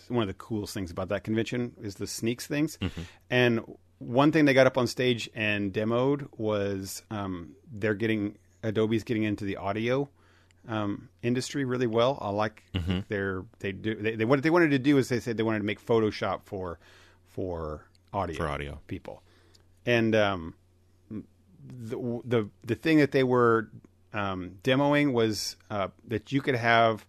one 0.08 0.22
of 0.22 0.28
the 0.28 0.34
coolest 0.34 0.74
things 0.74 0.90
about 0.90 1.08
that 1.08 1.24
convention 1.24 1.72
is 1.80 1.94
the 1.96 2.06
sneaks 2.06 2.46
things, 2.46 2.78
Mm-hmm. 2.80 3.00
and 3.30 3.60
one 3.98 4.32
thing 4.32 4.44
they 4.44 4.54
got 4.54 4.66
up 4.66 4.76
on 4.76 4.86
stage 4.86 5.30
and 5.34 5.72
demoed 5.72 6.28
was 6.36 7.02
um, 7.10 7.54
they're 7.72 7.94
getting 7.94 8.36
Adobe's 8.62 9.04
getting 9.04 9.22
into 9.22 9.44
the 9.44 9.56
audio 9.56 10.08
um, 10.68 11.08
industry 11.22 11.64
really 11.64 11.86
well. 11.86 12.18
I 12.20 12.30
like 12.30 12.62
Mm-hmm. 12.74 13.00
their 13.08 13.44
they 13.60 13.72
do 13.72 13.94
they, 13.94 14.16
they 14.16 14.24
what 14.24 14.42
they 14.42 14.50
wanted 14.50 14.70
to 14.72 14.78
do 14.78 14.98
is 14.98 15.08
they 15.08 15.20
said 15.20 15.36
they 15.36 15.42
wanted 15.42 15.60
to 15.60 15.64
make 15.64 15.84
Photoshop 15.84 16.40
for 16.44 16.78
for 17.28 17.86
audio 18.12 18.36
For 18.36 18.48
audio. 18.48 18.80
people, 18.88 19.22
and 19.86 20.14
um, 20.14 20.54
the 21.10 22.20
the 22.24 22.48
the 22.64 22.74
thing 22.74 22.98
that 22.98 23.12
they 23.12 23.24
were 23.24 23.70
um, 24.12 24.58
demoing 24.62 25.12
was 25.12 25.56
uh, 25.70 25.88
that 26.08 26.30
you 26.32 26.40
could 26.42 26.54
have 26.56 27.04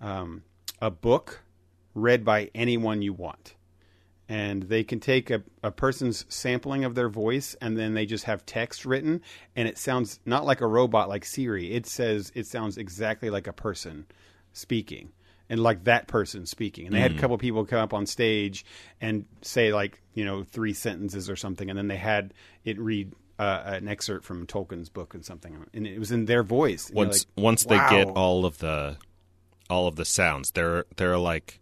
um, 0.00 0.42
a 0.80 0.90
book 0.90 1.41
read 1.94 2.24
by 2.24 2.50
anyone 2.54 3.02
you 3.02 3.12
want. 3.12 3.54
And 4.28 4.62
they 4.62 4.82
can 4.82 5.00
take 5.00 5.30
a, 5.30 5.42
a 5.62 5.70
person's 5.70 6.24
sampling 6.28 6.84
of 6.84 6.94
their 6.94 7.08
voice 7.08 7.54
and 7.60 7.76
then 7.76 7.94
they 7.94 8.06
just 8.06 8.24
have 8.24 8.46
text 8.46 8.86
written 8.86 9.20
and 9.56 9.68
it 9.68 9.76
sounds 9.76 10.20
not 10.24 10.46
like 10.46 10.60
a 10.62 10.66
robot 10.66 11.08
like 11.08 11.24
Siri. 11.24 11.72
It 11.72 11.86
says 11.86 12.32
it 12.34 12.46
sounds 12.46 12.78
exactly 12.78 13.28
like 13.28 13.46
a 13.46 13.52
person 13.52 14.06
speaking 14.52 15.12
and 15.50 15.60
like 15.60 15.84
that 15.84 16.06
person 16.06 16.46
speaking. 16.46 16.86
And 16.86 16.94
they 16.94 17.00
had 17.00 17.12
a 17.12 17.18
couple 17.18 17.36
people 17.36 17.66
come 17.66 17.80
up 17.80 17.92
on 17.92 18.06
stage 18.06 18.64
and 19.02 19.26
say 19.42 19.72
like, 19.72 20.00
you 20.14 20.24
know, 20.24 20.44
three 20.44 20.72
sentences 20.72 21.28
or 21.28 21.36
something 21.36 21.68
and 21.68 21.78
then 21.78 21.88
they 21.88 21.96
had 21.96 22.32
it 22.64 22.78
read 22.78 23.12
uh, 23.38 23.62
an 23.64 23.88
excerpt 23.88 24.24
from 24.24 24.46
Tolkien's 24.46 24.88
book 24.88 25.12
and 25.12 25.24
something 25.26 25.66
and 25.74 25.86
it 25.86 25.98
was 25.98 26.12
in 26.12 26.24
their 26.24 26.42
voice. 26.42 26.88
And 26.88 26.96
Once 26.96 27.26
like, 27.36 27.44
once 27.44 27.64
they 27.64 27.76
get 27.76 28.08
all 28.08 28.46
of 28.46 28.58
the 28.58 28.96
all 29.68 29.88
of 29.88 29.96
the 29.96 30.04
sounds, 30.06 30.52
there 30.52 30.86
there 30.96 31.12
are 31.12 31.18
like 31.18 31.60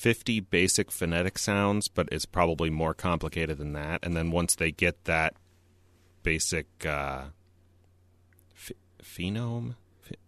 fifty 0.00 0.40
basic 0.40 0.90
phonetic 0.90 1.36
sounds, 1.38 1.88
but 1.88 2.08
it's 2.10 2.24
probably 2.24 2.70
more 2.70 2.94
complicated 2.94 3.58
than 3.58 3.74
that. 3.74 4.00
And 4.02 4.16
then 4.16 4.30
once 4.30 4.54
they 4.54 4.70
get 4.72 5.04
that 5.04 5.34
basic 6.22 6.66
uh, 6.86 7.24
ph- 8.58 8.78
phenome, 9.02 9.74
Ph- 10.06 10.18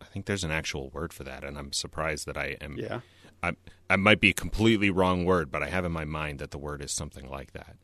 I 0.00 0.04
think 0.06 0.24
there's 0.26 0.44
an 0.44 0.50
actual 0.50 0.88
word 0.90 1.12
for 1.12 1.24
that, 1.24 1.44
and 1.44 1.58
I'm 1.58 1.72
surprised 1.72 2.26
that 2.26 2.36
I 2.38 2.56
am. 2.60 2.78
Yeah. 2.78 3.00
I 3.42 3.52
I 3.90 3.96
might 3.96 4.20
be 4.20 4.30
a 4.30 4.34
completely 4.34 4.88
wrong 4.90 5.24
word, 5.24 5.50
but 5.50 5.62
I 5.62 5.68
have 5.68 5.84
in 5.84 5.92
my 5.92 6.04
mind 6.06 6.38
that 6.38 6.50
the 6.50 6.58
word 6.58 6.82
is 6.82 6.92
something 6.92 7.28
like 7.28 7.52
that. 7.52 7.76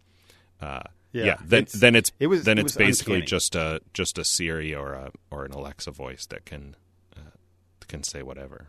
Uh, 0.61 0.83
Yeah, 1.13 1.37
then 1.45 1.63
it's- 1.65 1.81
then 1.81 1.95
it's 1.97 2.13
it 2.19 2.29
was- 2.29 2.45
then 2.45 2.59
it 2.59 2.65
it's 2.67 2.77
basically 2.77 3.17
uncanny. 3.17 3.27
just 3.27 3.55
a 3.55 3.81
just 3.93 4.17
a 4.19 4.25
Siri 4.25 4.75
or 4.75 4.93
a 4.95 5.11
or 5.31 5.45
an 5.45 5.53
Alexa 5.53 5.91
voice 5.91 6.25
that 6.27 6.45
can 6.47 6.77
uh, 7.17 7.31
can 7.89 8.03
say 8.03 8.23
whatever. 8.23 8.69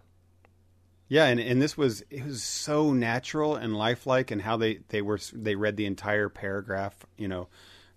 Yeah, 1.09 1.25
and, 1.25 1.39
and 1.39 1.61
this 1.61 1.77
was 1.77 2.03
it 2.09 2.25
was 2.25 2.43
so 2.43 2.91
natural 2.91 3.55
and 3.55 3.75
lifelike, 3.75 4.31
and 4.31 4.41
how 4.41 4.57
they 4.57 4.79
they 4.89 5.01
were 5.01 5.19
they 5.33 5.55
read 5.55 5.77
the 5.77 5.85
entire 5.85 6.27
paragraph, 6.29 6.95
you 7.17 7.27
know, 7.27 7.47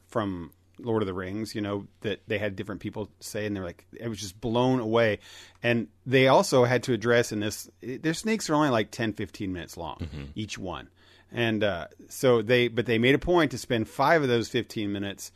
from 0.06 0.52
Lord 0.84 1.02
of 1.02 1.06
the 1.06 1.14
Rings, 1.14 1.54
you 1.54 1.60
know, 1.60 1.86
that 2.02 2.20
they 2.26 2.38
had 2.38 2.56
different 2.56 2.80
people 2.80 3.10
say, 3.20 3.46
and 3.46 3.54
they're 3.54 3.64
like, 3.64 3.86
it 3.92 4.08
was 4.08 4.20
just 4.20 4.40
blown 4.40 4.80
away. 4.80 5.18
And 5.62 5.88
they 6.06 6.28
also 6.28 6.64
had 6.64 6.82
to 6.84 6.92
address 6.92 7.32
in 7.32 7.40
this, 7.40 7.68
their 7.80 8.14
sneaks 8.14 8.48
are 8.50 8.54
only 8.54 8.70
like 8.70 8.90
10, 8.90 9.12
15 9.14 9.52
minutes 9.52 9.76
long, 9.76 10.30
each 10.34 10.58
one. 10.58 10.88
And 11.32 11.62
uh, 11.62 11.86
so 12.08 12.42
they, 12.42 12.68
but 12.68 12.86
they 12.86 12.98
made 12.98 13.14
a 13.14 13.18
point 13.18 13.52
to 13.52 13.58
spend 13.58 13.88
five 13.88 14.22
of 14.22 14.28
those 14.28 14.48
15 14.48 14.90
minutes 14.90 15.30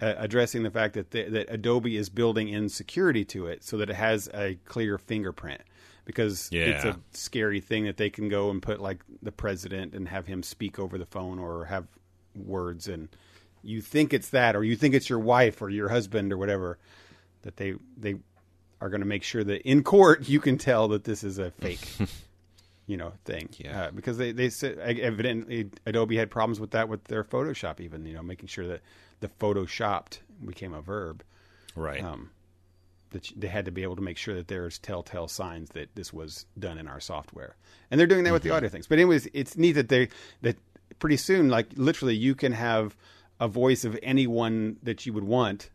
uh, 0.00 0.14
addressing 0.16 0.62
the 0.62 0.70
fact 0.70 0.94
that, 0.94 1.10
they, 1.10 1.24
that 1.24 1.52
Adobe 1.52 1.96
is 1.96 2.08
building 2.08 2.48
in 2.48 2.68
security 2.68 3.24
to 3.26 3.46
it 3.46 3.64
so 3.64 3.76
that 3.78 3.90
it 3.90 3.96
has 3.96 4.28
a 4.32 4.56
clear 4.64 4.96
fingerprint. 4.96 5.60
Because 6.04 6.48
it's 6.68 6.84
a 6.84 7.00
scary 7.12 7.60
thing 7.60 7.84
that 7.84 7.96
they 7.96 8.10
can 8.10 8.28
go 8.28 8.50
and 8.50 8.60
put 8.60 8.80
like 8.80 9.00
the 9.22 9.32
president 9.32 9.94
and 9.94 10.08
have 10.08 10.26
him 10.26 10.42
speak 10.42 10.78
over 10.78 10.98
the 10.98 11.06
phone 11.06 11.38
or 11.38 11.66
have 11.66 11.86
words 12.34 12.88
and 12.88 13.08
you 13.62 13.80
think 13.80 14.12
it's 14.14 14.30
that 14.30 14.56
or 14.56 14.64
you 14.64 14.74
think 14.76 14.94
it's 14.94 15.08
your 15.10 15.18
wife 15.18 15.60
or 15.60 15.68
your 15.68 15.88
husband 15.88 16.32
or 16.32 16.38
whatever 16.38 16.78
that 17.42 17.56
they 17.56 17.74
they 17.96 18.14
are 18.80 18.88
going 18.88 19.00
to 19.02 19.06
make 19.06 19.22
sure 19.22 19.44
that 19.44 19.60
in 19.62 19.82
court 19.82 20.28
you 20.28 20.40
can 20.40 20.56
tell 20.56 20.88
that 20.88 21.04
this 21.04 21.22
is 21.22 21.38
a 21.38 21.50
fake 21.50 21.86
you 22.86 22.96
know 22.96 23.12
thing 23.24 23.48
Yeah. 23.58 23.82
uh, 23.82 23.90
because 23.90 24.16
they 24.16 24.32
they 24.32 24.48
said 24.48 24.78
evidently 24.78 25.68
Adobe 25.86 26.16
had 26.16 26.30
problems 26.30 26.58
with 26.60 26.70
that 26.70 26.88
with 26.88 27.04
their 27.04 27.22
Photoshop 27.24 27.80
even 27.80 28.06
you 28.06 28.14
know 28.14 28.22
making 28.22 28.46
sure 28.48 28.66
that 28.68 28.80
the 29.20 29.28
photoshopped 29.28 30.20
became 30.44 30.72
a 30.72 30.80
verb 30.80 31.22
Right. 31.76 32.02
um, 32.02 32.30
that 33.10 33.30
they 33.36 33.48
had 33.48 33.64
to 33.64 33.70
be 33.70 33.82
able 33.82 33.96
to 33.96 34.02
make 34.02 34.16
sure 34.16 34.34
that 34.34 34.48
there's 34.48 34.78
telltale 34.78 35.28
signs 35.28 35.70
that 35.70 35.94
this 35.94 36.12
was 36.12 36.46
done 36.58 36.78
in 36.78 36.88
our 36.88 37.00
software, 37.00 37.56
and 37.90 37.98
they're 37.98 38.06
doing 38.06 38.24
that 38.24 38.32
with 38.32 38.42
the 38.42 38.48
mm-hmm. 38.48 38.56
audio 38.56 38.68
things. 38.68 38.86
But 38.86 38.98
anyways, 38.98 39.28
it's 39.32 39.56
neat 39.56 39.72
that 39.72 39.88
they 39.88 40.08
that 40.42 40.56
pretty 40.98 41.16
soon, 41.16 41.48
like 41.48 41.68
literally, 41.76 42.14
you 42.14 42.34
can 42.34 42.52
have 42.52 42.96
a 43.38 43.48
voice 43.48 43.84
of 43.84 43.98
anyone 44.02 44.76
that 44.82 45.06
you 45.06 45.12
would 45.12 45.24
want, 45.24 45.70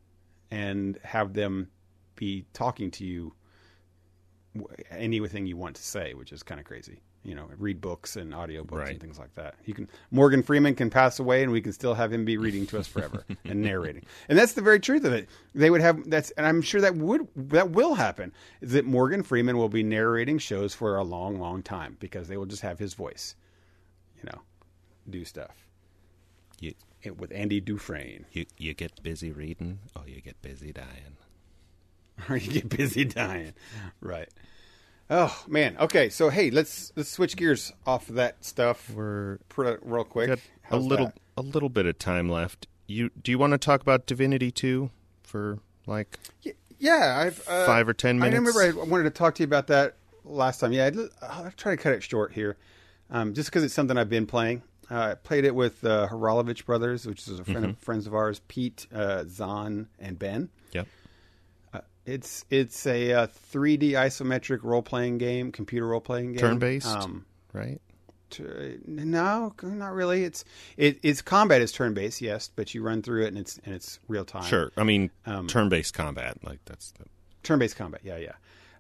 and 0.52 0.98
have 1.04 1.34
them 1.34 1.70
be 2.16 2.46
talking 2.54 2.92
to 2.92 3.06
you 3.06 3.34
anything 4.90 5.46
you 5.46 5.58
want 5.58 5.76
to 5.76 5.84
say, 5.84 6.14
which 6.14 6.32
is 6.32 6.44
kind 6.44 6.60
of 6.60 6.66
crazy. 6.66 7.02
You 7.26 7.34
know, 7.34 7.50
read 7.58 7.82
books 7.82 8.16
and 8.16 8.34
audiobooks 8.34 8.72
Right. 8.72 8.92
and 8.92 9.02
things 9.02 9.18
like 9.18 9.34
that. 9.34 9.56
You 9.66 9.74
can 9.74 9.90
Morgan 10.12 10.44
Freeman 10.44 10.76
can 10.76 10.92
pass 10.92 11.18
away, 11.20 11.42
and 11.42 11.52
we 11.52 11.60
can 11.60 11.74
still 11.74 11.96
have 11.96 12.14
him 12.14 12.24
be 12.24 12.38
reading 12.38 12.68
to 12.68 12.78
us 12.80 12.88
forever 12.88 13.26
and 13.46 13.62
narrating. 13.64 14.04
And 14.30 14.38
that's 14.38 14.54
the 14.54 14.62
very 14.62 14.80
truth 14.80 15.04
of 15.06 15.12
it. 15.14 15.28
They 15.56 15.72
would 15.72 15.82
have 15.82 16.08
that's, 16.10 16.30
and 16.32 16.46
I'm 16.46 16.62
sure 16.62 16.82
that 16.82 16.96
would 16.96 17.28
that 17.36 17.72
will 17.72 17.96
happen. 17.96 18.32
Is 18.62 18.74
that 18.74 18.86
Morgan 18.86 19.24
Freeman 19.24 19.58
will 19.58 19.70
be 19.70 19.82
narrating 19.82 20.38
shows 20.38 20.76
for 20.76 20.98
a 20.98 21.04
long, 21.04 21.40
long 21.40 21.64
time 21.64 21.98
because 22.00 22.28
they 22.28 22.38
will 22.38 22.46
just 22.46 22.62
have 22.62 22.78
his 22.78 22.94
voice. 22.94 23.36
You 24.18 24.30
know, 24.32 24.42
do 25.10 25.26
stuff 25.26 25.68
You 26.60 26.74
It- 27.02 27.18
with 27.18 27.32
Andy 27.34 27.60
Dufresne, 27.60 28.26
you 28.32 28.46
you 28.58 28.74
get 28.76 29.02
busy 29.02 29.32
reading, 29.32 29.80
or 29.96 30.08
you 30.08 30.22
get 30.22 30.40
busy 30.44 30.72
dying. 30.72 31.18
or 32.30 32.38
you 32.38 32.52
get 32.62 32.70
busy 32.70 33.04
dying. 33.04 33.54
Right. 34.00 34.30
Oh 35.10 35.44
man. 35.48 35.78
Okay. 35.80 36.10
So 36.10 36.30
hey, 36.30 36.50
let's 36.50 36.92
let's 36.96 37.10
switch 37.10 37.36
gears 37.36 37.72
off 37.86 38.10
of 38.10 38.16
that 38.16 38.44
stuff. 38.44 38.90
We're 38.90 39.40
real 39.56 40.04
quick. 40.04 40.40
a 40.72 40.78
little 40.78 41.08
that? 41.08 41.20
a 41.38 41.42
little 41.42 41.70
bit 41.70 41.86
of 41.86 42.00
time 42.00 42.30
left. 42.30 42.68
You 42.88 43.10
do 43.22 43.32
you 43.32 43.38
want 43.38 43.52
to 43.52 43.58
talk 43.58 43.82
about 43.82 44.06
Divinity 44.08 44.52
two 44.52 44.90
for 45.24 45.60
like 45.86 46.20
Yeah, 46.80 47.22
I've 47.26 47.48
uh, 47.48 47.66
Five 47.66 47.88
or 47.88 47.94
10 47.94 48.20
minutes. 48.20 48.34
I 48.36 48.38
remember 48.62 48.82
I 48.82 48.86
wanted 48.86 49.04
to 49.04 49.10
talk 49.12 49.36
to 49.36 49.44
you 49.44 49.48
about 49.48 49.68
that 49.68 49.96
last 50.24 50.60
time. 50.60 50.72
Yeah, 50.72 50.86
I'd, 50.88 50.98
I'll 51.22 51.52
try 51.56 51.76
to 51.76 51.82
cut 51.82 51.94
it 51.94 52.02
short 52.04 52.34
here, 52.34 52.58
um, 53.12 53.34
just 53.34 53.50
because 53.50 53.64
it's 53.64 53.74
something 53.74 53.98
I've 53.98 54.10
been 54.10 54.26
playing. 54.28 54.64
Uh, 54.90 55.00
I 55.12 55.14
played 55.16 55.46
it 55.46 55.56
with 55.56 55.84
uh, 55.84 56.08
Haralovich 56.12 56.66
brothers, 56.66 57.06
which 57.08 57.28
is 57.28 57.40
a 57.40 57.44
friend 57.44 57.60
Mm-hmm. 57.62 57.70
of 57.72 57.78
friends 57.80 58.06
of 58.08 58.14
ours, 58.14 58.42
Pete, 58.48 58.86
uh, 58.94 59.24
Zahn, 59.28 59.88
and 60.00 60.18
Ben. 60.20 60.50
yep 60.74 60.88
It's 62.06 62.46
it's 62.50 62.86
a 62.86 63.14
uh, 63.14 63.28
3D 63.52 63.92
isometric 63.92 64.64
role 64.64 64.82
playing 64.84 65.18
game, 65.18 65.52
computer 65.52 65.88
role 65.88 66.02
playing 66.02 66.34
game, 66.34 66.40
turn 66.40 66.60
based 66.60 66.88
Um, 66.88 67.26
right? 67.54 67.82
no, 68.88 69.54
not 69.64 69.94
really. 69.94 70.24
It's 70.24 70.46
it, 70.78 71.00
it's 71.04 71.22
combat 71.22 71.62
is 71.62 71.72
turn 71.72 71.94
based, 71.94 72.22
yes, 72.22 72.50
but 72.56 72.74
you 72.74 72.82
run 72.84 73.02
through 73.02 73.24
it 73.26 73.28
and 73.30 73.38
it's 73.38 73.60
and 73.66 73.74
it's 73.74 74.00
real 74.08 74.26
time. 74.26 74.44
Sure. 74.44 74.72
I 74.78 74.84
mean 74.84 75.10
Um, 75.26 75.48
turn 75.48 75.70
based 75.70 75.94
combat 75.94 76.38
like 76.44 76.60
that's 76.66 76.92
the, 76.92 77.06
turn 77.44 77.60
based 77.60 77.76
combat. 77.76 78.02
Yeah, 78.04 78.18
yeah. 78.18 78.34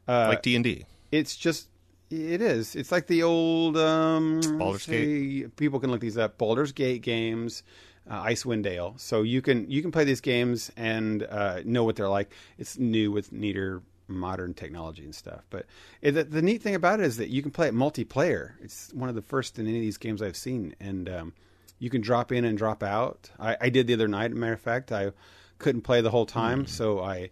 Uh, 0.07 0.27
like 0.29 0.41
D 0.41 0.55
and 0.55 0.63
D. 0.63 0.85
it's 1.11 1.35
just 1.35 1.69
it 2.11 2.41
is. 2.41 2.75
It's 2.75 2.91
like 2.91 3.07
the 3.07 3.23
old 3.23 3.77
um, 3.77 4.39
Baldur's 4.59 4.83
say- 4.83 5.47
People 5.55 5.79
can 5.79 5.89
look 5.91 6.01
these 6.01 6.17
up. 6.17 6.37
Baldur's 6.37 6.71
Gate 6.71 7.01
games, 7.01 7.63
uh, 8.09 8.23
Icewind 8.23 8.63
Dale. 8.63 8.93
So 8.97 9.21
you 9.21 9.41
can 9.41 9.69
you 9.69 9.81
can 9.81 9.91
play 9.91 10.03
these 10.03 10.21
games 10.21 10.71
and 10.77 11.23
uh, 11.23 11.61
know 11.65 11.83
what 11.83 11.95
they're 11.95 12.09
like. 12.09 12.31
It's 12.57 12.77
new 12.77 13.11
with 13.11 13.31
neater 13.31 13.81
modern 14.07 14.53
technology 14.53 15.03
and 15.03 15.15
stuff. 15.15 15.45
But 15.49 15.65
it, 16.01 16.11
the, 16.11 16.23
the 16.23 16.41
neat 16.41 16.61
thing 16.61 16.75
about 16.75 16.99
it 16.99 17.05
is 17.05 17.17
that 17.17 17.29
you 17.29 17.41
can 17.41 17.51
play 17.51 17.67
it 17.67 17.73
multiplayer. 17.73 18.53
It's 18.61 18.93
one 18.93 19.09
of 19.09 19.15
the 19.15 19.21
first 19.21 19.57
in 19.57 19.67
any 19.67 19.77
of 19.77 19.81
these 19.81 19.97
games 19.97 20.21
I've 20.21 20.37
seen, 20.37 20.75
and 20.79 21.09
um, 21.09 21.33
you 21.79 21.89
can 21.89 22.01
drop 22.01 22.31
in 22.31 22.45
and 22.45 22.57
drop 22.57 22.83
out. 22.83 23.29
I, 23.39 23.57
I 23.61 23.69
did 23.69 23.87
the 23.87 23.93
other 23.93 24.07
night. 24.07 24.31
As 24.31 24.37
a 24.37 24.39
matter 24.39 24.53
of 24.53 24.61
fact, 24.61 24.91
I 24.91 25.11
couldn't 25.57 25.81
play 25.81 26.01
the 26.01 26.11
whole 26.11 26.25
time, 26.25 26.65
so 26.65 26.99
I 26.99 27.29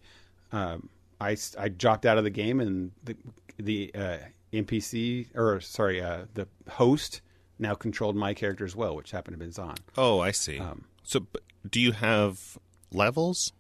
um, 0.52 0.90
I, 1.20 1.38
I 1.58 1.70
dropped 1.70 2.06
out 2.06 2.18
of 2.18 2.24
the 2.24 2.30
game, 2.30 2.60
and 2.60 2.92
the 3.04 3.16
the 3.58 3.92
uh, 3.94 4.18
NPC 4.52 5.28
or 5.36 5.60
sorry, 5.62 6.02
uh, 6.02 6.26
the 6.34 6.48
host 6.70 7.22
now 7.60 7.76
controlled 7.76 8.16
my 8.16 8.34
character 8.34 8.66
as 8.66 8.76
well, 8.76 8.96
which 8.96 9.12
happened 9.12 9.40
to 9.40 9.46
be 9.46 9.52
Zahn. 9.52 9.76
Oh, 9.98 10.20
I 10.20 10.32
see. 10.32 10.60
Um, 10.60 10.86
so 11.04 11.26
do 11.70 11.80
you 11.80 11.92
have 11.94 12.58
levels? 12.92 13.54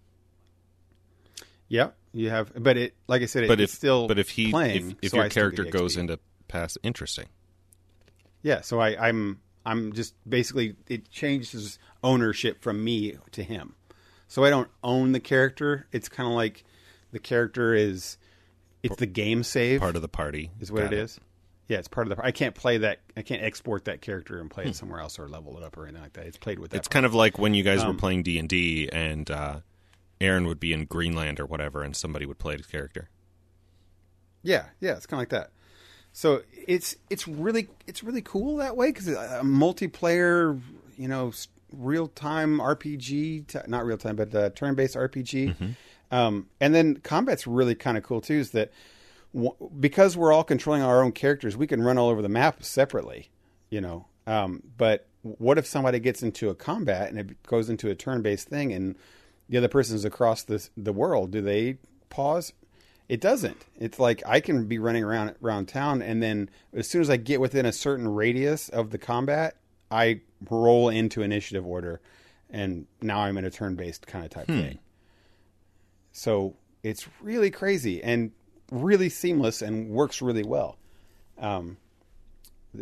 Yeah, 1.67 1.89
you 2.11 2.29
have, 2.29 2.51
but 2.61 2.77
it 2.77 2.93
like 3.07 3.21
I 3.21 3.25
said, 3.25 3.45
it, 3.45 3.47
But 3.47 3.59
it's 3.59 3.73
if 3.73 3.77
still 3.77 4.07
but 4.07 4.19
if 4.19 4.29
he 4.29 4.51
playing. 4.51 4.91
if, 4.91 4.95
if 5.01 5.11
so 5.11 5.17
your 5.17 5.25
I 5.25 5.29
character 5.29 5.63
goes 5.65 5.97
into 5.97 6.19
past 6.47 6.77
interesting. 6.83 7.27
yeah, 8.41 8.61
so 8.61 8.79
I, 8.79 9.07
I'm 9.07 9.39
I'm 9.65 9.93
just 9.93 10.13
basically 10.27 10.75
it 10.87 11.09
changes 11.09 11.79
ownership 12.03 12.61
from 12.61 12.83
me 12.83 13.17
to 13.31 13.43
him, 13.43 13.75
so 14.27 14.43
I 14.43 14.49
don't 14.49 14.69
own 14.83 15.13
the 15.13 15.19
character. 15.19 15.87
It's 15.91 16.09
kind 16.09 16.27
of 16.27 16.35
like 16.35 16.63
the 17.11 17.19
character 17.19 17.73
is 17.73 18.17
it's 18.83 18.97
the 18.97 19.05
game 19.07 19.43
save 19.43 19.79
Part 19.79 19.95
of 19.95 20.01
the 20.01 20.09
party 20.09 20.51
is 20.59 20.71
what 20.71 20.83
Got 20.83 20.93
it 20.93 20.99
is. 20.99 21.19
Yeah, 21.67 21.77
it's 21.77 21.87
part 21.87 22.11
of 22.11 22.15
the. 22.17 22.23
I 22.23 22.31
can't 22.31 22.53
play 22.53 22.77
that. 22.79 22.99
I 23.15 23.21
can't 23.21 23.41
export 23.41 23.85
that 23.85 24.01
character 24.01 24.39
and 24.39 24.51
play 24.51 24.65
it 24.65 24.75
somewhere 24.75 24.99
else 24.99 25.17
or 25.17 25.29
level 25.29 25.57
it 25.57 25.63
up 25.63 25.77
or 25.77 25.85
anything 25.85 26.01
like 26.03 26.13
that. 26.13 26.25
It's 26.25 26.37
played 26.37 26.59
with 26.59 26.71
that. 26.71 26.77
Hmm. 26.77 26.79
It's 26.79 26.87
kind 26.89 27.05
of 27.05 27.13
like 27.13 27.39
when 27.39 27.53
you 27.53 27.63
guys 27.63 27.83
were 27.83 27.91
Um, 27.91 27.97
playing 27.97 28.23
D 28.23 28.37
and 28.37 28.49
D, 28.49 28.89
and 28.91 29.31
uh, 29.31 29.59
Aaron 30.19 30.45
would 30.47 30.59
be 30.59 30.73
in 30.73 30.85
Greenland 30.85 31.39
or 31.39 31.45
whatever, 31.45 31.81
and 31.81 31.95
somebody 31.95 32.25
would 32.25 32.37
play 32.39 32.57
his 32.57 32.65
character. 32.65 33.09
Yeah, 34.41 34.65
yeah, 34.81 34.97
it's 34.97 35.05
kind 35.05 35.19
of 35.19 35.21
like 35.21 35.29
that. 35.29 35.51
So 36.11 36.43
it's 36.67 36.95
it's 37.09 37.27
really 37.27 37.69
it's 37.87 38.03
really 38.03 38.21
cool 38.21 38.57
that 38.57 38.75
way 38.75 38.87
because 38.91 39.07
a 39.07 39.41
multiplayer, 39.43 40.59
you 40.97 41.07
know, 41.07 41.31
real 41.71 42.07
time 42.07 42.59
RPG, 42.59 43.67
not 43.67 43.85
real 43.85 43.97
time, 43.97 44.15
but 44.17 44.35
uh, 44.35 44.49
turn 44.51 44.75
based 44.75 44.95
RPG. 44.95 45.75
Um, 46.11 46.47
and 46.59 46.75
then 46.75 46.97
combat's 46.97 47.47
really 47.47 47.73
kind 47.73 47.97
of 47.97 48.03
cool 48.03 48.21
too. 48.21 48.35
Is 48.35 48.51
that 48.51 48.71
because 49.79 50.15
we're 50.15 50.31
all 50.31 50.43
controlling 50.43 50.83
our 50.83 51.03
own 51.03 51.11
characters, 51.11 51.57
we 51.57 51.67
can 51.67 51.81
run 51.81 51.97
all 51.97 52.09
over 52.09 52.21
the 52.21 52.29
map 52.29 52.63
separately, 52.63 53.29
you 53.69 53.81
know. 53.81 54.05
Um, 54.27 54.63
but 54.77 55.07
what 55.21 55.57
if 55.57 55.65
somebody 55.65 55.99
gets 55.99 56.21
into 56.21 56.49
a 56.49 56.55
combat 56.55 57.09
and 57.09 57.19
it 57.19 57.43
goes 57.43 57.69
into 57.69 57.89
a 57.89 57.95
turn 57.95 58.21
based 58.21 58.47
thing, 58.47 58.71
and 58.71 58.95
the 59.49 59.57
other 59.57 59.67
person's 59.67 60.05
across 60.05 60.43
the 60.43 60.67
the 60.77 60.93
world? 60.93 61.31
Do 61.31 61.41
they 61.41 61.77
pause? 62.09 62.53
It 63.09 63.19
doesn't. 63.19 63.65
It's 63.79 63.99
like 63.99 64.23
I 64.25 64.39
can 64.39 64.65
be 64.65 64.79
running 64.79 65.03
around 65.03 65.35
around 65.43 65.67
town, 65.67 66.01
and 66.01 66.21
then 66.21 66.49
as 66.73 66.87
soon 66.87 67.01
as 67.01 67.09
I 67.09 67.17
get 67.17 67.41
within 67.41 67.65
a 67.65 67.71
certain 67.73 68.07
radius 68.07 68.69
of 68.69 68.91
the 68.91 68.97
combat, 68.97 69.57
I 69.89 70.21
roll 70.49 70.89
into 70.89 71.21
initiative 71.21 71.65
order, 71.65 72.01
and 72.49 72.85
now 73.01 73.19
I'm 73.19 73.37
in 73.37 73.45
a 73.45 73.51
turn-based 73.51 74.07
kind 74.07 74.23
of 74.23 74.31
type 74.31 74.47
thing. 74.47 74.79
So 76.11 76.55
it's 76.83 77.07
really 77.21 77.49
crazy 77.49 78.03
and 78.03 78.31
really 78.73 79.09
seamless 79.09 79.61
and 79.61 79.89
works 79.89 80.21
really 80.21 80.43
well. 80.43 80.77
Um, 81.37 81.77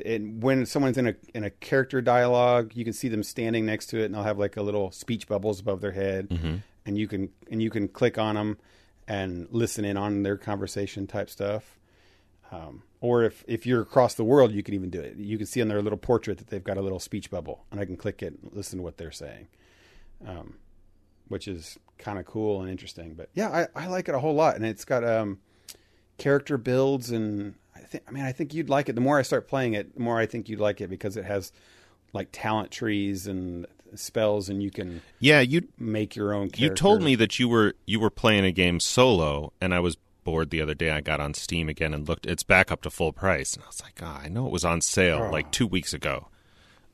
and 0.05 0.41
when 0.41 0.65
someone's 0.65 0.97
in 0.97 1.07
a 1.07 1.15
in 1.33 1.43
a 1.43 1.49
character 1.49 2.01
dialogue, 2.01 2.71
you 2.75 2.83
can 2.85 2.93
see 2.93 3.09
them 3.09 3.23
standing 3.23 3.65
next 3.65 3.87
to 3.87 3.99
it, 4.01 4.05
and 4.05 4.15
they'll 4.15 4.23
have 4.23 4.39
like 4.39 4.55
a 4.57 4.61
little 4.61 4.91
speech 4.91 5.27
bubbles 5.27 5.59
above 5.59 5.81
their 5.81 5.91
head, 5.91 6.27
and 6.85 6.97
you 6.97 7.07
can 7.07 7.29
and 7.51 7.61
you 7.61 7.69
can 7.69 7.87
click 7.87 8.17
on 8.17 8.35
them 8.35 8.57
and 9.07 9.47
listen 9.51 9.83
in 9.83 9.97
on 9.97 10.23
their 10.23 10.37
conversation 10.37 11.07
type 11.07 11.29
stuff. 11.29 11.77
Um, 12.51 12.83
or 13.01 13.23
if 13.23 13.43
if 13.47 13.65
you're 13.65 13.81
across 13.81 14.13
the 14.15 14.23
world, 14.23 14.51
you 14.53 14.63
can 14.63 14.73
even 14.75 14.89
do 14.89 15.01
it. 15.01 15.17
You 15.17 15.37
can 15.37 15.45
see 15.47 15.61
on 15.61 15.67
their 15.67 15.81
little 15.81 15.97
portrait 15.97 16.37
that 16.37 16.47
they've 16.47 16.63
got 16.63 16.77
a 16.77 16.81
little 16.81 16.99
speech 16.99 17.29
bubble, 17.29 17.65
and 17.71 17.79
I 17.79 17.85
can 17.85 17.97
click 17.97 18.21
it, 18.23 18.33
and 18.41 18.51
listen 18.53 18.77
to 18.79 18.83
what 18.83 18.97
they're 18.97 19.11
saying. 19.11 19.47
um, 20.25 20.55
which 21.27 21.47
is 21.47 21.77
kind 21.97 22.19
of 22.19 22.25
cool 22.25 22.61
and 22.61 22.69
interesting. 22.69 23.13
But 23.13 23.29
yeah, 23.33 23.67
I, 23.75 23.85
I 23.85 23.87
like 23.87 24.09
it 24.09 24.15
a 24.15 24.19
whole 24.19 24.35
lot, 24.35 24.55
and 24.55 24.65
it's 24.65 24.85
got 24.85 25.03
um, 25.03 25.39
character 26.21 26.57
builds, 26.57 27.11
and 27.11 27.55
I 27.75 27.79
think 27.79 28.03
I 28.07 28.11
mean 28.11 28.23
I 28.23 28.31
think 28.31 28.53
you'd 28.53 28.69
like 28.69 28.87
it. 28.89 28.93
The 28.95 29.01
more 29.01 29.17
I 29.19 29.23
start 29.23 29.47
playing 29.47 29.73
it, 29.73 29.93
the 29.95 30.01
more 30.01 30.19
I 30.19 30.25
think 30.25 30.47
you'd 30.49 30.59
like 30.59 30.79
it 30.81 30.89
because 30.89 31.17
it 31.17 31.25
has 31.25 31.51
like 32.13 32.29
talent 32.31 32.71
trees 32.71 33.27
and 33.27 33.65
spells, 33.95 34.47
and 34.49 34.61
you 34.63 34.71
can 34.71 35.01
Yeah, 35.19 35.41
you 35.41 35.67
make 35.77 36.15
your 36.15 36.33
own. 36.33 36.49
Character. 36.49 36.61
you 36.63 36.69
told 36.69 37.01
me 37.03 37.15
that 37.15 37.39
you 37.39 37.49
were 37.49 37.75
you 37.85 37.99
were 37.99 38.09
playing 38.09 38.45
a 38.45 38.51
game 38.51 38.79
solo, 38.79 39.51
and 39.59 39.73
I 39.73 39.79
was 39.79 39.97
bored 40.23 40.49
the 40.51 40.61
other 40.61 40.75
day. 40.75 40.91
I 40.91 41.01
got 41.01 41.19
on 41.19 41.33
Steam 41.33 41.67
again 41.67 41.93
and 41.93 42.07
looked. 42.07 42.25
It's 42.25 42.43
back 42.43 42.71
up 42.71 42.81
to 42.83 42.89
full 42.89 43.11
price, 43.11 43.55
and 43.55 43.63
I 43.63 43.67
was 43.67 43.81
like, 43.81 43.99
oh, 44.03 44.19
I 44.23 44.29
know 44.29 44.45
it 44.45 44.51
was 44.51 44.63
on 44.63 44.79
sale 44.81 45.23
Oh. 45.27 45.31
like 45.31 45.51
two 45.51 45.67
weeks 45.67 45.93
ago, 45.93 46.27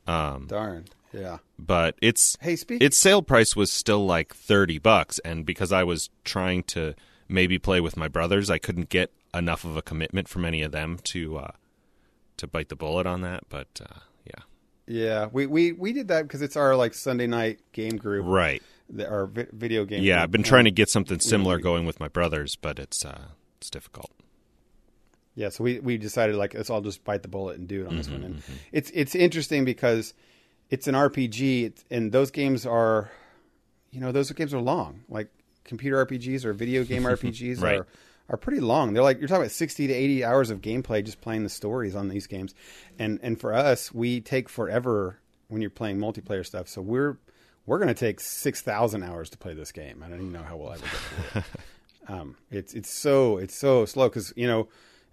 um, 0.06 0.46
darn. 0.46 0.86
Yeah. 1.12 1.38
but 1.58 1.94
its 2.02 2.36
Hey, 2.40 2.56
speak. 2.56 2.82
its 2.82 2.98
sale 2.98 3.22
price 3.22 3.56
was 3.56 3.70
still 3.72 4.04
like 4.06 4.34
thirty 4.34 4.78
bucks, 4.78 5.18
and 5.20 5.44
because 5.46 5.72
I 5.72 5.84
was 5.84 6.10
trying 6.24 6.62
to 6.64 6.94
maybe 7.28 7.58
play 7.58 7.80
with 7.80 7.96
my 7.96 8.08
brothers, 8.08 8.50
I 8.50 8.58
couldn't 8.58 8.88
get 8.88 9.10
enough 9.34 9.64
of 9.64 9.76
a 9.76 9.82
commitment 9.82 10.28
from 10.28 10.44
any 10.44 10.62
of 10.62 10.72
them 10.72 10.98
to 11.04 11.38
uh, 11.38 11.50
to 12.38 12.46
bite 12.46 12.68
the 12.68 12.76
bullet 12.76 13.06
on 13.06 13.20
that. 13.22 13.44
But 13.48 13.80
uh, 13.82 13.98
yeah, 14.24 14.42
Yeah, 14.86 15.28
we, 15.32 15.46
we, 15.46 15.72
we 15.72 15.92
did 15.92 16.08
that 16.08 16.22
because 16.22 16.42
it's 16.42 16.56
our 16.56 16.76
like 16.76 16.94
Sunday 16.94 17.26
night 17.26 17.60
game 17.72 17.96
group, 17.96 18.24
right. 18.26 18.62
the, 18.88 19.08
our 19.08 19.26
vi- 19.26 19.46
video 19.52 19.84
game. 19.84 20.02
Yeah, 20.02 20.16
group. 20.16 20.22
I've 20.24 20.30
been 20.32 20.42
trying 20.44 20.64
to 20.64 20.70
get 20.70 20.88
something 20.88 21.20
similar 21.20 21.58
going 21.58 21.84
with 21.86 22.00
my 22.00 22.08
brothers, 22.08 22.56
but 22.56 22.78
it's 22.78 23.04
uh, 23.04 23.22
it's 23.58 23.70
difficult. 23.70 24.10
Yeah, 25.34 25.50
so 25.50 25.62
we, 25.62 25.78
we 25.78 25.98
decided 25.98 26.34
like 26.36 26.54
let's 26.54 26.68
all 26.70 26.80
just 26.80 27.04
bite 27.04 27.22
the 27.22 27.28
bullet 27.28 27.58
and 27.58 27.68
do 27.68 27.84
it 27.84 27.88
on 27.88 27.96
this 27.96 28.08
one. 28.08 28.20
Mm-hmm, 28.20 28.26
And 28.32 28.42
it's 28.72 28.90
it's 28.92 29.14
interesting 29.14 29.64
because 29.64 30.14
it's 30.70 30.86
an 30.88 30.94
RPG, 30.94 31.72
and 31.90 32.10
those 32.12 32.30
games 32.30 32.66
are, 32.66 33.10
you 33.90 34.00
know, 34.00 34.10
those 34.12 34.30
games 34.32 34.52
are 34.52 34.60
long. 34.60 35.00
Like 35.08 35.28
computer 35.64 36.04
RPGs 36.04 36.44
or 36.44 36.52
video 36.52 36.82
game 36.84 37.02
RPGs 37.04 37.60
Right. 37.62 37.78
are 37.80 37.86
are 38.28 38.36
pretty 38.36 38.60
long. 38.60 38.92
They're 38.92 39.02
like 39.02 39.18
you're 39.18 39.28
talking 39.28 39.42
about 39.42 39.52
sixty 39.52 39.86
to 39.86 39.92
eighty 39.92 40.24
hours 40.24 40.50
of 40.50 40.60
gameplay 40.60 41.04
just 41.04 41.20
playing 41.20 41.44
the 41.44 41.48
stories 41.48 41.94
on 41.94 42.08
these 42.08 42.26
games, 42.26 42.54
and 42.98 43.18
and 43.22 43.40
for 43.40 43.54
us, 43.54 43.92
we 43.92 44.20
take 44.20 44.48
forever 44.48 45.18
when 45.48 45.60
you're 45.60 45.70
playing 45.70 45.98
multiplayer 45.98 46.44
stuff. 46.44 46.68
So 46.68 46.82
we're 46.82 47.18
we're 47.66 47.78
going 47.78 47.88
to 47.88 47.94
take 47.94 48.20
six 48.20 48.62
thousand 48.62 49.02
hours 49.02 49.30
to 49.30 49.38
play 49.38 49.54
this 49.54 49.72
game. 49.72 50.02
I 50.04 50.08
don't 50.08 50.20
even 50.20 50.32
know 50.32 50.42
how 50.42 50.56
we'll 50.56 50.72
ever 50.72 50.84
get 51.32 51.36
it. 51.36 51.44
Um, 52.10 52.36
it's 52.50 52.72
it's 52.72 52.90
so 52.90 53.36
it's 53.36 53.54
so 53.54 53.84
slow 53.84 54.08
because 54.08 54.32
you 54.34 54.46
know 54.46 54.68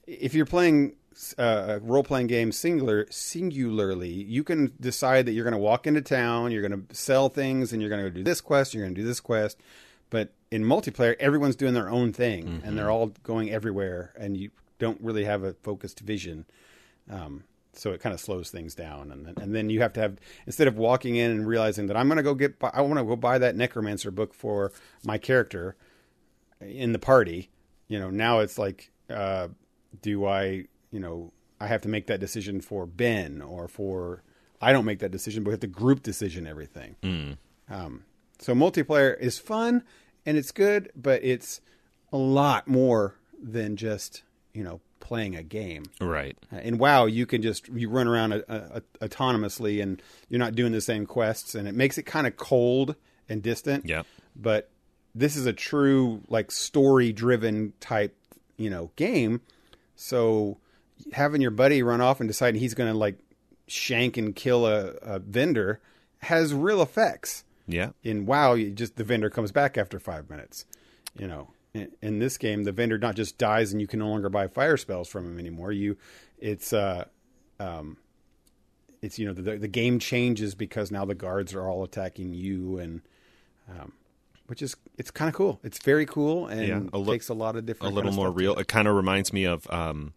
if 0.07 0.33
you're 0.33 0.45
playing 0.45 0.95
uh, 1.37 1.65
a 1.67 1.79
role 1.79 2.03
playing 2.03 2.27
game 2.27 2.51
singular 2.51 3.05
singularly, 3.09 4.09
you 4.09 4.43
can 4.43 4.71
decide 4.79 5.25
that 5.25 5.33
you're 5.33 5.43
going 5.43 5.53
to 5.53 5.57
walk 5.57 5.87
into 5.87 6.01
town, 6.01 6.51
you're 6.51 6.65
going 6.67 6.87
to 6.87 6.95
sell 6.95 7.29
things, 7.29 7.73
and 7.73 7.81
you're 7.81 7.89
going 7.89 8.03
to 8.03 8.09
do 8.09 8.23
this 8.23 8.41
quest, 8.41 8.73
you're 8.73 8.83
going 8.83 8.95
to 8.95 9.01
do 9.01 9.07
this 9.07 9.19
quest. 9.19 9.59
But 10.09 10.33
in 10.51 10.63
multiplayer, 10.63 11.15
everyone's 11.19 11.55
doing 11.55 11.73
their 11.73 11.89
own 11.89 12.13
thing, 12.13 12.61
and 12.63 12.77
they're 12.77 12.91
all 12.91 13.07
going 13.23 13.51
everywhere, 13.51 14.13
and 14.17 14.37
you 14.37 14.51
don't 14.79 14.99
really 15.01 15.25
have 15.25 15.43
a 15.43 15.53
focused 15.53 15.99
vision. 16.01 16.45
Um, 17.09 17.43
so 17.73 17.91
it 17.91 17.99
kind 17.99 18.13
of 18.13 18.21
slows 18.21 18.49
things 18.49 18.73
down, 18.75 19.11
and 19.11 19.25
then, 19.25 19.33
and 19.41 19.53
then 19.55 19.69
you 19.69 19.81
have 19.81 19.93
to 19.93 19.99
have 19.99 20.17
instead 20.45 20.67
of 20.67 20.77
walking 20.77 21.15
in 21.17 21.31
and 21.31 21.47
realizing 21.47 21.87
that 21.87 21.97
I'm 21.97 22.07
going 22.07 22.17
to 22.17 22.23
go 22.23 22.33
get, 22.35 22.55
I 22.61 22.81
want 22.81 22.99
to 22.99 23.03
go 23.03 23.15
buy 23.15 23.37
that 23.39 23.55
necromancer 23.55 24.11
book 24.11 24.33
for 24.33 24.71
my 25.03 25.17
character 25.17 25.75
in 26.61 26.93
the 26.93 26.99
party. 26.99 27.49
You 27.87 27.99
know, 27.99 28.09
now 28.09 28.39
it's 28.39 28.57
like, 28.57 28.91
uh, 29.09 29.49
do 30.01 30.25
I, 30.25 30.65
you 30.91 30.99
know, 30.99 31.33
I 31.59 31.67
have 31.67 31.81
to 31.81 31.89
make 31.89 32.07
that 32.07 32.19
decision 32.19 32.61
for 32.61 32.85
Ben 32.85 33.41
or 33.41 33.67
for 33.67 34.23
I 34.61 34.71
don't 34.71 34.85
make 34.85 34.99
that 34.99 35.11
decision, 35.11 35.43
but 35.43 35.49
we 35.49 35.53
have 35.53 35.59
to 35.61 35.67
group 35.67 36.01
decision 36.01 36.47
everything. 36.47 36.95
Um, 37.69 38.05
so 38.39 38.53
multiplayer 38.53 39.17
is 39.19 39.37
fun 39.37 39.83
and 40.25 40.37
it's 40.37 40.51
good, 40.51 40.91
but 40.95 41.23
it's 41.23 41.61
a 42.11 42.17
lot 42.17 42.67
more 42.67 43.15
than 43.41 43.75
just 43.75 44.23
you 44.53 44.63
know 44.63 44.81
playing 44.99 45.35
a 45.35 45.43
game. 45.43 45.83
Right. 46.01 46.35
Uh, 46.51 46.57
In 46.57 46.77
WoW, 46.77 47.05
you 47.05 47.25
can 47.25 47.41
just 47.41 47.67
you 47.69 47.89
run 47.89 48.07
around 48.07 48.33
uh, 48.33 48.41
uh, 48.49 48.79
autonomously, 49.01 49.81
and 49.81 50.01
you're 50.29 50.39
not 50.39 50.55
doing 50.55 50.71
the 50.71 50.81
same 50.81 51.05
quests, 51.05 51.55
and 51.55 51.67
it 51.67 51.75
makes 51.75 51.97
it 51.97 52.03
kind 52.03 52.25
of 52.27 52.37
cold 52.37 52.95
and 53.29 53.41
distant. 53.41 53.85
Yeah. 53.85 54.03
But 54.35 54.69
this 55.13 55.35
is 55.35 55.45
a 55.45 55.53
true 55.53 56.21
like 56.27 56.51
story 56.51 57.13
driven 57.13 57.73
type 57.79 58.15
you 58.57 58.69
know 58.69 58.91
game. 58.95 59.41
So 59.95 60.57
having 61.13 61.41
your 61.41 61.51
buddy 61.51 61.83
run 61.83 62.01
off 62.01 62.19
and 62.19 62.27
deciding 62.27 62.59
he's 62.59 62.73
going 62.73 62.91
to 62.91 62.97
like 62.97 63.17
shank 63.67 64.17
and 64.17 64.35
kill 64.35 64.65
a, 64.65 64.87
a 65.01 65.19
vendor 65.19 65.79
has 66.19 66.53
real 66.53 66.81
effects 66.81 67.43
Yeah. 67.67 67.89
in 68.03 68.25
WoW, 68.25 68.53
you 68.53 68.71
just 68.71 68.95
the 68.95 69.03
vendor 69.03 69.29
comes 69.29 69.51
back 69.51 69.77
after 69.77 69.99
five 69.99 70.29
minutes. 70.29 70.65
You 71.17 71.27
know, 71.27 71.49
in, 71.73 71.91
in 72.01 72.19
this 72.19 72.37
game, 72.37 72.63
the 72.63 72.71
vendor 72.71 72.97
not 72.97 73.15
just 73.15 73.37
dies 73.37 73.71
and 73.71 73.81
you 73.81 73.87
can 73.87 73.99
no 73.99 74.07
longer 74.09 74.29
buy 74.29 74.47
fire 74.47 74.77
spells 74.77 75.07
from 75.07 75.25
him 75.25 75.39
anymore. 75.39 75.71
You, 75.71 75.97
it's 76.37 76.73
uh, 76.73 77.05
um, 77.59 77.97
it's 79.01 79.17
you 79.19 79.25
know 79.25 79.33
the 79.33 79.57
the 79.57 79.67
game 79.67 79.99
changes 79.99 80.55
because 80.55 80.91
now 80.91 81.05
the 81.05 81.15
guards 81.15 81.53
are 81.53 81.67
all 81.67 81.83
attacking 81.83 82.33
you 82.33 82.77
and 82.79 83.01
um, 83.69 83.93
which 84.47 84.61
is 84.61 84.75
it's 84.97 85.09
kind 85.11 85.27
of 85.29 85.35
cool. 85.35 85.59
It's 85.63 85.79
very 85.83 86.05
cool 86.05 86.47
and 86.47 86.67
Yeah, 86.67 86.81
a 86.93 86.99
li- 86.99 87.13
takes 87.13 87.29
a 87.29 87.33
lot 87.33 87.55
of 87.55 87.65
different. 87.65 87.93
a 87.93 87.95
little 87.95 88.11
more 88.11 88.29
real. 88.31 88.53
it. 88.55 88.61
It 88.61 88.67
kind 88.67 88.87
of 88.87 88.95
reminds 88.95 89.33
me 89.33 89.45
of 89.45 89.65
um, 89.71 90.13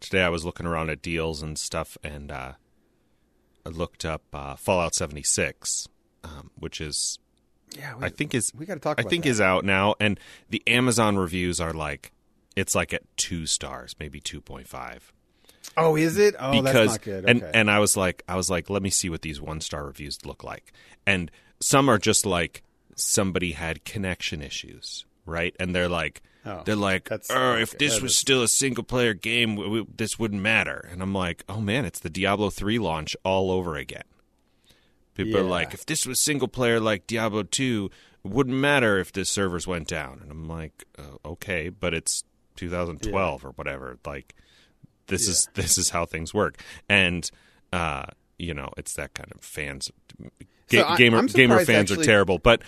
today. 0.00 0.22
I 0.22 0.28
was 0.28 0.44
looking 0.44 0.66
around 0.66 0.90
at 0.90 1.00
deals 1.00 1.42
and 1.42 1.58
stuff, 1.58 1.96
and 2.04 2.30
uh, 2.30 2.52
I 3.64 3.68
looked 3.68 4.04
up 4.04 4.22
uh, 4.32 4.56
Fallout 4.56 4.94
seventy 4.94 5.22
six, 5.22 5.86
um, 6.24 6.50
which 6.58 6.80
is 6.80 7.18
Yeah, 7.76 7.96
we, 7.96 8.04
I 8.06 8.08
think 8.08 8.34
is 8.34 8.52
we 8.54 8.66
got 8.66 8.74
to 8.74 8.80
talk. 8.80 8.98
I 8.98 9.02
think 9.02 9.24
that. 9.24 9.30
is 9.30 9.40
out 9.40 9.64
now, 9.64 9.94
and 10.00 10.18
the 10.50 10.62
Amazon 10.66 11.16
reviews 11.16 11.60
are 11.60 11.72
like 11.72 12.12
it's 12.56 12.74
like 12.74 12.92
at 12.92 13.02
two 13.16 13.46
stars, 13.46 13.94
maybe 14.00 14.20
two 14.20 14.40
point 14.40 14.66
five. 14.68 15.12
Oh, 15.76 15.94
is 15.96 16.18
it? 16.18 16.34
Oh, 16.40 16.50
because 16.50 16.72
that's 16.72 16.90
not 16.92 17.02
good. 17.02 17.24
and 17.28 17.42
Okay. 17.42 17.50
and 17.54 17.70
I 17.70 17.78
was 17.78 17.96
like 17.96 18.22
I 18.26 18.36
was 18.36 18.50
like 18.50 18.68
let 18.70 18.82
me 18.82 18.90
see 18.90 19.08
what 19.10 19.22
these 19.22 19.40
one 19.40 19.60
star 19.60 19.84
reviews 19.86 20.18
look 20.24 20.42
like 20.42 20.72
and 21.06 21.30
some 21.60 21.88
are 21.88 21.98
just 21.98 22.24
like 22.26 22.62
somebody 22.96 23.52
had 23.52 23.84
connection 23.84 24.42
issues 24.42 25.04
right 25.26 25.54
and 25.60 25.74
they're 25.74 25.88
like 25.88 26.22
Oh, 26.46 26.62
they're 26.64 26.76
like 26.76 27.08
oh 27.12 27.54
if 27.56 27.74
okay, 27.74 27.84
this 27.86 27.94
that 27.96 28.02
was 28.02 28.12
is- 28.12 28.18
still 28.18 28.42
a 28.42 28.48
single 28.48 28.82
player 28.84 29.12
game 29.12 29.50
w- 29.56 29.68
w- 29.68 29.86
this 29.96 30.18
wouldn't 30.18 30.40
matter 30.40 30.88
and 30.90 31.02
I'm 31.02 31.12
like 31.12 31.44
oh 31.48 31.60
man 31.60 31.84
it's 31.84 32.00
the 32.00 32.08
Diablo 32.10 32.48
3 32.50 32.78
launch 32.78 33.16
all 33.24 33.50
over 33.50 33.76
again 33.76 34.04
people 35.18 35.40
are 35.40 35.44
like 35.44 35.74
if 35.74 35.84
this 35.86 36.06
was 36.06 36.20
single 36.20 36.48
player 36.48 36.80
like 36.80 37.06
Diablo 37.06 37.42
2 37.42 37.90
it 38.24 38.28
wouldn't 38.30 38.56
matter 38.56 38.98
if 38.98 39.12
the 39.12 39.24
servers 39.24 39.66
went 39.66 39.86
down. 39.88 40.18
And 40.22 40.30
I'm 40.30 40.48
like 40.48 40.84
uh, 40.98 41.28
okay 41.28 41.68
but 41.68 41.92
it's 41.94 42.24
2012 42.56 43.44
or 43.44 43.50
whatever. 43.50 43.98
Like 44.06 44.34
this 45.06 45.28
is 45.28 45.48
this 45.54 45.78
is 45.78 45.90
how 45.90 46.06
things 46.06 46.32
work. 46.34 46.58
And 46.88 47.30
uh 47.72 48.06
you 48.38 48.54
know 48.54 48.70
it's 48.76 48.94
that 48.94 49.14
kind 49.14 49.30
of 49.34 49.40
fans 49.42 49.90
ga- 50.68 50.82
So 50.82 50.84
I- 50.86 50.96
gamer 50.96 51.18
gamer 51.28 51.56
fans 51.66 51.90
are 51.92 51.96
terrible. 52.04 52.38
But 52.38 52.62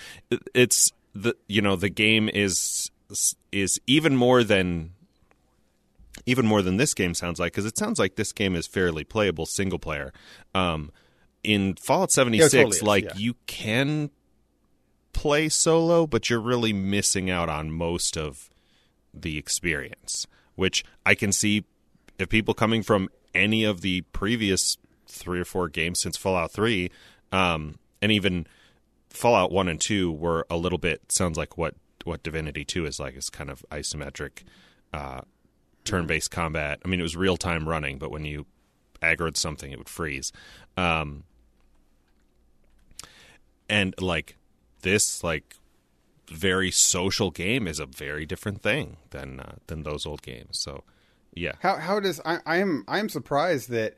it's 0.55 0.93
the 1.15 1.35
you 1.49 1.63
know 1.63 1.77
the 1.77 1.89
game 1.91 2.29
is 2.29 2.91
is 3.51 3.81
even 3.87 4.17
more 4.17 4.45
than 4.45 4.93
even 6.27 6.47
more 6.47 6.63
than 6.63 6.77
this 6.77 6.95
game 6.95 7.15
sounds 7.15 7.41
like 7.41 7.53
because 7.53 7.67
it 7.67 7.79
sounds 7.79 7.99
like 7.99 8.17
this 8.17 8.33
game 8.33 8.55
is 8.55 8.67
fairly 8.67 9.05
playable 9.05 9.47
single 9.47 9.79
player. 9.79 10.13
Um 10.55 10.93
in 11.43 11.75
fallout 11.75 12.13
76 12.13 12.53
totally 12.53 12.77
is, 12.77 12.83
like 12.83 13.05
yeah. 13.05 13.13
you 13.17 13.35
can 13.47 14.11
play 15.13 15.49
solo 15.49 16.07
but 16.07 16.29
you're 16.31 16.41
really 16.41 16.73
missing 16.73 17.31
out 17.31 17.49
on 17.49 17.71
most 17.71 18.17
of 18.17 18.51
the 19.13 19.39
experience, 19.39 20.27
which 20.55 20.85
I 21.05 21.15
can 21.15 21.33
see 21.33 21.65
if 22.19 22.29
people 22.29 22.55
coming 22.55 22.83
from 22.83 23.09
any 23.35 23.65
of 23.65 23.81
the 23.81 24.03
previous 24.13 24.77
three 25.07 25.41
or 25.41 25.45
four 25.45 25.69
games 25.69 26.01
since 26.01 26.17
Fallout 26.17 26.53
3, 26.53 26.91
um, 27.33 27.79
and 28.03 28.13
even 28.13 28.47
Fallout 29.11 29.51
1 29.51 29.69
and 29.69 29.81
2 29.81 30.13
were 30.13 30.47
a 30.51 30.57
little 30.57 30.79
bit, 30.79 31.11
sounds 31.11 31.37
like 31.37 31.59
what, 31.59 31.75
what 32.05 32.23
Divinity 32.23 32.65
2 32.65 32.87
is 32.87 33.01
like, 33.01 33.17
is 33.17 33.31
kind 33.31 33.51
of 33.51 33.65
isometric, 33.71 34.43
uh, 34.93 35.21
turn 35.85 36.07
based 36.07 36.31
combat. 36.31 36.81
I 36.85 36.89
mean, 36.89 37.01
it 37.01 37.05
was 37.05 37.17
real 37.17 37.37
time 37.37 37.69
running, 37.69 37.99
but 37.99 38.11
when 38.11 38.25
you 38.25 38.47
aggroed 39.03 39.37
something, 39.37 39.73
it 39.73 39.79
would 39.79 39.89
freeze. 39.89 40.33
Um, 40.77 41.25
and 43.71 43.95
like 44.01 44.37
this, 44.83 45.25
like 45.25 45.57
very 46.29 46.71
social 46.71 47.31
game 47.31 47.67
is 47.67 47.79
a 47.81 47.87
very 47.87 48.27
different 48.27 48.63
thing 48.63 48.97
than 49.11 49.41
uh, 49.41 49.55
than 49.69 49.85
those 49.85 50.05
old 50.05 50.23
games. 50.23 50.59
So, 50.59 50.85
yeah, 51.33 51.53
How 51.61 51.77
how 51.77 52.01
does 52.01 52.21
I, 52.25 52.41
I 52.45 52.57
am 52.59 52.85
I 52.89 52.99
am 52.99 53.09
surprised 53.09 53.71
that 53.71 53.97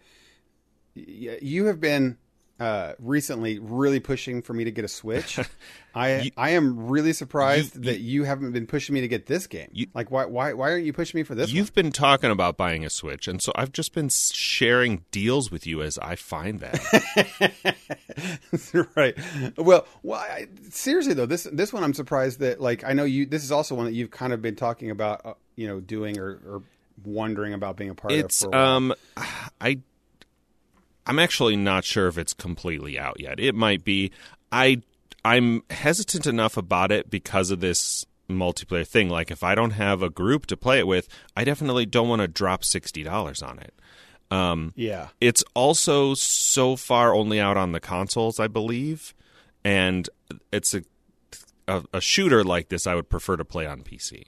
you 0.94 1.64
have 1.66 1.80
been 1.80 2.18
uh, 2.62 2.94
recently 3.01 3.59
really 3.59 3.98
pushing 3.98 4.40
for 4.40 4.55
me 4.55 4.62
to 4.64 4.70
get 4.70 4.84
a 4.84 4.89
Switch. 4.89 5.40
I 5.94 6.30
I 6.36 6.51
am 6.51 6.86
really 6.89 7.12
surprised 7.12 7.74
You- 7.74 7.82
that 7.82 7.98
you 8.01 8.22
haven't 8.24 8.52
been 8.52 8.66
pushing 8.66 8.94
me 8.94 9.01
to 9.01 9.09
get 9.09 9.26
this 9.26 9.48
game. 9.48 9.68
You- 9.72 9.89
like 9.94 10.10
why 10.12 10.26
why 10.26 10.52
why 10.52 10.70
aren't 10.70 10.84
you 10.84 10.93
pushing 10.93 11.18
me 11.18 11.24
for 11.24 11.34
this? 11.34 11.51
You've 11.51 11.74
been 11.74 11.90
talking 11.90 12.30
about 12.30 12.56
buying 12.56 12.84
a 12.84 12.90
Switch, 12.90 13.26
and 13.26 13.43
so 13.43 13.51
I've 13.56 13.72
just 13.72 13.93
been 13.93 14.09
sharing 14.09 15.05
deals 15.10 15.51
with 15.51 15.66
you 15.66 15.82
as 15.82 15.98
I 15.98 16.14
find 16.14 16.60
that. 16.60 17.76
one? 18.72 18.89
right. 18.94 19.16
Well, 19.56 19.86
well 20.02 20.20
I, 20.20 20.47
seriously 20.70 21.14
though, 21.14 21.26
this 21.26 21.48
this 21.52 21.72
one 21.72 21.82
I'm 21.84 21.94
surprised 21.94 22.39
that 22.40 22.60
like 22.60 22.84
I 22.84 22.93
know 22.93 23.05
you. 23.05 23.26
This 23.26 23.43
is 23.44 23.51
also 23.52 23.74
one 23.74 23.86
that 23.86 23.94
you've 23.94 24.10
kind 24.12 24.32
of 24.32 24.40
been 24.40 24.56
talking 24.56 24.90
about, 24.90 25.26
uh, 25.26 25.34
you 25.56 25.66
know, 25.66 25.80
doing 25.80 26.18
or, 26.18 26.39
or 26.47 26.62
wondering 27.05 27.55
about 27.55 27.76
being 27.76 27.90
a 27.90 27.94
part 27.94 28.12
it's 28.12 28.43
of. 28.44 28.52
While. 28.52 28.76
um, 28.76 28.94
I 29.60 29.80
I'm 31.06 31.18
actually 31.18 31.56
not 31.56 31.84
sure 31.84 32.08
if 32.08 32.18
it's 32.18 32.32
completely 32.32 32.98
out 32.98 33.20
yet. 33.20 33.40
It 33.40 33.54
might 33.54 33.84
be. 33.84 34.12
I 34.50 34.82
I'm 35.24 35.62
hesitant 35.70 36.26
enough 36.26 36.56
about 36.56 36.92
it 36.92 37.10
because 37.10 37.50
of 37.50 37.60
this 37.60 38.04
multiplayer 38.28 38.86
thing. 38.86 39.08
Like 39.08 39.30
if 39.30 39.42
I 39.42 39.54
don't 39.54 39.72
have 39.72 40.02
a 40.02 40.10
group 40.10 40.46
to 40.46 40.56
play 40.56 40.78
it 40.78 40.86
with, 40.86 41.08
I 41.36 41.44
definitely 41.44 41.86
don't 41.86 42.08
want 42.08 42.22
to 42.22 42.28
drop 42.28 42.64
sixty 42.64 43.02
dollars 43.02 43.42
on 43.42 43.58
it. 43.58 43.74
Um, 44.30 44.72
yeah. 44.76 45.08
It's 45.20 45.44
also 45.54 46.14
so 46.14 46.76
far 46.76 47.14
only 47.14 47.38
out 47.38 47.58
on 47.58 47.72
the 47.72 47.80
consoles, 47.80 48.40
I 48.40 48.48
believe, 48.48 49.14
and 49.64 50.08
it's 50.50 50.74
a 50.74 50.82
a, 51.68 51.84
a 51.92 52.00
shooter 52.00 52.42
like 52.42 52.68
this. 52.68 52.86
I 52.86 52.94
would 52.94 53.08
prefer 53.08 53.36
to 53.36 53.44
play 53.44 53.66
on 53.66 53.82
PC. 53.82 54.24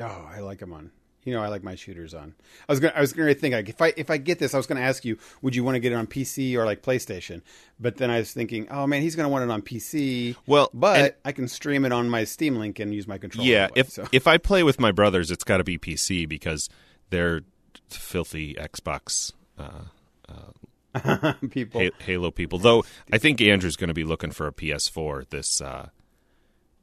Oh, 0.00 0.28
I 0.30 0.40
like 0.40 0.58
them 0.58 0.72
on. 0.72 0.90
You 1.26 1.34
know, 1.34 1.42
I 1.42 1.48
like 1.48 1.64
my 1.64 1.74
shooters 1.74 2.14
on. 2.14 2.34
I 2.68 2.72
was 2.72 2.80
gonna, 2.80 2.94
I 2.96 3.00
was 3.00 3.12
gonna 3.12 3.34
think 3.34 3.52
like 3.52 3.68
if 3.68 3.82
I 3.82 3.92
if 3.96 4.10
I 4.10 4.16
get 4.16 4.38
this, 4.38 4.54
I 4.54 4.56
was 4.56 4.66
gonna 4.66 4.80
ask 4.80 5.04
you, 5.04 5.18
would 5.42 5.56
you 5.56 5.64
want 5.64 5.74
to 5.74 5.80
get 5.80 5.90
it 5.92 5.96
on 5.96 6.06
PC 6.06 6.56
or 6.56 6.64
like 6.64 6.82
PlayStation? 6.82 7.42
But 7.80 7.96
then 7.96 8.10
I 8.10 8.18
was 8.18 8.32
thinking, 8.32 8.68
oh 8.70 8.86
man, 8.86 9.02
he's 9.02 9.16
gonna 9.16 9.28
want 9.28 9.42
it 9.44 9.50
on 9.50 9.60
PC. 9.60 10.36
Well, 10.46 10.70
but 10.72 11.18
I 11.24 11.32
can 11.32 11.48
stream 11.48 11.84
it 11.84 11.92
on 11.92 12.08
my 12.08 12.24
Steam 12.24 12.56
Link 12.56 12.78
and 12.78 12.94
use 12.94 13.08
my 13.08 13.18
controller. 13.18 13.48
Yeah, 13.48 13.68
if 13.74 13.90
so. 13.90 14.06
if 14.12 14.26
I 14.26 14.38
play 14.38 14.62
with 14.62 14.78
my 14.78 14.92
brothers, 14.92 15.30
it's 15.30 15.44
got 15.44 15.58
to 15.58 15.64
be 15.64 15.78
PC 15.78 16.28
because 16.28 16.70
they're 17.10 17.42
filthy 17.90 18.54
Xbox 18.54 19.32
uh, 19.58 21.32
people, 21.50 21.80
Ha- 21.80 21.90
Halo 21.98 22.30
people. 22.30 22.58
Though 22.58 22.84
I 23.12 23.18
think 23.18 23.40
Andrew's 23.40 23.76
going 23.76 23.88
to 23.88 23.94
be 23.94 24.04
looking 24.04 24.30
for 24.30 24.46
a 24.46 24.52
PS4 24.52 25.28
this 25.30 25.60
uh, 25.60 25.88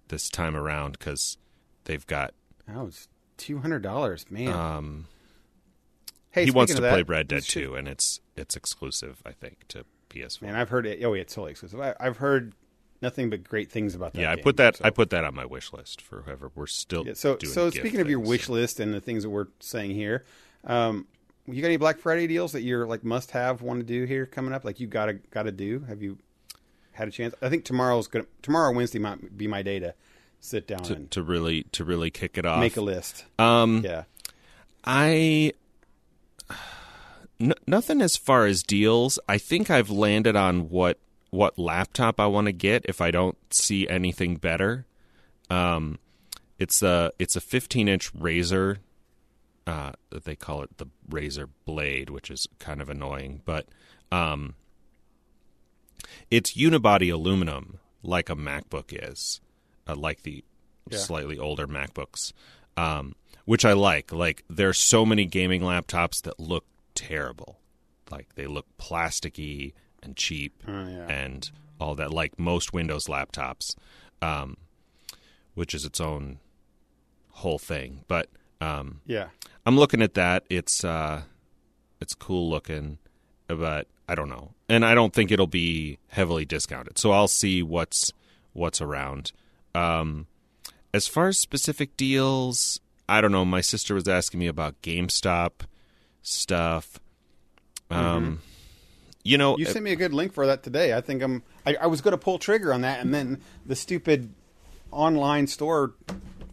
this 0.10 0.30
time 0.30 0.56
around 0.56 0.98
because 1.00 1.38
they've 1.86 2.06
got 2.06 2.34
two 3.44 3.60
hundred 3.60 3.84
dollars, 3.84 4.26
man. 4.30 4.54
um, 4.54 5.06
hey, 6.32 6.46
he 6.46 6.52
wants 6.52 6.74
to 6.74 6.78
of 6.78 6.90
play 6.90 7.04
that, 7.04 7.10
Red 7.10 7.28
Dead 7.28 7.44
2, 7.44 7.76
and 7.76 7.88
it's 7.88 8.22
it's 8.36 8.56
exclusive, 8.56 9.22
I 9.26 9.32
think, 9.32 9.68
to 9.70 9.86
PS4. 10.10 10.42
Man, 10.44 10.56
I've 10.56 10.70
heard 10.70 10.86
it. 10.86 11.04
Oh, 11.04 11.14
yeah, 11.14 11.22
it's 11.22 11.34
totally 11.34 11.52
exclusive. 11.52 11.80
I, 11.80 11.94
I've 12.00 12.18
heard 12.18 12.54
nothing 13.02 13.30
but 13.30 13.44
great 13.44 13.70
things 13.70 13.96
about 13.96 14.14
that. 14.14 14.22
yeah, 14.22 14.32
I 14.32 14.38
put 14.38 14.58
that 14.58 14.78
so. 14.78 14.86
I 14.86 14.90
put 14.90 15.10
that 15.10 15.24
on 15.26 15.36
my 15.36 15.46
wish 15.46 15.74
list 15.74 16.02
for 16.02 16.22
whoever 16.22 16.52
we're 16.56 16.68
still. 16.68 17.06
Yeah, 17.06 17.14
so 17.14 17.38
so 17.44 17.70
speaking 17.70 18.00
of 18.00 18.10
your 18.10 18.20
wish 18.20 18.50
list 18.50 18.80
and 18.80 18.94
the 18.94 19.02
things 19.02 19.24
that 19.24 19.30
we're 19.30 19.48
saying 19.60 19.92
here, 19.92 20.24
um, 20.64 21.08
you 21.46 21.62
got 21.62 21.68
any 21.68 21.78
Black 21.78 21.98
Friday 22.00 22.28
deals 22.28 22.54
that 22.54 22.62
you're 22.62 22.88
like 22.88 23.04
must 23.04 23.32
have 23.32 23.62
want 23.62 23.80
to 23.82 23.86
do 23.86 24.06
here 24.06 24.26
coming 24.26 24.54
up? 24.54 24.64
Like 24.64 24.80
you 24.80 24.88
gotta 24.88 25.14
gotta 25.32 25.52
do? 25.52 25.82
Have 25.88 26.02
you 26.02 26.18
had 26.94 27.08
a 27.08 27.12
chance? 27.12 27.36
I 27.42 27.50
think 27.50 27.66
tomorrow's 27.66 28.08
gonna 28.08 28.26
tomorrow 28.42 28.74
Wednesday 28.74 29.00
might 29.00 29.38
be 29.38 29.48
my 29.48 29.62
day 29.62 29.80
to 29.80 29.94
sit 30.44 30.68
down 30.68 30.84
to, 30.84 30.94
and 30.94 31.12
to 31.12 31.24
really 31.24 31.64
to 31.72 31.84
really 31.84 32.12
kick 32.12 32.38
it 32.38 32.46
off. 32.46 32.60
make 32.60 32.78
a 32.78 32.82
list. 32.82 33.26
um, 33.40 33.82
Yeah, 33.84 34.04
I 34.84 35.54
n- 37.40 37.54
nothing 37.66 38.02
as 38.02 38.16
far 38.18 38.46
as 38.46 38.62
deals. 38.64 39.20
I 39.28 39.38
think 39.38 39.70
I've 39.70 39.90
landed 39.90 40.36
on 40.36 40.70
what 40.70 41.00
what 41.30 41.58
laptop 41.58 42.20
I 42.20 42.28
want 42.28 42.46
to 42.46 42.52
get 42.54 42.86
if 42.86 43.02
I 43.02 43.10
don't 43.10 43.38
see 43.52 43.88
anything 43.88 44.36
better. 44.36 44.86
Um, 45.50 46.00
it's 46.60 46.82
a 46.84 47.12
it's 47.20 47.36
a 47.36 47.42
15 47.42 47.88
inch 47.88 48.14
Razer. 48.14 48.78
Uh, 49.66 49.94
they 50.26 50.36
call 50.36 50.62
it 50.62 50.78
the 50.78 50.88
Razer 51.10 51.48
Blade, 51.66 52.10
which 52.10 52.30
is 52.30 52.48
kind 52.60 52.82
of 52.82 52.90
annoying, 52.90 53.42
but 53.46 53.66
um, 54.12 54.56
it's 56.30 56.54
unibody 56.54 57.12
aluminum, 57.14 57.80
like 58.04 58.30
a 58.30 58.36
MacBook 58.36 58.92
is, 58.92 59.40
uh, 59.88 59.96
like 59.96 60.24
the 60.24 60.44
Yeah. 60.90 60.98
slightly 60.98 61.38
older 61.40 61.68
MacBooks, 61.68 62.34
um, 62.78 63.16
which 63.46 63.66
I 63.66 63.74
like. 63.74 64.12
Like 64.12 64.44
there 64.50 64.70
are 64.70 64.74
so 64.74 65.06
many 65.06 65.26
gaming 65.26 65.62
laptops 65.62 66.22
that 66.24 66.40
look 66.40 66.66
terrible, 66.96 67.60
like 68.12 68.36
they 68.36 68.48
look 68.48 68.66
plasticky 68.78 69.74
and 70.02 70.16
cheap 70.18 70.62
Oh, 70.68 70.72
yeah. 70.88 71.08
and 71.08 71.50
all 71.80 71.96
that. 71.96 72.12
Like 72.12 72.38
most 72.40 72.74
Windows 72.74 73.08
laptops, 73.08 73.76
um, 74.22 74.58
which 75.56 75.74
is 75.74 75.86
its 75.86 76.00
own 76.02 76.40
whole 77.30 77.60
thing. 77.60 78.04
But 78.08 78.30
um, 78.62 79.02
yeah. 79.06 79.30
I'm 79.66 79.78
looking 79.78 80.02
at 80.02 80.14
that. 80.16 80.44
It's 80.50 80.84
uh, 80.84 81.24
it's 82.02 82.14
cool 82.14 82.50
looking, 82.50 82.98
but 83.48 83.88
I 84.10 84.16
don't 84.16 84.30
know, 84.30 84.52
and 84.68 84.86
I 84.86 84.94
don't 84.94 85.14
think 85.14 85.32
it'll 85.32 85.48
be 85.48 86.00
heavily 86.08 86.44
discounted. 86.46 86.98
So 86.98 87.12
I'll 87.12 87.30
see 87.30 87.64
what's 87.64 88.12
what's 88.52 88.82
around. 88.82 89.32
Um, 89.76 90.28
as 90.94 91.08
far 91.08 91.28
as 91.28 91.40
specific 91.40 91.98
deals, 91.98 92.80
I 93.10 93.22
don't 93.22 93.32
know. 93.32 93.46
My 93.46 93.62
sister 93.62 93.96
was 93.96 94.08
asking 94.08 94.40
me 94.40 94.48
about 94.48 94.82
GameStop 94.82 95.52
stuff. 96.22 97.00
Um, 97.90 98.42
you 99.24 99.38
know, 99.38 99.58
You 99.58 99.66
sent 99.66 99.84
me 99.84 99.92
a 99.92 99.96
good 99.96 100.14
link 100.14 100.34
for 100.34 100.46
that 100.48 100.64
today. 100.64 100.94
I 100.94 101.02
think 101.02 101.22
I'm. 101.22 101.44
I, 101.66 101.76
I 101.82 101.88
was 101.88 102.02
going 102.02 102.12
to 102.12 102.18
pull 102.18 102.40
trigger 102.40 102.74
on 102.74 102.82
that, 102.82 103.00
and 103.00 103.14
then 103.14 103.42
the 103.66 103.76
stupid 103.76 104.34
online 104.92 105.48
store 105.48 105.94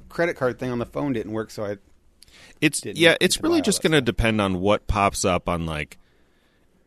credit 0.08 0.34
card 0.36 0.58
thing 0.58 0.70
on 0.70 0.78
the 0.78 0.86
phone 0.86 1.12
didn't 1.12 1.32
work. 1.32 1.50
So 1.50 1.64
I 1.64 1.76
It's 2.60 2.80
didn't 2.80 2.98
yeah, 2.98 3.16
it's 3.20 3.42
really 3.42 3.60
just 3.60 3.82
going 3.82 3.92
to 3.92 4.00
depend 4.00 4.40
on 4.40 4.60
what 4.60 4.86
pops 4.86 5.24
up 5.24 5.48
on 5.48 5.66
like 5.66 5.98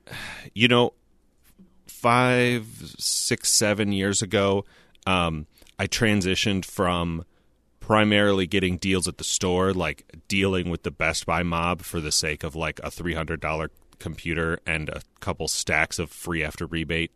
you 0.54 0.68
know 0.68 0.94
five, 1.88 2.66
six, 2.98 3.52
seven 3.52 3.92
years 3.92 4.22
ago 4.22 4.66
um 5.06 5.46
I 5.80 5.88
transitioned 5.88 6.66
from 6.66 7.26
primarily 7.80 8.48
getting 8.48 8.78
deals 8.78 9.08
at 9.08 9.18
the 9.18 9.24
store 9.24 9.74
like 9.74 10.06
dealing 10.28 10.70
with 10.70 10.84
the 10.84 10.92
Best 10.92 11.26
Buy 11.26 11.44
mob 11.44 11.82
for 11.82 12.00
the 12.00 12.12
sake 12.12 12.44
of 12.44 12.56
like 12.56 12.80
a 12.80 12.90
$300 12.90 13.70
computer 14.00 14.60
and 14.66 14.90
a 14.90 15.02
couple 15.20 15.48
stacks 15.48 16.00
of 16.00 16.10
free 16.10 16.44
after 16.44 16.66
rebate 16.66 17.12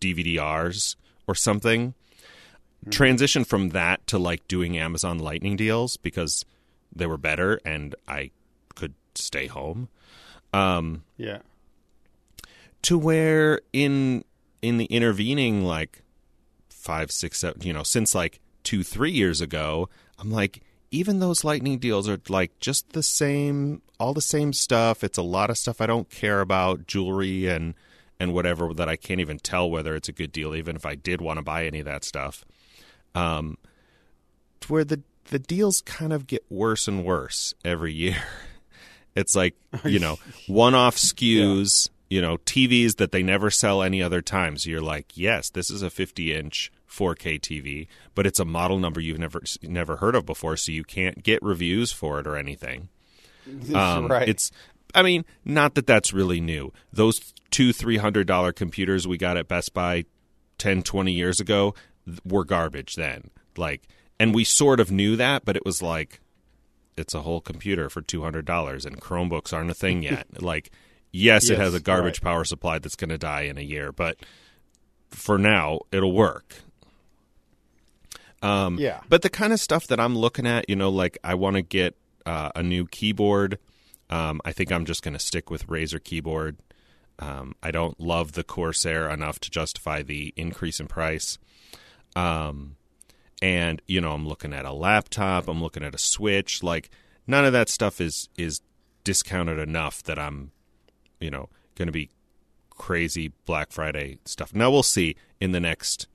DVDRs 0.00 0.96
or 1.26 1.34
something 1.34 1.94
transition 2.90 3.44
from 3.44 3.70
that 3.70 4.06
to 4.06 4.18
like 4.18 4.46
doing 4.48 4.78
Amazon 4.78 5.18
Lightning 5.18 5.56
deals 5.56 5.96
because 5.96 6.44
they 6.94 7.06
were 7.06 7.16
better 7.16 7.60
and 7.64 7.94
I 8.06 8.30
could 8.74 8.94
stay 9.14 9.46
home. 9.46 9.88
Um, 10.52 11.04
yeah. 11.16 11.38
to 12.82 12.96
where 12.96 13.60
in 13.72 14.24
in 14.62 14.78
the 14.78 14.86
intervening 14.86 15.64
like 15.64 16.02
five, 16.88 17.10
six, 17.10 17.38
seven, 17.38 17.60
you 17.60 17.74
know, 17.74 17.82
since 17.82 18.14
like 18.14 18.40
two, 18.62 18.82
three 18.82 19.10
years 19.10 19.42
ago, 19.42 19.90
I'm 20.18 20.30
like, 20.30 20.62
even 20.90 21.18
those 21.18 21.44
Lightning 21.44 21.78
deals 21.78 22.08
are 22.08 22.18
like 22.30 22.58
just 22.60 22.92
the 22.94 23.02
same, 23.02 23.82
all 24.00 24.14
the 24.14 24.22
same 24.22 24.54
stuff. 24.54 25.04
It's 25.04 25.18
a 25.18 25.22
lot 25.22 25.50
of 25.50 25.58
stuff 25.58 25.82
I 25.82 25.86
don't 25.86 26.08
care 26.08 26.40
about, 26.40 26.86
jewelry 26.86 27.46
and 27.46 27.74
and 28.18 28.32
whatever 28.32 28.72
that 28.72 28.88
I 28.88 28.96
can't 28.96 29.20
even 29.20 29.38
tell 29.38 29.70
whether 29.70 29.94
it's 29.94 30.08
a 30.08 30.12
good 30.12 30.32
deal, 30.32 30.54
even 30.54 30.76
if 30.76 30.86
I 30.86 30.94
did 30.94 31.20
want 31.20 31.36
to 31.36 31.42
buy 31.42 31.66
any 31.66 31.80
of 31.80 31.84
that 31.84 32.04
stuff. 32.04 32.42
Um, 33.14 33.58
where 34.66 34.82
the 34.82 35.02
the 35.26 35.38
deals 35.38 35.82
kind 35.82 36.14
of 36.14 36.26
get 36.26 36.42
worse 36.48 36.88
and 36.88 37.04
worse 37.04 37.52
every 37.64 37.92
year. 37.92 38.16
It's 39.14 39.34
like 39.34 39.56
you 39.84 39.98
know 39.98 40.18
one 40.46 40.74
off 40.74 40.96
SKUs, 40.96 41.90
you 42.08 42.22
know 42.22 42.38
TVs 42.38 42.96
that 42.96 43.10
they 43.10 43.22
never 43.22 43.50
sell 43.50 43.82
any 43.82 44.00
other 44.00 44.22
time. 44.22 44.56
So 44.56 44.70
you're 44.70 44.80
like, 44.80 45.16
yes, 45.16 45.50
this 45.50 45.70
is 45.70 45.82
a 45.82 45.90
50 45.90 46.32
inch 46.32 46.70
4K 46.90 47.40
TV, 47.40 47.86
but 48.14 48.26
it's 48.26 48.40
a 48.40 48.44
model 48.44 48.78
number 48.78 49.00
you've 49.00 49.18
never 49.18 49.42
never 49.62 49.96
heard 49.96 50.14
of 50.14 50.26
before, 50.26 50.56
so 50.56 50.72
you 50.72 50.84
can't 50.84 51.22
get 51.22 51.42
reviews 51.42 51.92
for 51.92 52.20
it 52.20 52.26
or 52.26 52.36
anything. 52.36 52.88
Um, 53.74 54.08
right. 54.08 54.28
It's, 54.28 54.50
I 54.94 55.02
mean, 55.02 55.24
not 55.42 55.74
that 55.76 55.86
that's 55.86 56.12
really 56.12 56.38
new. 56.38 56.70
Those 56.92 57.32
two 57.50 57.72
three 57.72 57.96
hundred 57.96 58.26
dollar 58.26 58.52
computers 58.52 59.08
we 59.08 59.16
got 59.16 59.38
at 59.38 59.48
Best 59.48 59.72
Buy 59.72 60.04
10, 60.58 60.82
20 60.82 61.12
years 61.12 61.40
ago 61.40 61.74
were 62.24 62.44
garbage 62.44 62.94
then. 62.94 63.30
Like, 63.56 63.88
and 64.20 64.34
we 64.34 64.44
sort 64.44 64.80
of 64.80 64.90
knew 64.90 65.16
that, 65.16 65.44
but 65.44 65.56
it 65.56 65.64
was 65.64 65.82
like, 65.82 66.20
it's 66.96 67.14
a 67.14 67.22
whole 67.22 67.40
computer 67.40 67.88
for 67.88 68.02
two 68.02 68.22
hundred 68.22 68.44
dollars, 68.44 68.84
and 68.84 69.00
Chromebooks 69.00 69.52
aren't 69.52 69.70
a 69.70 69.74
thing 69.74 70.02
yet. 70.02 70.26
like, 70.42 70.70
yes, 71.12 71.48
it 71.48 71.58
has 71.58 71.74
a 71.74 71.80
garbage 71.80 72.20
right. 72.22 72.32
power 72.32 72.44
supply 72.44 72.78
that's 72.78 72.96
going 72.96 73.10
to 73.10 73.18
die 73.18 73.42
in 73.42 73.56
a 73.56 73.62
year, 73.62 73.92
but 73.92 74.18
for 75.10 75.38
now, 75.38 75.80
it'll 75.92 76.12
work. 76.12 76.56
Um, 78.42 78.78
Yeah. 78.78 79.00
But 79.08 79.22
the 79.22 79.30
kind 79.30 79.52
of 79.52 79.60
stuff 79.60 79.86
that 79.88 80.00
I'm 80.00 80.16
looking 80.16 80.46
at, 80.46 80.68
you 80.68 80.76
know, 80.76 80.90
like 80.90 81.18
I 81.24 81.34
want 81.34 81.56
to 81.56 81.62
get 81.62 81.96
uh, 82.26 82.50
a 82.54 82.62
new 82.62 82.86
keyboard. 82.86 83.58
Um, 84.10 84.40
I 84.44 84.52
think 84.52 84.72
I'm 84.72 84.84
just 84.84 85.02
going 85.02 85.14
to 85.14 85.20
stick 85.20 85.50
with 85.50 85.66
Razer 85.66 86.02
keyboard. 86.02 86.56
Um, 87.18 87.54
I 87.62 87.70
don't 87.70 87.98
love 88.00 88.32
the 88.32 88.44
Corsair 88.44 89.10
enough 89.10 89.38
to 89.40 89.50
justify 89.50 90.02
the 90.02 90.32
increase 90.36 90.78
in 90.78 90.86
price. 90.86 91.38
Um, 92.14 92.76
and 93.42 93.82
you 93.86 94.00
know, 94.00 94.12
I'm 94.12 94.26
looking 94.26 94.52
at 94.52 94.64
a 94.64 94.72
laptop. 94.72 95.48
I'm 95.48 95.62
looking 95.62 95.82
at 95.82 95.94
a 95.94 95.98
Switch. 95.98 96.62
Like 96.62 96.90
none 97.26 97.44
of 97.44 97.52
that 97.52 97.68
stuff 97.68 98.00
is 98.00 98.28
is 98.36 98.60
discounted 99.04 99.58
enough 99.58 100.02
that 100.04 100.18
I'm, 100.18 100.52
you 101.20 101.30
know, 101.30 101.48
going 101.74 101.86
to 101.86 101.92
be 101.92 102.10
crazy 102.70 103.32
Black 103.46 103.72
Friday 103.72 104.18
stuff. 104.24 104.54
Now 104.54 104.70
we'll 104.70 104.82
see 104.82 105.16
in 105.40 105.52
the 105.52 105.60
next 105.60 106.06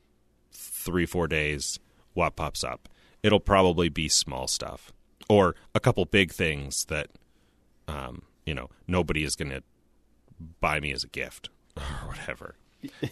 three 0.52 1.06
four 1.06 1.28
days 1.28 1.80
what 2.14 2.36
pops 2.36 2.64
up. 2.64 2.90
It'll 3.22 3.40
probably 3.40 3.90
be 3.90 4.10
small 4.10 4.48
stuff 4.48 4.92
or 5.30 5.56
a 5.74 5.80
couple 5.80 6.04
big 6.06 6.32
things 6.32 6.86
that, 6.86 7.08
um, 7.88 8.24
you 8.46 8.54
know, 8.54 8.70
nobody 8.88 9.24
is 9.24 9.36
going 9.36 9.52
to 9.52 9.64
buy 10.60 10.80
me 10.80 10.92
as 10.92 11.04
a 11.04 11.08
gift 11.08 11.50
or 11.78 11.84
whatever. 12.08 12.56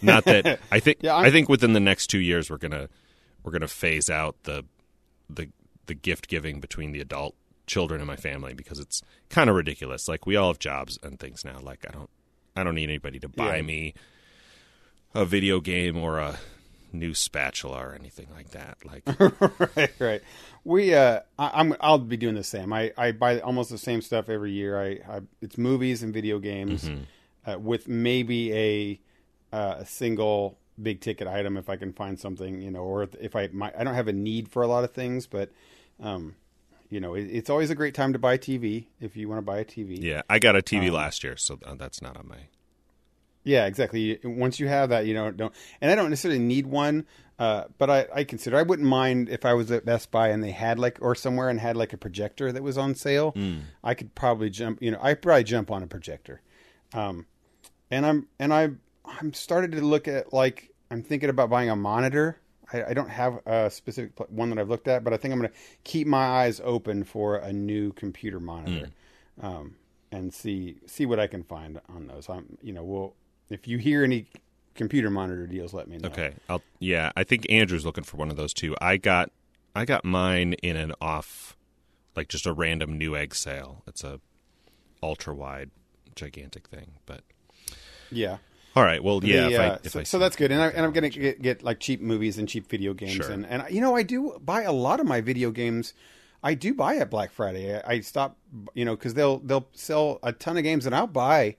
Not 0.02 0.24
that 0.26 0.60
I 0.70 0.80
think 0.80 0.98
Yeah, 1.02 1.14
I'm- 1.14 1.32
think 1.32 1.48
within 1.48 1.72
the 1.72 1.80
next 1.80 2.08
two 2.08 2.20
years 2.20 2.50
we're 2.50 2.58
gonna 2.58 2.88
we're 3.42 3.52
gonna 3.52 3.66
phase 3.68 4.10
out 4.10 4.36
the 4.42 4.64
the 5.30 5.48
the 5.86 5.94
gift 5.94 6.28
giving 6.28 6.60
between 6.60 6.92
the 6.92 7.00
adult 7.00 7.34
children 7.66 8.00
in 8.02 8.06
my 8.06 8.16
family 8.16 8.52
because 8.52 8.78
it's 8.78 9.00
kind 9.30 9.48
of 9.48 9.56
ridiculous. 9.56 10.08
Like 10.08 10.26
we 10.26 10.36
all 10.36 10.48
have 10.48 10.58
jobs 10.58 10.98
and 11.02 11.18
things 11.18 11.42
now. 11.42 11.58
Like 11.62 11.86
I 11.88 11.92
don't 11.92 12.10
I 12.54 12.64
don't 12.64 12.74
need 12.74 12.84
anybody 12.90 13.18
to 13.20 13.28
buy 13.30 13.56
Yeah. 13.56 13.62
me 13.62 13.94
a 15.14 15.24
video 15.24 15.58
game 15.60 15.96
or 15.96 16.18
a 16.18 16.38
new 16.92 17.14
spatula 17.14 17.78
or 17.78 17.94
anything 17.94 18.26
like 18.34 18.50
that. 18.50 18.78
Like 18.84 19.02
right, 19.76 19.92
right. 19.98 20.22
We, 20.64 20.94
uh, 20.94 21.20
I, 21.38 21.50
I'm, 21.54 21.74
I'll 21.80 21.98
be 21.98 22.16
doing 22.16 22.34
the 22.34 22.44
same. 22.44 22.72
I, 22.72 22.92
I 22.96 23.12
buy 23.12 23.40
almost 23.40 23.70
the 23.70 23.78
same 23.78 24.00
stuff 24.02 24.28
every 24.28 24.52
year. 24.52 24.80
I, 24.80 24.86
I 25.08 25.20
it's 25.40 25.58
movies 25.58 26.02
and 26.02 26.12
video 26.12 26.38
games, 26.38 26.88
uh, 27.46 27.58
with 27.58 27.88
maybe 27.88 28.52
a, 28.54 29.00
uh, 29.56 29.76
a 29.78 29.86
single 29.86 30.58
big 30.80 31.00
ticket 31.00 31.26
item 31.26 31.56
if 31.56 31.68
I 31.68 31.76
can 31.76 31.92
find 31.92 32.18
something, 32.18 32.60
you 32.62 32.70
know, 32.70 32.82
or 32.82 33.08
if 33.20 33.34
I, 33.36 33.48
my, 33.52 33.72
I 33.76 33.84
don't 33.84 33.94
have 33.94 34.08
a 34.08 34.12
need 34.12 34.48
for 34.48 34.62
a 34.62 34.66
lot 34.66 34.84
of 34.84 34.92
things, 34.92 35.26
but, 35.26 35.50
um, 36.00 36.36
you 36.88 37.00
know, 37.00 37.14
it, 37.14 37.22
it's 37.22 37.50
always 37.50 37.70
a 37.70 37.74
great 37.74 37.94
time 37.94 38.12
to 38.12 38.18
buy 38.18 38.38
TV 38.38 38.86
if 39.00 39.16
you 39.16 39.28
want 39.28 39.38
to 39.38 39.42
buy 39.42 39.58
a 39.58 39.64
TV. 39.64 40.00
yeah, 40.02 40.22
I 40.30 40.38
got 40.38 40.56
a 40.56 40.62
TV 40.62 40.88
Um, 40.88 40.94
last 40.94 41.24
year, 41.24 41.36
so 41.36 41.58
that's 41.76 42.00
not 42.02 42.16
on 42.16 42.28
my 42.28 42.48
Yeah, 43.44 43.66
exactly. 43.66 44.20
Once 44.22 44.60
you 44.60 44.68
have 44.68 44.90
that, 44.90 45.06
you 45.06 45.14
know, 45.14 45.30
don't, 45.30 45.52
and 45.80 45.90
I 45.90 45.94
don't 45.94 46.10
necessarily 46.10 46.38
need 46.38 46.66
one, 46.66 47.06
uh, 47.38 47.64
but 47.76 47.90
I, 47.90 48.06
I 48.14 48.24
consider 48.24 48.56
I 48.56 48.62
wouldn't 48.62 48.88
mind 48.88 49.28
if 49.28 49.44
I 49.44 49.54
was 49.54 49.70
at 49.72 49.84
Best 49.84 50.10
Buy 50.12 50.28
and 50.28 50.44
they 50.44 50.52
had 50.52 50.78
like 50.78 50.98
or 51.00 51.14
somewhere 51.14 51.48
and 51.48 51.58
had 51.58 51.76
like 51.76 51.92
a 51.92 51.96
projector 51.96 52.52
that 52.52 52.62
was 52.62 52.78
on 52.78 52.94
sale. 52.94 53.34
I 53.82 53.94
could 53.94 54.14
probably 54.14 54.48
jump. 54.48 54.80
You 54.80 54.92
know, 54.92 54.98
I 55.02 55.14
probably 55.14 55.44
jump 55.44 55.70
on 55.70 55.82
a 55.82 55.86
projector. 55.88 56.40
Um, 56.94 57.26
and 57.90 58.06
I'm 58.06 58.28
and 58.38 58.54
I 58.54 58.70
I'm 59.04 59.32
started 59.32 59.72
to 59.72 59.80
look 59.80 60.06
at 60.06 60.32
like 60.32 60.70
I'm 60.90 61.02
thinking 61.02 61.30
about 61.30 61.50
buying 61.50 61.68
a 61.70 61.76
monitor. 61.76 62.38
I, 62.72 62.84
I 62.84 62.94
don't 62.94 63.10
have 63.10 63.40
a 63.46 63.70
specific 63.70 64.14
pl- 64.14 64.28
one 64.30 64.50
that 64.50 64.58
I've 64.58 64.68
looked 64.68 64.88
at, 64.88 65.02
but 65.04 65.12
I 65.12 65.16
think 65.16 65.32
I'm 65.32 65.40
going 65.40 65.50
to 65.50 65.56
keep 65.84 66.06
my 66.06 66.24
eyes 66.24 66.60
open 66.62 67.04
for 67.04 67.36
a 67.36 67.52
new 67.52 67.92
computer 67.92 68.40
monitor, 68.40 68.90
um, 69.40 69.76
and 70.10 70.32
see 70.32 70.76
see 70.86 71.06
what 71.06 71.18
I 71.18 71.26
can 71.26 71.42
find 71.42 71.80
on 71.88 72.06
those. 72.06 72.28
I'm 72.28 72.58
you 72.62 72.72
know 72.72 72.84
we'll 72.84 73.14
if 73.54 73.66
you 73.68 73.78
hear 73.78 74.04
any 74.04 74.26
computer 74.74 75.10
monitor 75.10 75.46
deals, 75.46 75.74
let 75.74 75.88
me 75.88 75.98
know. 75.98 76.08
Okay. 76.08 76.34
I'll 76.48 76.62
yeah, 76.78 77.12
I 77.16 77.24
think 77.24 77.46
Andrew's 77.50 77.84
looking 77.84 78.04
for 78.04 78.16
one 78.16 78.30
of 78.30 78.36
those 78.36 78.52
too. 78.54 78.74
I 78.80 78.96
got 78.96 79.30
I 79.74 79.84
got 79.84 80.04
mine 80.04 80.54
in 80.54 80.76
an 80.76 80.92
off 81.00 81.56
like 82.16 82.28
just 82.28 82.46
a 82.46 82.52
random 82.52 82.98
Newegg 82.98 83.34
sale. 83.34 83.82
It's 83.86 84.04
a 84.04 84.20
ultra 85.02 85.34
wide 85.34 85.70
gigantic 86.14 86.68
thing, 86.68 86.92
but 87.06 87.22
Yeah. 88.10 88.38
all 88.76 88.84
right. 88.84 89.02
Well, 89.02 89.24
yeah, 89.24 89.48
The, 89.48 89.54
if 89.54 89.60
I 89.60 89.66
uh, 89.68 89.78
if 89.84 89.92
so, 89.92 90.00
I 90.00 90.02
so 90.04 90.18
that's 90.18 90.36
good, 90.36 90.52
and, 90.52 90.60
I, 90.60 90.68
and 90.68 90.84
I'm 90.84 90.92
gonna 90.92 91.08
get, 91.08 91.40
get 91.42 91.62
like 91.62 91.80
cheap 91.80 92.00
movies 92.00 92.38
and 92.38 92.48
cheap 92.48 92.68
video 92.68 92.94
games, 92.94 93.12
Sure. 93.12 93.30
and 93.30 93.46
and 93.46 93.64
you 93.70 93.80
know 93.80 93.96
I 93.96 94.02
do 94.02 94.38
buy 94.44 94.62
a 94.62 94.72
lot 94.72 95.00
of 95.00 95.06
my 95.06 95.20
video 95.20 95.50
games. 95.50 95.94
I 96.44 96.54
do 96.54 96.74
buy 96.74 96.96
at 96.96 97.08
Black 97.08 97.30
Friday. 97.30 97.76
I, 97.76 97.92
I 97.94 98.00
stop, 98.00 98.36
you 98.74 98.84
know, 98.84 98.96
because 98.96 99.14
they'll 99.14 99.38
they'll 99.38 99.68
sell 99.72 100.18
a 100.22 100.32
ton 100.32 100.56
of 100.56 100.64
games, 100.64 100.86
and 100.86 100.94
I'll 100.94 101.06
buy 101.06 101.56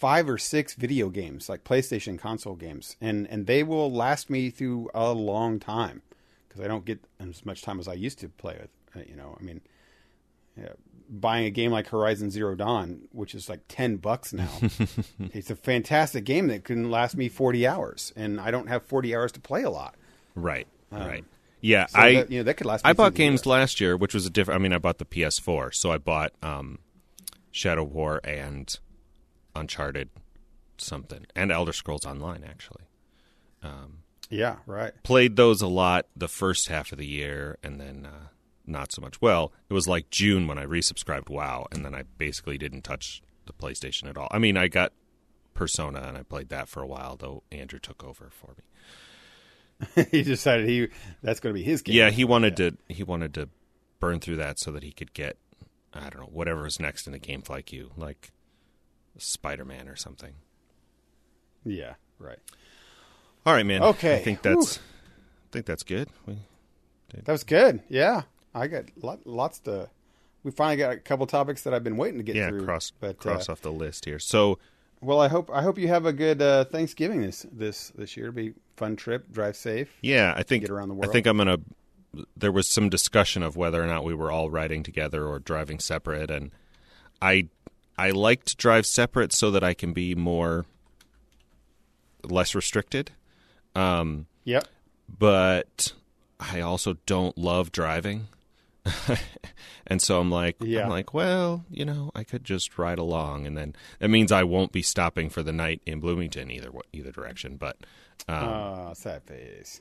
five 0.00 0.28
or 0.28 0.38
six 0.38 0.74
video 0.74 1.10
games, 1.10 1.48
like 1.48 1.62
PlayStation 1.62 2.18
console 2.18 2.56
games, 2.56 2.96
and 3.00 3.26
and 3.28 3.46
they 3.46 3.62
will 3.62 3.92
last 3.92 4.30
me 4.30 4.50
through 4.50 4.88
a 4.94 5.12
long 5.12 5.60
time 5.60 6.00
because 6.48 6.64
I 6.64 6.68
don't 6.68 6.84
get 6.84 7.00
as 7.20 7.44
much 7.44 7.60
time 7.62 7.78
as 7.78 7.86
I 7.86 7.94
used 7.94 8.18
to 8.20 8.28
play 8.28 8.56
with. 8.60 8.70
uh, 8.96 9.06
You 9.08 9.16
know, 9.16 9.36
I 9.38 9.42
mean, 9.42 9.60
yeah, 10.56 10.72
buying 11.08 11.44
a 11.44 11.50
game 11.50 11.70
like 11.70 11.88
Horizon 11.88 12.30
Zero 12.30 12.54
Dawn, 12.54 13.02
which 13.12 13.34
is 13.34 13.48
like 13.48 13.60
ten 13.68 13.96
bucks 13.98 14.32
now, 14.32 14.48
it's 15.34 15.50
a 15.50 15.56
fantastic 15.56 16.24
game 16.24 16.46
that 16.48 16.64
can 16.64 16.90
last 16.90 17.16
me 17.16 17.28
forty 17.28 17.66
hours, 17.66 18.12
and 18.16 18.40
I 18.40 18.50
don't 18.50 18.68
have 18.68 18.82
forty 18.84 19.14
hours 19.14 19.32
to 19.32 19.40
play 19.40 19.62
a 19.62 19.70
lot. 19.70 19.94
right. 20.34 20.66
right. 20.92 21.24
Yeah, 21.62 21.82
Um, 21.82 21.88
So 21.90 21.98
I 22.00 22.14
that, 22.14 22.30
you 22.30 22.38
know 22.38 22.44
that 22.44 22.54
could 22.56 22.66
last. 22.66 22.86
I 22.86 22.94
bought 22.94 23.12
games 23.14 23.44
year. 23.44 23.52
last 23.52 23.80
year, 23.82 23.94
which 23.96 24.14
was 24.14 24.24
a 24.24 24.30
different. 24.30 24.58
I 24.58 24.62
mean, 24.62 24.72
I 24.72 24.78
bought 24.78 24.96
the 24.96 25.04
PS4, 25.04 25.74
so 25.74 25.92
I 25.92 25.98
bought 25.98 26.32
um, 26.42 26.78
Shadow 27.50 27.84
War 27.84 28.20
and 28.24 28.78
Uncharted 29.54 30.10
something, 30.78 31.26
and 31.34 31.50
Elder 31.52 31.72
Scrolls 31.72 32.06
Online. 32.06 32.44
Actually, 32.44 32.84
Yeah, 34.30 34.56
right. 34.66 34.92
played 35.02 35.36
those 35.36 35.60
a 35.60 35.66
lot 35.66 36.06
the 36.16 36.28
first 36.28 36.68
half 36.68 36.92
of 36.92 36.98
the 36.98 37.06
year, 37.06 37.58
and 37.62 37.80
then 37.80 38.06
uh, 38.06 38.28
not 38.66 38.92
so 38.92 39.02
much. 39.02 39.20
Well, 39.20 39.52
it 39.68 39.74
was 39.74 39.88
like 39.88 40.10
June 40.10 40.46
when 40.46 40.58
I 40.58 40.64
resubscribed 40.64 41.28
WoW, 41.28 41.66
and 41.72 41.84
then 41.84 41.94
I 41.94 42.04
basically 42.18 42.56
didn't 42.58 42.82
touch 42.82 43.22
the 43.46 43.52
PlayStation 43.52 44.08
at 44.08 44.16
all. 44.16 44.28
I 44.30 44.38
mean, 44.38 44.56
I 44.56 44.68
got 44.68 44.92
Persona, 45.54 46.00
and 46.00 46.16
I 46.16 46.22
played 46.22 46.48
that 46.50 46.68
for 46.68 46.82
a 46.82 46.86
while, 46.86 47.16
though 47.16 47.42
Andrew 47.50 47.78
took 47.80 48.04
over 48.04 48.30
for 48.30 48.54
me. 48.56 50.04
he 50.10 50.22
decided 50.22 50.68
he 50.68 50.88
that's 51.22 51.40
going 51.40 51.54
to 51.54 51.58
be 51.58 51.64
his 51.64 51.82
game. 51.82 51.96
Yeah, 51.96 52.10
he 52.10 52.24
wanted 52.24 52.56
to 52.58 52.76
he 52.88 53.02
wanted 53.02 53.34
to 53.34 53.48
burn 53.98 54.20
through 54.20 54.36
that 54.36 54.58
so 54.58 54.70
that 54.72 54.82
he 54.82 54.92
could 54.92 55.12
get 55.14 55.38
I 55.92 56.10
don't 56.10 56.20
know 56.20 56.28
whatever 56.30 56.62
was 56.62 56.78
next 56.78 57.06
in 57.06 57.12
the 57.12 57.18
game 57.18 57.42
like 57.48 57.72
you 57.72 57.90
like 57.96 58.30
Spider 59.20 59.64
Man 59.64 59.88
or 59.88 59.96
something. 59.96 60.34
yeah, 61.64 61.94
right. 62.18 62.38
All 63.46 63.54
right, 63.54 63.66
man. 63.66 63.82
Okay. 63.82 64.16
I 64.16 64.18
think 64.20 64.42
that's 64.42 64.78
I 64.78 65.48
think 65.52 65.66
that's 65.66 65.82
good. 65.82 66.08
We, 66.26 66.38
That 67.24 67.32
was 67.32 67.44
good. 67.44 67.82
Yeah, 67.88 68.22
I 68.54 68.66
got 68.66 68.84
lot, 69.00 69.26
lots 69.26 69.60
to. 69.60 69.88
We 70.42 70.50
finally 70.50 70.76
got 70.76 70.92
a 70.92 70.96
couple 70.96 71.26
topics 71.26 71.62
that 71.62 71.74
I've 71.74 71.84
been 71.84 71.96
waiting 71.96 72.18
to 72.18 72.22
get 72.22 72.36
yeah, 72.36 72.48
through. 72.48 72.64
cross 72.64 72.90
but 72.90 73.18
cross 73.18 73.48
uh, 73.48 73.52
off 73.52 73.60
the 73.60 73.72
list 73.72 74.04
here. 74.04 74.18
So 74.18 74.58
well, 75.00 75.20
I 75.20 75.28
hope 75.28 75.50
I 75.50 75.62
hope 75.62 75.78
you 75.78 75.88
have 75.88 76.06
a 76.06 76.12
good 76.12 76.42
uh, 76.42 76.64
Thanksgiving 76.64 77.22
this 77.22 77.46
this 77.50 77.90
this 77.90 78.16
year. 78.16 78.30
Be 78.32 78.48
a 78.48 78.52
fun 78.76 78.96
trip. 78.96 79.32
Drive 79.32 79.56
safe. 79.56 79.90
yeah, 80.02 80.34
I 80.36 80.42
think 80.42 80.62
Get 80.62 80.70
around 80.70 80.88
the 80.88 80.94
world. 80.94 81.08
I 81.08 81.12
think 81.12 81.26
I'm 81.26 81.38
gonna. 81.38 81.58
There 82.36 82.52
was 82.52 82.68
some 82.68 82.88
discussion 82.88 83.42
of 83.42 83.56
whether 83.56 83.82
or 83.82 83.86
not 83.86 84.04
we 84.04 84.14
were 84.14 84.30
all 84.30 84.50
riding 84.50 84.82
together 84.82 85.26
or 85.26 85.38
driving 85.38 85.78
separate, 85.78 86.30
and 86.30 86.50
I 87.22 87.48
I 88.00 88.10
like 88.10 88.44
to 88.44 88.56
drive 88.56 88.86
separate 88.86 89.32
so 89.32 89.50
that 89.50 89.62
I 89.64 89.74
can 89.74 89.92
be 89.92 90.14
more 90.14 90.64
less 92.24 92.54
restricted. 92.54 93.10
Um, 93.74 94.26
Yep. 94.44 94.66
but 95.18 95.92
I 96.38 96.60
also 96.60 96.96
don't 97.06 97.36
love 97.36 97.72
driving. 97.72 98.28
and 99.86 100.00
so 100.00 100.18
I'm 100.18 100.30
like 100.30 100.56
Yeah. 100.60 100.84
I'm 100.84 100.88
like, 100.90 101.12
well, 101.12 101.64
you 101.70 101.84
know, 101.84 102.10
I 102.14 102.24
could 102.24 102.44
just 102.44 102.78
ride 102.78 102.98
along 102.98 103.46
and 103.46 103.56
then 103.56 103.74
that 103.98 104.08
means 104.08 104.32
I 104.32 104.42
won't 104.44 104.72
be 104.72 104.82
stopping 104.82 105.28
for 105.28 105.42
the 105.42 105.52
night 105.52 105.82
in 105.86 106.00
Bloomington 106.00 106.50
either 106.50 106.70
either 106.92 107.12
direction, 107.12 107.56
but 107.56 107.76
um, 108.28 108.36
Ah, 108.48 108.92
sad 108.94 109.22
face. 109.24 109.80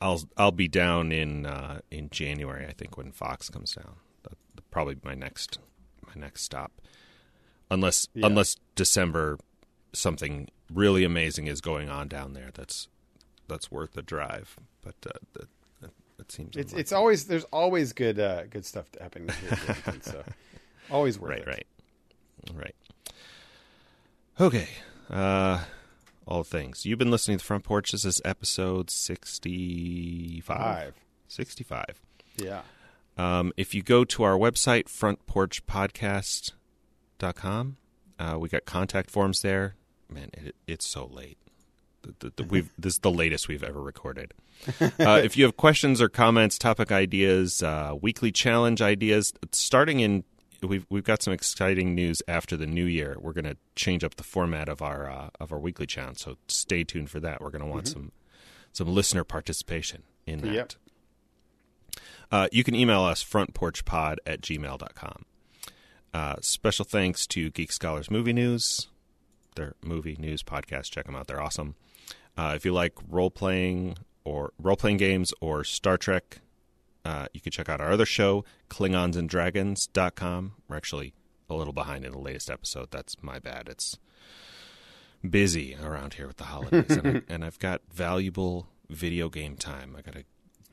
I'll 0.00 0.22
I'll 0.36 0.52
be 0.52 0.68
down 0.68 1.10
in 1.12 1.44
uh, 1.44 1.80
in 1.90 2.08
January 2.10 2.66
I 2.66 2.72
think 2.72 2.96
when 2.96 3.10
Fox 3.12 3.48
comes 3.50 3.74
down. 3.74 3.96
That'll 4.22 4.38
probably 4.70 4.94
be 4.94 5.02
my 5.08 5.14
next 5.14 5.58
my 6.06 6.14
next 6.20 6.42
stop. 6.42 6.72
Unless 7.70 8.08
Yeah. 8.14 8.26
unless 8.26 8.56
December 8.74 9.38
something 9.92 10.48
really 10.72 11.04
amazing 11.04 11.46
is 11.46 11.60
going 11.60 11.88
on 11.88 12.08
down 12.08 12.32
there 12.32 12.50
that's 12.52 12.88
that's 13.48 13.70
worth 13.70 13.92
the 13.92 14.02
drive. 14.02 14.56
But 14.82 14.94
uh, 15.06 15.18
that, 15.34 15.48
that, 15.80 15.90
that 16.16 16.32
seems 16.32 16.56
It's 16.56 16.72
it's 16.72 16.92
always 16.92 17.26
there's 17.26 17.44
always 17.44 17.92
good 17.92 18.18
uh, 18.18 18.44
good 18.46 18.64
stuff 18.64 18.86
happening 19.00 19.28
here. 19.48 19.94
so 20.02 20.24
always 20.90 21.18
worth 21.18 21.30
right, 21.30 21.40
it. 21.40 21.46
right, 21.46 21.66
right. 22.54 22.74
Okay, 24.40 24.68
uh, 25.10 25.64
all 26.26 26.44
things 26.44 26.86
you've 26.86 26.98
been 26.98 27.10
listening 27.10 27.38
to 27.38 27.42
the 27.42 27.46
front 27.46 27.64
porch. 27.64 27.92
This 27.92 28.04
is 28.04 28.20
episode 28.24 28.90
sixty 28.90 30.40
five. 30.40 30.94
Sixty 31.28 31.62
five. 31.64 32.00
Yeah. 32.36 32.62
Um, 33.18 33.52
if 33.56 33.74
you 33.74 33.82
go 33.82 34.04
to 34.04 34.22
our 34.22 34.36
website, 34.38 34.88
frontporchpodcast.com, 37.20 37.76
uh, 38.18 38.38
we 38.38 38.48
got 38.48 38.64
contact 38.64 39.10
forms 39.10 39.42
there. 39.42 39.76
Man, 40.08 40.30
it, 40.32 40.56
it's 40.66 40.86
so 40.86 41.06
late. 41.06 41.38
The, 42.02 42.14
the, 42.18 42.32
the, 42.36 42.44
we've, 42.44 42.70
this 42.78 42.94
is 42.94 42.98
the 43.00 43.10
latest 43.10 43.48
we've 43.48 43.62
ever 43.62 43.80
recorded. 43.80 44.34
Uh, 44.80 45.20
if 45.22 45.36
you 45.36 45.44
have 45.44 45.56
questions 45.56 46.02
or 46.02 46.08
comments, 46.08 46.58
topic 46.58 46.92
ideas, 46.92 47.62
uh, 47.62 47.94
weekly 48.00 48.32
challenge 48.32 48.82
ideas, 48.82 49.32
starting 49.52 50.00
in 50.00 50.24
we've 50.62 50.84
we've 50.90 51.04
got 51.04 51.22
some 51.22 51.32
exciting 51.32 51.94
news 51.94 52.22
after 52.28 52.56
the 52.58 52.66
new 52.66 52.84
year. 52.84 53.16
We're 53.18 53.32
going 53.32 53.46
to 53.46 53.56
change 53.74 54.04
up 54.04 54.16
the 54.16 54.22
format 54.22 54.68
of 54.68 54.82
our 54.82 55.08
uh, 55.08 55.30
of 55.40 55.50
our 55.52 55.58
weekly 55.58 55.86
challenge, 55.86 56.18
so 56.18 56.36
stay 56.48 56.84
tuned 56.84 57.08
for 57.08 57.20
that. 57.20 57.40
We're 57.40 57.50
going 57.50 57.64
to 57.64 57.70
want 57.70 57.88
some 57.88 58.12
some 58.72 58.88
listener 58.88 59.24
participation 59.24 60.02
in 60.26 60.40
that. 60.40 60.52
Yep. 60.52 60.72
Uh, 62.30 62.48
you 62.52 62.62
can 62.62 62.74
email 62.74 63.00
us 63.00 63.24
frontporchpod 63.24 64.18
at 64.26 64.42
gmail.com. 64.42 65.24
Uh, 66.12 66.36
special 66.40 66.84
thanks 66.84 67.26
to 67.28 67.50
Geek 67.50 67.70
Scholars 67.72 68.10
Movie 68.10 68.32
News, 68.32 68.88
their 69.54 69.74
movie 69.82 70.16
news 70.18 70.42
podcast. 70.42 70.90
Check 70.90 71.06
them 71.06 71.14
out; 71.14 71.26
they're 71.26 71.40
awesome. 71.40 71.76
Uh, 72.36 72.52
if 72.56 72.64
you 72.64 72.72
like 72.72 72.94
role 73.08 73.30
playing 73.30 73.96
or 74.24 74.52
role 74.58 74.76
playing 74.76 74.96
games 74.96 75.32
or 75.40 75.62
Star 75.64 75.96
Trek, 75.96 76.38
uh, 77.04 77.26
you 77.32 77.40
can 77.40 77.52
check 77.52 77.68
out 77.68 77.80
our 77.80 77.92
other 77.92 78.06
show, 78.06 78.44
KlingonsandDragons.com. 78.70 80.52
We're 80.68 80.76
actually 80.76 81.14
a 81.48 81.54
little 81.54 81.72
behind 81.72 82.04
in 82.04 82.12
the 82.12 82.18
latest 82.18 82.50
episode. 82.50 82.90
That's 82.90 83.16
my 83.22 83.38
bad. 83.38 83.68
It's 83.68 83.98
busy 85.28 85.76
around 85.82 86.14
here 86.14 86.26
with 86.26 86.36
the 86.38 86.44
holidays, 86.44 86.96
and, 86.96 87.06
I, 87.06 87.22
and 87.32 87.44
I've 87.44 87.58
got 87.58 87.82
valuable 87.92 88.68
video 88.88 89.28
game 89.28 89.56
time. 89.56 89.94
I 89.96 90.02
gotta 90.02 90.24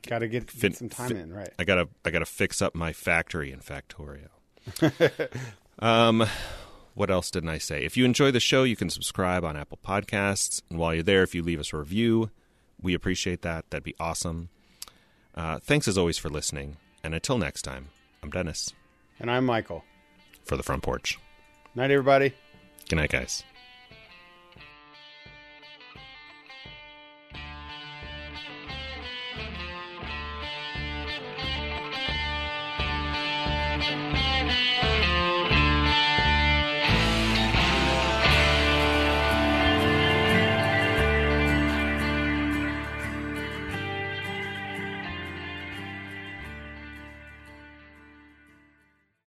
Got 0.06 0.20
to 0.20 0.28
get 0.28 0.48
Fin- 0.50 0.72
some 0.74 0.88
time 0.88 1.08
fin- 1.08 1.16
in, 1.18 1.32
right? 1.32 1.50
I 1.58 1.64
gotta 1.64 1.88
I 2.04 2.10
gotta 2.10 2.24
fix 2.24 2.62
up 2.62 2.74
my 2.74 2.92
factory 2.92 3.50
in 3.52 3.58
Factorio. 3.60 4.28
um, 5.78 6.26
what 6.94 7.10
else 7.10 7.30
didn't 7.30 7.48
I 7.50 7.58
say? 7.58 7.84
If 7.84 7.96
you 7.96 8.04
enjoy 8.04 8.30
the 8.30 8.40
show, 8.40 8.64
you 8.64 8.76
can 8.76 8.90
subscribe 8.90 9.44
on 9.44 9.56
Apple 9.56 9.78
Podcasts, 9.84 10.62
and 10.70 10.78
while 10.78 10.94
you're 10.94 11.02
there, 11.02 11.22
if 11.22 11.34
you 11.34 11.42
leave 11.42 11.60
us 11.60 11.72
a 11.72 11.76
review, 11.78 12.30
we 12.80 12.94
appreciate 12.94 13.42
that. 13.42 13.68
That'd 13.70 13.84
be 13.84 13.94
awesome. 14.00 14.48
Uh, 15.34 15.58
thanks 15.60 15.86
as 15.86 15.96
always 15.96 16.18
for 16.18 16.28
listening, 16.28 16.76
and 17.04 17.14
until 17.14 17.38
next 17.38 17.62
time, 17.62 17.88
I'm 18.22 18.30
Dennis 18.30 18.72
And 19.20 19.30
I'm 19.30 19.46
Michael. 19.46 19.84
for 20.44 20.56
the 20.56 20.62
front 20.62 20.82
porch. 20.82 21.18
Night, 21.74 21.90
everybody. 21.90 22.34
Good 22.88 22.96
night, 22.96 23.10
guys. 23.10 23.44